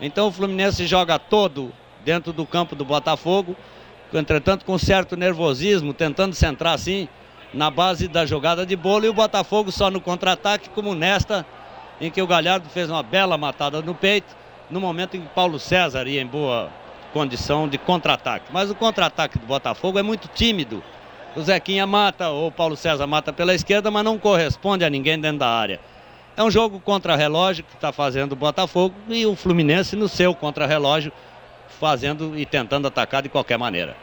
Então 0.00 0.28
o 0.28 0.32
Fluminense 0.32 0.86
joga 0.86 1.18
todo 1.18 1.72
dentro 2.04 2.32
do 2.32 2.46
campo 2.46 2.74
do 2.74 2.84
Botafogo, 2.84 3.56
entretanto 4.12 4.64
com 4.64 4.78
certo 4.78 5.16
nervosismo, 5.16 5.94
tentando 5.94 6.34
centrar 6.34 6.74
assim 6.74 7.08
na 7.52 7.70
base 7.70 8.08
da 8.08 8.24
jogada 8.24 8.64
de 8.64 8.76
bolo 8.76 9.04
e 9.04 9.08
o 9.08 9.14
Botafogo 9.14 9.70
só 9.70 9.90
no 9.90 10.00
contra-ataque, 10.00 10.70
como 10.70 10.94
nesta, 10.94 11.46
em 12.00 12.10
que 12.10 12.20
o 12.20 12.26
Galhardo 12.26 12.68
fez 12.68 12.90
uma 12.90 13.02
bela 13.02 13.36
matada 13.36 13.80
no 13.82 13.94
peito, 13.94 14.34
no 14.70 14.80
momento 14.80 15.16
em 15.16 15.20
que 15.20 15.28
Paulo 15.28 15.58
César 15.58 16.06
ia 16.06 16.20
em 16.20 16.26
boa 16.26 16.70
condição 17.12 17.68
de 17.68 17.76
contra-ataque. 17.76 18.46
Mas 18.50 18.70
o 18.70 18.74
contra-ataque 18.74 19.38
do 19.38 19.46
Botafogo 19.46 19.98
é 19.98 20.02
muito 20.02 20.28
tímido. 20.28 20.82
O 21.36 21.42
Zequinha 21.42 21.86
mata, 21.86 22.28
ou 22.30 22.48
o 22.48 22.52
Paulo 22.52 22.76
César 22.76 23.06
mata 23.06 23.32
pela 23.32 23.54
esquerda, 23.54 23.90
mas 23.90 24.04
não 24.04 24.18
corresponde 24.18 24.84
a 24.84 24.90
ninguém 24.90 25.18
dentro 25.18 25.38
da 25.38 25.48
área. 25.48 25.80
É 26.36 26.42
um 26.42 26.50
jogo 26.50 26.80
contra-relógio 26.80 27.64
que 27.64 27.74
está 27.74 27.92
fazendo 27.92 28.32
o 28.32 28.36
Botafogo 28.36 28.94
e 29.08 29.26
o 29.26 29.36
Fluminense 29.36 29.94
no 29.94 30.08
seu 30.08 30.34
contra-relógio 30.34 31.12
fazendo 31.82 32.38
e 32.38 32.46
tentando 32.46 32.86
atacar 32.86 33.22
de 33.22 33.28
qualquer 33.28 33.58
maneira. 33.58 33.96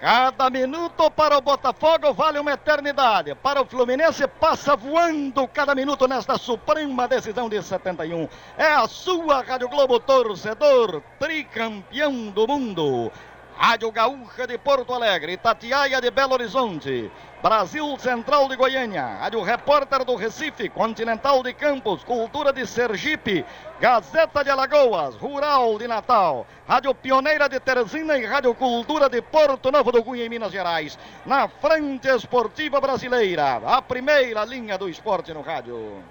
Cada 0.00 0.48
minuto 0.50 1.10
para 1.10 1.36
o 1.36 1.40
Botafogo 1.40 2.12
vale 2.12 2.38
uma 2.38 2.52
eternidade. 2.52 3.34
Para 3.34 3.60
o 3.60 3.66
Fluminense 3.66 4.28
passa 4.28 4.76
voando 4.76 5.48
cada 5.48 5.74
minuto 5.74 6.06
nesta 6.06 6.38
suprema 6.38 7.08
decisão 7.08 7.48
de 7.48 7.60
71. 7.60 8.28
É 8.56 8.66
a 8.66 8.86
sua 8.86 9.42
Rádio 9.42 9.68
Globo 9.68 9.98
torcedor, 9.98 11.02
tricampeão 11.18 12.30
do 12.30 12.46
mundo. 12.46 13.10
Rádio 13.56 13.92
Gaúcha 13.92 14.46
de 14.46 14.58
Porto 14.58 14.92
Alegre, 14.92 15.36
Tatiaia 15.36 16.00
de 16.00 16.10
Belo 16.10 16.34
Horizonte, 16.34 17.10
Brasil 17.42 17.96
Central 17.98 18.48
de 18.48 18.56
Goiânia, 18.56 19.04
Rádio 19.20 19.42
Repórter 19.42 20.04
do 20.04 20.16
Recife, 20.16 20.68
Continental 20.68 21.42
de 21.42 21.52
Campos, 21.52 22.02
Cultura 22.02 22.52
de 22.52 22.66
Sergipe, 22.66 23.44
Gazeta 23.80 24.42
de 24.42 24.50
Alagoas, 24.50 25.14
Rural 25.16 25.78
de 25.78 25.86
Natal, 25.86 26.46
Rádio 26.66 26.94
Pioneira 26.94 27.48
de 27.48 27.60
Teresina 27.60 28.18
e 28.18 28.24
Rádio 28.24 28.54
Cultura 28.54 29.08
de 29.08 29.20
Porto 29.22 29.70
Novo 29.70 29.92
do 29.92 30.02
Cunha, 30.02 30.24
em 30.24 30.28
Minas 30.28 30.50
Gerais. 30.50 30.98
Na 31.26 31.46
frente 31.46 32.08
esportiva 32.08 32.80
brasileira, 32.80 33.60
a 33.64 33.82
primeira 33.82 34.44
linha 34.44 34.78
do 34.78 34.88
esporte 34.88 35.32
no 35.32 35.42
rádio. 35.42 36.02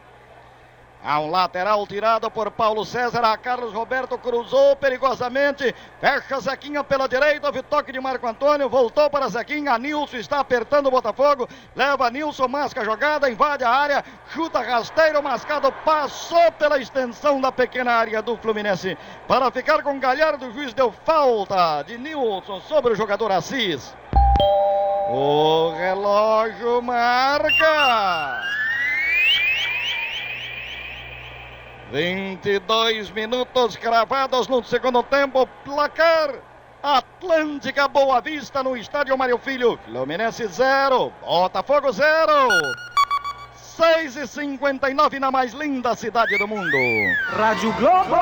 Um 1.04 1.32
lateral 1.32 1.86
tirado 1.88 2.30
por 2.30 2.52
Paulo 2.52 2.86
César. 2.86 3.24
A 3.26 3.36
Carlos 3.36 3.74
Roberto 3.74 4.20
cruzou 4.20 4.76
perigosamente. 4.76 5.74
Fecha 5.99 6.39
Zequinha 6.39 6.84
pela 6.84 7.10
direita. 7.10 7.47
Houve 7.47 7.64
toque 7.64 7.91
de 7.91 7.99
Marco 7.99 8.28
Antônio. 8.28 8.70
Voltou 8.70 9.10
para 9.10 9.28
Zequinha. 9.28 9.78
Nilson 9.80 10.18
está 10.18 10.39
apertando 10.39 10.88
o 10.88 10.91
Botafogo. 10.91 11.49
Leva 11.76 12.10
Nilson, 12.12 12.47
masca 12.47 12.82
a 12.82 12.86
jogada. 12.86 13.32
Invade 13.32 13.64
a 13.64 13.70
área. 13.70 14.06
Chuta 14.30 14.62
rasteiro. 14.62 15.24
Mascado 15.24 15.72
passou 15.84 16.52
pela 16.52 16.78
extensão 16.78 17.41
da 17.41 17.52
pequena 17.52 17.93
área 17.93 18.22
do 18.22 18.38
Fluminense. 18.38 18.95
Para 19.28 19.49
ficar 19.49 19.82
com 19.82 19.99
Galhardo, 19.99 20.47
o 20.47 20.54
juiz 20.54 20.72
deu 20.72 20.91
falta 21.04 21.82
de 21.82 21.97
Nilson 21.97 22.62
sobre 22.62 22.93
o 22.93 22.95
jogador 22.95 23.32
Assis. 23.32 23.95
O 25.10 25.74
relógio 25.76 26.80
marca. 26.82 28.61
22 31.92 33.12
minutos 33.12 33.76
cravados 33.76 34.48
no 34.48 34.64
segundo 34.64 35.04
tempo. 35.04 35.46
Placar 35.66 36.36
Atlântica 36.82 37.86
Boa 37.89 38.22
Vista 38.22 38.64
no 38.64 38.78
estádio 38.78 39.18
Mário 39.18 39.38
Filho. 39.38 39.78
Fluminense 39.86 40.48
0, 40.48 41.12
Botafogo 41.22 41.92
0. 41.92 42.48
6 43.56 44.16
e 44.16 44.28
59 44.28 45.20
na 45.20 45.32
mais 45.32 45.52
linda 45.54 45.94
cidade 45.94 46.38
do 46.38 46.48
mundo. 46.48 46.78
Rádio 47.32 47.74
Globo. 47.74 48.16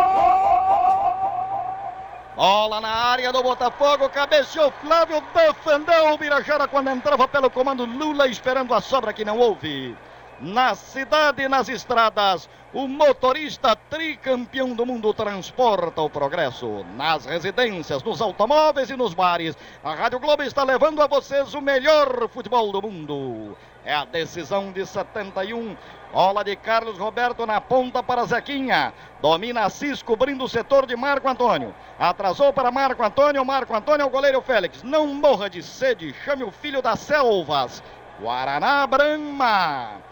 Bola 2.36 2.82
na 2.82 2.90
área 2.90 3.32
do 3.32 3.44
Botafogo, 3.44 4.10
cabeceou 4.10 4.72
Flávio, 4.82 5.22
defendeu 5.34 6.14
o 6.14 6.18
Birajara 6.18 6.68
quando 6.68 6.90
entrava 6.90 7.28
pelo 7.28 7.50
comando 7.50 7.86
Lula, 7.86 8.28
esperando 8.28 8.74
a 8.74 8.80
sobra 8.80 9.12
que 9.12 9.26
não 9.26 9.38
houve 9.38 9.96
na 10.42 10.76
cidade 10.76 11.44
e 11.44 11.50
nas 11.50 11.70
estradas. 11.70 12.50
O 12.72 12.88
motorista 12.88 13.76
tricampeão 13.76 14.76
do 14.76 14.86
mundo 14.86 15.12
transporta 15.12 16.02
o 16.02 16.10
progresso. 16.10 16.86
Nas 16.96 17.26
residências, 17.26 18.04
nos 18.04 18.22
automóveis 18.22 18.92
e 18.92 18.96
nos 18.96 19.14
bares. 19.14 19.58
A 19.84 19.96
Rádio 19.96 20.20
Globo 20.20 20.44
está 20.44 20.64
levando 20.64 21.02
a 21.02 21.08
vocês 21.08 21.54
o 21.56 21.62
melhor 21.62 22.30
futebol 22.30 22.72
do 22.72 22.82
mundo. 22.82 23.58
É 23.84 23.96
a 23.96 24.06
decisão 24.06 24.72
de 24.72 24.86
71. 24.86 25.76
Bola 26.14 26.44
de 26.44 26.56
Carlos 26.56 26.98
Roberto 27.00 27.46
na 27.46 27.60
ponta 27.60 28.04
para 28.04 28.26
Zequinha. 28.26 28.94
Domina 29.22 29.62
Assis 29.62 30.04
cobrindo 30.04 30.44
o 30.44 30.50
setor 30.50 30.86
de 30.86 30.96
Marco 30.96 31.28
Antônio. 31.28 31.74
Atrasou 31.98 32.54
para 32.54 32.72
Marco 32.72 33.04
Antônio. 33.04 33.44
Marco 33.44 33.76
Antônio 33.76 34.04
é 34.04 34.06
o 34.06 34.12
goleiro 34.12 34.42
Félix. 34.42 34.84
Não 34.84 35.08
morra 35.08 35.50
de 35.50 35.64
sede. 35.64 36.14
Chame 36.24 36.44
o 36.44 36.52
filho 36.52 36.84
das 36.84 37.00
selvas. 37.00 37.82
Guaraná 38.22 38.86
Brahma. 38.86 40.09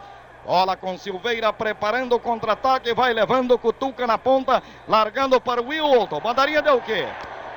Bola 0.47 0.77
com 0.77 0.97
Silveira 0.97 1.51
preparando 1.51 2.15
o 2.15 2.19
contra-ataque, 2.21 2.93
vai 2.93 3.11
levando 3.11 3.59
Cutuca 3.59 4.07
na 4.07 4.17
ponta, 4.17 4.63
largando 4.87 5.41
para 5.41 5.61
o 5.61 5.67
Wilton. 5.67 6.21
Mandaria 6.23 6.61
deu 6.61 6.77
o 6.77 6.81
quê? 6.81 7.05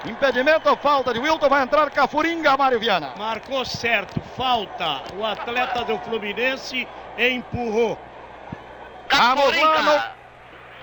Impedimento 0.05 0.77
falta 0.79 1.15
de 1.15 1.21
Wilton? 1.21 1.49
Vai 1.49 1.63
entrar 1.63 1.89
Cafuringa, 1.93 2.57
Mário 2.57 2.81
Viana. 2.81 3.15
Marcou 3.17 3.65
certo, 3.65 4.21
falta. 4.37 5.03
O 5.17 5.25
atleta 5.25 5.85
do 5.85 5.97
Fluminense 6.01 6.89
empurrou. 7.17 7.97
Cafuringa. 9.07 10.13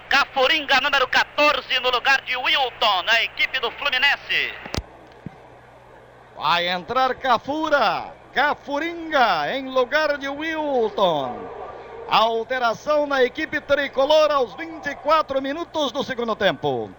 Cafuringa, 0.07 0.79
número 0.79 1.09
14, 1.09 1.77
no 1.81 1.89
lugar 1.89 2.21
de 2.21 2.37
Wilton, 2.37 3.01
na 3.03 3.21
equipe 3.23 3.59
do 3.59 3.69
Fluminense. 3.71 4.53
Vai 6.37 6.69
entrar 6.69 7.13
Cafura. 7.15 8.13
Cafuringa 8.33 9.53
em 9.53 9.67
lugar 9.67 10.17
de 10.17 10.29
Wilton. 10.29 11.56
Alteração 12.09 13.05
na 13.05 13.21
equipe 13.21 13.59
tricolor 13.59 14.31
aos 14.31 14.53
24 14.53 15.41
minutos 15.41 15.91
do 15.91 16.03
segundo 16.05 16.37
tempo. 16.37 16.89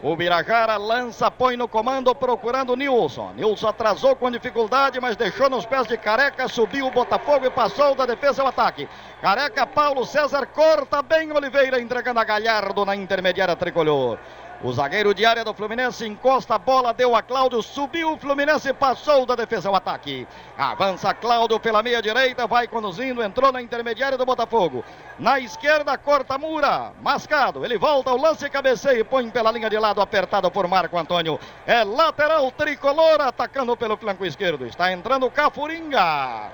O 0.00 0.14
Birajara 0.14 0.76
lança, 0.76 1.28
põe 1.28 1.56
no 1.56 1.66
comando 1.66 2.14
procurando 2.14 2.76
Nilson. 2.76 3.32
Nilson 3.34 3.68
atrasou 3.68 4.14
com 4.14 4.30
dificuldade, 4.30 5.00
mas 5.00 5.16
deixou 5.16 5.50
nos 5.50 5.66
pés 5.66 5.88
de 5.88 5.96
Careca, 5.96 6.46
subiu 6.46 6.86
o 6.86 6.90
Botafogo 6.90 7.46
e 7.46 7.50
passou 7.50 7.96
da 7.96 8.06
defesa 8.06 8.42
ao 8.42 8.48
ataque. 8.48 8.88
Careca, 9.20 9.66
Paulo 9.66 10.04
César 10.04 10.46
corta 10.46 11.02
bem 11.02 11.32
Oliveira, 11.32 11.80
entregando 11.80 12.20
a 12.20 12.24
Galhardo 12.24 12.84
na 12.84 12.94
intermediária 12.94 13.56
tricolor. 13.56 14.18
O 14.64 14.72
zagueiro 14.72 15.12
de 15.12 15.26
área 15.26 15.44
do 15.44 15.52
Fluminense 15.52 16.06
encosta 16.06 16.54
a 16.54 16.58
bola, 16.58 16.94
deu 16.94 17.16
a 17.16 17.22
Cláudio, 17.22 17.60
subiu 17.62 18.12
o 18.12 18.16
Fluminense, 18.16 18.72
passou 18.72 19.26
da 19.26 19.34
defesa 19.34 19.68
ao 19.68 19.74
ataque. 19.74 20.24
Avança 20.56 21.12
Cláudio 21.12 21.58
pela 21.58 21.82
meia 21.82 22.00
direita, 22.00 22.46
vai 22.46 22.68
conduzindo, 22.68 23.24
entrou 23.24 23.50
na 23.50 23.60
intermediária 23.60 24.16
do 24.16 24.24
Botafogo. 24.24 24.84
Na 25.18 25.40
esquerda, 25.40 25.98
corta 25.98 26.38
Mura, 26.38 26.92
mascado, 27.02 27.64
ele 27.64 27.76
volta 27.76 28.10
ao 28.10 28.16
lance, 28.16 28.48
cabeceia 28.48 29.00
e 29.00 29.04
põe 29.04 29.28
pela 29.30 29.50
linha 29.50 29.68
de 29.68 29.76
lado, 29.76 30.00
apertado 30.00 30.48
por 30.48 30.68
Marco 30.68 30.96
Antônio. 30.96 31.40
É 31.66 31.82
lateral 31.82 32.48
tricolor, 32.52 33.20
atacando 33.20 33.76
pelo 33.76 33.96
flanco 33.96 34.24
esquerdo. 34.24 34.64
Está 34.64 34.92
entrando 34.92 35.28
Cafuringa. 35.28 36.52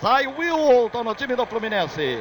Sai 0.00 0.26
Wilton 0.26 1.04
no 1.04 1.14
time 1.14 1.36
do 1.36 1.46
Fluminense. 1.46 2.20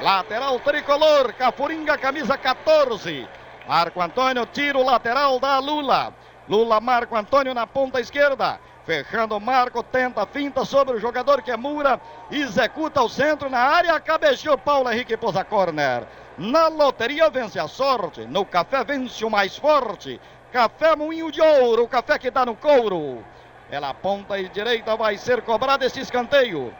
Lateral 0.00 0.58
tricolor, 0.60 1.34
Cafuringa, 1.34 1.98
camisa 1.98 2.38
14. 2.38 3.43
Marco 3.66 4.00
Antônio, 4.00 4.44
tiro 4.46 4.82
lateral 4.82 5.40
da 5.40 5.58
Lula. 5.58 6.12
Lula, 6.48 6.80
Marco 6.80 7.16
Antônio 7.16 7.54
na 7.54 7.66
ponta 7.66 8.00
esquerda. 8.00 8.60
Fechando 8.84 9.34
o 9.34 9.40
Marco, 9.40 9.82
tenta 9.82 10.26
finta 10.26 10.64
sobre 10.64 10.94
o 10.94 11.00
jogador 11.00 11.40
que 11.40 11.50
é 11.50 11.56
Mura. 11.56 11.98
Executa 12.30 13.02
o 13.02 13.08
centro 13.08 13.48
na 13.48 13.58
área. 13.58 13.98
Cabeceou 13.98 14.58
Paulo 14.58 14.92
Henrique 14.92 15.16
pôs 15.16 15.34
a 15.36 15.44
corner. 15.44 16.06
Na 16.36 16.68
loteria 16.68 17.30
vence 17.30 17.58
a 17.58 17.66
sorte. 17.66 18.26
No 18.26 18.44
café 18.44 18.84
vence 18.84 19.24
o 19.24 19.30
mais 19.30 19.56
forte. 19.56 20.20
Café 20.52 20.94
Moinho 20.94 21.32
de 21.32 21.40
Ouro, 21.40 21.84
o 21.84 21.88
café 21.88 22.18
que 22.18 22.30
dá 22.30 22.44
no 22.44 22.54
couro. 22.54 23.24
Pela 23.70 23.94
ponta 23.94 24.40
direita 24.50 24.94
vai 24.94 25.16
ser 25.16 25.40
cobrado 25.40 25.84
esse 25.84 26.00
escanteio. 26.00 26.72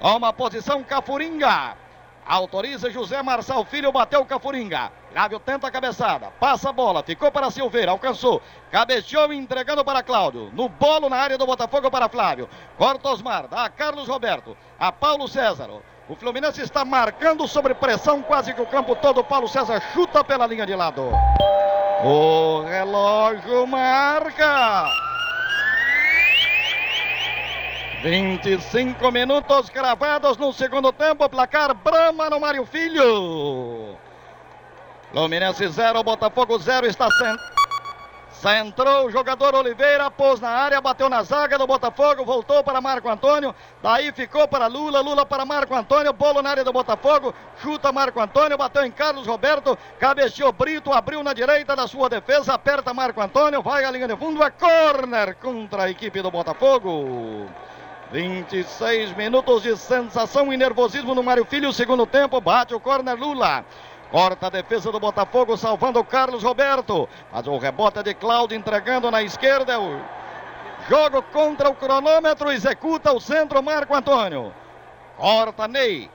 Toma 0.00 0.32
posição 0.32 0.82
Cafuringa. 0.82 1.76
Autoriza 2.26 2.90
José 2.90 3.22
Marçal 3.22 3.64
Filho, 3.64 3.92
bateu 3.92 4.24
Cafuringa. 4.24 4.90
Flávio 5.12 5.38
tenta 5.38 5.66
a 5.66 5.70
cabeçada, 5.70 6.32
passa 6.40 6.70
a 6.70 6.72
bola, 6.72 7.02
ficou 7.02 7.30
para 7.30 7.50
Silveira, 7.50 7.90
alcançou, 7.90 8.40
cabeceou 8.70 9.30
entregando 9.30 9.84
para 9.84 10.02
Cláudio. 10.02 10.50
No 10.54 10.70
bolo 10.70 11.10
na 11.10 11.16
área 11.16 11.36
do 11.36 11.44
Botafogo 11.44 11.90
para 11.90 12.08
Flávio. 12.08 12.48
Corta 12.78 13.10
Osmar, 13.10 13.46
dá 13.46 13.64
a 13.64 13.68
Carlos 13.68 14.08
Roberto, 14.08 14.56
a 14.80 14.90
Paulo 14.90 15.28
César. 15.28 15.68
O 16.08 16.16
Fluminense 16.16 16.62
está 16.62 16.82
marcando 16.82 17.46
sobre 17.46 17.74
pressão 17.74 18.22
quase 18.22 18.54
que 18.54 18.62
o 18.62 18.66
campo 18.66 18.96
todo. 18.96 19.22
Paulo 19.22 19.46
César 19.48 19.82
chuta 19.92 20.24
pela 20.24 20.46
linha 20.46 20.64
de 20.64 20.74
lado. 20.74 21.10
O 22.04 22.62
relógio 22.62 23.66
marca. 23.66 24.86
25 28.02 29.12
minutos 29.12 29.68
cravados 29.68 30.38
no 30.38 30.52
segundo 30.52 30.90
tempo. 30.90 31.28
Placar 31.28 31.74
Brama 31.74 32.28
no 32.30 32.40
Mário 32.40 32.64
Filho. 32.66 33.96
Fluminense 35.12 35.68
0, 35.68 36.02
Botafogo 36.02 36.58
0. 36.58 36.86
Está 36.86 37.10
sendo. 37.10 37.38
Centrou 38.30 39.06
o 39.06 39.10
jogador 39.10 39.54
Oliveira, 39.54 40.10
pôs 40.10 40.40
na 40.40 40.48
área, 40.48 40.80
bateu 40.80 41.08
na 41.08 41.22
zaga 41.22 41.56
do 41.56 41.64
Botafogo, 41.64 42.24
voltou 42.24 42.64
para 42.64 42.80
Marco 42.80 43.08
Antônio, 43.08 43.54
daí 43.80 44.10
ficou 44.10 44.48
para 44.48 44.66
Lula, 44.66 45.00
Lula 45.00 45.24
para 45.24 45.44
Marco 45.44 45.72
Antônio, 45.76 46.12
bolo 46.12 46.42
na 46.42 46.50
área 46.50 46.64
do 46.64 46.72
Botafogo, 46.72 47.32
chuta 47.62 47.92
Marco 47.92 48.20
Antônio, 48.20 48.58
bateu 48.58 48.84
em 48.84 48.90
Carlos 48.90 49.28
Roberto, 49.28 49.78
cabeceou 50.00 50.50
Brito, 50.50 50.92
abriu 50.92 51.22
na 51.22 51.32
direita 51.32 51.76
da 51.76 51.86
sua 51.86 52.08
defesa, 52.08 52.54
aperta 52.54 52.92
Marco 52.92 53.20
Antônio, 53.20 53.62
vai 53.62 53.84
à 53.84 53.90
linha 53.92 54.08
de 54.08 54.16
fundo, 54.16 54.42
é 54.42 54.50
corner 54.50 55.36
contra 55.36 55.84
a 55.84 55.90
equipe 55.90 56.20
do 56.20 56.30
Botafogo. 56.32 57.48
26 58.10 59.16
minutos 59.16 59.62
de 59.62 59.76
sensação 59.76 60.52
e 60.52 60.56
nervosismo 60.56 61.14
no 61.14 61.22
Mário 61.22 61.44
Filho, 61.44 61.72
segundo 61.72 62.04
tempo, 62.06 62.40
bate 62.40 62.74
o 62.74 62.80
corner 62.80 63.14
Lula. 63.14 63.64
Corta 64.12 64.48
a 64.48 64.50
defesa 64.50 64.92
do 64.92 65.00
Botafogo, 65.00 65.56
salvando 65.56 65.98
o 65.98 66.04
Carlos 66.04 66.42
Roberto. 66.42 67.08
Mas 67.32 67.46
o 67.46 67.56
rebote 67.56 67.98
é 67.98 68.02
de 68.02 68.12
Cláudio 68.12 68.58
entregando 68.58 69.10
na 69.10 69.22
esquerda. 69.22 69.80
O 69.80 69.98
jogo 70.86 71.22
contra 71.32 71.70
o 71.70 71.74
cronômetro, 71.74 72.52
executa 72.52 73.10
o 73.10 73.18
centro 73.18 73.62
Marco 73.62 73.94
Antônio. 73.94 74.52
Corta 75.16 75.66
Ney. 75.66 76.10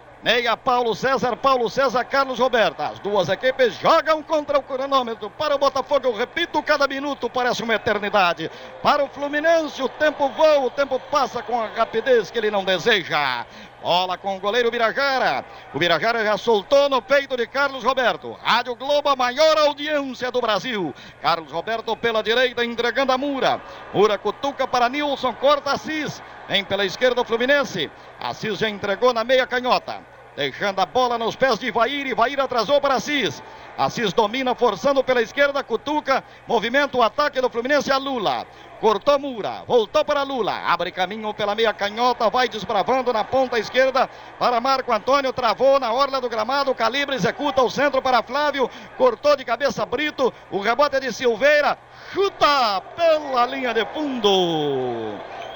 A 0.50 0.58
Paulo 0.58 0.94
César, 0.94 1.38
Paulo 1.38 1.70
César, 1.70 2.04
Carlos 2.04 2.38
Roberto. 2.38 2.82
As 2.82 3.00
duas 3.00 3.30
equipes 3.30 3.76
jogam 3.76 4.22
contra 4.22 4.60
o 4.60 4.64
cronômetro. 4.64 5.30
Para 5.30 5.56
o 5.56 5.58
Botafogo, 5.58 6.08
eu 6.08 6.16
repito, 6.16 6.62
cada 6.62 6.86
minuto 6.86 7.30
parece 7.30 7.64
uma 7.64 7.76
eternidade. 7.76 8.52
Para 8.84 9.04
o 9.04 9.08
Fluminense, 9.08 9.82
o 9.82 9.88
tempo 9.88 10.28
voa, 10.30 10.60
o 10.60 10.70
tempo 10.70 11.00
passa 11.10 11.42
com 11.42 11.62
a 11.62 11.68
rapidez 11.68 12.30
que 12.30 12.38
ele 12.38 12.52
não 12.52 12.66
deseja. 12.66 13.46
Bola 13.82 14.18
com 14.18 14.36
o 14.36 14.40
goleiro 14.40 14.72
Birajara. 14.72 15.46
O 15.74 15.80
Birajara 15.80 16.24
já 16.24 16.38
soltou 16.38 16.90
no 16.90 17.02
peito 17.02 17.38
de 17.38 17.46
Carlos 17.46 17.84
Roberto. 17.84 18.38
Rádio 18.42 18.76
Globo, 18.76 19.08
a 19.08 19.16
maior 19.16 19.58
audiência 19.58 20.32
do 20.32 20.42
Brasil. 20.42 20.94
Carlos 21.22 21.52
Roberto 21.52 21.96
pela 21.96 22.24
direita, 22.24 22.66
entregando 22.66 23.12
a 23.12 23.18
Mura. 23.18 23.62
Mura 23.94 24.18
cutuca 24.18 24.68
para 24.68 24.90
Nilson, 24.90 25.34
corta 25.34 25.72
Assis. 25.72 26.22
Vem 26.48 26.64
pela 26.64 26.86
esquerda 26.86 27.22
o 27.22 27.26
Fluminense. 27.26 27.92
Assis 28.20 28.58
já 28.58 28.68
entregou 28.68 29.14
na 29.14 29.24
meia 29.24 29.46
canhota. 29.46 30.02
Deixando 30.36 30.80
a 30.80 30.86
bola 30.86 31.18
nos 31.18 31.36
pés 31.36 31.58
de 31.58 31.68
Ivair. 31.68 32.06
Ivair 32.08 32.40
atrasou 32.40 32.80
para 32.82 32.96
Assis. 32.96 33.42
Assis 33.78 34.12
domina, 34.14 34.56
forçando 34.56 35.04
pela 35.04 35.22
esquerda, 35.22 35.64
cutuca. 35.64 36.24
Movimento, 36.48 36.98
o 36.98 37.04
ataque 37.04 37.42
do 37.42 37.50
Fluminense 37.50 37.92
a 37.92 37.98
Lula. 37.98 38.46
Cortou 38.80 39.18
Mura, 39.18 39.64
voltou 39.68 40.06
para 40.06 40.22
Lula, 40.22 40.54
abre 40.54 40.92
caminho 40.92 41.34
pela 41.34 41.56
meia 41.56 41.74
canhota, 41.74 42.30
vai 42.30 42.48
desbravando 42.48 43.12
na 43.12 43.24
ponta 43.24 43.58
esquerda 43.58 44.08
para 44.38 44.62
Marco 44.62 44.94
Antônio, 44.94 45.34
travou 45.34 45.80
na 45.80 45.92
orla 45.92 46.22
do 46.22 46.30
gramado, 46.30 46.76
Calibre 46.76 47.16
executa 47.16 47.64
o 47.64 47.72
centro 47.72 48.04
para 48.04 48.22
Flávio, 48.22 48.70
cortou 48.96 49.36
de 49.36 49.44
cabeça 49.44 49.84
Brito, 49.84 50.32
o 50.52 50.60
rebote 50.60 50.96
é 50.96 51.00
de 51.00 51.12
Silveira, 51.12 51.76
chuta 52.14 52.82
pela 52.96 53.48
linha 53.48 53.74
de 53.74 53.84
fundo. 53.88 54.30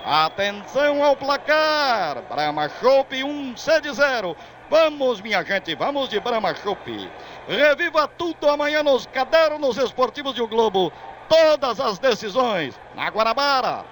Atenção 0.03 1.03
ao 1.03 1.15
placar, 1.15 2.23
Brahma 2.23 2.69
Chopp 2.69 3.23
1, 3.23 3.55
sede 3.55 3.93
0. 3.93 4.35
Vamos, 4.67 5.21
minha 5.21 5.43
gente, 5.43 5.75
vamos 5.75 6.09
de 6.09 6.19
Brahma 6.19 6.55
Chopp. 6.55 7.11
Reviva 7.47 8.07
tudo 8.07 8.49
amanhã 8.49 8.81
nos 8.81 9.05
cadernos 9.05 9.77
esportivos 9.77 10.33
de 10.33 10.41
O 10.41 10.47
Globo 10.47 10.91
todas 11.31 11.79
as 11.79 11.97
decisões 11.97 12.77
na 12.93 13.07
Guanabara, 13.07 13.85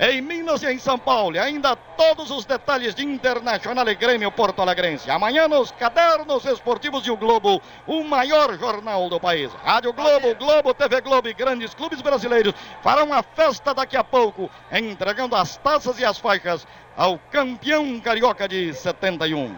em 0.00 0.22
Minas 0.22 0.62
e 0.62 0.72
em 0.72 0.78
São 0.78 0.98
Paulo. 0.98 1.36
E 1.36 1.38
ainda 1.38 1.76
todos 1.76 2.30
os 2.30 2.46
detalhes 2.46 2.94
de 2.94 3.04
Internacional 3.04 3.86
e 3.86 3.94
Grêmio 3.94 4.32
Porto 4.32 4.62
Alegrense. 4.62 5.10
Amanhã 5.10 5.46
nos 5.46 5.70
cadernos 5.72 6.46
esportivos 6.46 7.02
de 7.02 7.10
O 7.10 7.18
Globo, 7.18 7.60
o 7.86 8.02
maior 8.02 8.58
jornal 8.58 9.10
do 9.10 9.20
país. 9.20 9.52
Rádio 9.62 9.92
Globo, 9.92 10.34
Globo, 10.36 10.72
TV 10.72 11.02
Globo 11.02 11.28
e 11.28 11.34
grandes 11.34 11.74
clubes 11.74 12.00
brasileiros 12.00 12.54
farão 12.82 13.12
a 13.12 13.22
festa 13.22 13.74
daqui 13.74 13.96
a 13.96 14.02
pouco, 14.02 14.50
entregando 14.72 15.36
as 15.36 15.58
taças 15.58 15.98
e 16.00 16.04
as 16.04 16.18
faixas 16.18 16.66
ao 16.96 17.18
campeão 17.30 18.00
carioca 18.00 18.48
de 18.48 18.72
71. 18.72 19.54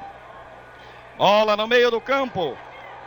Bola 1.17 1.57
no 1.57 1.69
meio 1.69 1.91
do 1.91 2.01
campo. 2.01 2.59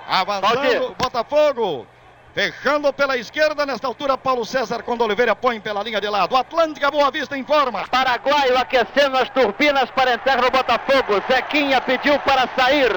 Avançando, 0.07 0.95
Botafogo. 0.97 1.85
Fechando 2.33 2.93
pela 2.93 3.17
esquerda, 3.17 3.65
nesta 3.65 3.87
altura, 3.87 4.17
Paulo 4.17 4.45
César, 4.45 4.83
quando 4.83 5.03
Oliveira 5.03 5.35
põe 5.35 5.59
pela 5.59 5.81
linha 5.81 5.99
de 5.99 6.07
lado. 6.07 6.37
Atlântica 6.37 6.91
Boa 6.91 7.09
Vista 7.09 7.35
informa. 7.35 7.87
Paraguaio 7.87 8.57
aquecendo 8.57 9.17
as 9.17 9.29
turbinas 9.29 9.89
para 9.91 10.13
entrar 10.13 10.39
no 10.41 10.51
Botafogo. 10.51 11.21
Zequinha 11.27 11.81
pediu 11.81 12.19
para 12.19 12.47
sair. 12.55 12.91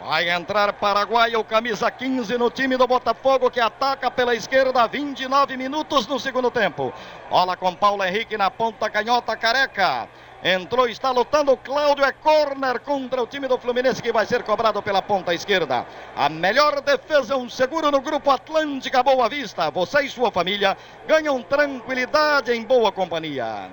Vai 0.00 0.30
entrar 0.30 0.72
Paraguaio, 0.72 1.44
camisa 1.44 1.90
15 1.90 2.38
no 2.38 2.50
time 2.50 2.78
do 2.78 2.86
Botafogo 2.86 3.50
que 3.50 3.60
ataca 3.60 4.10
pela 4.10 4.34
esquerda, 4.34 4.88
29 4.88 5.54
minutos 5.54 6.06
no 6.06 6.18
segundo 6.18 6.50
tempo. 6.50 6.94
Bola 7.28 7.58
com 7.58 7.74
Paulo 7.74 8.02
Henrique 8.02 8.38
na 8.38 8.50
ponta 8.50 8.88
canhota 8.88 9.36
careca. 9.36 10.08
Entrou, 10.42 10.88
está 10.88 11.10
lutando. 11.10 11.56
Cláudio 11.56 12.04
é 12.04 12.12
corner 12.12 12.80
contra 12.80 13.22
o 13.22 13.26
time 13.26 13.48
do 13.48 13.58
Fluminense 13.58 14.02
que 14.02 14.12
vai 14.12 14.24
ser 14.24 14.42
cobrado 14.44 14.80
pela 14.82 15.02
ponta 15.02 15.34
esquerda. 15.34 15.84
A 16.16 16.28
melhor 16.28 16.80
defesa, 16.80 17.36
um 17.36 17.48
seguro 17.48 17.90
no 17.90 18.00
grupo 18.00 18.30
Atlântica 18.30 19.02
Boa 19.02 19.28
Vista. 19.28 19.70
Você 19.70 20.02
e 20.02 20.10
sua 20.10 20.30
família 20.30 20.76
ganham 21.06 21.42
tranquilidade 21.42 22.52
em 22.52 22.62
boa 22.62 22.92
companhia. 22.92 23.68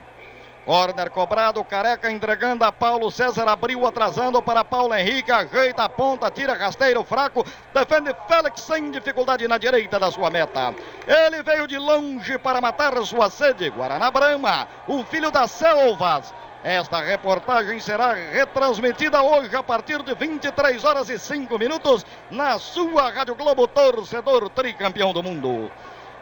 Corner 0.66 1.12
cobrado, 1.12 1.64
Careca 1.64 2.12
entregando 2.12 2.66
a 2.66 2.72
Paulo 2.72 3.12
César, 3.12 3.48
abriu 3.48 3.86
atrasando 3.86 4.42
para 4.42 4.66
Paulo 4.66 4.96
Henrique, 4.96 5.32
ajeita 5.32 5.84
a 5.84 5.90
ponta, 5.90 6.32
tira 6.32 6.56
rasteiro 6.56 7.04
fraco, 7.04 7.46
defende 7.72 8.16
Félix 8.28 8.62
sem 8.62 8.90
dificuldade 8.90 9.48
na 9.48 9.60
direita 9.60 10.00
da 10.00 10.10
sua 10.10 10.32
meta. 10.32 10.74
Ele 11.06 11.44
veio 11.44 11.68
de 11.68 11.78
longe 11.78 12.40
para 12.40 12.60
matar 12.60 12.98
sua 13.06 13.30
sede, 13.30 13.70
Guaraná 13.70 14.10
Brama, 14.10 14.68
o 14.88 15.04
filho 15.04 15.30
das 15.30 15.52
selvas. 15.52 16.34
Esta 16.66 17.00
reportagem 17.00 17.80
será 17.80 18.14
retransmitida 18.14 19.22
hoje 19.22 19.56
a 19.56 19.62
partir 19.62 20.02
de 20.02 20.16
23 20.16 20.84
horas 20.84 21.08
e 21.12 21.20
5 21.20 21.60
minutos 21.60 22.04
na 22.32 22.58
sua 22.58 23.12
Rádio 23.12 23.36
Globo 23.36 23.68
Torcedor 23.68 24.50
Tricampeão 24.50 25.14
do 25.14 25.22
Mundo. 25.22 25.72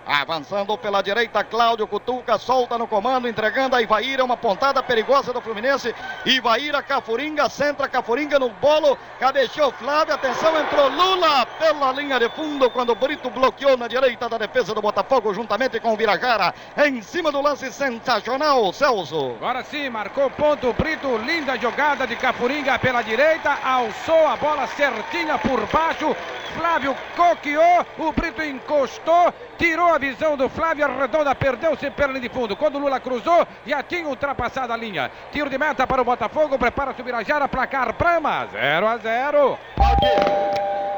Avançando 0.06 0.78
pela 0.78 1.02
direita, 1.02 1.44
Cláudio 1.46 1.88
Cutuca 1.88 2.38
solta 2.38 2.78
no 2.78 2.86
comando, 2.86 3.28
entregando 3.28 3.76
a 3.76 3.82
Ivaíra, 3.82 4.24
uma 4.24 4.36
pontada 4.36 4.84
perigosa 4.84 5.32
do 5.32 5.40
Fluminense. 5.40 5.96
Ivaíra, 6.26 6.84
Cafuringa, 6.84 7.48
centra 7.48 7.88
Cafuringa 7.88 8.38
no 8.38 8.50
bolo, 8.50 8.98
cabeceou 9.18 9.72
Flávio, 9.72 10.14
atenção, 10.14 10.60
entrou 10.60 10.90
Lula 10.90 11.46
pela 11.58 11.94
linha 11.94 12.20
de 12.20 12.28
fundo 12.30 12.70
quando 12.70 12.94
Brito 12.96 13.30
bloqueou 13.30 13.78
na 13.78 13.88
direita 13.88 14.28
da 14.28 14.38
defesa 14.38 14.76
do 14.76 14.82
Botafogo, 14.82 15.34
juntamente 15.34 15.80
com 15.80 15.94
o 15.94 15.98
Virajara, 15.98 16.54
em 16.86 17.02
cima 17.02 17.32
do 17.32 17.42
lance 17.42 17.72
sensacional, 17.72 18.74
Celso. 18.74 19.36
Agora 19.38 19.64
sim, 19.64 19.90
marcou 19.90 20.30
ponto 20.32 20.74
Brito, 20.74 21.18
linda 21.18 21.58
jogada 21.58 22.06
de 22.06 22.18
Cafuringa 22.18 22.78
pela 22.78 23.02
direita, 23.02 23.58
alçou 23.64 24.28
a 24.28 24.36
bola 24.36 24.68
certinha 24.68 25.38
por 25.38 25.66
baixo, 25.68 26.14
Flávio 26.56 26.96
coqueou, 27.16 27.86
o 27.98 28.12
Brito 28.12 28.44
encostou, 28.44 29.34
tirou 29.58 29.93
a 29.94 29.98
visão 30.00 30.36
do 30.36 30.50
Flávio 30.50 30.88
Redonda, 30.98 31.36
perdeu-se 31.36 31.90
linha 31.92 32.20
de 32.20 32.30
fundo. 32.30 32.56
Quando 32.56 32.80
Lula 32.80 33.00
cruzou, 33.00 33.48
já 33.66 33.84
tinha 33.84 34.08
ultrapassado 34.08 34.74
a 34.74 34.78
linha. 34.78 35.12
Tiro 35.32 35.50
de 35.50 35.58
meta 35.58 35.86
para 35.86 36.02
o 36.02 36.06
Botafogo, 36.06 36.58
prepara-se 36.58 37.02
o 37.02 37.04
Birajara, 37.04 37.48
placar 37.48 37.94
Brama, 37.94 38.48
0 38.52 38.88
a 38.88 38.98
0. 38.98 39.60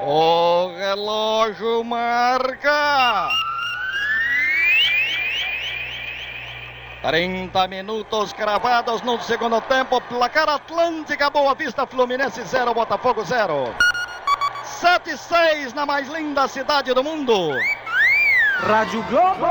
O 0.08 0.74
relógio 0.78 1.84
marca. 1.84 3.28
30 7.02 7.68
minutos 7.68 8.34
cravados 8.34 9.02
no 9.02 9.22
segundo 9.22 9.60
tempo. 9.62 10.00
Placar 10.02 10.48
Atlântica, 10.48 11.30
Boa 11.30 11.54
Vista, 11.54 11.86
Fluminense 11.86 12.42
0, 12.44 12.74
Botafogo 12.74 13.24
0. 13.24 13.76
7 14.64 15.10
e 15.12 15.18
6 15.18 15.74
na 15.74 15.86
mais 15.86 16.08
linda 16.08 16.48
cidade 16.48 16.94
do 16.94 17.04
mundo. 17.04 17.52
Rádio 18.60 19.04
Globo. 19.04 19.48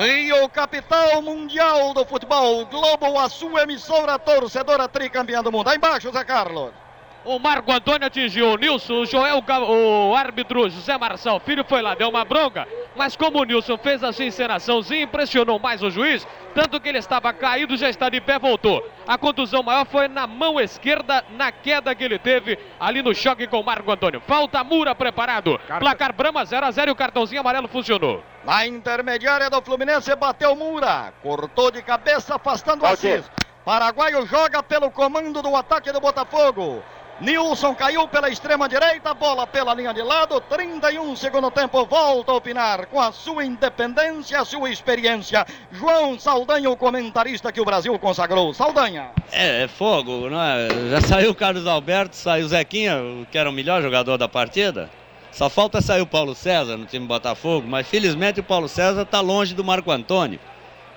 Rio, 0.00 0.48
capital 0.48 1.22
mundial 1.22 1.94
do 1.94 2.04
futebol. 2.04 2.66
Globo, 2.66 3.18
a 3.18 3.28
sua 3.28 3.62
emissora 3.62 4.18
torcedora 4.18 4.88
tricampeã 4.88 5.42
do 5.42 5.52
mundo. 5.52 5.68
Aí 5.68 5.76
embaixo, 5.76 6.10
Zé 6.12 6.24
Carlos. 6.24 6.83
O 7.24 7.38
Marco 7.38 7.72
Antônio 7.72 8.06
atingiu 8.06 8.50
o 8.50 8.56
Nilson, 8.58 9.00
o 9.00 9.06
Joel, 9.06 9.42
o 9.66 10.14
árbitro 10.14 10.68
José 10.68 10.98
Marçal 10.98 11.40
Filho 11.40 11.64
foi 11.64 11.80
lá, 11.80 11.94
deu 11.94 12.10
uma 12.10 12.22
bronca, 12.22 12.68
mas 12.94 13.16
como 13.16 13.40
o 13.40 13.44
Nilson 13.44 13.78
fez 13.78 14.04
a 14.04 14.12
sua 14.12 14.26
encenaçãozinha, 14.26 15.04
impressionou 15.04 15.58
mais 15.58 15.82
o 15.82 15.90
juiz, 15.90 16.26
tanto 16.54 16.78
que 16.78 16.86
ele 16.86 16.98
estava 16.98 17.32
caído, 17.32 17.78
já 17.78 17.88
está 17.88 18.10
de 18.10 18.20
pé, 18.20 18.38
voltou. 18.38 18.86
A 19.08 19.16
contusão 19.16 19.62
maior 19.62 19.86
foi 19.86 20.06
na 20.06 20.26
mão 20.26 20.60
esquerda, 20.60 21.24
na 21.30 21.50
queda 21.50 21.94
que 21.94 22.04
ele 22.04 22.18
teve 22.18 22.58
ali 22.78 23.02
no 23.02 23.14
choque 23.14 23.46
com 23.46 23.58
o 23.58 23.64
Marco 23.64 23.90
Antônio. 23.90 24.20
Falta 24.26 24.62
Mura 24.62 24.94
preparado. 24.94 25.58
Placar 25.78 26.12
Brama 26.12 26.44
0 26.44 26.66
a 26.66 26.70
0 26.70 26.90
e 26.90 26.92
o 26.92 26.96
cartãozinho 26.96 27.40
amarelo 27.40 27.68
funcionou. 27.68 28.22
Na 28.44 28.66
intermediária 28.66 29.48
do 29.48 29.62
Fluminense 29.62 30.14
bateu 30.14 30.54
Mura, 30.54 31.14
cortou 31.22 31.70
de 31.70 31.80
cabeça, 31.80 32.34
afastando 32.34 32.84
o 32.84 32.86
Assis. 32.86 33.24
Paraguaio 33.64 34.26
joga 34.26 34.62
pelo 34.62 34.90
comando 34.90 35.40
do 35.40 35.56
ataque 35.56 35.90
do 35.90 35.98
Botafogo. 35.98 36.82
Nilson 37.20 37.74
caiu 37.76 38.08
pela 38.08 38.28
extrema 38.28 38.68
direita, 38.68 39.14
bola 39.14 39.46
pela 39.46 39.72
linha 39.72 39.94
de 39.94 40.02
lado, 40.02 40.40
31 40.40 41.14
segundo 41.14 41.48
tempo, 41.48 41.84
volta 41.86 42.32
a 42.32 42.34
opinar 42.34 42.86
com 42.86 43.00
a 43.00 43.12
sua 43.12 43.44
independência, 43.44 44.40
a 44.40 44.44
sua 44.44 44.68
experiência. 44.68 45.46
João 45.70 46.18
Saldanha, 46.18 46.68
o 46.68 46.76
comentarista 46.76 47.52
que 47.52 47.60
o 47.60 47.64
Brasil 47.64 47.96
consagrou. 48.00 48.52
Saldanha. 48.52 49.10
É, 49.30 49.62
é 49.62 49.68
fogo, 49.68 50.28
não 50.28 50.40
é? 50.40 50.68
Já 50.90 51.00
saiu 51.00 51.30
o 51.30 51.34
Carlos 51.34 51.68
Alberto, 51.68 52.16
saiu 52.16 52.46
o 52.46 52.48
Zequinha, 52.48 52.98
que 53.30 53.38
era 53.38 53.48
o 53.48 53.52
melhor 53.52 53.80
jogador 53.80 54.18
da 54.18 54.28
partida. 54.28 54.90
Só 55.30 55.48
falta 55.48 55.80
sair 55.80 56.00
o 56.00 56.06
Paulo 56.06 56.34
César 56.34 56.76
no 56.76 56.84
time 56.84 57.06
Botafogo, 57.06 57.66
mas 57.68 57.86
felizmente 57.86 58.40
o 58.40 58.44
Paulo 58.44 58.68
César 58.68 59.02
está 59.02 59.20
longe 59.20 59.54
do 59.54 59.62
Marco 59.62 59.90
Antônio, 59.92 60.40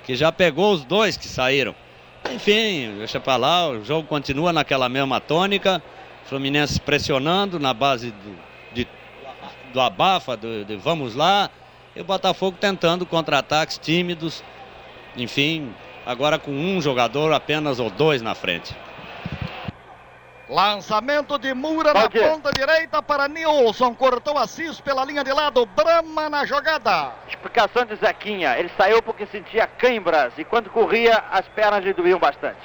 que 0.04 0.16
já 0.16 0.32
pegou 0.32 0.74
os 0.74 0.84
dois 0.84 1.16
que 1.16 1.28
saíram. 1.28 1.76
Enfim, 2.32 2.96
deixa 2.98 3.20
para 3.20 3.38
lá, 3.38 3.70
o 3.70 3.86
jogo 3.86 4.08
continua 4.08 4.52
naquela 4.52 4.90
mesma 4.90 5.20
tônica. 5.20 5.82
Fluminense 6.28 6.80
pressionando 6.80 7.60
na 7.60 7.74
base 7.74 8.12
do, 8.12 8.38
de, 8.74 8.88
do 9.72 9.80
abafa, 9.80 10.36
do, 10.36 10.66
de 10.66 10.76
vamos 10.76 11.16
lá. 11.16 11.50
E 11.96 12.02
o 12.02 12.04
Botafogo 12.04 12.58
tentando 12.60 13.06
contra-ataques 13.06 13.78
tímidos. 13.78 14.44
Enfim, 15.16 15.74
agora 16.06 16.38
com 16.38 16.52
um 16.52 16.82
jogador 16.82 17.34
apenas 17.34 17.80
ou 17.80 17.90
dois 17.90 18.22
na 18.22 18.36
frente. 18.36 18.76
Lançamento 20.50 21.38
de 21.38 21.54
Mura 21.54 21.94
na 21.94 22.10
ponta 22.10 22.52
direita 22.54 23.02
para 23.02 23.28
Nilson. 23.28 23.94
Cortou 23.94 24.38
Assis 24.38 24.80
pela 24.80 25.04
linha 25.04 25.24
de 25.24 25.32
lado. 25.34 25.66
Brama 25.66 26.30
na 26.30 26.46
jogada. 26.46 27.12
Explicação 27.28 27.86
de 27.86 27.96
Zequinha. 27.96 28.58
Ele 28.58 28.72
saiu 28.78 29.02
porque 29.02 29.26
sentia 29.26 29.68
cãibras 29.68 30.34
e 30.38 30.46
quando 30.46 30.70
corria 30.70 31.24
as 31.32 31.46
pernas 31.50 31.84
lhe 31.84 31.94
doíam 31.94 32.18
bastante. 32.18 32.60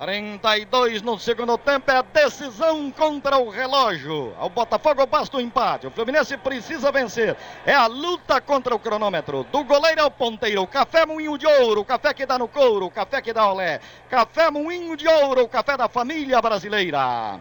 32 0.00 1.02
no 1.02 1.18
segundo 1.18 1.58
tempo 1.58 1.90
é 1.90 1.96
a 1.98 2.00
decisão 2.00 2.90
contra 2.90 3.36
o 3.36 3.50
relógio. 3.50 4.34
Ao 4.38 4.48
Botafogo 4.48 5.04
basta 5.04 5.36
o 5.36 5.40
empate. 5.42 5.86
O 5.86 5.90
Fluminense 5.90 6.38
precisa 6.38 6.90
vencer. 6.90 7.36
É 7.66 7.74
a 7.74 7.86
luta 7.86 8.40
contra 8.40 8.74
o 8.74 8.78
cronômetro. 8.78 9.44
Do 9.52 9.62
goleiro 9.62 10.00
ao 10.00 10.10
ponteiro. 10.10 10.66
Café 10.66 11.04
Moinho 11.04 11.36
de 11.36 11.46
Ouro. 11.46 11.84
Café 11.84 12.14
que 12.14 12.24
dá 12.24 12.38
no 12.38 12.48
couro. 12.48 12.88
Café 12.88 13.20
que 13.20 13.34
dá 13.34 13.52
olé. 13.52 13.78
Café 14.08 14.50
Moinho 14.50 14.96
de 14.96 15.06
Ouro. 15.06 15.46
Café 15.46 15.76
da 15.76 15.86
família 15.86 16.40
brasileira. 16.40 17.38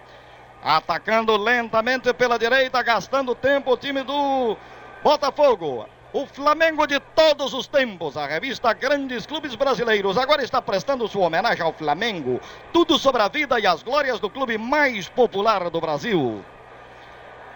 Atacando 0.61 1.37
lentamente 1.37 2.13
pela 2.13 2.37
direita, 2.37 2.83
gastando 2.83 3.33
tempo 3.35 3.71
o 3.71 3.77
time 3.77 4.03
do 4.03 4.57
Botafogo. 5.01 5.87
O 6.11 6.25
Flamengo 6.25 6.87
de 6.87 6.99
todos 6.99 7.53
os 7.53 7.67
tempos, 7.67 8.17
a 8.17 8.25
revista 8.25 8.73
Grandes 8.73 9.27
Clubes 9.27 9.53
Brasileiros, 9.53 10.17
agora 10.17 10.43
está 10.43 10.59
prestando 10.59 11.07
sua 11.07 11.27
homenagem 11.27 11.63
ao 11.63 11.71
Flamengo. 11.71 12.41
Tudo 12.73 12.97
sobre 12.97 13.21
a 13.21 13.27
vida 13.27 13.59
e 13.59 13.67
as 13.67 13.83
glórias 13.83 14.19
do 14.19 14.27
clube 14.27 14.57
mais 14.57 15.07
popular 15.07 15.69
do 15.69 15.79
Brasil. 15.79 16.43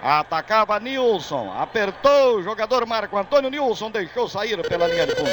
Atacava 0.04 0.80
Nilson, 0.80 1.52
apertou 1.58 2.36
o 2.36 2.44
jogador 2.44 2.86
Marco 2.86 3.18
Antônio 3.18 3.50
Nilson, 3.50 3.90
deixou 3.90 4.30
sair 4.30 4.62
pela 4.68 4.88
linha 4.88 5.08
de 5.08 5.16
fundo. 5.16 5.30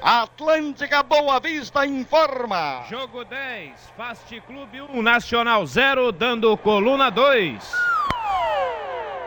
Atlântica 0.00 1.02
Boa 1.02 1.40
Vista 1.40 1.84
informa. 1.84 2.84
Jogo 2.88 3.24
10, 3.24 3.72
Fast 3.96 4.40
Clube 4.42 4.82
1, 4.82 5.02
Nacional 5.02 5.66
0, 5.66 6.12
dando 6.12 6.56
coluna 6.56 7.10
2. 7.10 7.96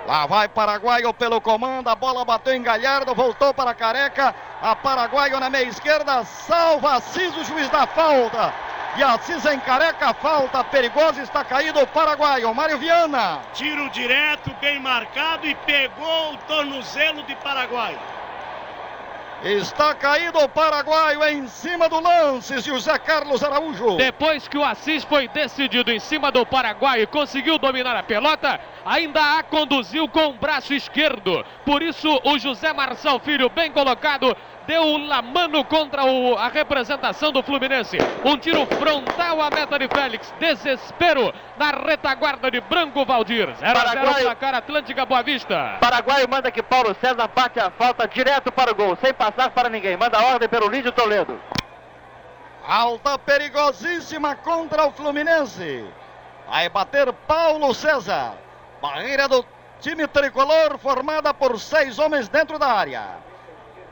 Lá 0.10 0.26
vai 0.26 0.48
Paraguaio 0.48 1.14
pelo 1.14 1.40
comando, 1.40 1.88
a 1.88 1.94
bola 1.94 2.26
bateu 2.26 2.56
em 2.56 2.64
Galhardo, 2.64 3.14
voltou 3.14 3.54
para 3.54 3.76
Careca, 3.76 4.34
a 4.60 4.76
Paraguaio 4.76 5.40
na 5.40 5.52
meia 5.52 5.70
esquerda, 5.70 6.26
salva 6.26 6.96
Assis, 6.96 7.38
o 7.38 7.44
juiz 7.44 7.70
da 7.70 7.86
falta. 7.86 8.52
E 8.98 9.04
Assis 9.04 9.46
em 9.46 9.60
Careca, 9.60 10.12
falta 10.16 10.64
perigosa, 10.64 11.22
está 11.22 11.44
caído 11.44 11.80
o 11.80 11.86
Paraguaio, 11.86 12.56
Mário 12.56 12.80
Viana. 12.80 13.42
Tiro 13.54 13.88
direto, 13.92 14.50
bem 14.60 14.80
marcado 14.80 15.46
e 15.46 15.54
pegou 15.54 16.34
o 16.34 16.38
tornozelo 16.38 17.22
de 17.22 17.36
Paraguaio. 17.36 18.00
Está 19.42 19.96
caído 19.96 20.38
o 20.38 20.50
paraguaio 20.50 21.24
em 21.24 21.48
cima 21.48 21.88
do 21.88 21.98
lance, 22.02 22.60
José 22.60 23.00
Carlos 23.00 23.42
Araújo. 23.42 23.96
Depois 23.96 24.50
que 24.50 24.58
o 24.58 24.66
Assis 24.66 25.06
foi 25.06 25.30
decidido 25.30 25.90
em 25.92 26.00
cima 26.00 26.30
do 26.30 26.46
paraguaio 26.46 27.04
e 27.04 27.08
conseguiu 27.08 27.58
dominar 27.58 27.96
a 27.96 28.04
pelota, 28.04 28.60
ainda 28.86 29.38
a 29.38 29.44
conduziu 29.44 30.10
com 30.10 30.28
o 30.28 30.34
braço 30.34 30.74
esquerdo. 30.74 31.46
Por 31.66 31.82
isso, 31.82 32.20
o 32.26 32.38
José 32.38 32.74
Marçal 32.74 33.18
Filho, 33.20 33.50
bem 33.50 33.72
colocado, 33.72 34.36
deu 34.70 34.84
o 34.84 34.98
lamano 35.00 35.66
contra 35.66 36.06
o, 36.06 36.38
a 36.38 36.48
representação 36.48 37.32
do 37.32 37.42
Fluminense. 37.42 37.98
Um 38.24 38.38
tiro 38.38 38.68
frontal 38.68 39.42
à 39.42 39.50
meta 39.50 39.80
de 39.80 39.88
Félix. 39.88 40.32
Desespero 40.40 41.34
na 41.58 41.72
retaguarda 41.72 42.52
de 42.52 42.62
Branco 42.62 43.04
Valdir. 43.04 43.52
0 43.56 43.80
a 43.80 43.88
0 43.88 44.16
placar 44.22 44.54
Atlântica 44.54 45.08
Boa 45.08 45.24
Vista. 45.24 45.78
Paraguai 45.82 46.28
manda 46.28 46.52
que 46.52 46.62
Paulo 46.62 46.96
César 47.02 47.28
bate 47.36 47.60
a 47.60 47.72
falta 47.72 48.08
direto 48.08 48.52
para 48.52 48.72
o 48.72 48.76
gol, 48.76 48.96
sem 48.98 49.12
passar 49.12 49.50
para 49.50 49.70
ninguém. 49.70 49.98
Manda 49.98 50.20
a 50.20 50.26
ordem 50.34 50.48
pelo 50.48 50.70
Lídio 50.70 50.92
Toledo. 50.92 51.42
Alta 52.64 53.18
perigosíssima 53.18 54.36
contra 54.36 54.86
o 54.86 54.92
Fluminense. 54.92 55.84
Vai 56.48 56.70
bater 56.70 57.12
Paulo 57.28 57.74
César. 57.74 58.34
Barreira 58.80 59.28
do 59.28 59.44
time 59.80 60.06
tricolor 60.06 60.78
formada 60.78 61.34
por 61.34 61.60
seis 61.60 61.98
homens 61.98 62.30
dentro 62.30 62.60
da 62.60 62.68
área. 62.68 63.29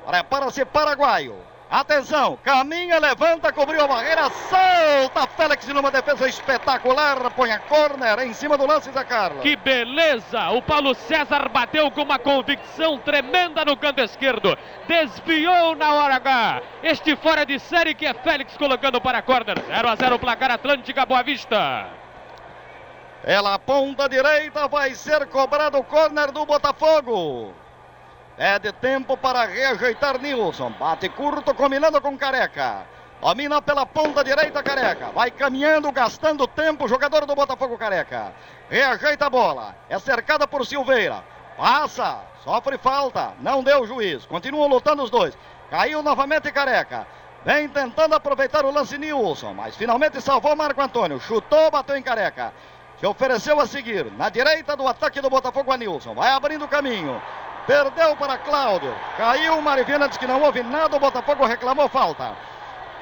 Prepara-se 0.08 0.64
Paraguaio. 0.64 1.36
Atenção, 1.70 2.40
caminha, 2.46 2.98
levanta, 2.98 3.52
cobriu 3.52 3.84
a 3.84 3.88
barreira, 3.90 4.30
solta 4.30 5.28
Félix 5.36 5.68
numa 5.68 5.92
defesa 5.92 6.30
espetacular, 6.30 7.30
põe 7.32 7.52
a 7.52 7.60
corner 7.60 8.20
em 8.20 8.32
cima 8.32 8.58
do 8.58 8.66
lance 8.66 8.90
da 8.90 9.04
Carla. 9.04 9.42
Que 9.42 9.58
beleza! 9.58 10.50
O 10.52 10.62
Paulo 10.62 10.96
César 10.96 11.50
bateu 11.50 11.92
com 11.92 12.04
uma 12.04 12.18
convicção 12.18 12.98
tremenda 13.00 13.66
no 13.66 13.76
canto 13.76 14.00
esquerdo, 14.00 14.58
desviou 14.88 15.76
na 15.76 15.94
hora 15.94 16.16
H. 16.16 16.62
Este 16.84 17.14
fora 17.18 17.46
de 17.46 17.60
série 17.60 17.94
que 17.94 18.06
é 18.06 18.14
Félix 18.14 18.56
colocando 18.56 19.02
para 19.02 19.18
a 19.18 19.22
corner. 19.22 19.62
0 19.68 19.90
a 19.90 19.96
0 19.98 20.20
placar 20.20 20.52
Atlântica 20.52 21.06
Boa 21.06 21.22
Vista. 21.22 21.90
Pela 23.26 23.60
ponta 23.60 24.08
direita 24.08 24.70
vai 24.70 24.96
ser 24.96 25.28
cobrado 25.28 25.78
o 25.78 25.84
corner 25.84 26.32
do 26.32 26.46
Botafogo. 26.46 27.54
É 28.38 28.60
de 28.60 28.72
tempo 28.72 29.18
para 29.18 29.46
reajeitar 29.46 30.20
Nilson. 30.20 30.70
Bate 30.72 31.10
curto, 31.10 31.56
combinando 31.56 32.00
com 32.00 32.16
Careca. 32.16 32.86
Domina 33.20 33.60
pela 33.64 33.84
ponta 33.84 34.24
direita, 34.24 34.62
Careca. 34.62 35.08
Vai 35.08 35.32
caminhando, 35.32 35.92
gastando 35.92 36.46
tempo, 36.46 36.88
jogador 36.88 37.26
do 37.26 37.34
Botafogo 37.34 37.80
Careca. 37.80 38.32
Reajeita 38.70 39.26
a 39.26 39.30
bola. 39.30 39.76
É 39.90 39.98
cercada 39.98 40.48
por 40.48 40.68
Silveira. 40.68 41.24
Passa, 41.58 42.20
sofre 42.44 42.78
falta. 42.78 43.34
Não 43.40 43.64
deu 43.64 43.82
o 43.82 43.88
juiz. 43.88 44.24
Continuam 44.28 44.68
lutando 44.68 45.02
os 45.02 45.10
dois. 45.10 45.36
Caiu 45.72 46.04
novamente 46.04 46.52
Careca. 46.52 47.08
Vem 47.44 47.68
tentando 47.68 48.14
aproveitar 48.14 48.66
o 48.66 48.72
lance 48.72 49.00
Nilson, 49.00 49.54
mas 49.54 49.76
finalmente 49.76 50.22
salvou 50.22 50.56
Marco 50.56 50.80
Antônio. 50.80 51.20
Chutou, 51.20 51.72
bateu 51.72 51.98
em 51.98 52.04
Careca. 52.04 52.54
Se 53.00 53.06
ofereceu 53.08 53.60
a 53.60 53.66
seguir. 53.66 54.12
Na 54.12 54.30
direita 54.30 54.76
do 54.76 54.88
ataque 54.88 55.22
do 55.22 55.30
Botafogo, 55.30 55.72
a 55.72 55.78
Nilson. 55.78 56.14
Vai 56.14 56.30
abrindo 56.30 56.66
o 56.66 56.68
caminho. 56.68 57.20
Perdeu 57.68 58.16
para 58.16 58.38
Cláudio. 58.38 58.96
Caiu 59.18 59.58
o 59.58 59.62
Marivina, 59.62 60.08
diz 60.08 60.18
que 60.18 60.26
não 60.26 60.42
houve 60.42 60.64
nada. 60.64 60.96
O 60.96 61.00
Botafogo 61.00 61.46
reclamou 61.46 61.90
falta. 61.90 62.34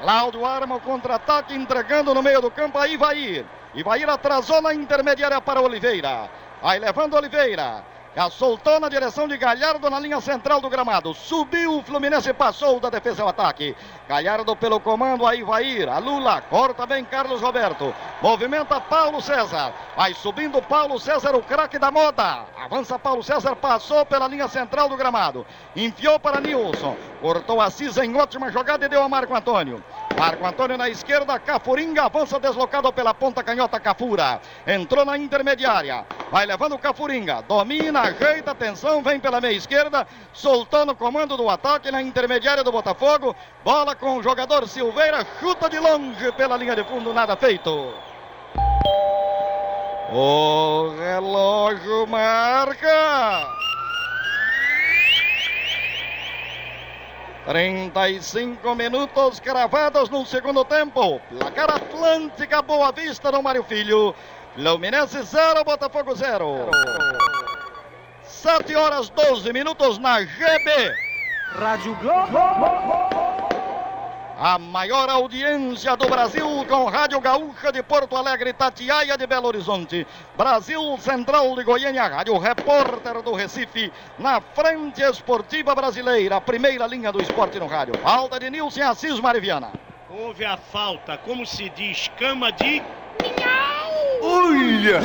Cláudio 0.01 0.43
arma 0.43 0.75
o 0.75 0.81
contra-ataque, 0.81 1.53
entregando 1.53 2.15
no 2.15 2.23
meio 2.23 2.41
do 2.41 2.49
campo 2.49 2.79
a 2.79 2.87
Ivair. 2.87 3.45
Ivair 3.75 4.09
atrasou 4.09 4.63
na 4.63 4.73
intermediária 4.73 5.39
para 5.39 5.61
Oliveira. 5.61 6.29
Vai 6.63 6.79
levando 6.79 7.13
Oliveira. 7.13 7.83
Soltou 8.31 8.79
na 8.79 8.87
direção 8.87 9.27
de 9.27 9.37
Galhardo 9.37 9.89
na 9.89 9.99
linha 9.99 10.21
central 10.21 10.61
do 10.61 10.69
gramado. 10.69 11.13
Subiu 11.13 11.77
o 11.77 11.83
Fluminense 11.83 12.33
passou 12.33 12.79
da 12.79 12.89
defesa 12.89 13.23
ao 13.23 13.29
ataque. 13.29 13.75
Galhardo 14.07 14.55
pelo 14.55 14.79
comando, 14.79 15.27
aí 15.27 15.43
vai 15.43 15.65
ir. 15.65 15.89
A 15.89 15.97
Lula 15.97 16.41
corta 16.41 16.85
bem 16.85 17.03
Carlos 17.03 17.41
Roberto. 17.41 17.93
Movimenta 18.21 18.79
Paulo 18.79 19.21
César. 19.21 19.73
Vai 19.97 20.13
subindo 20.13 20.61
Paulo 20.61 20.97
César, 20.97 21.35
o 21.35 21.43
craque 21.43 21.77
da 21.77 21.91
moda. 21.91 22.45
Avança 22.57 22.97
Paulo 22.97 23.21
César, 23.21 23.55
passou 23.57 24.05
pela 24.05 24.27
linha 24.27 24.47
central 24.47 24.87
do 24.87 24.95
gramado. 24.95 25.45
Enfiou 25.75 26.17
para 26.17 26.39
Nilson. 26.39 26.95
Cortou 27.21 27.59
Assis 27.59 27.97
em 27.97 28.15
ótima 28.15 28.49
jogada 28.49 28.85
e 28.85 28.89
deu 28.89 29.03
a 29.03 29.09
Marco 29.09 29.35
Antônio. 29.35 29.83
Marco 30.17 30.45
Antônio 30.45 30.77
na 30.77 30.89
esquerda, 30.89 31.37
Cafuringa 31.37 32.03
avança 32.03 32.39
deslocado 32.39 32.91
pela 32.93 33.13
ponta 33.13 33.43
canhota 33.43 33.79
Cafura. 33.81 34.39
Entrou 34.65 35.03
na 35.03 35.17
intermediária. 35.17 36.05
Vai 36.31 36.45
levando 36.45 36.77
Cafuringa. 36.77 37.41
Domina, 37.41 38.01
ajeita, 38.03 38.51
atenção, 38.51 39.03
vem 39.03 39.19
pela 39.19 39.41
meia 39.41 39.57
esquerda. 39.57 40.07
Soltou 40.31 40.85
no 40.85 40.95
comando 40.95 41.35
do 41.35 41.49
ataque 41.49 41.91
na 41.91 42.01
intermediária 42.01 42.63
do 42.63 42.71
Botafogo. 42.71 43.35
Bola 43.63 43.93
com 43.93 44.17
o 44.17 44.23
jogador 44.23 44.67
Silveira. 44.69 45.25
Chuta 45.39 45.69
de 45.69 45.79
longe 45.79 46.31
pela 46.31 46.55
linha 46.55 46.77
de 46.77 46.83
fundo, 46.85 47.13
nada 47.13 47.35
feito. 47.35 47.93
O 50.13 50.95
relógio 50.97 52.07
marca. 52.07 53.65
35 57.45 58.75
minutos 58.75 59.39
cravados 59.39 60.09
no 60.09 60.25
segundo 60.25 60.65
tempo. 60.65 61.21
Placar 61.29 61.69
Atlântica 61.69 62.61
Boa 62.61 62.91
Vista 62.91 63.31
no 63.31 63.41
Mário 63.41 63.63
Filho. 63.63 64.15
Fluminense 64.55 65.23
0, 65.23 65.63
Botafogo 65.63 66.15
0. 66.15 66.71
7 68.23 68.75
horas 68.75 69.09
12 69.09 69.53
minutos 69.53 69.99
na 69.99 70.21
GB. 70.21 70.95
Rádio 71.53 71.95
Globo. 71.95 73.24
A 74.37 74.59
maior 74.59 75.09
audiência 75.09 75.95
do 75.95 76.09
Brasil 76.09 76.45
com 76.67 76.85
Rádio 76.85 77.21
Gaúcha 77.21 77.71
de 77.71 77.81
Porto 77.81 78.17
Alegre, 78.17 78.51
Tatiaia 78.51 79.17
de 79.17 79.25
Belo 79.25 79.47
Horizonte, 79.47 80.05
Brasil 80.35 80.97
Central 80.99 81.55
de 81.55 81.63
Goiânia, 81.63 82.05
Rádio 82.05 82.37
Repórter 82.37 83.21
do 83.21 83.33
Recife, 83.33 83.93
na 84.19 84.41
frente 84.41 85.01
esportiva 85.01 85.73
brasileira, 85.73 86.41
primeira 86.41 86.85
linha 86.85 87.13
do 87.13 87.21
esporte 87.21 87.57
no 87.57 87.65
rádio. 87.65 87.97
Falta 87.99 88.37
de 88.37 88.49
Nilson 88.49 88.83
Assis 88.83 89.21
Mariviana. 89.21 89.71
Houve 90.09 90.43
a 90.43 90.57
falta, 90.57 91.17
como 91.17 91.45
se 91.45 91.69
diz, 91.69 92.11
cama 92.19 92.51
de. 92.51 92.83
Olha! 94.21 94.99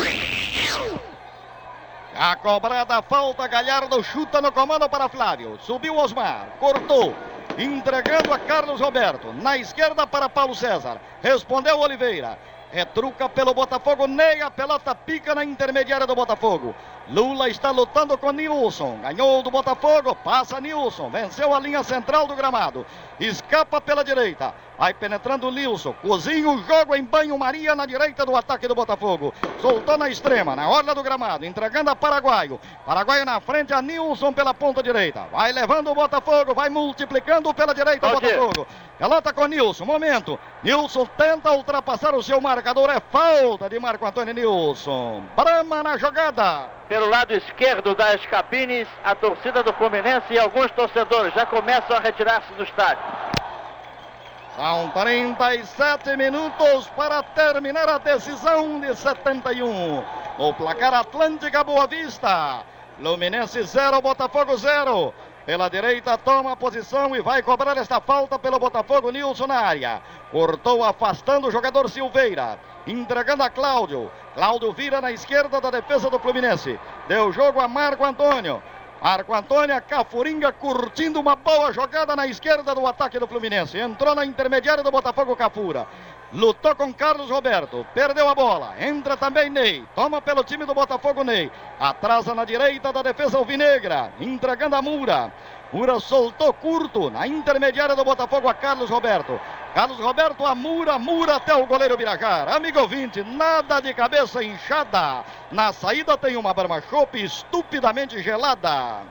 A 2.16 2.34
cobrada 2.34 2.98
a 2.98 3.02
falta, 3.02 3.46
Galhardo 3.46 4.02
chuta 4.02 4.40
no 4.40 4.50
comando 4.50 4.88
para 4.88 5.08
Flávio. 5.08 5.56
Subiu 5.62 5.96
Osmar, 5.96 6.48
cortou, 6.58 7.14
entregando 7.64 8.32
a 8.32 8.38
Carlos 8.38 8.80
Roberto. 8.80 9.32
Na 9.32 9.56
esquerda 9.56 10.06
para 10.06 10.28
Paulo 10.28 10.54
César. 10.54 11.00
Respondeu 11.22 11.78
Oliveira. 11.78 12.38
Retruca 12.72 13.28
pelo 13.28 13.52
Botafogo. 13.52 14.06
Ney, 14.06 14.40
a 14.40 14.50
pelota 14.50 14.94
pica 14.94 15.34
na 15.34 15.44
intermediária 15.44 16.06
do 16.06 16.14
Botafogo. 16.14 16.74
Lula 17.10 17.48
está 17.48 17.72
lutando 17.72 18.16
com 18.16 18.30
Nilson. 18.30 18.98
Ganhou 19.02 19.42
do 19.42 19.50
Botafogo. 19.50 20.14
Passa 20.14 20.60
Nilson. 20.60 21.10
Venceu 21.10 21.52
a 21.52 21.58
linha 21.58 21.82
central 21.82 22.28
do 22.28 22.36
gramado. 22.36 22.86
Escapa 23.18 23.80
pela 23.80 24.04
direita. 24.04 24.54
Vai 24.78 24.94
penetrando 24.94 25.50
Nilson. 25.50 25.92
Cozinha 25.94 26.48
o 26.48 26.62
jogo 26.62 26.94
em 26.94 27.02
banho 27.02 27.36
Maria 27.36 27.74
na 27.74 27.84
direita 27.84 28.24
do 28.24 28.36
ataque 28.36 28.68
do 28.68 28.76
Botafogo. 28.76 29.34
Soltou 29.58 29.98
na 29.98 30.08
extrema, 30.08 30.54
na 30.54 30.68
orla 30.68 30.94
do 30.94 31.02
gramado. 31.02 31.44
Entregando 31.44 31.90
a 31.90 31.96
Paraguaio. 31.96 32.60
Paraguaio 32.86 33.26
na 33.26 33.40
frente. 33.40 33.74
A 33.74 33.82
Nilson 33.82 34.32
pela 34.32 34.54
ponta 34.54 34.80
direita. 34.80 35.26
Vai 35.32 35.50
levando 35.50 35.90
o 35.90 35.94
Botafogo. 35.96 36.54
Vai 36.54 36.70
multiplicando 36.70 37.52
pela 37.52 37.74
direita 37.74 38.06
o 38.06 38.20
Botafogo. 38.20 38.68
Pelota 38.96 39.32
com 39.32 39.46
Nilson. 39.46 39.84
Momento. 39.84 40.38
Nilson 40.62 41.06
tenta 41.18 41.50
ultrapassar 41.50 42.14
o 42.14 42.22
seu 42.22 42.40
marcador. 42.40 42.88
É 42.88 43.00
falta 43.00 43.68
de 43.68 43.80
Marco 43.80 44.06
Antônio 44.06 44.32
Nilson. 44.32 45.24
Brama 45.34 45.82
na 45.82 45.98
jogada. 45.98 46.79
Pelo 46.90 47.08
lado 47.08 47.32
esquerdo 47.32 47.94
das 47.94 48.26
cabines, 48.26 48.88
a 49.04 49.14
torcida 49.14 49.62
do 49.62 49.72
Fluminense 49.74 50.34
e 50.34 50.38
alguns 50.40 50.72
torcedores 50.72 51.32
já 51.32 51.46
começam 51.46 51.96
a 51.96 52.00
retirar-se 52.00 52.52
do 52.54 52.64
estádio. 52.64 53.04
São 54.56 54.90
37 54.90 56.16
minutos 56.16 56.88
para 56.96 57.22
terminar 57.22 57.88
a 57.88 57.98
decisão 57.98 58.80
de 58.80 58.92
71. 58.92 60.04
O 60.36 60.52
placar 60.54 60.92
Atlântica 60.92 61.62
Boa 61.62 61.86
Vista. 61.86 62.64
Fluminense 62.98 63.62
0, 63.62 64.02
Botafogo 64.02 64.56
0. 64.56 65.14
Pela 65.46 65.70
direita 65.70 66.18
toma 66.18 66.54
a 66.54 66.56
posição 66.56 67.14
e 67.14 67.22
vai 67.22 67.40
cobrar 67.40 67.76
esta 67.76 68.00
falta 68.00 68.36
pelo 68.36 68.58
Botafogo 68.58 69.12
Nilson 69.12 69.46
na 69.46 69.60
área. 69.60 70.02
Cortou 70.32 70.82
afastando 70.82 71.46
o 71.46 71.52
jogador 71.52 71.88
Silveira. 71.88 72.58
Entregando 72.86 73.42
a 73.42 73.50
Cláudio. 73.50 74.10
Cláudio 74.34 74.72
vira 74.72 75.00
na 75.00 75.12
esquerda 75.12 75.60
da 75.60 75.70
defesa 75.70 76.08
do 76.08 76.18
Fluminense. 76.18 76.78
Deu 77.08 77.32
jogo 77.32 77.60
a 77.60 77.68
Marco 77.68 78.04
Antônio. 78.04 78.62
Marco 79.02 79.34
Antônio, 79.34 79.80
Cafuringa 79.88 80.52
curtindo 80.52 81.18
uma 81.18 81.34
boa 81.34 81.72
jogada 81.72 82.14
na 82.14 82.26
esquerda 82.26 82.74
do 82.74 82.86
ataque 82.86 83.18
do 83.18 83.26
Fluminense. 83.26 83.78
Entrou 83.78 84.14
na 84.14 84.26
intermediária 84.26 84.84
do 84.84 84.90
Botafogo 84.90 85.34
Cafura. 85.34 85.86
Lutou 86.32 86.76
com 86.76 86.92
Carlos 86.92 87.28
Roberto. 87.30 87.84
Perdeu 87.92 88.28
a 88.28 88.34
bola. 88.34 88.74
Entra 88.78 89.16
também 89.16 89.50
Ney. 89.50 89.84
Toma 89.94 90.22
pelo 90.22 90.44
time 90.44 90.64
do 90.64 90.74
Botafogo 90.74 91.24
Ney. 91.24 91.50
Atrasa 91.78 92.34
na 92.34 92.44
direita 92.44 92.92
da 92.92 93.02
defesa 93.02 93.36
Alvinegra. 93.36 94.12
Entregando 94.20 94.76
a 94.76 94.82
Mura. 94.82 95.32
Mura 95.72 96.00
soltou 96.00 96.52
curto 96.52 97.10
na 97.10 97.26
intermediária 97.26 97.94
do 97.94 98.04
Botafogo 98.04 98.48
a 98.48 98.54
Carlos 98.54 98.90
Roberto. 98.90 99.40
Carlos 99.72 100.00
Roberto 100.00 100.44
a 100.44 100.52
Mura, 100.52 100.98
Mura 100.98 101.36
até 101.36 101.54
o 101.54 101.64
goleiro 101.64 101.96
Birajar. 101.96 102.48
Amigo 102.48 102.80
ouvinte, 102.80 103.22
nada 103.22 103.78
de 103.80 103.94
cabeça 103.94 104.42
inchada. 104.42 105.24
Na 105.50 105.72
saída 105.72 106.16
tem 106.16 106.36
uma 106.36 106.52
Brahma 106.52 106.82
Chopp 106.82 107.14
estupidamente 107.22 108.20
gelada. 108.20 109.02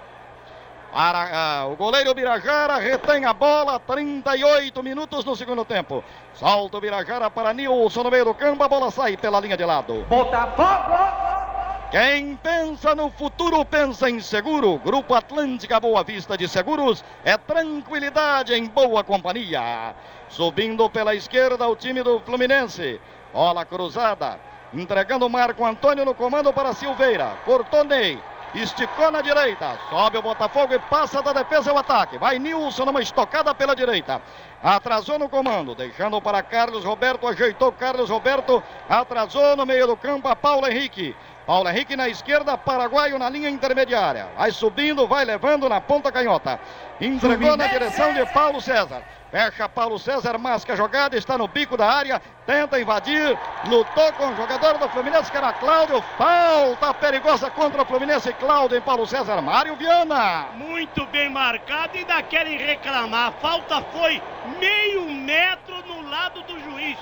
Para 0.92 1.30
ah, 1.32 1.68
o 1.68 1.76
goleiro 1.76 2.14
Birajara, 2.14 2.78
retém 2.78 3.24
a 3.24 3.32
bola, 3.32 3.80
38 3.80 4.84
minutos 4.84 5.24
no 5.24 5.36
segundo 5.36 5.64
tempo. 5.64 6.04
Solta 6.34 6.78
o 6.78 6.82
Birajara 6.82 7.30
para 7.30 7.54
Nilson 7.54 8.04
no 8.04 8.12
meio 8.12 8.26
do 8.26 8.34
campo, 8.34 8.64
a 8.64 8.68
bola 8.68 8.90
sai 8.92 9.16
pela 9.16 9.40
linha 9.40 9.56
de 9.56 9.64
lado. 9.64 10.06
Botafogo! 10.10 11.59
Quem 11.92 12.36
pensa 12.36 12.94
no 12.94 13.10
futuro 13.10 13.66
pensa 13.66 14.08
em 14.08 14.20
seguro. 14.20 14.78
Grupo 14.78 15.16
Atlântica 15.16 15.80
Boa 15.80 16.04
Vista 16.04 16.38
de 16.38 16.48
Seguros 16.48 17.04
é 17.26 17.36
tranquilidade 17.36 18.54
em 18.54 18.68
boa 18.68 19.04
companhia. 19.04 19.96
Subindo 20.30 20.88
pela 20.88 21.16
esquerda 21.16 21.68
o 21.68 21.76
time 21.76 22.04
do 22.04 22.20
Fluminense. 22.20 23.02
Bola 23.34 23.66
cruzada. 23.66 24.40
Entregando 24.72 25.26
o 25.26 25.30
Marco 25.32 25.66
Antônio 25.66 26.06
no 26.06 26.14
comando 26.14 26.54
para 26.54 26.74
Silveira. 26.74 27.36
Cortou 27.44 27.84
Ney. 27.84 28.22
Esticou 28.54 29.10
na 29.12 29.22
direita. 29.22 29.80
Sobe 29.90 30.18
o 30.18 30.22
Botafogo 30.22 30.74
e 30.74 30.80
passa 30.80 31.24
da 31.24 31.34
defesa 31.34 31.72
ao 31.72 31.78
ataque. 31.80 32.20
Vai 32.20 32.38
Nilson 32.38 32.86
numa 32.86 33.02
estocada 33.02 33.54
pela 33.56 33.76
direita. 33.76 34.22
Atrasou 34.62 35.18
no 35.18 35.30
comando, 35.30 35.74
deixando 35.74 36.22
para 36.22 36.44
Carlos 36.44 36.84
Roberto. 36.84 37.28
Ajeitou 37.28 37.72
Carlos 37.72 38.10
Roberto. 38.10 38.62
Atrasou 38.88 39.56
no 39.56 39.66
meio 39.66 39.88
do 39.88 39.98
campo 39.98 40.28
a 40.28 40.36
Paulo 40.36 40.68
Henrique. 40.68 41.16
Paulo 41.50 41.68
Henrique 41.68 41.96
na 41.96 42.08
esquerda, 42.08 42.56
Paraguaio 42.56 43.18
na 43.18 43.28
linha 43.28 43.50
intermediária. 43.50 44.28
Vai 44.38 44.52
subindo, 44.52 45.08
vai 45.08 45.26
levando 45.26 45.68
na 45.68 45.82
ponta 45.82 46.12
canhota. 46.12 46.60
Entregou 47.02 47.58
na 47.58 47.66
direção 47.66 48.14
de 48.14 48.24
Paulo 48.28 48.62
César. 48.62 49.02
Fecha 49.32 49.68
Paulo 49.68 49.98
César, 49.98 50.38
masca 50.38 50.74
a 50.74 50.76
jogada, 50.76 51.18
está 51.18 51.40
no 51.40 51.48
bico 51.48 51.76
da 51.76 51.92
área, 51.92 52.22
tenta 52.46 52.80
invadir, 52.80 53.36
lutou 53.66 54.14
com 54.14 54.28
o 54.28 54.36
jogador 54.36 54.78
do 54.78 54.88
Fluminense, 54.90 55.32
que 55.32 55.38
era 55.38 55.52
Cláudio. 55.54 56.04
Falta 56.20 56.94
perigosa 56.94 57.50
contra 57.50 57.82
o 57.82 57.86
Fluminense, 57.86 58.32
Cláudio 58.34 58.78
em 58.78 58.82
Paulo 58.82 59.08
César, 59.08 59.42
Mário 59.42 59.76
Viana. 59.76 60.50
Muito 60.54 61.04
bem 61.08 61.32
marcado, 61.32 61.98
ainda 61.98 62.22
querem 62.22 62.60
reclamar. 62.60 63.30
A 63.30 63.32
falta 63.32 63.82
foi 63.92 64.22
meio 64.60 65.10
metro 65.10 65.84
no 65.88 66.08
lado 66.12 66.44
do 66.44 66.60
juiz. 66.60 67.00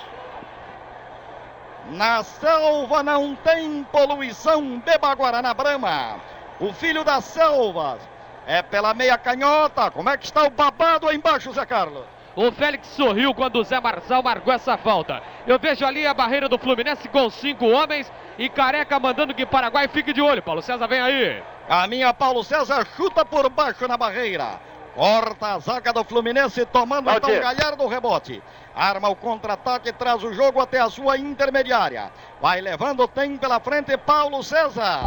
Na 1.92 2.22
selva 2.22 3.02
não 3.02 3.34
tem 3.36 3.84
poluição, 3.92 4.80
beba 4.80 5.14
Guaraná 5.16 5.54
Brama. 5.54 6.16
O 6.60 6.74
filho 6.74 7.04
das 7.04 7.24
selvas 7.24 8.00
é 8.46 8.62
pela 8.62 8.94
meia 8.94 9.18
canhota. 9.18 9.90
Como 9.92 10.10
é 10.10 10.18
que 10.18 10.26
está 10.26 10.44
o 10.44 10.50
babado 10.50 11.08
aí 11.08 11.16
embaixo, 11.16 11.52
Zé 11.54 11.66
Carlos? 11.66 12.04
O 12.36 12.52
Félix 12.52 12.88
sorriu 12.90 13.34
quando 13.34 13.56
o 13.56 13.64
Zé 13.64 13.80
Marçal 13.80 14.22
marcou 14.22 14.54
essa 14.54 14.78
falta. 14.78 15.24
Eu 15.48 15.58
vejo 15.58 15.86
ali 15.86 16.06
a 16.06 16.14
barreira 16.14 16.50
do 16.50 16.60
Fluminense 16.60 17.08
com 17.08 17.30
cinco 17.30 17.66
homens 17.66 18.12
e 18.38 18.50
Careca 18.50 19.00
mandando 19.00 19.34
que 19.34 19.46
Paraguai 19.46 19.88
fique 19.88 20.14
de 20.14 20.22
olho. 20.22 20.44
Paulo 20.44 20.62
César 20.62 20.88
vem 20.88 21.00
aí. 21.00 21.42
A 21.70 21.88
minha 21.88 22.14
Paulo 22.14 22.44
César 22.44 22.86
chuta 22.96 23.26
por 23.26 23.50
baixo 23.50 23.88
na 23.88 23.98
barreira. 23.98 24.60
Corta 24.98 25.54
a 25.54 25.60
zaga 25.60 25.94
do 25.94 26.04
Fluminense, 26.04 26.66
tomando 26.66 27.08
então 27.12 27.30
Galhardo 27.40 27.84
o 27.84 27.88
rebote. 27.88 28.42
Arma 28.74 29.08
o 29.10 29.16
contra-ataque, 29.16 29.94
traz 29.94 30.24
o 30.24 30.34
jogo 30.34 30.60
até 30.60 30.80
a 30.80 30.90
sua 30.90 31.20
intermediária. 31.20 32.12
Vai 32.42 32.62
levando, 32.62 33.08
tem 33.08 33.38
pela 33.38 33.60
frente 33.60 33.96
Paulo 33.96 34.42
César. 34.42 35.02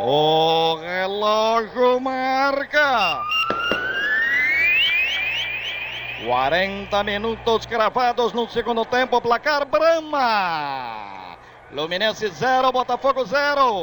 O 0.00 0.74
relógio 0.80 2.00
marca. 2.00 3.20
40 6.26 7.04
minutos 7.04 7.66
cravados 7.66 8.32
no 8.32 8.48
segundo 8.48 8.84
tempo, 8.84 9.20
placar 9.20 9.64
Brama. 9.66 11.36
Fluminense 11.70 12.26
0, 12.26 12.72
Botafogo 12.72 13.24
0. 13.24 13.82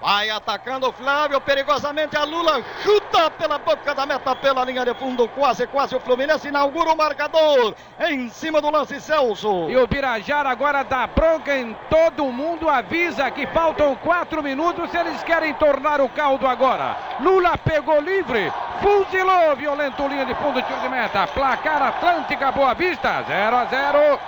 Vai 0.00 0.28
atacando 0.28 0.88
o 0.88 0.92
Flávio, 0.92 1.40
perigosamente. 1.40 2.16
A 2.16 2.24
Lula 2.24 2.62
chuta 2.82 3.30
pela 3.30 3.58
boca 3.58 3.94
da 3.94 4.04
meta, 4.04 4.36
pela 4.36 4.64
linha 4.64 4.84
de 4.84 4.94
fundo, 4.94 5.26
quase, 5.28 5.66
quase 5.66 5.96
o 5.96 6.00
Fluminense 6.00 6.48
inaugura 6.48 6.92
o 6.92 6.96
marcador 6.96 7.74
em 8.00 8.28
cima 8.28 8.60
do 8.60 8.70
lance 8.70 9.00
Celso. 9.00 9.68
E 9.70 9.76
o 9.76 9.86
Birajara 9.86 10.50
agora 10.50 10.84
dá 10.84 11.06
bronca 11.06 11.56
em 11.56 11.74
todo 11.88 12.30
mundo, 12.30 12.68
avisa 12.68 13.30
que 13.30 13.46
faltam 13.48 13.96
quatro 13.96 14.42
minutos. 14.42 14.94
Eles 14.94 15.22
querem 15.22 15.54
tornar 15.54 16.00
o 16.00 16.08
caldo 16.10 16.46
agora. 16.46 16.96
Lula 17.20 17.56
pegou 17.56 18.00
livre, 18.00 18.52
fuzilou, 18.82 19.56
violento 19.56 20.06
linha 20.06 20.26
de 20.26 20.34
fundo, 20.34 20.60
tiro 20.62 20.80
de 20.80 20.88
meta, 20.90 21.26
placar 21.28 21.82
Atlântica 21.82 22.52
Boa 22.52 22.74
Vista, 22.74 23.22
0 23.26 23.56
a 23.56 23.64
0 23.64 24.20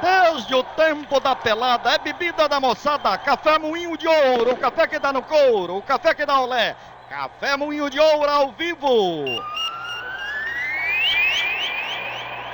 desde 0.00 0.54
o 0.54 0.62
tempo 0.62 1.20
da 1.20 1.34
pelada. 1.34 1.90
É 1.90 1.98
bebida 1.98 2.48
da 2.48 2.60
moçada, 2.60 3.16
café 3.18 3.58
moinho 3.58 3.96
de 3.96 4.06
ouro, 4.06 4.52
o 4.52 4.56
café 4.56 4.86
que 4.86 4.98
dá 4.98 5.12
no 5.12 5.22
couro, 5.22 5.76
o 5.76 5.82
café 5.82 6.14
que 6.14 6.26
dá 6.26 6.40
olé. 6.40 6.76
Café 7.08 7.56
moinho 7.56 7.88
de 7.88 8.00
ouro 8.00 8.30
ao 8.30 8.52
vivo. 8.52 9.24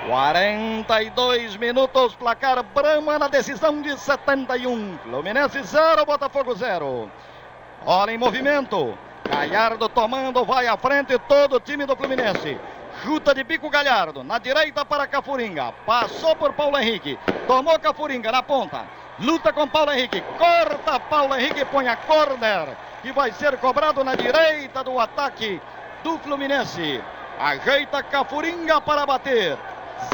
42 0.06 1.56
minutos, 1.56 2.14
placar 2.16 2.62
Brahma 2.62 3.18
na 3.18 3.28
decisão 3.28 3.80
de 3.80 3.96
71. 3.96 4.98
Fluminense 4.98 5.62
0, 5.62 6.04
Botafogo 6.04 6.54
0. 6.54 7.10
Olha 7.86 8.10
em 8.10 8.18
movimento. 8.18 8.98
Galhardo 9.28 9.88
tomando, 9.88 10.44
vai 10.44 10.66
à 10.66 10.76
frente 10.76 11.16
todo 11.20 11.56
o 11.56 11.60
time 11.60 11.86
do 11.86 11.96
Fluminense. 11.96 12.58
Chuta 13.02 13.34
de 13.34 13.42
bico 13.42 13.68
Galhardo, 13.68 14.22
na 14.22 14.38
direita 14.38 14.84
para 14.84 15.08
Cafuringa. 15.08 15.72
Passou 15.84 16.36
por 16.36 16.52
Paulo 16.52 16.78
Henrique. 16.78 17.18
Tomou 17.48 17.76
Cafuringa 17.80 18.30
na 18.30 18.44
ponta. 18.44 18.84
Luta 19.18 19.52
com 19.52 19.66
Paulo 19.66 19.90
Henrique. 19.92 20.20
Corta 20.38 21.00
Paulo 21.00 21.34
Henrique, 21.34 21.64
põe 21.64 21.88
a 21.88 21.96
corner. 21.96 22.76
Que 23.02 23.10
vai 23.10 23.32
ser 23.32 23.58
cobrado 23.58 24.04
na 24.04 24.14
direita 24.14 24.84
do 24.84 25.00
ataque 25.00 25.60
do 26.04 26.16
Fluminense. 26.20 27.02
Ajeita 27.40 28.04
Cafuringa 28.04 28.80
para 28.80 29.04
bater. 29.04 29.58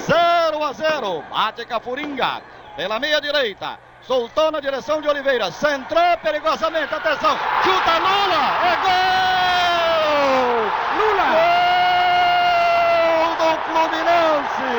0 0.03 0.65
a 0.65 0.73
0. 0.73 1.25
Bate 1.31 1.67
Cafuringa 1.67 2.41
pela 2.75 2.99
meia 2.99 3.21
direita. 3.21 3.79
Soltou 4.01 4.51
na 4.51 4.61
direção 4.61 5.03
de 5.03 5.09
Oliveira. 5.09 5.51
Centrou 5.51 6.17
perigosamente. 6.23 6.95
Atenção. 6.95 7.37
Chuta 7.63 7.99
Lula. 7.99 8.43
É 8.65 8.77
gol! 8.87 10.63
Lula! 10.97 11.25
Gol! 11.25 11.58
Fluminense! 13.79 14.75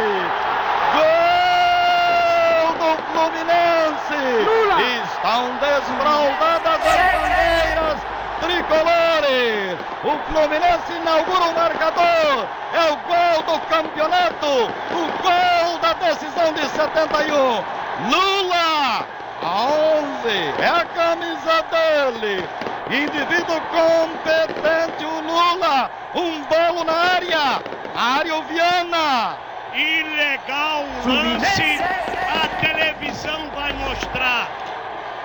Gol 0.93 2.67
do 2.80 2.91
Fluminense! 3.13 4.19
Lula! 4.43 4.77
Estão 5.05 5.41
desfraldadas 5.55 6.81
as 6.84 6.99
bandeiras 7.15 7.99
tricolores! 8.41 9.80
O 10.03 10.11
Fluminense 10.27 10.91
inaugura 10.99 11.45
o 11.45 11.55
marcador! 11.55 12.45
É 12.73 12.91
o 12.91 12.97
gol 13.07 13.38
do 13.43 13.57
campeonato! 13.67 14.67
O 14.91 15.03
gol 15.23 15.77
da 15.81 15.93
decisão 15.93 16.51
de 16.51 16.67
71! 16.67 17.63
Lula! 18.11 19.07
A 19.41 19.66
11 19.66 20.28
é 20.61 20.68
a 20.68 20.86
camisa 20.86 21.64
dele! 21.72 22.44
Indivíduo 22.90 23.61
competente, 23.72 25.06
o 25.06 25.22
Lula! 25.22 25.90
Um 26.16 26.44
bolo 26.44 26.84
na 26.84 26.94
área! 26.94 27.61
Mário 27.99 28.41
Viana. 28.44 29.38
Ilegal 29.74 30.84
o 30.84 31.07
lance, 31.07 31.80
a 31.82 32.48
televisão 32.60 33.49
vai 33.56 33.74
mostrar. 33.74 34.49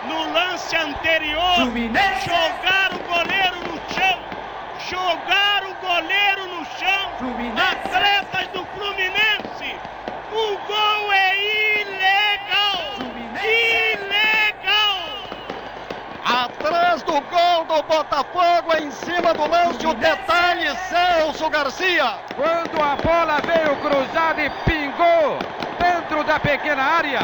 No 0.07 0.33
lance 0.33 0.77
anterior, 0.77 1.55
Fluminense. 1.55 2.27
jogar 2.27 2.91
o 2.93 2.99
goleiro 3.09 3.57
no 3.71 3.95
chão. 3.95 4.19
Jogar 4.91 5.63
o 5.65 5.75
goleiro 5.87 6.47
no 6.49 6.65
chão. 6.79 7.09
Fluminense. 7.19 7.59
Atletas 7.59 8.49
do 8.49 8.67
Fluminense. 8.77 9.77
O 10.33 10.59
gol 10.67 11.13
é 11.13 11.81
ilegal. 11.81 12.85
Ilegal. 13.43 15.25
Atrás 16.25 17.03
do 17.03 17.13
gol 17.13 17.65
do 17.67 17.83
Botafogo, 17.83 18.75
em 18.81 18.91
cima 18.91 19.35
do 19.35 19.47
lance, 19.47 19.87
o 19.87 19.95
detalhe, 19.95 20.69
Celso 20.89 21.51
Garcia. 21.51 22.15
Quando 22.37 22.81
a 22.83 22.97
bola 22.97 23.41
veio 23.41 23.77
cruzada 23.77 24.43
e 24.43 24.51
pingou 24.65 25.39
dentro 25.79 26.25
da 26.25 26.39
pequena 26.41 26.83
área, 26.83 27.21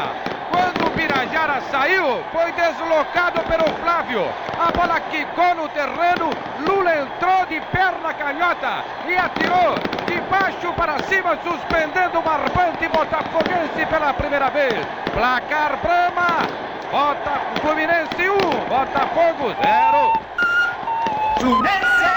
quando 0.51 0.85
o 0.85 0.89
Birajara 0.91 1.61
saiu, 1.71 2.23
foi 2.31 2.51
deslocado 2.51 3.41
pelo 3.43 3.73
Flávio. 3.81 4.25
A 4.59 4.71
bola 4.71 4.99
quicou 4.99 5.55
no 5.55 5.69
terreno, 5.69 6.29
Lula 6.59 6.95
entrou 6.97 7.45
de 7.45 7.59
perna 7.71 8.13
canhota 8.13 8.83
e 9.07 9.17
atirou 9.17 9.75
de 10.05 10.19
baixo 10.29 10.50
para 10.91 11.03
cima, 11.03 11.37
suspendendo 11.41 12.19
o 12.19 12.21
barbante 12.21 12.87
botafoguense 12.89 13.85
pela 13.89 14.13
primeira 14.13 14.49
vez. 14.49 14.73
Placar 15.13 15.77
Brama, 15.77 16.47
Bota 16.91 17.39
Fluminense 17.61 18.29
1, 18.29 18.37
Botafogo 18.67 19.55
0. 19.61 20.13
Fluminense. 21.39 22.11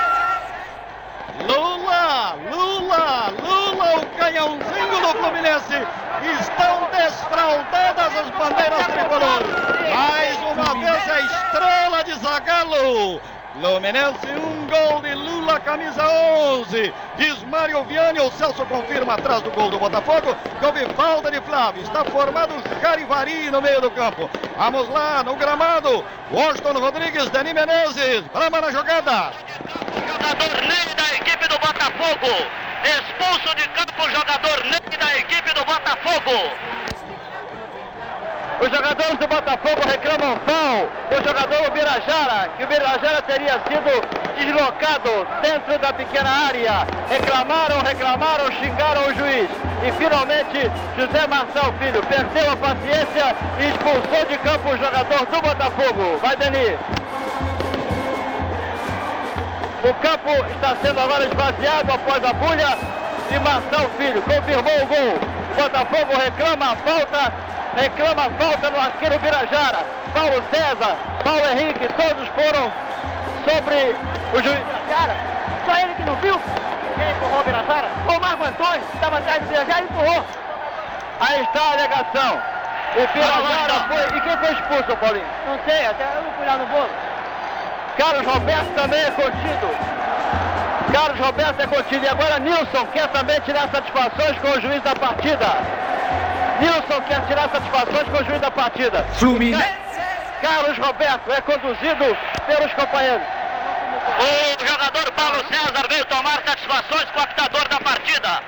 Lula, 1.46 2.36
Lula, 2.50 3.32
Lula, 3.42 3.96
o 3.98 4.06
canhãozinho 4.18 5.00
do 5.00 5.18
Fluminense. 5.18 5.86
Estão 6.40 6.88
desfraldadas 6.90 8.16
as 8.16 8.30
bandeiras 8.30 8.86
tricolores. 8.86 9.50
Mais 9.94 10.36
uma 10.42 10.74
vez 10.80 11.10
a 11.10 11.20
estrela 11.20 12.04
de 12.04 12.14
Zagallo. 12.14 13.20
Luminense, 13.60 14.26
um 14.36 14.66
gol 14.66 15.00
de 15.00 15.14
Lula, 15.14 15.60
camisa 15.60 16.02
11. 16.08 16.92
Diz 17.16 17.40
Mário 17.44 17.86
o 17.86 18.30
Celso 18.32 18.66
confirma 18.66 19.14
atrás 19.14 19.42
do 19.42 19.50
gol 19.52 19.70
do 19.70 19.78
Botafogo. 19.78 20.36
Houve 20.60 20.84
falta 20.94 21.30
de 21.30 21.40
Flávio. 21.42 21.82
Está 21.84 22.04
formado 22.04 22.52
Carivari 22.80 23.50
no 23.52 23.62
meio 23.62 23.80
do 23.80 23.92
campo. 23.92 24.28
Vamos 24.56 24.88
lá, 24.88 25.22
no 25.22 25.36
gramado. 25.36 26.04
Washington 26.32 26.80
Rodrigues, 26.80 27.30
Dani 27.30 27.54
Menezes. 27.54 28.22
Brama 28.32 28.60
na 28.60 28.72
jogada. 28.72 29.32
Jogador 30.04 30.60
Ney 30.62 30.94
da 30.96 31.14
equipe 31.14 31.46
do 31.46 31.58
Botafogo. 31.60 32.50
Expulso 32.82 33.54
de 33.54 33.68
campo 33.68 34.10
jogador 34.10 34.64
Ney 34.64 34.98
da 34.98 35.16
equipe 35.16 35.54
do 35.54 35.64
Botafogo. 35.64 36.83
Os 38.60 38.70
jogadores 38.70 39.18
do 39.18 39.26
Botafogo 39.26 39.82
reclamam 39.86 40.36
foul 40.46 40.88
do 41.10 41.16
jogador 41.26 41.70
Birajara, 41.72 42.48
que 42.56 42.64
o 42.64 42.66
Birajara 42.66 43.20
teria 43.22 43.54
sido 43.66 43.90
deslocado 44.36 45.26
dentro 45.42 45.78
da 45.78 45.92
pequena 45.92 46.30
área. 46.48 46.86
Reclamaram, 47.08 47.80
reclamaram, 47.82 48.52
xingaram 48.52 49.02
o 49.08 49.14
juiz. 49.14 49.50
E 49.86 49.92
finalmente 49.98 50.70
José 50.96 51.26
Marçal 51.26 51.72
Filho 51.78 52.02
perdeu 52.06 52.52
a 52.52 52.56
paciência 52.56 53.36
e 53.58 53.68
expulsou 53.68 54.24
de 54.26 54.38
campo 54.38 54.68
o 54.70 54.78
jogador 54.78 55.26
do 55.26 55.42
Botafogo. 55.42 56.18
Vai, 56.22 56.36
Dani. 56.36 56.78
O 59.84 59.94
campo 60.00 60.30
está 60.54 60.76
sendo 60.80 61.00
agora 61.00 61.24
esvaziado 61.26 61.92
após 61.92 62.24
a 62.24 62.32
bulha 62.32 62.78
e 63.30 63.38
Marçal 63.40 63.90
Filho 63.98 64.22
confirmou 64.22 64.82
o 64.82 64.86
gol. 64.86 65.18
O 65.52 65.62
Botafogo 65.62 66.12
reclama 66.16 66.72
a 66.72 66.76
falta 66.76 67.32
reclama 67.76 68.26
a 68.26 68.30
falta 68.30 68.70
no 68.70 68.80
arqueiro 68.80 69.18
Birajara. 69.18 69.78
Paulo 70.12 70.42
César, 70.50 70.96
Paulo 71.22 71.44
Henrique, 71.50 71.88
todos 71.94 72.28
foram 72.28 72.72
sobre 73.44 73.96
o 74.32 74.42
juiz 74.42 74.58
Birajara. 74.58 75.16
Só 75.66 75.76
ele 75.78 75.94
que 75.94 76.02
não 76.04 76.16
viu. 76.16 76.40
Quem 76.94 77.10
empurrou 77.10 77.40
o 77.40 77.44
Birajara? 77.44 77.88
O 78.06 78.20
Marco 78.20 78.44
Antônio, 78.44 78.82
estava 78.94 79.18
atrás 79.18 79.42
do 79.42 79.48
Birajara 79.48 79.80
e 79.80 79.84
empurrou. 79.84 80.24
Aí 81.20 81.42
está 81.42 81.60
a 81.60 81.72
alegação. 81.72 82.42
O 82.94 83.12
Birajara 83.12 83.74
foi. 83.88 84.18
E 84.18 84.20
quem 84.20 84.36
foi 84.36 84.52
expulso, 84.52 84.96
Paulinho? 84.98 85.26
Não 85.46 85.58
sei, 85.66 85.86
até 85.86 86.04
eu 86.04 86.22
não 86.22 86.32
fui 86.32 86.46
lá 86.46 86.56
no 86.56 86.66
bolo. 86.66 86.90
Carlos 87.98 88.26
Roberto 88.26 88.74
também 88.74 89.00
é 89.00 89.10
contido. 89.10 89.94
Carlos 90.92 91.18
Roberto 91.18 91.60
é 91.60 91.66
contido. 91.66 92.04
E 92.04 92.08
agora 92.08 92.38
Nilson 92.38 92.86
quer 92.92 93.08
também 93.08 93.40
tirar 93.40 93.68
satisfações 93.68 94.38
com 94.38 94.48
o 94.48 94.60
juiz 94.60 94.82
da 94.82 94.94
partida. 94.94 95.46
Nilson 96.60 97.00
quer 97.08 97.20
tirar 97.26 97.48
satisfações 97.48 98.08
com 98.08 98.22
o 98.22 98.24
juiz 98.24 98.40
da 98.40 98.50
partida. 98.50 99.04
Fluminense. 99.14 99.84
Carlos 100.40 100.76
Roberto 100.78 101.32
é 101.32 101.40
conduzido 101.40 102.16
pelos 102.46 102.72
companheiros. 102.74 103.26
O 104.20 104.66
jogador 104.66 105.10
Paulo 105.12 105.44
César 105.48 105.86
veio 105.88 106.04
tomar 106.04 106.42
satisfações 106.46 107.10
com 107.10 107.20
o 107.20 107.22
apitador 107.22 107.68
da 107.68 107.80
partida. 107.80 108.42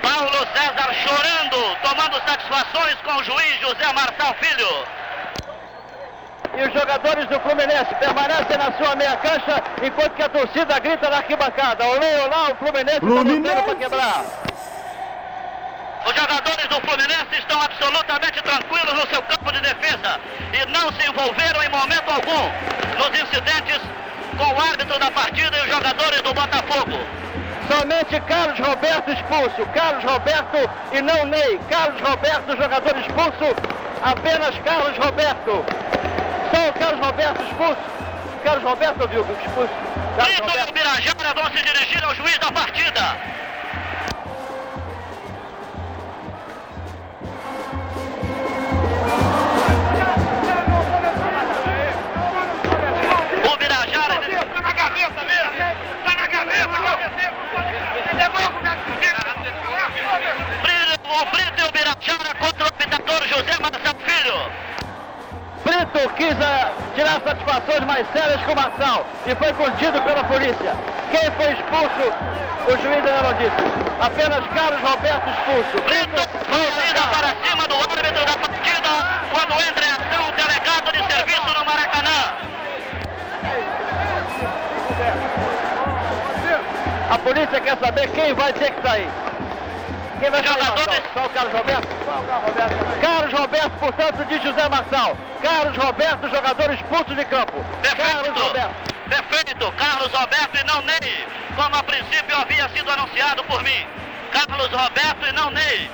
Paulo 0.00 0.46
César 0.54 0.94
chorando, 1.04 1.76
tomando 1.82 2.14
satisfações 2.26 2.94
com 3.04 3.16
o 3.16 3.24
juiz 3.24 3.60
José 3.60 3.92
Marçal 3.92 4.34
Filho. 4.40 4.86
E 6.56 6.62
os 6.62 6.72
jogadores 6.72 7.26
do 7.26 7.40
Fluminense 7.40 7.94
permanecem 7.96 8.56
na 8.56 8.72
sua 8.72 8.94
meia 8.96 9.16
cancha, 9.16 9.62
enquanto 9.82 10.14
que 10.14 10.22
a 10.22 10.28
torcida 10.28 10.78
grita 10.78 11.10
na 11.10 11.16
arquibancada. 11.18 11.84
Olê, 11.86 12.20
olá, 12.22 12.52
o 12.52 12.56
Fluminense 12.56 13.04
está 13.04 13.06
lutando 13.06 13.62
para 13.64 13.74
quebrar. 13.74 14.24
Os 16.06 16.14
jogadores 16.14 16.68
do 16.68 16.80
Fluminense 16.82 17.38
estão 17.38 17.60
absolutamente 17.62 18.42
tranquilos 18.42 18.92
no 18.92 19.06
seu 19.08 19.22
campo 19.22 19.52
de 19.52 19.60
defesa 19.60 20.20
e 20.52 20.66
não 20.70 20.92
se 20.92 21.08
envolveram 21.08 21.62
em 21.62 21.68
momento 21.70 22.10
algum 22.10 22.44
nos 22.98 23.20
incidentes 23.20 23.80
com 24.36 24.44
o 24.44 24.60
árbitro 24.60 24.98
da 24.98 25.10
partida 25.10 25.56
e 25.56 25.60
os 25.62 25.68
jogadores 25.68 26.22
do 26.22 26.34
Botafogo. 26.34 26.98
Somente 27.68 28.20
Carlos 28.20 28.58
Roberto 28.58 29.10
expulso. 29.10 29.66
Carlos 29.72 30.04
Roberto 30.04 30.70
e 30.92 31.00
não 31.00 31.24
Ney. 31.24 31.58
Carlos 31.70 32.00
Roberto, 32.02 32.56
jogador 32.56 32.96
expulso. 32.98 33.56
Apenas 34.02 34.58
Carlos 34.58 34.96
Roberto. 34.98 35.64
Só 36.50 36.68
o 36.68 36.72
Carlos 36.74 37.06
Roberto 37.06 37.42
expulso. 37.42 37.94
Carlos 38.44 38.64
Roberto 38.64 39.08
viu 39.08 39.24
que 39.24 39.32
expulso. 39.32 39.74
Brito 40.16 40.58
e 40.58 40.70
o 40.70 40.72
Birajara 40.72 41.34
vão 41.34 41.44
se 41.46 41.62
dirigir 41.62 42.04
ao 42.04 42.14
juiz 42.14 42.38
da 42.38 42.52
partida. 42.52 43.16
O 61.14 61.24
Brito 61.26 61.60
e 61.60 61.68
o 61.68 61.70
Birajara 61.70 62.34
contra 62.40 62.64
o 62.64 62.66
apitador 62.66 63.22
José 63.28 63.54
Marcelo 63.60 64.00
Filho. 64.04 64.50
Brito 65.64 66.12
quis 66.16 66.34
ah, 66.42 66.72
tirar 66.96 67.20
satisfações 67.20 67.84
mais 67.86 68.04
sérias 68.12 68.42
com 68.42 68.50
o 68.50 68.56
Marçal 68.56 69.06
e 69.24 69.32
foi 69.36 69.52
contido 69.52 70.02
pela 70.02 70.24
polícia. 70.24 70.74
Quem 71.12 71.30
foi 71.38 71.52
expulso, 71.52 72.04
o 72.66 72.82
juiz 72.82 72.96
ainda 72.96 73.22
não 73.22 73.32
disse. 73.34 73.62
Apenas 74.00 74.44
Carlos 74.48 74.80
Roberto 74.82 75.30
expulso. 75.30 75.84
Brito 75.86 76.28
corrida 76.50 77.02
para 77.06 77.28
cima 77.46 77.68
do 77.68 77.76
árbitro 77.76 78.26
da 78.26 78.36
partida 78.36 78.90
quando 79.30 79.52
entra 79.62 79.86
em 79.86 79.92
ação 79.92 80.28
o 80.28 80.32
delegado 80.32 80.92
de 80.92 81.14
serviço 81.14 81.58
no 81.58 81.64
Maracanã. 81.64 82.34
A 87.08 87.18
polícia 87.18 87.60
quer 87.60 87.78
saber 87.78 88.08
quem 88.08 88.34
vai 88.34 88.52
ter 88.52 88.72
que 88.72 88.82
sair. 88.82 89.33
Quem 90.20 90.30
vai 90.30 90.42
sair, 90.42 90.62
Marçal? 90.62 90.94
Só 91.12 91.26
o 91.26 91.30
Carlos 91.30 91.52
Roberto? 91.52 91.88
Só 92.04 92.20
o 92.20 92.24
Carlos 92.24 92.48
Roberto. 92.48 93.00
Carlos 93.00 93.32
Roberto, 93.32 93.78
portanto, 93.78 94.24
de 94.26 94.38
José 94.42 94.68
Marçal. 94.68 95.16
Carlos 95.42 95.76
Roberto, 95.76 96.30
jogador 96.30 96.74
expulso 96.74 97.14
de 97.14 97.24
campo. 97.24 97.64
Carlos 97.96 98.42
Roberto. 98.42 98.94
Perfeito, 99.08 99.72
Carlos 99.72 100.12
Roberto 100.12 100.56
e 100.58 100.64
não 100.64 100.82
Ney, 100.82 101.26
como 101.56 101.76
a 101.76 101.82
princípio 101.82 102.36
havia 102.36 102.68
sido 102.70 102.90
anunciado 102.90 103.44
por 103.44 103.62
mim. 103.62 103.86
Carlos 104.32 104.70
Roberto 104.70 105.26
e 105.28 105.32
não 105.32 105.50
Ney. 105.50 105.90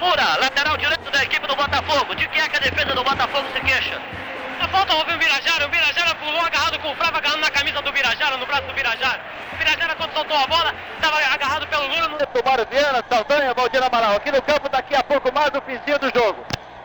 Mura, 0.00 0.38
lateral 0.40 0.76
direito 0.78 1.10
da 1.10 1.22
equipe 1.22 1.46
do 1.46 1.54
Botafogo. 1.54 2.14
De 2.14 2.26
quem 2.28 2.42
é 2.42 2.48
que 2.48 2.56
a 2.56 2.60
defesa 2.60 2.94
do 2.94 3.04
Botafogo 3.04 3.46
se 3.52 3.60
queixa? 3.60 4.00
A 4.60 4.68
falta 4.68 4.94
houve 4.94 5.14
o 5.14 5.18
Birajara, 5.18 5.64
o 5.64 5.68
Birajara 5.70 6.14
pulou 6.16 6.40
agarrado 6.40 6.78
com 6.80 6.92
o 6.92 6.94
Flávio, 6.94 7.16
agarrando 7.16 7.40
na 7.40 7.50
camisa 7.50 7.80
do 7.80 7.90
Birajara, 7.90 8.36
no 8.36 8.44
braço 8.44 8.66
do 8.66 8.74
Birajara. 8.74 9.18
O 9.54 9.56
Birajara 9.56 9.94
quando 9.96 10.12
soltou 10.12 10.36
a 10.36 10.46
bola, 10.46 10.74
estava 10.96 11.16
agarrado 11.16 11.66
pelo 11.66 11.86
Lula. 11.86 12.08
No... 12.08 12.18
Mário 12.44 12.66
Viana, 12.70 13.02
Saldanha, 13.08 13.54
Valdir 13.54 13.82
Amaral. 13.82 14.16
Aqui 14.16 14.30
no 14.30 14.42
campo, 14.42 14.68
daqui 14.68 14.94
a 14.94 15.02
pouco 15.02 15.32
mais 15.32 15.50
o 15.54 15.62
finzinho 15.62 15.98
do 15.98 16.10
jogo. 16.14 16.44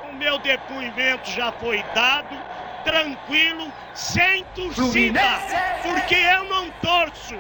O 0.09 0.13
meu 0.13 0.39
depoimento 0.39 1.29
já 1.29 1.51
foi 1.51 1.83
dado, 1.93 2.39
tranquilo, 2.85 3.69
sem 3.93 4.45
torcida, 4.55 5.21
porque 5.83 6.15
eu 6.15 6.45
não 6.45 6.69
torço. 6.81 7.37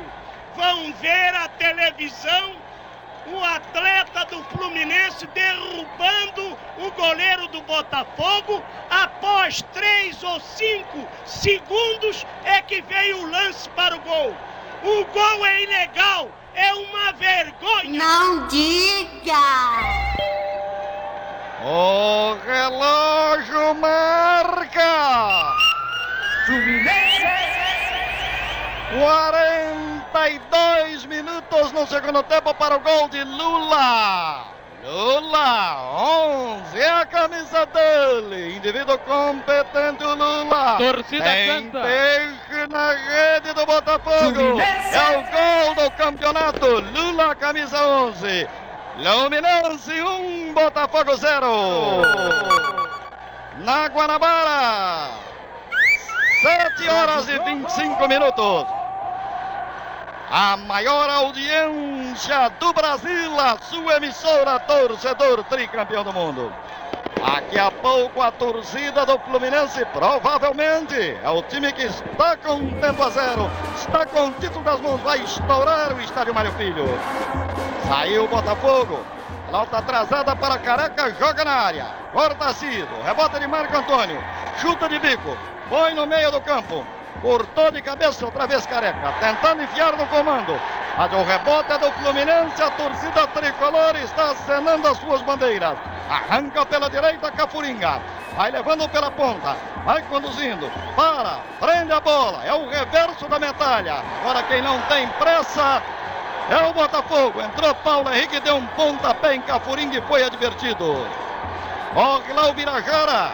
Vão 0.57 0.91
ver 0.95 1.33
a 1.35 1.47
televisão 1.47 2.64
o 3.27 3.43
atleta 3.43 4.25
do 4.25 4.43
Fluminense 4.45 5.25
derrubando 5.27 6.57
o 6.77 6.91
goleiro 6.91 7.47
do 7.47 7.61
Botafogo. 7.61 8.63
Após 8.89 9.61
três 9.73 10.23
ou 10.23 10.39
cinco 10.39 11.07
segundos 11.25 12.25
é 12.43 12.61
que 12.61 12.81
veio 12.81 13.19
o 13.19 13.29
lance 13.29 13.69
para 13.69 13.95
o 13.95 13.99
gol. 14.01 14.35
O 14.83 15.05
gol 15.05 15.45
é 15.45 15.63
ilegal, 15.63 16.29
é 16.53 16.73
uma 16.73 17.11
vergonha. 17.13 17.99
Não 17.99 18.47
diga! 18.47 19.33
O 21.63 22.37
relógio 22.45 23.73
marca! 23.75 25.55
Fluminense! 26.45 27.05
42 30.15 31.05
minutos 31.07 31.73
no 31.73 31.85
segundo 31.85 32.23
tempo 32.23 32.53
para 32.53 32.77
o 32.77 32.79
gol 32.79 33.09
de 33.09 33.21
Lula. 33.25 34.45
Lula, 34.81 35.77
11 36.71 36.79
é 36.79 36.89
a 36.89 37.05
camisa 37.05 37.65
dele. 37.65 38.55
Indivíduo 38.55 38.97
competente, 38.99 40.05
o 40.05 40.15
Lula. 40.15 40.77
Torcida 40.77 41.25
Tem 41.25 41.69
canta. 41.69 41.81
peixe 41.81 42.67
na 42.69 42.91
rede 42.93 43.53
do 43.53 43.65
Botafogo. 43.65 44.61
É 44.61 45.17
o 45.17 45.75
gol 45.75 45.83
do 45.83 45.91
campeonato. 45.97 46.65
Lula, 46.65 47.35
camisa 47.35 47.85
11. 47.85 48.47
Luminense 48.99 50.01
1, 50.01 50.53
Botafogo 50.53 51.17
0. 51.17 52.01
Na 53.65 53.89
Guanabara. 53.89 55.09
7 56.41 56.89
horas 56.89 57.27
e 57.27 57.37
25 57.37 58.07
minutos. 58.07 58.84
A 60.29 60.57
maior 60.57 61.09
audiência 61.09 62.49
do 62.59 62.73
Brasil, 62.73 63.39
a 63.39 63.57
sua 63.59 63.97
emissora, 63.97 64.59
torcedor 64.59 65.43
tricampeão 65.43 66.03
do 66.03 66.11
mundo. 66.11 66.51
Daqui 67.19 67.57
a 67.57 67.71
pouco 67.71 68.21
a 68.21 68.31
torcida 68.31 69.05
do 69.05 69.17
Fluminense 69.19 69.85
provavelmente 69.93 71.17
é 71.23 71.29
o 71.29 71.41
time 71.43 71.71
que 71.71 71.83
está 71.83 72.37
com 72.37 72.59
tempo 72.79 73.03
a 73.03 73.09
zero, 73.09 73.49
está 73.77 74.05
com 74.05 74.27
o 74.27 74.31
título 74.33 74.63
das 74.63 74.81
mãos, 74.81 75.01
vai 75.01 75.19
estourar 75.19 75.93
o 75.93 76.01
estádio 76.01 76.33
Mário 76.33 76.51
Filho. 76.53 76.85
Saiu 77.87 78.25
o 78.25 78.27
Botafogo, 78.27 78.99
Falta 79.51 79.77
atrasada 79.77 80.35
para 80.35 80.57
Careca, 80.57 81.15
joga 81.19 81.45
na 81.45 81.51
área. 81.53 81.85
Corta 82.11 82.51
Cido, 82.53 83.01
rebota 83.05 83.39
de 83.39 83.47
Marco 83.47 83.77
Antônio, 83.77 84.21
chuta 84.59 84.89
de 84.89 84.99
bico, 84.99 85.37
põe 85.69 85.93
no 85.93 86.05
meio 86.05 86.31
do 86.31 86.41
campo. 86.41 86.85
Cortou 87.21 87.71
de 87.71 87.81
cabeça 87.81 88.25
outra 88.25 88.45
vez 88.45 88.65
Careca, 88.65 89.13
tentando 89.19 89.63
enfiar 89.63 89.95
no 89.97 90.05
comando. 90.07 90.59
Mas 90.97 91.11
o 91.11 91.23
rebote 91.23 91.71
é 91.71 91.77
do 91.77 91.91
Fluminense, 91.93 92.61
a 92.61 92.71
torcida 92.71 93.27
tricolor 93.27 93.95
está 93.97 94.31
acenando 94.31 94.87
as 94.87 94.97
suas 94.99 95.21
bandeiras. 95.23 95.77
Arranca 96.09 96.65
pela 96.65 96.89
direita 96.89 97.31
Cafuringa. 97.31 97.99
Vai 98.35 98.51
levando 98.51 98.87
pela 98.89 99.09
ponta, 99.11 99.55
vai 99.85 100.01
conduzindo, 100.03 100.69
para, 100.93 101.39
prende 101.57 101.93
a 101.93 102.01
bola, 102.01 102.43
é 102.43 102.53
o 102.53 102.67
reverso 102.67 103.29
da 103.29 103.39
medalha. 103.39 104.03
Agora 104.19 104.43
quem 104.43 104.61
não 104.61 104.79
tem 104.81 105.07
pressa 105.19 105.81
é 106.49 106.67
o 106.67 106.73
Botafogo. 106.73 107.41
Entrou 107.41 107.73
Paulo 107.75 108.13
Henrique, 108.13 108.39
deu 108.41 108.57
um 108.57 108.65
pontapé 108.67 109.35
em 109.35 109.41
Cafuringa 109.41 109.97
e 109.97 110.01
foi 110.01 110.23
advertido. 110.23 111.07
Corre 111.93 112.33
lá 112.33 112.49
o 112.49 112.53
Birajara. 112.53 113.31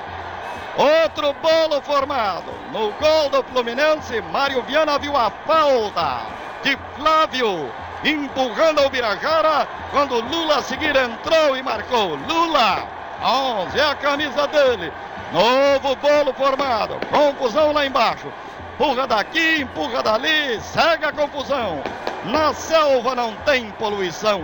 Outro 0.78 1.34
bolo 1.34 1.82
formado. 1.82 2.52
No 2.72 2.92
gol 2.94 3.30
do 3.30 3.44
Fluminense, 3.44 4.22
Mário 4.32 4.62
Viana 4.64 4.98
viu 4.98 5.16
a 5.16 5.30
falta 5.46 6.28
de 6.64 6.78
Flávio 6.96 7.72
empurrando 8.04 8.82
o 8.86 8.90
Birajara. 8.90 9.68
Quando 9.92 10.22
Lula 10.22 10.58
a 10.58 10.62
seguir 10.62 10.96
entrou 10.96 11.58
e 11.58 11.62
marcou. 11.62 12.16
Lula, 12.16 12.88
11 13.22 13.78
é 13.78 13.84
a 13.84 13.96
camisa 13.96 14.48
dele. 14.48 14.92
Novo 15.34 15.96
bolo 15.98 16.34
formado. 16.34 16.96
Confusão 17.10 17.72
lá 17.74 17.86
embaixo. 17.86 18.32
Empurra 18.76 19.06
daqui, 19.06 19.62
empurra 19.62 20.02
dali, 20.02 20.60
segue 20.62 21.06
a 21.06 21.12
confusão. 21.12 21.84
Na 22.26 22.54
selva 22.54 23.14
não 23.14 23.36
tem 23.46 23.70
poluição. 23.72 24.42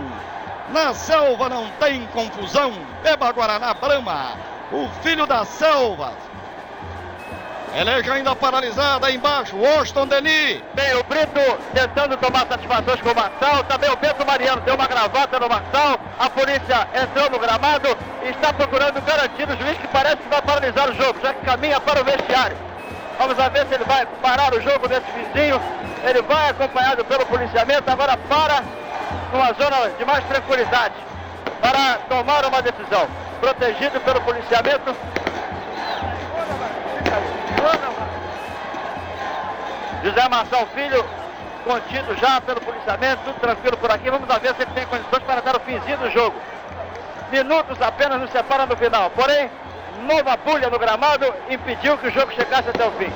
Na 0.68 0.94
selva 0.94 1.48
não 1.48 1.68
tem 1.80 2.06
confusão. 2.08 2.72
Beba 3.02 3.32
Guaraná 3.32 3.74
Brama, 3.74 4.36
o 4.72 4.88
filho 5.02 5.26
das 5.26 5.48
selvas. 5.48 6.14
Eleja 7.74 8.14
ainda 8.14 8.34
paralisada 8.34 9.10
embaixo, 9.10 9.56
Washington 9.56 10.06
Denis. 10.06 10.62
Bem, 10.74 10.94
o 10.96 11.04
Brito 11.04 11.40
tentando 11.74 12.16
tomar 12.16 12.46
satisfações 12.46 13.00
com 13.02 13.10
o 13.10 13.14
Marçal. 13.14 13.62
Também 13.64 13.90
o 13.90 13.96
Bento 13.96 14.26
Mariano 14.26 14.62
deu 14.62 14.74
uma 14.74 14.86
gravata 14.86 15.38
no 15.38 15.48
Marçal. 15.48 16.00
A 16.18 16.30
polícia 16.30 16.88
entrou 16.94 17.30
no 17.30 17.38
gramado 17.38 17.88
e 18.24 18.30
está 18.30 18.52
procurando 18.54 19.00
garantir 19.02 19.48
o 19.48 19.56
juiz 19.56 19.78
que 19.78 19.88
parece 19.88 20.16
que 20.16 20.28
vai 20.28 20.40
paralisar 20.40 20.90
o 20.90 20.94
jogo, 20.94 21.20
já 21.22 21.34
que 21.34 21.44
caminha 21.44 21.78
para 21.80 22.00
o 22.00 22.04
vestiário. 22.04 22.56
Vamos 23.18 23.36
ver 23.36 23.66
se 23.66 23.74
ele 23.74 23.84
vai 23.84 24.06
parar 24.22 24.54
o 24.54 24.60
jogo 24.62 24.88
nesse 24.88 25.10
vizinho. 25.12 25.60
Ele 26.04 26.22
vai 26.22 26.50
acompanhado 26.50 27.04
pelo 27.04 27.26
policiamento, 27.26 27.90
agora 27.90 28.16
para 28.16 28.62
numa 29.32 29.52
zona 29.52 29.90
de 29.98 30.04
mais 30.06 30.24
tranquilidade 30.24 30.94
para 31.60 31.98
tomar 32.08 32.46
uma 32.46 32.62
decisão. 32.62 33.27
Protegido 33.40 34.00
pelo 34.00 34.20
policiamento, 34.22 34.94
José 40.02 40.28
Marçal 40.28 40.66
Filho, 40.74 41.04
contido 41.64 42.16
já 42.16 42.40
pelo 42.40 42.60
policiamento, 42.60 43.22
tudo 43.24 43.40
tranquilo 43.40 43.76
por 43.76 43.90
aqui. 43.90 44.10
Vamos 44.10 44.28
ver 44.28 44.54
se 44.54 44.62
ele 44.62 44.70
tem 44.74 44.86
condições 44.86 45.22
para 45.24 45.40
dar 45.40 45.56
o 45.56 45.60
finzinho 45.60 45.98
do 45.98 46.10
jogo. 46.10 46.36
Minutos 47.30 47.80
apenas 47.82 48.20
nos 48.20 48.30
separam 48.30 48.66
no 48.66 48.76
final. 48.76 49.10
Porém, 49.10 49.50
nova 50.06 50.36
bulha 50.36 50.70
no 50.70 50.78
gramado 50.78 51.26
impediu 51.50 51.98
que 51.98 52.08
o 52.08 52.10
jogo 52.10 52.32
chegasse 52.32 52.70
até 52.70 52.86
o 52.86 52.92
fim. 52.92 53.12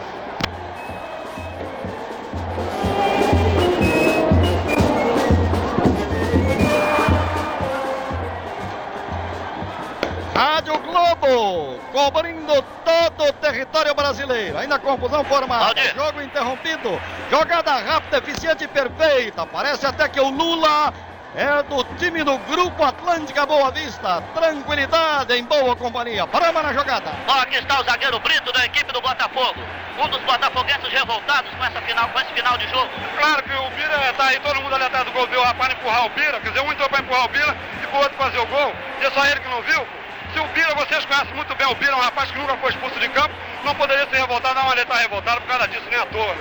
Rádio 10.34 10.78
Globo, 10.78 11.78
cobrindo 11.92 12.62
todo 12.84 13.28
o 13.28 13.32
território 13.34 13.94
brasileiro. 13.94 14.56
Ainda 14.56 14.78
confusão 14.78 15.22
formada. 15.24 15.74
Jogo 15.94 16.22
interrompido. 16.22 17.00
Jogada 17.30 17.72
rápida, 17.76 18.16
eficiente 18.16 18.64
e 18.64 18.68
perfeita. 18.68 19.46
Parece 19.46 19.84
até 19.86 20.09
que 20.09 20.18
o 20.18 20.30
Lula 20.30 20.92
é 21.34 21.62
do 21.64 21.84
time 21.98 22.24
do 22.24 22.38
Grupo 22.38 22.82
Atlântica 22.82 23.44
Boa 23.44 23.70
Vista. 23.72 24.22
Tranquilidade 24.34 25.34
em 25.34 25.44
boa 25.44 25.76
companhia. 25.76 26.24
Brama 26.24 26.62
na 26.62 26.72
jogada. 26.72 27.12
Ó, 27.28 27.40
aqui 27.40 27.56
está 27.56 27.80
o 27.80 27.84
zagueiro 27.84 28.18
Brito 28.20 28.50
da 28.54 28.64
equipe 28.64 28.90
do 28.90 29.02
Botafogo. 29.02 29.60
Um 29.98 30.09
dos 30.09 30.20
botafoguenses 30.22 30.88
revoltados 30.90 31.50
com, 31.52 31.64
essa 31.64 31.80
final, 31.82 32.09
com 32.09 32.20
esse 32.20 32.32
final 32.32 32.56
de 32.56 32.66
jogo. 32.68 32.88
Claro 33.18 33.42
que 33.42 33.52
o 33.52 33.70
Bira 33.76 34.10
está 34.10 34.24
aí, 34.28 34.40
todo 34.40 34.62
mundo 34.62 34.74
ali 34.74 34.84
atrás 34.84 35.04
do 35.04 35.12
gol 35.12 35.26
viu 35.26 35.40
o 35.40 35.44
rapaz 35.44 35.74
empurrar 35.74 36.06
o 36.06 36.09
Bira. 36.09 36.40
Quer 36.40 36.48
dizer, 36.48 36.62
um 36.62 36.72
entrou 36.72 36.88
para 36.88 37.00
empurrar 37.00 37.26
o 37.26 37.28
Bira 37.28 37.56
e 37.82 37.94
o 37.94 37.98
outro 37.98 38.16
fazer 38.16 38.38
o 38.38 38.46
gol. 38.46 38.72
E 38.98 39.04
é 39.04 39.10
só 39.10 39.26
ele 39.26 39.40
que 39.40 39.48
não 39.50 39.60
viu. 39.60 39.86
Se 40.32 40.40
o 40.40 40.46
Bira, 40.48 40.74
vocês 40.74 41.04
conhecem 41.04 41.34
muito 41.34 41.54
bem 41.54 41.66
o 41.66 41.74
Bira, 41.74 41.92
é 41.92 41.96
um 41.96 42.00
rapaz 42.00 42.30
que 42.30 42.38
nunca 42.38 42.56
foi 42.56 42.70
expulso 42.70 42.98
de 42.98 43.09
campo, 43.10 43.34
não 43.64 43.74
poderia 43.74 44.06
se 44.06 44.16
revoltar, 44.16 44.54
não, 44.54 44.72
ele 44.72 44.82
está 44.82 44.96
revoltado 44.96 45.40
por 45.42 45.48
causa 45.48 45.68
disso, 45.68 45.84
nem 45.90 46.00
à 46.00 46.06
toa. 46.06 46.34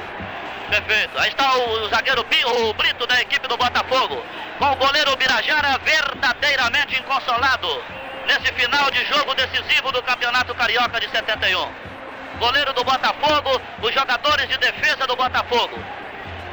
Perfeito. 0.70 1.20
Aí 1.20 1.28
está 1.28 1.54
o 1.54 1.90
zagueiro 1.90 2.22
o 2.22 2.74
Brito 2.74 3.06
da 3.06 3.22
equipe 3.22 3.46
do 3.46 3.58
Botafogo. 3.58 4.24
Com 4.58 4.72
o 4.72 4.76
goleiro 4.78 5.18
Birajara 5.18 5.78
verdadeiramente 5.80 6.98
inconsolado 6.98 7.84
nesse 8.26 8.54
final 8.54 8.90
de 8.90 9.04
jogo 9.06 9.36
decisivo 9.36 9.92
do 9.92 10.02
Campeonato 10.04 10.56
Carioca 10.56 10.98
de 11.02 11.10
71. 11.10 11.68
Goleiro 12.40 12.72
do 12.74 12.86
Botafogo, 12.86 13.62
os 13.82 13.94
jogadores 13.94 14.48
de 14.48 14.58
defesa 14.60 15.06
do 15.06 15.16
Botafogo. 15.18 15.78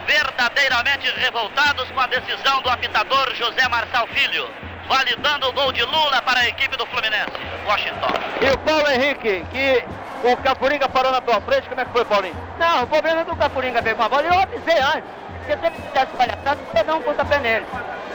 Verdadeiramente 0.08 1.10
revoltados 1.20 1.88
com 1.90 2.00
a 2.00 2.06
decisão 2.06 2.62
do 2.62 2.70
apitador 2.70 3.34
José 3.34 3.68
Marçal 3.68 4.06
Filho 4.08 4.48
validando 4.88 5.48
o 5.48 5.52
gol 5.52 5.70
de 5.70 5.84
Lula 5.84 6.22
para 6.22 6.40
a 6.40 6.48
equipe 6.48 6.74
do 6.76 6.86
Fluminense. 6.86 7.30
Washington. 7.66 8.08
E 8.40 8.50
o 8.50 8.58
Paulo 8.58 8.90
Henrique, 8.90 9.44
que 9.52 9.84
o 10.24 10.36
Cafuringa 10.38 10.88
parou 10.88 11.12
na 11.12 11.20
tua 11.20 11.40
frente, 11.42 11.68
como 11.68 11.80
é 11.80 11.84
que 11.84 11.92
foi, 11.92 12.04
Paulinho? 12.06 12.34
Não, 12.58 12.84
o 12.84 12.86
problema 12.86 13.20
é 13.20 13.24
do 13.24 13.36
Cafuringa 13.36 13.82
pegou 13.82 14.06
a 14.06 14.08
bola. 14.08 14.22
Eu 14.22 14.40
avisei 14.40 14.78
antes, 14.78 15.10
porque 15.48 15.56
se 15.56 15.66
ele 15.66 15.88
fizesse 15.88 16.12
palhaçada, 16.12 16.56
você 16.56 16.82
não 16.84 16.98
um 16.98 17.02
pontapé 17.02 17.38
nele. 17.38 17.66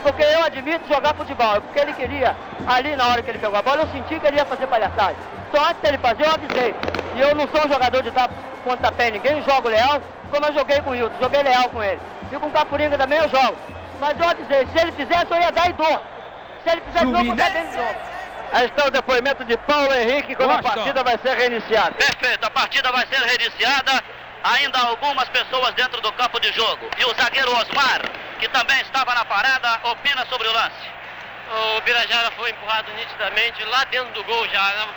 Porque 0.03 0.21
eu 0.21 0.43
admito 0.43 0.87
jogar 0.87 1.15
futebol, 1.15 1.61
porque 1.61 1.79
ele 1.79 1.93
queria, 1.93 2.35
ali 2.67 2.95
na 2.95 3.07
hora 3.07 3.23
que 3.23 3.31
ele 3.31 3.39
pegou 3.39 3.57
a 3.57 3.61
bola, 3.61 3.81
eu 3.81 3.87
senti 3.87 4.19
que 4.19 4.27
ele 4.27 4.37
ia 4.37 4.45
fazer 4.45 4.67
palhaçada. 4.67 5.15
Só 5.51 5.63
antes 5.69 5.81
dele 5.81 5.97
fazer, 5.97 6.25
eu 6.25 6.31
avisei. 6.31 6.75
E 7.15 7.21
eu 7.21 7.33
não 7.33 7.47
sou 7.47 7.65
um 7.65 7.71
jogador 7.71 8.03
de 8.03 8.11
dar 8.11 8.29
pontapé 8.63 9.07
em 9.07 9.13
ninguém, 9.13 9.41
jogo 9.43 9.69
leal, 9.69 10.01
como 10.29 10.45
eu 10.45 10.53
joguei 10.53 10.79
com 10.81 10.91
o 10.91 10.95
Hilton, 10.95 11.15
joguei 11.19 11.41
leal 11.41 11.69
com 11.69 11.83
ele. 11.83 11.99
E 12.31 12.35
com 12.37 12.47
o 12.47 12.51
Cafuringa 12.51 12.97
também 12.97 13.17
eu 13.17 13.29
jogo. 13.29 13.55
Mas 13.99 14.19
eu 14.19 14.29
avisei, 14.29 14.67
se 14.67 14.79
ele 14.79 14.91
fizesse, 14.91 15.27
eu 15.31 15.39
ia 15.39 15.51
dar 15.51 15.69
e 15.69 15.73
dor. 15.73 16.01
Se 16.63 16.69
ele 16.69 16.81
fizer 16.81 17.05
novo, 17.05 17.25
eu 17.25 17.35
dentro 17.35 17.71
de 17.71 17.77
novo. 17.77 17.95
Aí 18.51 18.65
está 18.65 18.85
o 18.85 18.91
depoimento 18.91 19.43
de 19.45 19.57
Paulo 19.57 19.91
Henrique 19.95 20.35
quando 20.35 20.49
Gosto. 20.49 20.67
a 20.67 20.71
partida 20.73 21.03
vai 21.03 21.17
ser 21.17 21.35
reiniciada. 21.35 21.93
Perfeito, 21.93 22.45
a 22.45 22.51
partida 22.51 22.91
vai 22.91 23.07
ser 23.07 23.19
reiniciada. 23.19 24.03
Ainda 24.43 24.79
algumas 24.79 25.29
pessoas 25.29 25.73
dentro 25.73 26.01
do 26.01 26.11
campo 26.13 26.39
de 26.39 26.51
jogo. 26.51 26.89
E 26.97 27.05
o 27.05 27.13
zagueiro 27.15 27.55
Osmar, 27.55 28.01
que 28.39 28.47
também 28.49 28.79
estava 28.81 29.13
na 29.15 29.23
parada, 29.23 29.79
opina 29.83 30.25
sobre 30.25 30.47
o 30.47 30.53
lance. 30.53 30.93
O 31.77 31.81
Birajara 31.81 32.31
foi 32.31 32.51
empurrado 32.51 32.91
nitidamente 32.93 33.63
lá 33.65 33.83
dentro 33.85 34.13
do 34.13 34.23
gol 34.23 34.47
já. 34.49 34.73
Né? 34.73 34.87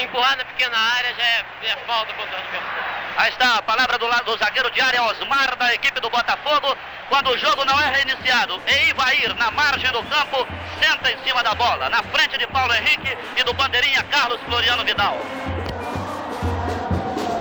empurrar 0.00 0.36
na 0.36 0.44
pequena 0.44 0.76
área 0.76 1.14
já 1.14 1.22
é, 1.22 1.44
é 1.64 1.76
falta 1.86 2.12
contra 2.14 2.34
o 2.34 2.38
adversário. 2.38 2.92
Aí 3.16 3.30
está 3.30 3.56
a 3.58 3.62
palavra 3.62 3.98
do, 3.98 4.08
do 4.24 4.38
zagueiro 4.38 4.70
de 4.70 4.80
área 4.80 5.02
Osmar 5.02 5.54
da 5.56 5.74
equipe 5.74 6.00
do 6.00 6.08
Botafogo. 6.08 6.76
Quando 7.08 7.30
o 7.30 7.38
jogo 7.38 7.64
não 7.64 7.78
é 7.78 7.90
reiniciado, 7.90 8.60
e 8.66 8.88
Ivair 8.88 9.34
na 9.34 9.50
margem 9.50 9.90
do 9.92 10.02
campo, 10.04 10.46
senta 10.80 11.12
em 11.12 11.18
cima 11.24 11.42
da 11.42 11.54
bola, 11.54 11.90
na 11.90 12.02
frente 12.04 12.38
de 12.38 12.46
Paulo 12.46 12.74
Henrique 12.74 13.18
e 13.36 13.44
do 13.44 13.52
bandeirinha 13.52 14.02
Carlos 14.04 14.40
Floriano 14.42 14.82
Vidal. 14.82 15.18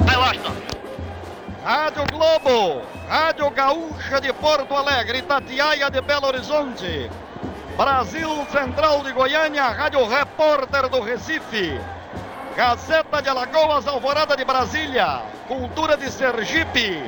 Vai, 0.02 0.18
Washington. 0.18 0.71
Rádio 1.64 2.04
Globo, 2.12 2.82
Rádio 3.08 3.52
Gaúcha 3.52 4.20
de 4.20 4.34
Porto 4.34 4.76
Alegre, 4.76 5.20
Itatiaia 5.20 5.92
de 5.92 6.02
Belo 6.02 6.26
Horizonte, 6.26 7.08
Brasil 7.78 8.48
Central 8.52 9.04
de 9.04 9.12
Goiânia, 9.12 9.68
Rádio 9.70 10.08
Repórter 10.08 10.90
do 10.90 11.02
Recife. 11.02 11.80
Gazeta 12.58 13.22
de 13.22 13.30
Alagoas, 13.30 13.88
Alvorada 13.88 14.36
de 14.36 14.44
Brasília, 14.44 15.22
Cultura 15.48 15.96
de 15.96 16.12
Sergipe, 16.12 17.00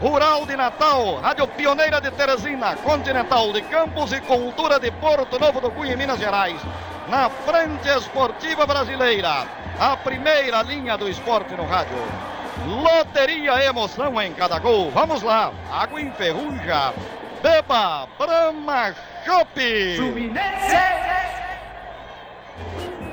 Rural 0.00 0.46
de 0.46 0.56
Natal, 0.56 1.20
Rádio 1.20 1.46
Pioneira 1.46 2.00
de 2.00 2.10
Teresina, 2.10 2.76
Continental 2.76 3.52
de 3.52 3.60
Campos 3.62 4.12
e 4.12 4.20
Cultura 4.22 4.80
de 4.80 4.90
Porto 4.92 5.38
Novo 5.38 5.60
do 5.60 5.70
Cunha, 5.70 5.96
Minas 5.96 6.18
Gerais. 6.18 6.60
Na 7.08 7.28
Frente 7.28 7.88
Esportiva 7.88 8.66
Brasileira, 8.66 9.46
a 9.78 9.96
primeira 9.98 10.62
linha 10.62 10.96
do 10.96 11.08
esporte 11.08 11.54
no 11.54 11.66
rádio. 11.66 11.98
Loteria 12.66 13.64
Emoção 13.64 14.20
em 14.20 14.32
cada 14.32 14.58
gol. 14.58 14.90
Vamos 14.90 15.22
lá, 15.22 15.52
água 15.70 16.00
em 16.00 16.10
ferruja. 16.12 16.92
Beba 17.42 18.06
Brahma 18.18 18.94
Chopp. 19.24 19.96
Fluminense. 19.96 20.76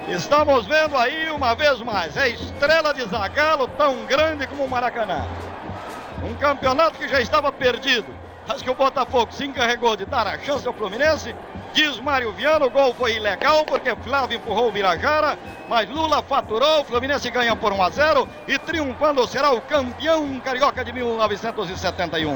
Estamos 0.10 0.66
vendo 0.66 0.98
aí 0.98 1.30
uma 1.32 1.54
vez 1.54 1.80
mais, 1.82 2.16
é 2.16 2.30
estrela 2.30 2.94
de 2.94 3.04
Zagallo 3.06 3.68
tão 3.70 4.06
grande 4.06 4.48
como 4.48 4.64
o 4.64 4.70
Maracanã. 4.70 5.26
Um 6.24 6.34
campeonato 6.36 6.98
que 6.98 7.10
já 7.10 7.20
estava 7.20 7.52
perdido. 7.52 8.08
Acho 8.48 8.64
que 8.64 8.70
o 8.70 8.76
Botafogo 8.76 9.34
se 9.34 9.46
encarregou 9.46 9.98
de 9.98 10.06
dar 10.06 10.26
a 10.26 10.40
chance 10.40 10.66
ao 10.66 10.74
Fluminense. 10.74 11.36
Diz 11.78 12.00
Mário 12.00 12.32
Viano, 12.32 12.66
o 12.66 12.70
gol 12.72 12.92
foi 12.96 13.18
ilegal 13.18 13.64
porque 13.64 13.96
Flávio 13.98 14.38
empurrou 14.38 14.70
o 14.70 14.72
Birajara, 14.72 15.38
mas 15.70 15.88
Lula 15.88 16.24
faturou, 16.24 16.82
o 16.82 16.84
Fluminense 16.84 17.30
ganha 17.30 17.56
por 17.56 17.72
1 17.72 17.84
a 17.84 17.90
0 17.92 18.28
e 18.48 18.58
triunfando 18.58 19.28
será 19.28 19.52
o 19.52 19.62
campeão 19.62 20.40
carioca 20.40 20.84
de 20.84 20.92
1971. 20.92 22.36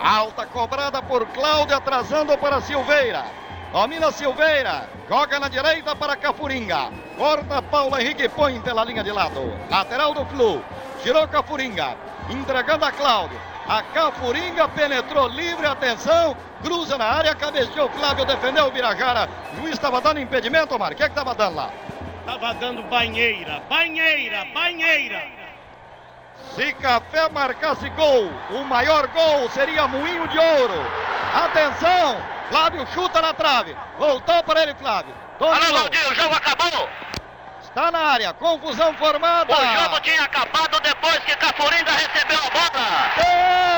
Alta 0.00 0.46
cobrada 0.46 1.02
por 1.02 1.26
Cláudio, 1.26 1.76
atrasando 1.76 2.38
para 2.38 2.60
Silveira. 2.60 3.24
Domina 3.72 4.12
Silveira, 4.12 4.88
joga 5.08 5.40
na 5.40 5.48
direita 5.48 5.96
para 5.96 6.14
Cafuringa. 6.14 6.92
Corta 7.18 7.60
Paulo 7.62 7.98
Henrique, 7.98 8.28
põe 8.28 8.60
pela 8.60 8.84
linha 8.84 9.02
de 9.02 9.10
lado. 9.10 9.42
Lateral 9.68 10.14
do 10.14 10.24
Flu. 10.26 10.62
Tirou 11.02 11.26
Cafuringa, 11.26 11.96
entregando 12.30 12.84
a 12.84 12.92
Cláudio. 12.92 13.55
A 13.68 13.82
Cafuringa 13.82 14.68
penetrou 14.68 15.26
livre, 15.28 15.66
atenção, 15.66 16.36
cruza 16.62 16.96
na 16.96 17.04
área, 17.04 17.34
cabeceou 17.34 17.88
Flávio, 17.90 18.24
defendeu 18.24 18.66
o 18.66 18.70
Birajara. 18.70 19.28
O 19.52 19.56
juiz 19.56 19.72
estava 19.72 20.00
dando 20.00 20.20
impedimento, 20.20 20.74
Omar. 20.74 20.92
O 20.92 20.94
que 20.94 21.02
é 21.02 21.06
estava 21.06 21.34
dando 21.34 21.56
lá? 21.56 21.70
Estava 22.20 22.54
dando 22.54 22.82
banheira, 22.84 23.60
banheira, 23.68 24.44
banheira. 24.54 25.22
Se 26.54 26.72
Café 26.74 27.28
marcasse 27.28 27.88
gol, 27.90 28.30
o 28.50 28.64
maior 28.64 29.08
gol 29.08 29.50
seria 29.50 29.88
Moinho 29.88 30.28
de 30.28 30.38
Ouro. 30.38 30.86
Atenção, 31.34 32.16
Flávio 32.48 32.86
chuta 32.94 33.20
na 33.20 33.34
trave. 33.34 33.76
Voltou 33.98 34.42
para 34.44 34.62
ele, 34.62 34.74
Flávio. 34.74 35.12
Dominou. 35.40 35.68
Alô, 35.68 35.78
Valdir, 35.78 36.12
o 36.12 36.14
jogo 36.14 36.34
acabou. 36.34 36.88
Está 37.76 37.90
na 37.90 37.98
área, 37.98 38.32
confusão 38.32 38.94
formada. 38.94 39.52
O 39.52 39.82
jogo 39.82 40.00
tinha 40.00 40.22
acabado 40.22 40.80
depois 40.80 41.18
que 41.18 41.36
Cafuringa 41.36 41.90
recebeu 41.92 42.38
a 42.38 42.50
bola. 42.50 42.86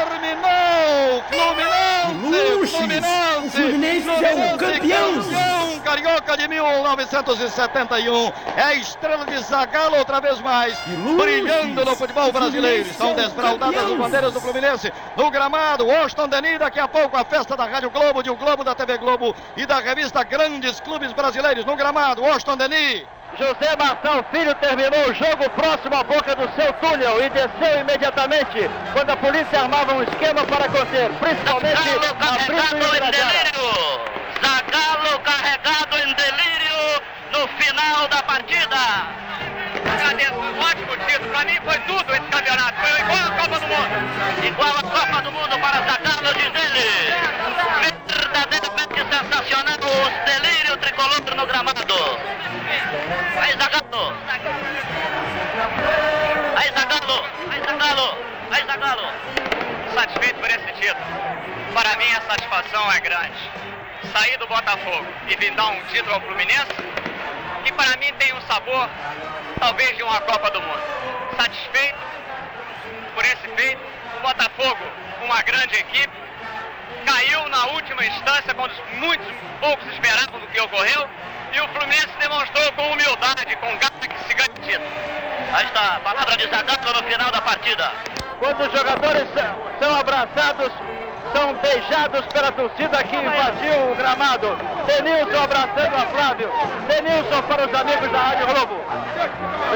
Terminou! 0.07 1.25
Fluminense! 1.29 2.55
Luxes. 2.55 2.77
Fluminense! 2.77 3.47
O 3.49 3.51
Fluminense 3.51 4.09
é 4.09 4.55
o 4.55 4.57
campeão. 4.57 5.15
campeão 5.15 5.81
carioca 5.81 6.37
de 6.37 6.47
1971. 6.47 8.33
É 8.57 8.63
a 8.63 8.75
estrela 8.75 9.27
de 9.27 9.37
Zagallo 9.39 9.97
outra 9.97 10.21
vez 10.21 10.41
mais, 10.43 10.79
brilhando 11.19 11.85
no 11.85 11.97
futebol 11.97 12.31
brasileiro. 12.31 12.89
Estão 12.89 13.17
desfraldadas 13.17 13.83
as 13.83 13.99
bandeiras 13.99 14.33
do 14.33 14.41
Fluminense 14.41 14.93
no 15.17 15.29
gramado. 15.29 15.85
Washington 15.85 16.29
Denis, 16.29 16.61
daqui 16.61 16.79
a 16.79 16.87
pouco 16.87 17.17
a 17.17 17.25
festa 17.25 17.57
da 17.57 17.65
Rádio 17.65 17.91
Globo, 17.91 18.23
de 18.23 18.31
o 18.31 18.37
Globo, 18.37 18.63
da 18.63 18.77
TV 18.77 18.97
Globo 18.97 19.35
e 19.57 19.67
da 19.67 19.81
revista 19.81 20.23
Grandes 20.23 20.79
Clubes 20.79 21.13
Brasileiros 21.13 21.65
no 21.65 21.75
gramado. 21.75 22.23
Washington 22.23 22.59
Denis. 22.59 23.18
José 23.37 23.77
Marção 23.79 24.25
Filho 24.33 24.55
terminou 24.57 25.11
o 25.11 25.15
jogo 25.15 25.51
próximo 25.51 25.95
à 25.95 26.03
boca 26.03 26.35
do 26.35 26.49
seu 26.55 26.73
túnel 26.75 27.25
e 27.25 27.31
desceu 27.31 27.81
imediatamente 27.81 28.71
quando 28.93 29.11
a 29.11 29.17
polícia 29.17 29.61
armava 29.61 29.95
um 29.95 30.03
esquema 30.03 30.45
para 30.45 30.69
conter, 30.69 31.11
principalmente 31.21 31.77
a 31.77 32.33
Brito 32.47 32.77
e 32.77 32.87
o 32.87 32.91
Birajara. 32.91 34.19
Zagallo 34.43 35.21
carregado 35.21 35.99
em 35.99 36.15
delírio 36.15 37.03
no 37.33 37.49
final 37.49 38.09
da 38.09 38.23
partida. 38.23 38.77
Agradeço, 39.93 40.35
um 40.35 40.61
ótimo 40.61 40.97
título. 41.07 41.31
Pra 41.31 41.45
mim 41.45 41.59
foi 41.65 41.79
tudo 41.81 42.13
esse 42.13 42.29
campeonato. 42.29 42.75
Foi 42.81 43.01
igual 43.01 43.19
a 43.19 43.31
Copa 43.31 43.61
do 43.61 43.67
Mundo. 43.67 44.47
Igual 44.47 44.71
a 44.71 44.83
Copa 44.83 45.23
do 45.23 45.33
Mundo 45.33 45.59
para 45.61 45.79
Zagallo, 45.87 46.35
diz 46.35 46.53
ele. 46.65 46.89
Verdadeiramente 48.09 49.01
sensacional 49.11 49.79
o 49.83 50.25
delírio 50.27 50.77
tricolor 50.79 51.37
no 51.37 51.47
gramado. 51.47 52.58
Vai 53.35 53.53
Zagallo. 53.53 54.15
Vai 56.55 56.69
Zagallo. 56.73 57.25
Vai 57.47 57.61
Zagallo. 57.61 58.19
Vai 58.51 58.65
Zagallo. 58.67 59.13
Satisfeito 59.95 60.41
por 60.41 60.51
esse 60.51 60.73
título. 60.73 61.07
Para 61.73 61.97
mim 61.97 62.13
a 62.13 62.21
satisfação 62.23 62.93
é 62.93 63.01
grande. 63.01 63.51
Sair 64.13 64.37
do 64.39 64.47
Botafogo 64.47 65.07
e 65.29 65.37
vir 65.37 65.55
dar 65.55 65.69
um 65.69 65.83
título 65.85 66.15
ao 66.15 66.21
Fluminense, 66.21 66.73
que 67.65 67.73
para 67.73 67.97
mim 67.97 68.13
tem 68.19 68.33
um 68.35 68.41
sabor, 68.43 68.89
talvez 69.59 69.97
de 69.97 70.03
uma 70.03 70.21
Copa 70.21 70.51
do 70.51 70.61
Mundo. 70.61 70.83
Satisfeito 71.37 71.99
por 73.15 73.25
esse 73.25 73.49
feito. 73.57 73.81
O 74.19 74.21
Botafogo, 74.21 74.85
uma 75.23 75.43
grande 75.43 75.77
equipe, 75.77 76.17
caiu 77.07 77.49
na 77.49 77.67
última 77.69 78.05
instância, 78.05 78.55
quando 78.55 78.73
muitos 78.95 79.27
poucos 79.61 79.87
esperavam 79.93 80.41
do 80.41 80.47
que 80.49 80.61
ocorreu, 80.61 81.09
e 81.53 81.61
o 81.61 81.69
Fluminense 81.69 82.09
demonstrou 82.21 82.73
com 82.73 82.83
humildade, 82.93 83.57
com 83.57 83.67
garra 83.79 84.01
que 84.01 84.25
se 84.29 84.35
ganha 84.35 84.49
título. 84.63 84.91
Aí 85.53 85.65
está 85.67 85.97
a 85.97 86.01
palavra 86.01 86.37
de 86.37 86.45
Zagallo 86.49 86.93
no 87.03 87.09
final 87.09 87.31
da 87.31 87.41
partida. 87.41 87.91
Quando 88.39 88.61
os 88.61 88.73
jogadores 88.73 89.27
são- 89.81 89.99
abraçados, 89.99 90.71
são 91.35 91.55
beijados 91.55 92.25
pela 92.27 92.53
torcida 92.53 93.03
que 93.05 93.17
invadiu 93.17 93.93
o 93.93 93.95
gramado. 93.97 94.57
Denilson 94.87 95.43
abraçando 95.43 95.95
a 95.97 96.07
Flávio. 96.07 96.51
Denilson 96.87 97.43
para 97.43 97.67
os 97.67 97.75
amigos 97.75 98.11
da 98.13 98.19
Rádio 98.19 98.47
Globo. 98.47 98.85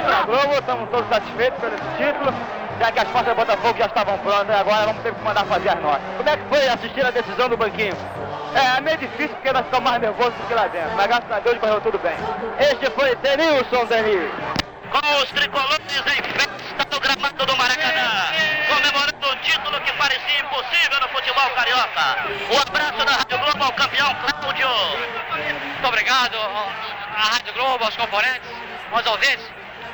Da 0.07 0.23
Globo 0.27 0.55
estamos 0.55 0.91
todos 0.91 1.09
satisfeitos 1.09 1.59
pelo 1.61 1.77
título. 1.97 2.35
Já 2.81 2.91
que 2.93 3.01
as 3.01 3.09
portas 3.09 3.35
do 3.35 3.37
Botafogo 3.37 3.79
já 3.79 3.87
estavam 3.87 4.19
prontas, 4.19 4.57
agora 4.57 4.87
vamos 4.87 5.03
ter 5.03 5.15
que 5.15 5.21
mandar 5.23 5.45
fazer 5.45 5.69
as 5.71 5.81
notas. 5.81 6.03
Como 6.17 6.29
é 6.29 6.37
que 6.37 6.45
foi 6.49 6.69
assistir 6.69 7.05
a 7.07 7.11
decisão 7.11 7.49
do 7.49 7.57
banquinho? 7.57 7.97
É, 8.55 8.77
é 8.77 8.81
meio 8.81 8.99
difícil 8.99 9.31
porque 9.31 9.53
nós 9.53 9.65
ficamos 9.65 9.91
mais 9.91 10.03
nervosos 10.03 10.35
do 10.35 10.47
que 10.47 10.55
lá 10.55 10.69
dentro, 10.69 10.95
mas 10.97 11.07
graças 11.07 11.31
a 11.31 11.41
Deus 11.41 11.59
correu 11.59 11.81
tudo 11.81 11.99
bem. 11.99 12.17
Este 12.59 12.91
foi 12.91 13.15
Denilson 13.17 13.85
Denis. 13.87 14.31
Com 14.91 15.23
os 15.23 15.31
tricolores 15.31 15.81
em 15.81 16.23
festa 16.23 16.87
no 16.93 17.01
gramado 17.01 17.47
do 17.47 17.57
Maracanã. 17.57 18.11
Comemorando 18.69 19.31
um 19.31 19.37
título 19.37 19.81
que 19.81 19.93
parecia 19.93 20.41
impossível 20.41 21.01
no 21.01 21.09
futebol 21.09 21.49
carioca. 21.51 22.17
O 22.51 22.61
abraço 22.61 23.07
da 23.07 23.13
Rádio 23.13 23.39
Globo 23.39 23.65
ao 23.65 23.73
campeão 23.73 24.15
Cláudio. 24.17 24.69
Muito 24.69 25.89
obrigado 25.89 26.37
à 26.37 27.23
Rádio 27.33 27.55
Globo, 27.55 27.85
aos 27.85 27.97
componentes, 27.97 28.51
aos 28.93 29.07
ouvintes. 29.07 29.47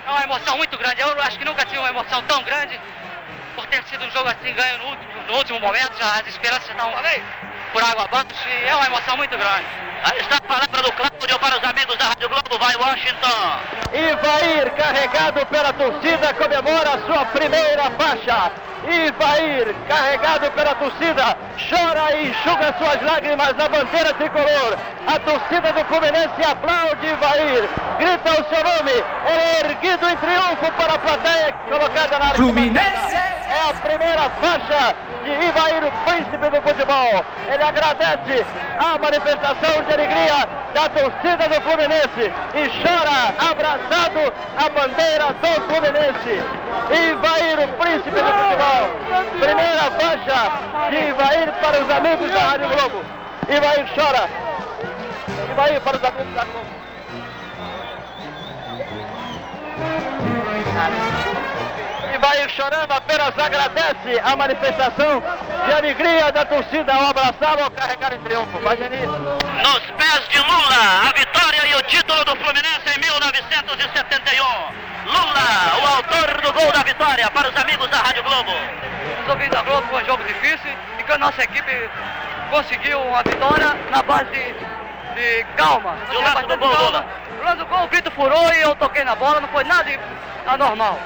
É 0.04 0.10
uma 0.10 0.24
emoção 0.24 0.56
muito 0.56 0.76
grande. 0.76 1.00
Eu 1.00 1.20
acho 1.22 1.38
que 1.38 1.44
nunca 1.44 1.64
tive 1.64 1.78
uma 1.78 1.90
emoção 1.90 2.20
tão 2.22 2.42
grande 2.42 2.80
por 3.54 3.66
ter 3.66 3.84
sido 3.84 4.04
um 4.04 4.10
jogo 4.10 4.28
assim 4.28 4.52
ganho 4.52 4.78
no 4.78 4.86
último, 4.86 5.22
no 5.28 5.34
último 5.34 5.60
momento. 5.60 5.96
Já 5.96 6.20
as 6.20 6.26
esperanças 6.26 6.68
estão 6.68 6.90
por 7.72 7.82
água 7.82 8.04
abaixo 8.04 8.48
e 8.48 8.68
é 8.68 8.74
uma 8.74 8.86
emoção 8.86 9.16
muito 9.16 9.36
grande. 9.36 9.66
Aí 10.04 10.18
está 10.20 10.36
a 10.36 10.40
palavra 10.40 10.82
do 10.82 10.92
Cláudio 10.92 11.38
para 11.40 11.58
os 11.58 11.64
amigos 11.64 11.96
da 11.96 12.04
Rádio 12.06 12.28
Globo. 12.28 12.58
Vai 12.58 12.76
Washington. 12.76 13.78
Ivair, 13.92 14.70
carregado 14.76 15.44
pela 15.46 15.72
torcida, 15.72 16.34
comemora 16.34 16.94
a 16.94 17.06
sua 17.06 17.24
primeira 17.26 17.90
faixa. 17.98 18.52
Ivair, 18.86 19.74
carregado 19.88 20.50
pela 20.52 20.74
torcida, 20.76 21.36
chora 21.68 22.14
e 22.16 22.28
enxuga 22.28 22.74
suas 22.78 23.02
lágrimas 23.02 23.56
na 23.56 23.68
bandeira 23.68 24.14
tricolor. 24.14 24.78
A 25.06 25.18
torcida 25.18 25.72
do 25.72 25.84
Fluminense 25.86 26.42
aplaude 26.48 27.06
Ivair, 27.06 27.68
grita 27.98 28.30
o 28.40 28.54
seu 28.54 28.64
nome, 28.64 29.04
é 29.26 29.60
erguido 29.60 30.08
em 30.08 30.16
triunfo 30.16 30.72
para 30.76 30.94
a 30.94 30.98
plateia 30.98 31.52
colocada 31.68 32.18
na 32.18 32.24
área. 32.26 32.36
Fluminense! 32.36 33.16
É 33.48 33.70
a 33.70 33.74
primeira 33.74 34.30
faixa 34.40 34.94
de 35.36 35.46
Ivair, 35.46 35.92
príncipe 36.06 36.50
do 36.50 36.62
futebol. 36.62 37.24
Ele 37.52 37.62
agradece 37.62 38.46
a 38.78 38.98
manifestação 38.98 39.82
de 39.84 39.92
alegria 39.92 40.48
da 40.74 40.88
torcida 40.88 41.48
do 41.48 41.60
Fluminense 41.62 42.32
e 42.54 42.68
chora 42.82 43.34
abraçado 43.50 44.32
a 44.56 44.68
bandeira 44.70 45.34
do 45.34 45.52
Fluminense. 45.68 46.42
Ivair, 46.90 47.68
príncipe 47.78 48.10
do 48.10 48.32
futebol. 48.40 48.84
Primeira 49.40 49.90
faixa 50.00 50.40
de 50.90 50.96
Ivair 51.08 51.52
para 51.60 51.82
os 51.82 51.90
amigos 51.90 52.30
da 52.30 52.40
Rádio 52.40 52.68
Globo. 52.68 53.04
Ivair 53.48 53.86
chora. 53.94 54.28
Ivair 55.50 55.80
para 55.80 55.96
os 55.96 56.04
amigos 56.04 56.34
da 56.34 56.44
Globo. 56.44 56.78
Ivair 62.18 62.50
chorando 62.50 62.90
apenas 62.92 63.38
agradece 63.38 64.20
a 64.24 64.34
manifestação 64.36 65.22
de 65.66 65.72
alegria 65.72 66.32
da 66.32 66.44
torcida 66.44 66.92
ao 66.92 67.06
abraçá-lo 67.10 67.62
ao 67.62 67.70
carregar 67.70 68.12
em 68.12 68.18
triunfo. 68.20 68.58
Vai, 68.58 68.76
Genito. 68.76 69.06
Nos 69.06 69.80
pés 69.96 70.28
de 70.28 70.38
Lula, 70.38 71.08
a 71.08 71.12
vitória 71.16 71.66
e 71.68 71.74
o 71.76 71.82
título 71.82 72.24
do 72.24 72.34
Fluminense 72.36 72.88
em 72.96 73.00
1971. 73.00 74.44
Lula, 75.06 75.80
o 75.82 75.96
autor 75.96 76.40
do 76.42 76.52
gol 76.52 76.72
da 76.72 76.82
vitória 76.82 77.30
para 77.30 77.48
os 77.48 77.56
amigos 77.56 77.88
da 77.88 77.98
Rádio 77.98 78.22
Globo. 78.24 78.52
Os 79.22 79.28
ouvintes 79.28 79.50
da 79.56 79.62
Globo 79.62 79.86
foi 79.88 80.02
um 80.02 80.06
jogo 80.06 80.24
difícil 80.24 80.70
e 80.98 81.02
que 81.04 81.12
a 81.12 81.18
nossa 81.18 81.42
equipe 81.42 81.90
conseguiu 82.50 83.00
uma 83.00 83.22
vitória 83.22 83.74
na 83.90 84.02
base 84.02 84.24
de, 84.30 84.54
de 85.14 85.44
calma. 85.56 85.96
E 86.12 86.16
o 86.16 86.20
lance 86.20 86.42
do 86.46 86.58
gol, 86.58 86.68
Lula? 86.68 87.06
O 87.40 87.44
lance 87.44 87.56
do 87.58 87.66
gol, 87.66 87.84
o 87.84 87.88
Vitor 87.88 88.12
furou 88.12 88.52
e 88.52 88.60
eu 88.60 88.74
toquei 88.74 89.04
na 89.04 89.14
bola, 89.14 89.40
não 89.40 89.48
foi 89.48 89.62
nada 89.64 89.84
de- 89.84 89.98
anormal. 90.46 90.98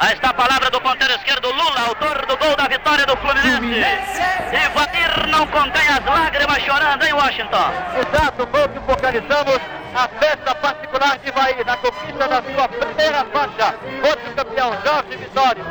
Aí 0.00 0.14
está 0.14 0.30
a 0.30 0.34
palavra 0.34 0.70
do 0.70 0.80
ponteiro 0.80 1.12
esquerdo, 1.14 1.50
Lula, 1.50 1.80
autor 1.88 2.24
do 2.26 2.36
gol 2.36 2.54
da 2.56 2.68
vitória 2.68 3.04
do 3.04 3.16
Fluminense. 3.16 4.20
E 4.52 4.68
Vadir 4.68 5.26
não 5.26 5.46
contém 5.48 5.88
as 5.88 6.04
lágrimas 6.04 6.62
chorando 6.62 7.02
em 7.04 7.12
Washington. 7.12 7.72
Exato, 7.98 8.46
foi 8.46 8.64
o 8.64 8.68
que 8.68 8.80
focalizamos 8.80 9.60
a 9.94 10.08
festa 10.08 10.54
particular 10.54 11.18
de 11.18 11.28
Ivaí, 11.28 11.64
na 11.64 11.76
conquista 11.78 12.28
da 12.28 12.42
sua 12.42 12.68
primeira 12.68 13.24
faixa. 13.24 13.74
Outro 14.08 14.34
campeão, 14.36 14.72
Jorge 14.84 15.16
Vitório. 15.16 15.64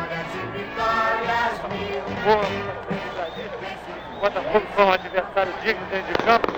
O 4.12 4.20
Botafogo 4.20 4.68
foi 4.76 4.84
um 4.84 4.92
adversário 4.92 5.54
digno 5.64 5.86
dentro 5.86 6.14
de 6.14 6.24
campo. 6.24 6.52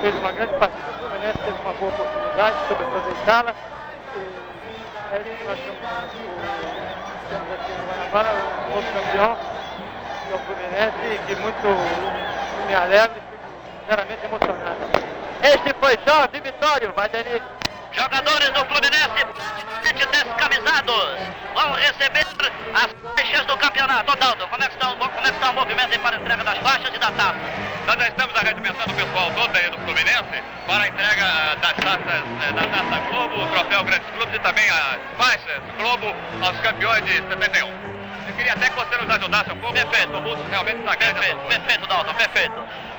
Fez 0.00 0.14
uma 0.14 0.30
grande 0.30 0.54
partida. 0.54 0.90
O 0.90 0.98
Fluminense 0.98 1.38
teve 1.38 1.60
uma 1.62 1.72
boa 1.72 1.90
oportunidade, 1.90 2.56
soube 2.68 2.84
aproveitá-la. 2.84 3.54
E 5.10 5.14
aí 5.14 5.44
nós 5.44 5.58
temos, 5.58 5.78
temos 7.28 7.52
aqui 7.52 7.72
no 7.72 7.84
Guanabara 7.86 8.30
um 8.32 8.74
novo 8.74 8.92
campeão, 8.92 9.36
que 10.26 10.32
é 10.32 10.34
o 10.34 10.38
Fluminense, 10.38 11.20
que 11.26 11.34
muito 11.36 11.68
me 12.66 12.74
alegra 12.74 13.16
e 13.16 13.20
fico 13.30 13.44
sinceramente 13.80 14.24
emocionado. 14.24 14.78
Este 15.42 15.74
foi 15.78 15.98
Jorge 16.06 16.40
Vitório, 16.40 16.92
vai 16.94 17.08
Denis. 17.08 17.42
Jogadores 17.98 18.50
do 18.50 18.64
Fluminense, 18.66 19.26
descamisados, 20.12 21.18
vão 21.52 21.72
receber 21.72 22.24
as 22.72 22.94
faixas 23.02 23.46
do 23.46 23.56
campeonato. 23.58 24.12
Odaldo, 24.12 24.46
como 24.46 24.62
é 24.62 24.68
que 24.68 24.74
está, 24.74 24.86
como 24.86 25.02
é 25.02 25.22
que 25.22 25.28
está 25.30 25.50
o 25.50 25.54
movimento 25.54 25.92
aí 25.92 25.98
para 25.98 26.16
a 26.16 26.20
entrega 26.20 26.44
das 26.44 26.58
faixas 26.58 26.94
e 26.94 26.98
da 26.98 27.10
taça? 27.10 27.40
Nós 27.88 27.98
já 27.98 28.08
estamos 28.08 28.36
arregimentando 28.36 28.92
o 28.92 28.94
pessoal 28.94 29.32
todo 29.32 29.56
aí 29.56 29.68
do 29.70 29.78
Fluminense 29.78 30.44
para 30.68 30.84
a 30.84 30.88
entrega 30.88 31.24
ah, 31.24 31.56
das 31.56 31.72
taças 31.72 32.24
eh, 32.48 32.52
da 32.52 32.62
Taça 32.68 33.00
Globo, 33.10 33.42
o 33.42 33.48
troféu 33.48 33.82
Grandes 33.82 34.10
Clubes 34.10 34.34
e 34.34 34.38
também 34.38 34.70
as 34.70 34.98
faixas 35.16 35.62
Globo 35.76 36.14
aos 36.40 36.60
campeões 36.60 37.04
de 37.04 37.14
71. 37.14 37.87
Eu 38.28 38.34
queria 38.34 38.52
até 38.52 38.68
que 38.68 38.76
você 38.76 38.96
nos 38.98 39.10
ajudasse 39.14 39.50
um 39.50 39.56
pouco. 39.56 39.74
Perfeito, 39.74 40.12
o 40.12 40.20
Russo 40.20 40.42
realmente 40.50 40.80
está 40.80 40.94
grande. 40.96 41.20
Perfeito, 41.20 41.48
perfeito, 41.48 41.86
Dalton, 41.86 42.14
perfeito. 42.14 42.54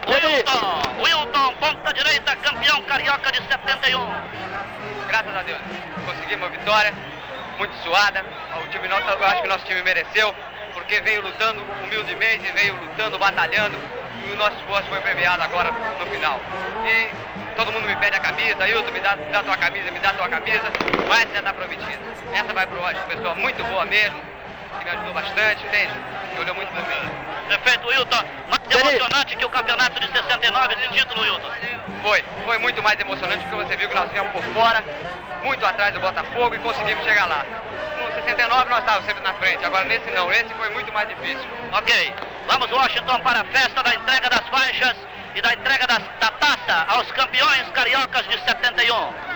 Wilton, 0.08 1.04
Wilton, 1.04 1.54
ponta 1.56 1.94
direita, 1.94 2.36
campeão 2.38 2.82
carioca 2.84 3.32
de 3.32 3.38
71. 3.38 4.00
Graças 5.08 5.36
a 5.36 5.44
Deus. 5.44 5.60
Conseguimos 6.06 6.48
a 6.48 6.50
vitória, 6.50 6.94
muito 7.60 7.76
suada. 7.84 8.26
O 8.64 8.68
time 8.70 8.88
nosso, 8.88 9.08
eu 9.08 9.26
acho 9.26 9.42
que 9.42 9.48
o 9.48 9.52
nosso 9.52 9.66
time 9.66 9.84
mereceu, 9.84 10.34
porque 10.74 11.00
veio 11.02 11.22
lutando 11.22 11.62
humildemente, 11.84 12.52
veio 12.52 12.76
lutando, 12.76 13.20
batalhando, 13.20 13.78
e 14.26 14.32
o 14.32 14.36
nosso 14.36 14.58
esforço 14.58 14.90
foi 14.90 15.00
premiado 15.02 15.44
agora 15.44 15.72
no 15.72 16.06
final. 16.08 16.40
E 16.86 17.56
todo 17.56 17.72
mundo 17.72 17.86
me 17.86 17.96
pede 17.98 18.18
a 18.18 18.20
camisa, 18.20 18.68
Hilton, 18.68 18.92
me 18.92 19.00
dá, 19.00 19.16
dá 19.16 19.44
tua 19.44 19.58
camisa, 19.58 19.92
me 19.92 20.00
dá 20.00 20.12
tua 20.14 20.28
camisa, 20.28 20.72
mas 21.08 21.32
já 21.32 21.40
está 21.40 21.54
prometida. 21.54 22.00
Essa 22.34 22.52
vai 22.52 22.66
pro 22.66 22.80
Roger, 22.80 23.04
pessoa 23.04 23.36
muito 23.36 23.64
boa 23.66 23.86
mesmo, 23.86 24.20
me 24.90 24.96
ajudou 24.96 25.14
bastante, 25.14 25.66
entende? 25.66 25.94
Olhou 26.40 26.56
muito 26.56 26.70
por 26.70 26.88
mim. 26.88 27.10
Perfeito, 27.48 27.88
Wilton. 27.88 28.24
Mais 28.50 28.82
emocionante 28.82 29.36
que 29.36 29.46
o 29.46 29.50
campeonato 29.50 30.00
de 30.00 30.08
69, 30.08 30.74
esse 30.74 30.88
título, 30.90 31.22
Wilton. 31.22 31.52
Foi, 32.02 32.24
foi 32.46 32.58
muito 32.60 32.82
mais 32.82 33.00
emocionante 33.00 33.46
porque 33.46 33.64
você 33.64 33.78
viu 33.78 33.90
que 33.90 33.96
nós 33.96 34.10
viemos 34.12 34.32
por 34.32 34.44
fora, 34.54 34.84
muito 35.44 35.66
atrás 35.66 35.94
do 35.94 36.00
Botafogo 36.00 36.56
e 36.56 36.60
conseguimos 36.60 37.04
chegar 37.04 37.26
lá. 37.28 37.46
No 38.00 38.14
69 38.24 38.70
nós 38.70 38.80
estávamos 38.80 39.06
sempre 39.06 39.24
na 39.24 39.34
frente, 39.34 39.64
agora 39.66 39.86
nesse 39.86 40.10
não, 40.12 40.32
esse 40.32 40.54
foi 40.54 40.70
muito 40.70 40.92
mais 40.94 41.08
difícil. 41.10 41.46
Ok, 41.74 42.14
vamos 42.48 42.72
Washington 42.72 43.20
para 43.20 43.42
a 43.42 43.46
festa 43.46 43.84
da 43.84 43.94
entrega 43.94 44.30
das 44.30 44.48
faixas 44.50 44.96
e 45.36 45.42
da 45.42 45.54
entrega 45.54 45.86
das, 45.86 46.02
da 46.20 46.32
taça 46.32 46.86
aos 46.88 47.12
campeões 47.12 47.70
cariocas 47.74 48.28
de 48.28 48.40
71. 48.40 49.29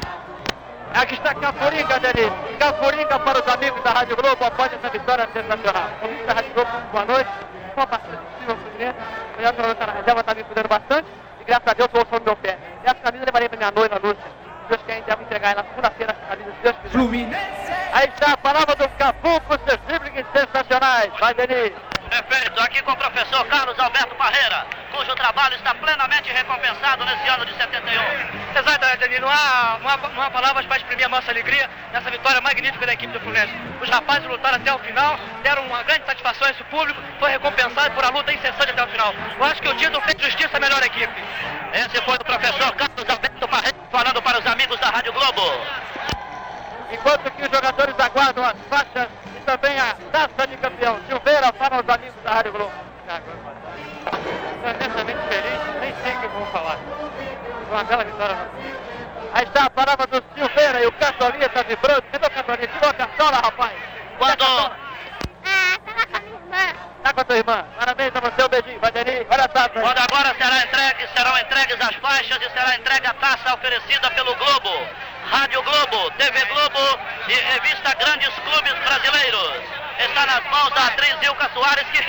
Aqui 0.93 1.15
está 1.15 1.33
Cafuringa, 1.33 1.99
Denis. 1.99 2.31
Cafuringa 2.59 3.19
para 3.19 3.39
os 3.39 3.47
amigos 3.47 3.81
da 3.83 3.91
Rádio 3.91 4.15
Globo 4.15 4.45
após 4.45 4.71
essa 4.71 4.89
vitória 4.89 5.27
sensacional. 5.33 5.89
Amigos 6.03 6.25
da 6.27 6.33
Rádio 6.33 6.53
Globo, 6.53 6.71
boa 6.91 7.05
noite. 7.05 7.29
Uma 7.75 7.87
partida 7.87 8.17
possível 8.17 8.55
Fluminense. 8.57 8.97
Rolando 9.37 9.71
está 9.71 9.87
na 9.87 9.93
reserva, 9.93 10.19
está 10.19 10.35
me 10.35 10.43
cuidando 10.43 10.67
bastante. 10.67 11.07
E 11.41 11.43
graças 11.45 11.67
a 11.67 11.73
Deus 11.73 11.89
eu 11.93 11.99
ouço 11.99 12.13
no 12.13 12.25
meu 12.25 12.35
pé. 12.35 12.59
Essa 12.83 12.95
camisa 12.95 13.23
eu 13.23 13.25
levarei 13.25 13.49
para 13.49 13.57
minha 13.57 13.71
noiva, 13.71 13.99
Lúcia. 14.03 14.23
Deus 14.69 14.81
quer, 14.85 15.01
devo 15.01 15.23
entregar 15.23 15.51
ela 15.51 15.63
segunda-feira 15.63 16.15
essa 16.15 16.27
camisa, 16.29 16.51
se 16.51 16.61
Deus 16.61 16.75
quiser. 16.77 16.91
Fluminense! 16.91 17.71
Aí 17.91 18.07
está 18.07 18.33
a 18.33 18.37
palavra 18.37 18.75
do 18.75 18.87
Cafu 18.89 19.41
com 19.41 19.57
seus 19.67 19.79
driblings 19.87 20.27
sensacionais. 20.31 21.11
Vai, 21.19 21.33
Denis. 21.33 21.73
Perfeito, 22.13 22.61
aqui 22.61 22.79
com 22.83 22.91
o 22.91 22.95
professor 22.95 23.43
Carlos 23.47 23.79
Alberto 23.79 24.13
Parreira, 24.13 24.67
cujo 24.91 25.15
trabalho 25.15 25.55
está 25.55 25.73
plenamente 25.73 26.31
recompensado 26.31 27.03
nesse 27.05 27.27
ano 27.27 27.43
de 27.43 27.55
71. 27.55 28.03
Exatamente, 28.55 28.97
Dani. 28.99 29.19
Não 29.19 29.27
há, 29.27 29.79
não, 29.81 29.89
há, 29.89 29.97
não 29.97 30.21
há 30.21 30.29
palavras 30.29 30.63
para 30.67 30.77
exprimir 30.77 31.07
a 31.07 31.09
nossa 31.09 31.31
alegria 31.31 31.67
nessa 31.91 32.11
vitória 32.11 32.39
magnífica 32.39 32.85
da 32.85 32.93
equipe 32.93 33.11
do 33.11 33.19
Fluminense. 33.19 33.51
Os 33.81 33.89
rapazes 33.89 34.27
lutaram 34.29 34.57
até 34.57 34.71
o 34.71 34.77
final, 34.77 35.17
deram 35.41 35.65
uma 35.65 35.81
grande 35.81 36.05
satisfação 36.05 36.47
a 36.47 36.51
esse 36.51 36.63
público, 36.65 37.01
foi 37.17 37.31
recompensado 37.31 37.89
por 37.95 38.05
a 38.05 38.09
luta 38.09 38.31
incessante 38.31 38.69
até 38.69 38.83
o 38.83 38.87
final. 38.89 39.11
Eu 39.35 39.45
acho 39.45 39.59
que 39.59 39.69
o 39.69 39.75
título 39.75 39.99
fez 40.01 40.21
justiça 40.21 40.57
à 40.57 40.59
melhor 40.59 40.83
equipe. 40.83 41.23
Esse 41.73 41.99
foi 42.03 42.15
o 42.15 42.23
professor 42.23 42.75
Carlos 42.75 43.09
Alberto 43.09 43.47
Parreira 43.47 43.77
falando 43.89 44.21
para 44.21 44.37
os 44.37 44.45
amigos 44.45 44.79
da 44.79 44.91
Rádio 44.91 45.13
Globo. 45.13 45.41
Enquanto 46.91 47.31
que 47.31 47.41
os 47.41 47.49
jogadores 47.49 47.99
aguardam 47.99 48.45
as 48.45 48.55
faixas 48.69 49.09
também 49.43 49.79
a 49.79 49.95
taça 50.11 50.47
de 50.47 50.57
campeão. 50.57 50.99
Silveira 51.07 51.53
para 51.53 51.81
os 51.81 51.89
amigos 51.89 52.15
da 52.23 52.31
Rádio 52.31 52.51
Globo. 52.51 52.71
Imensamente 54.63 55.19
feliz, 55.27 55.79
nem 55.81 55.93
sei 56.03 56.15
o 56.15 56.19
que 56.21 56.27
vou 56.27 56.45
falar. 56.47 56.77
Foi 57.67 57.77
uma 57.77 57.83
bela 57.83 58.03
vitória. 58.03 58.37
Aí 59.33 59.43
está 59.43 59.65
a 59.65 59.69
palavra 59.69 60.07
do 60.07 60.23
Silveira 60.35 60.83
e 60.83 60.87
o 60.87 60.91
Caçolinha 60.93 61.47
está 61.47 61.63
vibrando. 61.63 62.03
Cadê 62.11 62.27
o 62.27 62.31
Caçolinha? 62.31 62.67
Tirou 62.67 62.89
a 62.89 62.93
caçola, 62.93 63.37
rapaz. 63.37 63.73
Quando... 64.17 64.92
Tá 67.03 67.11
com 67.13 67.19
a 67.19 67.23
tua 67.23 67.37
irmã. 67.37 67.65
Parabéns 67.77 68.15
a 68.15 68.19
você, 68.21 68.43
um 68.43 68.47
beijinho. 68.47 68.79
Vai, 68.79 68.91
Denis. 68.91 69.27
Olha 69.29 69.43
a 69.43 69.47
taça. 69.47 69.69
Quando 69.71 69.99
agora 69.99 70.33
será 70.35 70.57
entregue, 70.63 71.07
serão 71.15 71.37
entregues 71.37 71.77
as 71.81 71.95
faixas 71.95 72.37
e 72.41 72.49
será 72.51 72.75
entregue 72.75 73.07
a 73.07 73.13
taça 73.15 73.53
oferecida 73.53 74.09
pelo 74.11 74.33
Globo, 74.35 74.87
Rádio 75.29 75.61
Globo, 75.63 76.11
TV 76.11 76.45
Globo 76.45 76.99
e 77.27 77.33
revista 77.33 77.93
Grandes 77.99 78.33
Clubes 78.39 78.73
Brasileiros. 78.85 79.63
Está 79.99 80.25
nas 80.25 80.43
mãos 80.45 80.69
da 80.73 80.87
atriz 80.87 81.15
Ilka 81.21 81.49
Soares, 81.53 81.85
que 81.91 82.03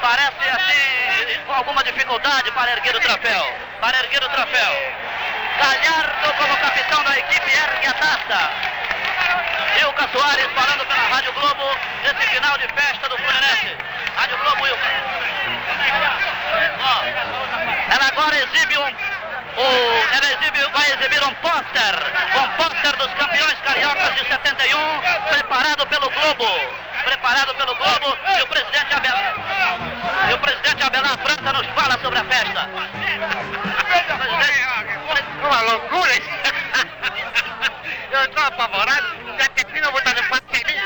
parece 0.00 0.48
assim 0.48 1.40
com 1.46 1.52
alguma 1.52 1.84
dificuldade 1.84 2.50
para 2.52 2.72
erguer 2.72 2.96
o 2.96 3.00
troféu. 3.00 3.58
Para 3.80 3.98
erguer 3.98 4.22
o 4.24 4.28
troféu. 4.30 4.72
Galhardo 5.58 6.32
como 6.38 6.56
capitão 6.56 7.04
da 7.04 7.18
equipe 7.18 7.50
ergue 7.50 7.86
a 7.86 7.92
taça. 7.92 8.50
Ilka 9.80 10.08
Soares 10.12 10.46
falando 10.54 10.86
pela 10.86 11.02
Rádio 11.14 11.32
Globo 11.32 11.64
nesse 12.02 12.26
final 12.28 12.58
de 12.58 12.68
festa 12.68 13.08
do 13.08 13.16
Fluminense. 13.16 13.76
Rádio 14.16 14.38
Globo, 14.38 14.66
Ilka. 14.66 14.86
Ela 17.90 18.06
agora 18.08 18.36
exibe 18.36 18.78
um. 18.78 18.82
O, 18.82 19.64
ela 20.14 20.32
exibe, 20.32 20.64
vai 20.72 20.92
exibir 20.92 21.22
um 21.24 21.34
pôster, 21.34 21.94
um 22.36 22.48
pôster 22.56 22.96
dos 22.96 23.12
campeões 23.14 23.58
cariocas 23.64 24.14
de 24.14 24.26
71, 24.26 24.78
preparado 25.28 25.86
pelo 25.88 26.08
Globo. 26.10 26.48
Preparado 27.04 27.54
pelo 27.54 27.74
Globo 27.74 28.16
e 28.38 28.42
o 28.42 28.46
presidente 28.46 28.94
Abelar. 28.94 29.34
E 30.30 30.34
o 30.34 30.38
presidente 30.38 30.82
Abelar 30.82 31.18
França 31.18 31.52
nos 31.52 31.66
fala 31.74 31.98
sobre 32.00 32.18
a 32.18 32.24
festa. 32.24 32.68
Uma 35.42 35.60
loucura 35.60 36.14
isso. 36.16 36.30
Eu 38.12 38.24
estou 38.24 38.44
apavorado, 38.44 39.06
já 39.38 39.48
termina 39.48 39.86
eu 39.86 39.90
vou 39.90 40.00
estar 40.00 40.14
feliz. 40.50 40.82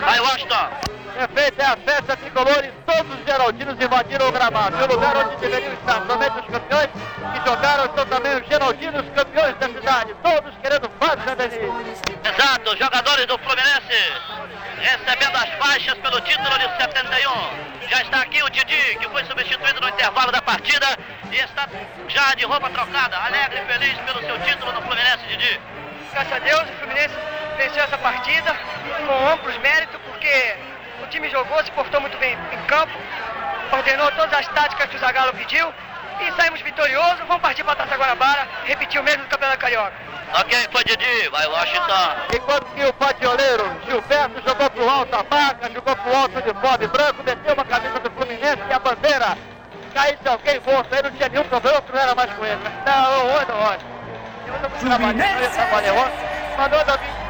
Vai, 0.00 0.20
Washington. 0.20 0.70
Perfeito, 1.14 1.60
é 1.60 1.66
a 1.66 1.76
festa 1.76 2.16
tricolor 2.16 2.64
e 2.64 2.72
todos 2.90 3.18
os 3.18 3.24
geraldinos 3.26 3.80
invadiram 3.80 4.28
o 4.28 4.32
gramado. 4.32 4.76
O 4.76 4.86
lugar 4.86 5.16
onde 5.18 5.36
deveriam 5.36 5.74
estar 5.74 6.04
somente 6.06 6.40
os 6.40 6.46
campeões 6.46 6.88
que 6.90 7.48
jogaram 7.48 7.84
estão 7.84 8.06
também 8.06 8.36
os 8.36 8.48
geraldinos 8.48 9.04
campeões 9.14 9.54
da 9.58 9.68
cidade. 9.68 10.14
Todos 10.22 10.54
querendo 10.62 10.90
faixa, 10.98 11.36
Denis. 11.36 12.00
Exato, 12.24 12.76
jogadores 12.78 13.26
do 13.26 13.38
Fluminense 13.38 14.54
recebendo 14.80 15.36
as 15.36 15.50
faixas 15.54 15.94
pelo 15.98 16.20
título 16.22 16.58
de 16.58 16.68
71. 16.78 17.88
Já 17.88 18.02
está 18.02 18.22
aqui 18.22 18.42
o 18.42 18.48
Didi, 18.48 18.96
que 18.98 19.08
foi 19.10 19.24
substituído 19.24 19.80
no 19.80 19.88
intervalo 19.88 20.32
da 20.32 20.42
partida 20.42 20.86
e 21.30 21.36
está 21.36 21.68
já 22.08 22.34
de 22.34 22.44
roupa 22.44 22.70
trocada, 22.70 23.16
alegre 23.18 23.60
e 23.60 23.72
feliz 23.72 23.98
pelo 24.00 24.20
seu 24.20 24.38
título 24.40 24.72
no 24.72 24.82
Fluminense, 24.82 25.26
Didi. 25.28 25.60
Graças 26.14 26.32
a 26.32 26.38
Deus, 26.38 26.62
o 26.62 26.72
Fluminense 26.78 27.14
venceu 27.56 27.82
essa 27.82 27.98
partida 27.98 28.54
com 29.04 29.28
amplos 29.32 29.58
méritos, 29.58 30.00
porque 30.06 30.54
o 31.02 31.06
time 31.08 31.28
jogou, 31.28 31.62
se 31.64 31.72
portou 31.72 32.00
muito 32.00 32.16
bem 32.18 32.38
em 32.52 32.66
campo, 32.66 32.92
ordenou 33.72 34.08
todas 34.12 34.32
as 34.32 34.46
táticas 34.46 34.88
que 34.88 34.94
o 34.94 34.98
Zagallo 35.00 35.32
pediu 35.32 35.74
e 36.20 36.32
saímos 36.36 36.60
vitoriosos. 36.60 37.18
Vamos 37.26 37.42
partir 37.42 37.64
para 37.64 37.72
a 37.72 37.76
Taça 37.76 37.96
Guanabara, 37.96 38.46
repetir 38.64 39.00
o 39.00 39.02
mesmo 39.02 39.24
do 39.24 39.28
Campeonato 39.28 39.58
Carioca. 39.58 39.92
Ok, 40.40 40.68
foi 40.70 40.84
Didi, 40.84 41.28
vai 41.30 41.46
Washington. 41.48 42.16
Enquanto 42.32 42.66
que 42.66 42.84
o 42.84 42.92
patioleiro 42.92 43.80
Gilberto 43.84 44.40
jogou 44.46 44.70
pro 44.70 44.88
alto 44.88 45.16
a 45.16 45.22
vaca, 45.22 45.68
jogou 45.72 45.96
pro 45.96 46.16
alto 46.16 46.42
de 46.42 46.54
fome 46.54 46.86
branco, 46.86 47.24
meteu 47.24 47.54
uma 47.54 47.64
camisa 47.64 47.98
do 47.98 48.10
Fluminense 48.12 48.62
e 48.70 48.72
a 48.72 48.78
bandeira. 48.78 49.36
Caísse 49.92 50.28
alguém 50.28 50.60
morto, 50.60 50.94
aí 50.94 51.02
não 51.02 51.10
tinha 51.10 51.28
nenhum 51.28 51.44
problema, 51.44 51.82
não 51.92 52.00
era 52.00 52.14
mais 52.14 52.32
com 52.34 52.44
ele. 52.44 52.60
Não, 52.86 53.34
oi, 53.34 53.44
não, 53.48 53.70
oi. 53.70 54.03
Fluminense! 54.78 55.48
Trabalhou 55.54 56.34
mandou 56.56 56.84
da 56.84 56.96
minha 56.98 57.24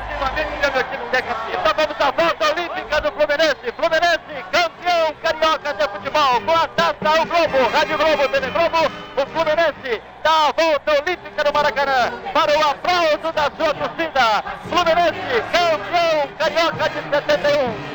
meu 0.71 0.85
time 0.85 1.05
ser 1.11 1.23
campeão. 1.23 1.61
Então 1.61 1.75
vamos 1.77 2.01
à 2.01 2.11
volta 2.11 2.53
olímpica 2.53 3.01
do 3.01 3.13
Fluminense. 3.13 3.73
Fluminense, 3.77 4.45
campeão 4.53 5.15
carioca. 5.23 5.75
De 5.75 5.89
Futebol. 5.89 6.41
Com 6.43 6.53
a 6.53 6.69
taça 6.69 7.23
o 7.23 7.27
Globo, 7.27 7.71
Rádio 7.73 7.99
Globo, 7.99 8.29
TV 8.29 8.51
Globo, 8.51 8.93
o 9.17 9.27
Fluminense 9.27 10.03
dá 10.23 10.31
a 10.31 10.53
volta 10.53 10.93
olímpica 10.93 11.45
no 11.45 11.53
Maracanã 11.53 12.13
para 12.33 12.57
o 12.57 12.71
aplauso 12.71 13.33
da 13.33 13.51
sua 13.57 13.75
torcida. 13.75 14.45
Fluminense, 14.69 15.43
campeão 15.53 16.29
carioca 16.39 16.89
de 16.91 17.11
71. 17.11 17.95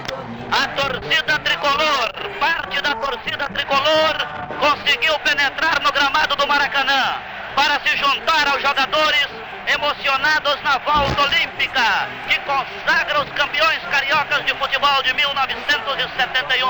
A 0.51 0.67
torcida 0.69 1.39
tricolor, 1.39 2.11
parte 2.39 2.81
da 2.81 2.95
torcida 2.95 3.49
tricolor, 3.49 4.15
conseguiu 4.59 5.19
penetrar 5.19 5.81
no 5.81 5.91
gramado 5.91 6.35
do 6.35 6.47
Maracanã 6.47 7.38
para 7.59 7.77
se 7.81 7.97
juntar 7.97 8.47
aos 8.47 8.61
jogadores 8.61 9.27
emocionados 9.67 10.63
na 10.63 10.77
volta 10.77 11.23
olímpica 11.23 12.07
que 12.29 12.39
consagra 12.39 13.19
os 13.19 13.29
campeões 13.31 13.79
cariocas 13.91 14.45
de 14.45 14.53
futebol 14.55 15.03
de 15.03 15.13
1971. 15.13 16.69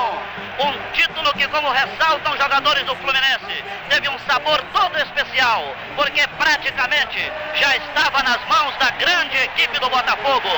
Um 0.58 0.92
título 0.92 1.32
que, 1.34 1.46
como 1.46 1.70
ressaltam 1.70 2.36
jogadores 2.36 2.84
do 2.86 2.96
Fluminense, 2.96 3.64
teve 3.88 4.08
um 4.08 4.18
sabor 4.26 4.60
todo 4.72 4.98
especial, 4.98 5.76
porque 5.94 6.26
praticamente 6.36 7.32
já 7.54 7.76
estava 7.76 8.24
nas 8.24 8.44
mãos 8.48 8.76
da 8.80 8.90
grande 8.90 9.36
equipe 9.36 9.78
do 9.78 9.88
Botafogo. 9.90 10.50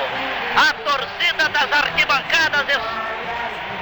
A 0.57 0.73
torcida 0.73 1.47
das 1.51 1.71
arquibancadas 1.71 2.67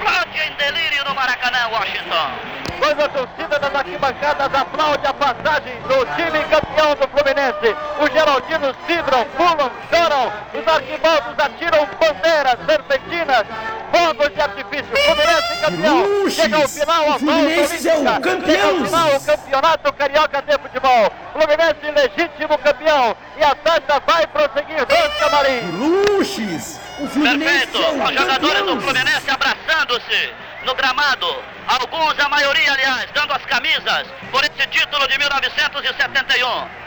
explode 0.00 0.40
em 0.40 0.52
delírio 0.54 1.04
no 1.04 1.14
Maracanã, 1.14 1.68
Washington. 1.70 2.30
Quando 2.78 3.02
a 3.02 3.08
torcida 3.08 3.58
das 3.58 3.74
arquibancadas 3.74 4.54
aplaude 4.54 5.06
a 5.06 5.12
passagem 5.12 5.74
do 5.82 6.06
time 6.16 6.42
campeão 6.44 6.94
do 6.94 7.06
Fluminense, 7.08 7.76
os 8.00 8.10
geraldinos 8.10 8.74
vibram, 8.86 9.26
pulam, 9.36 9.70
choram, 9.90 10.32
os 10.54 10.66
arquibaldos 10.66 11.38
atiram 11.38 11.86
bandeiras, 12.00 12.58
serpentinas, 12.66 13.44
fogos 13.90 14.34
de 14.34 14.40
artifício. 14.40 14.96
Fluminense 15.04 15.60
campeão. 15.60 16.06
Luxes. 16.06 16.34
Chega 16.34 16.56
ao 16.56 16.68
final, 16.68 17.12
a 17.12 17.18
Fluminense 17.18 17.88
é 17.88 17.94
o 17.94 18.20
campeão. 18.20 18.46
Chega 18.46 18.64
ao 18.64 18.86
final, 18.86 19.16
o 19.16 19.20
campeonato 19.20 19.92
carioca 19.92 20.42
de 20.42 20.58
futebol. 20.58 21.12
Fluminense 21.32 21.90
legítimo 21.94 22.58
campeão. 22.58 23.16
E 23.38 23.44
a 23.44 23.54
taça 23.54 24.00
vai 24.06 24.26
prosseguir 24.26 24.86
dois 24.86 25.14
camarins. 25.18 25.74
Luxes. 25.74 26.80
O 26.98 27.06
Fluminense 27.06 27.66
Perfeito. 27.66 27.82
é 27.82 27.90
o 27.90 28.04
Os 28.04 28.14
jogadores 28.14 28.62
do. 28.62 28.80
Fluminense 28.80 29.30
abraçando-se 29.30 30.32
no 30.64 30.74
gramado. 30.74 31.42
Alguns, 31.66 32.18
a 32.18 32.28
maioria, 32.28 32.72
aliás, 32.72 33.08
dando 33.14 33.32
as 33.32 33.44
camisas 33.46 34.06
por 34.30 34.42
esse 34.44 34.66
título 34.68 35.06
de 35.08 35.18
1971. 35.18 36.80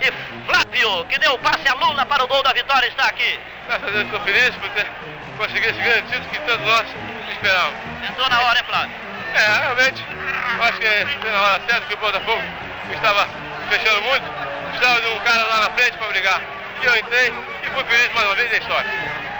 E 0.00 0.12
Flávio, 0.46 1.04
que 1.06 1.18
deu 1.18 1.34
o 1.34 1.38
passe 1.40 1.68
a 1.68 1.74
Lula 1.74 2.06
para 2.06 2.24
o 2.24 2.28
gol 2.28 2.42
da 2.42 2.52
vitória, 2.52 2.86
está 2.86 3.06
aqui. 3.06 3.38
Graças 3.66 3.88
a 3.88 3.90
Deus 3.90 4.04
estou 4.04 4.20
feliz 4.20 4.54
por 4.54 4.70
ter 4.70 4.86
conseguido 5.38 5.70
esse 5.70 5.80
grande 5.80 6.02
título 6.08 6.28
que 6.30 6.40
todos 6.40 6.66
nós 6.66 6.86
esperávamos. 7.30 7.78
Entrou 8.10 8.28
na 8.28 8.40
hora, 8.40 8.58
hein, 8.58 8.64
Flávio? 8.66 8.90
É, 9.34 9.58
realmente, 9.62 10.04
eu 10.56 10.64
acho 10.64 10.78
que 10.78 11.18
foi 11.20 11.30
na 11.30 11.42
hora 11.42 11.62
certa 11.68 11.86
que 11.86 11.94
o 11.94 11.96
Botafogo 11.98 12.42
estava 12.92 13.28
fechando 13.70 14.02
muito, 14.02 14.24
precisava 14.70 15.00
de 15.00 15.06
um 15.06 15.18
cara 15.20 15.44
lá 15.44 15.60
na 15.60 15.70
frente 15.70 15.96
para 15.96 16.08
brigar. 16.08 16.40
E 16.82 16.86
eu 16.86 16.96
entrei 16.96 17.28
e 17.62 17.70
fui 17.70 17.84
feliz 17.84 18.14
mais 18.14 18.26
uma 18.26 18.34
vez 18.34 18.50
na 18.50 18.58
história. 18.58 18.90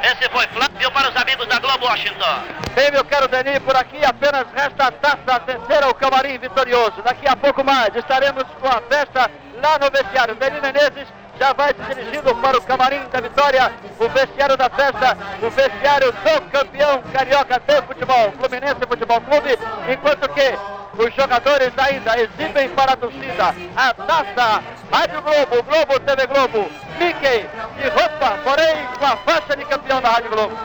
Esse 0.02 0.28
foi 0.30 0.46
Flávio 0.48 0.90
para 0.92 1.10
os 1.10 1.16
amigos 1.16 1.46
da 1.46 1.58
Globo 1.58 1.86
Washington. 1.86 2.42
Bem, 2.74 2.90
meu 2.92 3.04
caro 3.04 3.26
Deni, 3.26 3.58
por 3.60 3.74
aqui 3.74 4.04
apenas 4.04 4.46
resta 4.54 4.86
a 4.86 4.92
taça 4.92 5.40
terceira 5.40 5.86
ao 5.86 5.94
camarim 5.94 6.38
vitorioso. 6.38 7.02
Daqui 7.02 7.26
a 7.26 7.34
pouco 7.34 7.64
mais 7.64 7.94
estaremos 7.96 8.44
com 8.60 8.68
a 8.68 8.80
festa 8.82 9.30
lá 9.60 9.78
no 9.78 9.90
vestiário. 9.90 10.36
Deni 10.36 10.60
Menezes 10.60 11.08
já 11.39 11.52
vai 11.52 11.73
se 11.74 11.94
dirigindo 11.94 12.35
para 12.36 12.59
o 12.59 12.62
camarim 12.62 13.01
da 13.10 13.20
vitória, 13.20 13.73
o 13.98 14.09
vestiário 14.09 14.56
da 14.56 14.69
festa, 14.69 15.16
o 15.40 15.51
vestiário 15.51 16.12
do 16.12 16.51
campeão 16.51 17.02
carioca 17.12 17.60
de 17.60 17.82
futebol, 17.82 18.32
Fluminense 18.32 18.86
Futebol 18.86 19.20
Clube, 19.20 19.59
enquanto 19.89 20.28
que 20.31 20.59
os 20.98 21.15
jogadores 21.15 21.73
ainda 21.78 22.20
exibem 22.20 22.69
para 22.70 22.93
a 22.93 22.97
torcida 22.97 23.55
a 23.77 23.94
taça 23.94 24.62
Rádio 24.90 25.23
Globo, 25.23 25.62
Globo 25.62 26.01
TV 26.01 26.27
Globo, 26.27 26.70
Mickey 26.98 27.47
de 27.77 27.89
roupa, 27.89 28.39
porém 28.43 28.86
com 28.98 29.06
a 29.06 29.16
faixa 29.19 29.56
de 29.56 29.65
campeão 29.65 30.01
da 30.01 30.09
Rádio 30.09 30.31
Globo. 30.31 30.56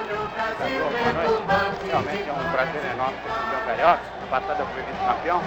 Realmente 1.85 2.29
é 2.29 2.33
um 2.33 2.51
prazer 2.51 2.81
enorme 2.93 3.17
ser 3.23 3.29
campeão 3.29 3.61
carioca. 3.67 3.99
Passado 4.29 4.59
eu 4.61 4.65
fui 4.67 4.81
vice-campeão. 4.81 5.43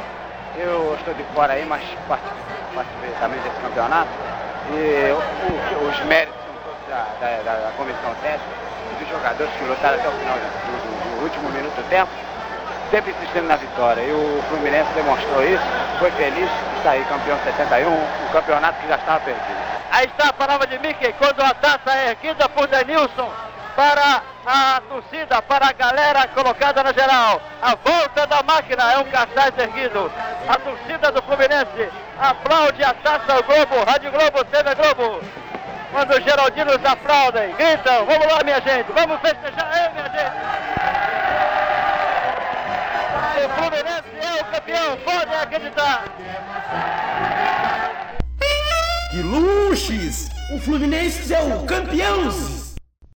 Eu 0.56 0.94
estou 0.94 1.12
de 1.14 1.24
fora 1.34 1.54
aí, 1.54 1.66
mas 1.66 1.82
participei 2.08 3.10
também 3.20 3.40
desse 3.40 3.60
campeonato. 3.60 4.10
E 4.72 5.12
o- 5.12 5.88
os 5.88 6.00
méritos 6.06 6.34
da, 6.88 7.06
da- 7.20 7.42
da- 7.42 7.72
comissão 7.76 8.14
técnica 8.22 8.66
dos 8.98 9.08
jogadores 9.08 9.52
que 9.56 9.64
lutaram 9.64 9.96
até 9.98 10.08
o 10.08 10.12
final 10.12 10.36
do, 10.36 10.42
do- 10.42 11.22
último 11.22 11.48
minuto 11.50 11.74
do 11.74 11.88
tempo, 11.88 12.10
sempre 12.90 13.10
insistindo 13.12 13.46
na 13.48 13.56
vitória. 13.56 14.00
E 14.02 14.12
o 14.12 14.42
Fluminense 14.48 14.90
demonstrou 14.94 15.42
isso, 15.44 15.62
foi 15.98 16.10
feliz, 16.12 16.48
está 16.76 16.90
aí 16.90 17.04
campeão 17.04 17.38
71, 17.44 17.90
um 17.92 18.28
campeonato 18.32 18.80
que 18.80 18.88
já 18.88 18.96
estava 18.96 19.20
perdido. 19.20 19.56
Aí 19.90 20.06
está 20.06 20.28
a 20.28 20.32
palavra 20.32 20.66
de 20.66 20.78
Mickey, 20.78 21.12
quando 21.18 21.40
a 21.42 21.54
taça 21.54 21.90
é 21.96 22.10
erguida 22.10 22.48
por 22.50 22.66
Denilson 22.68 23.30
para 23.74 24.22
a 24.46 24.80
torcida, 24.88 25.42
para 25.42 25.66
a 25.66 25.72
galera 25.72 26.28
colocada 26.28 26.82
na 26.84 26.92
geral. 26.92 27.42
A 27.60 27.74
volta 27.74 28.26
da 28.28 28.42
máquina 28.44 28.92
é 28.92 28.98
um 28.98 29.04
cartaz 29.10 29.52
erguido. 29.58 30.10
A 30.48 30.54
torcida 30.54 31.10
do 31.10 31.20
Fluminense 31.22 31.90
aplaude 32.16 32.82
a 32.84 32.94
taça 32.94 33.42
Globo, 33.42 33.84
Rádio 33.84 34.12
Globo, 34.12 34.44
TV 34.44 34.74
Globo. 34.76 35.20
Quando 35.90 36.10
os 36.12 36.24
geraldinos 36.24 36.84
aplaudem, 36.84 37.54
gritam, 37.56 38.06
vamos 38.06 38.26
lá 38.32 38.44
minha 38.44 38.60
gente, 38.60 38.92
vamos 38.92 39.20
festejar, 39.20 39.76
é 39.76 39.90
minha 39.90 40.10
gente. 40.10 40.36
O 43.44 43.48
Fluminense 43.48 44.08
é 44.20 44.40
o 44.40 44.44
campeão, 44.44 44.96
podem 44.98 45.40
acreditar. 45.40 46.04
Que 49.10 49.22
luxes. 49.22 50.28
O 50.52 50.58
Fluminense 50.60 51.34
é 51.34 51.40
o 51.40 51.66
campeão. 51.66 52.65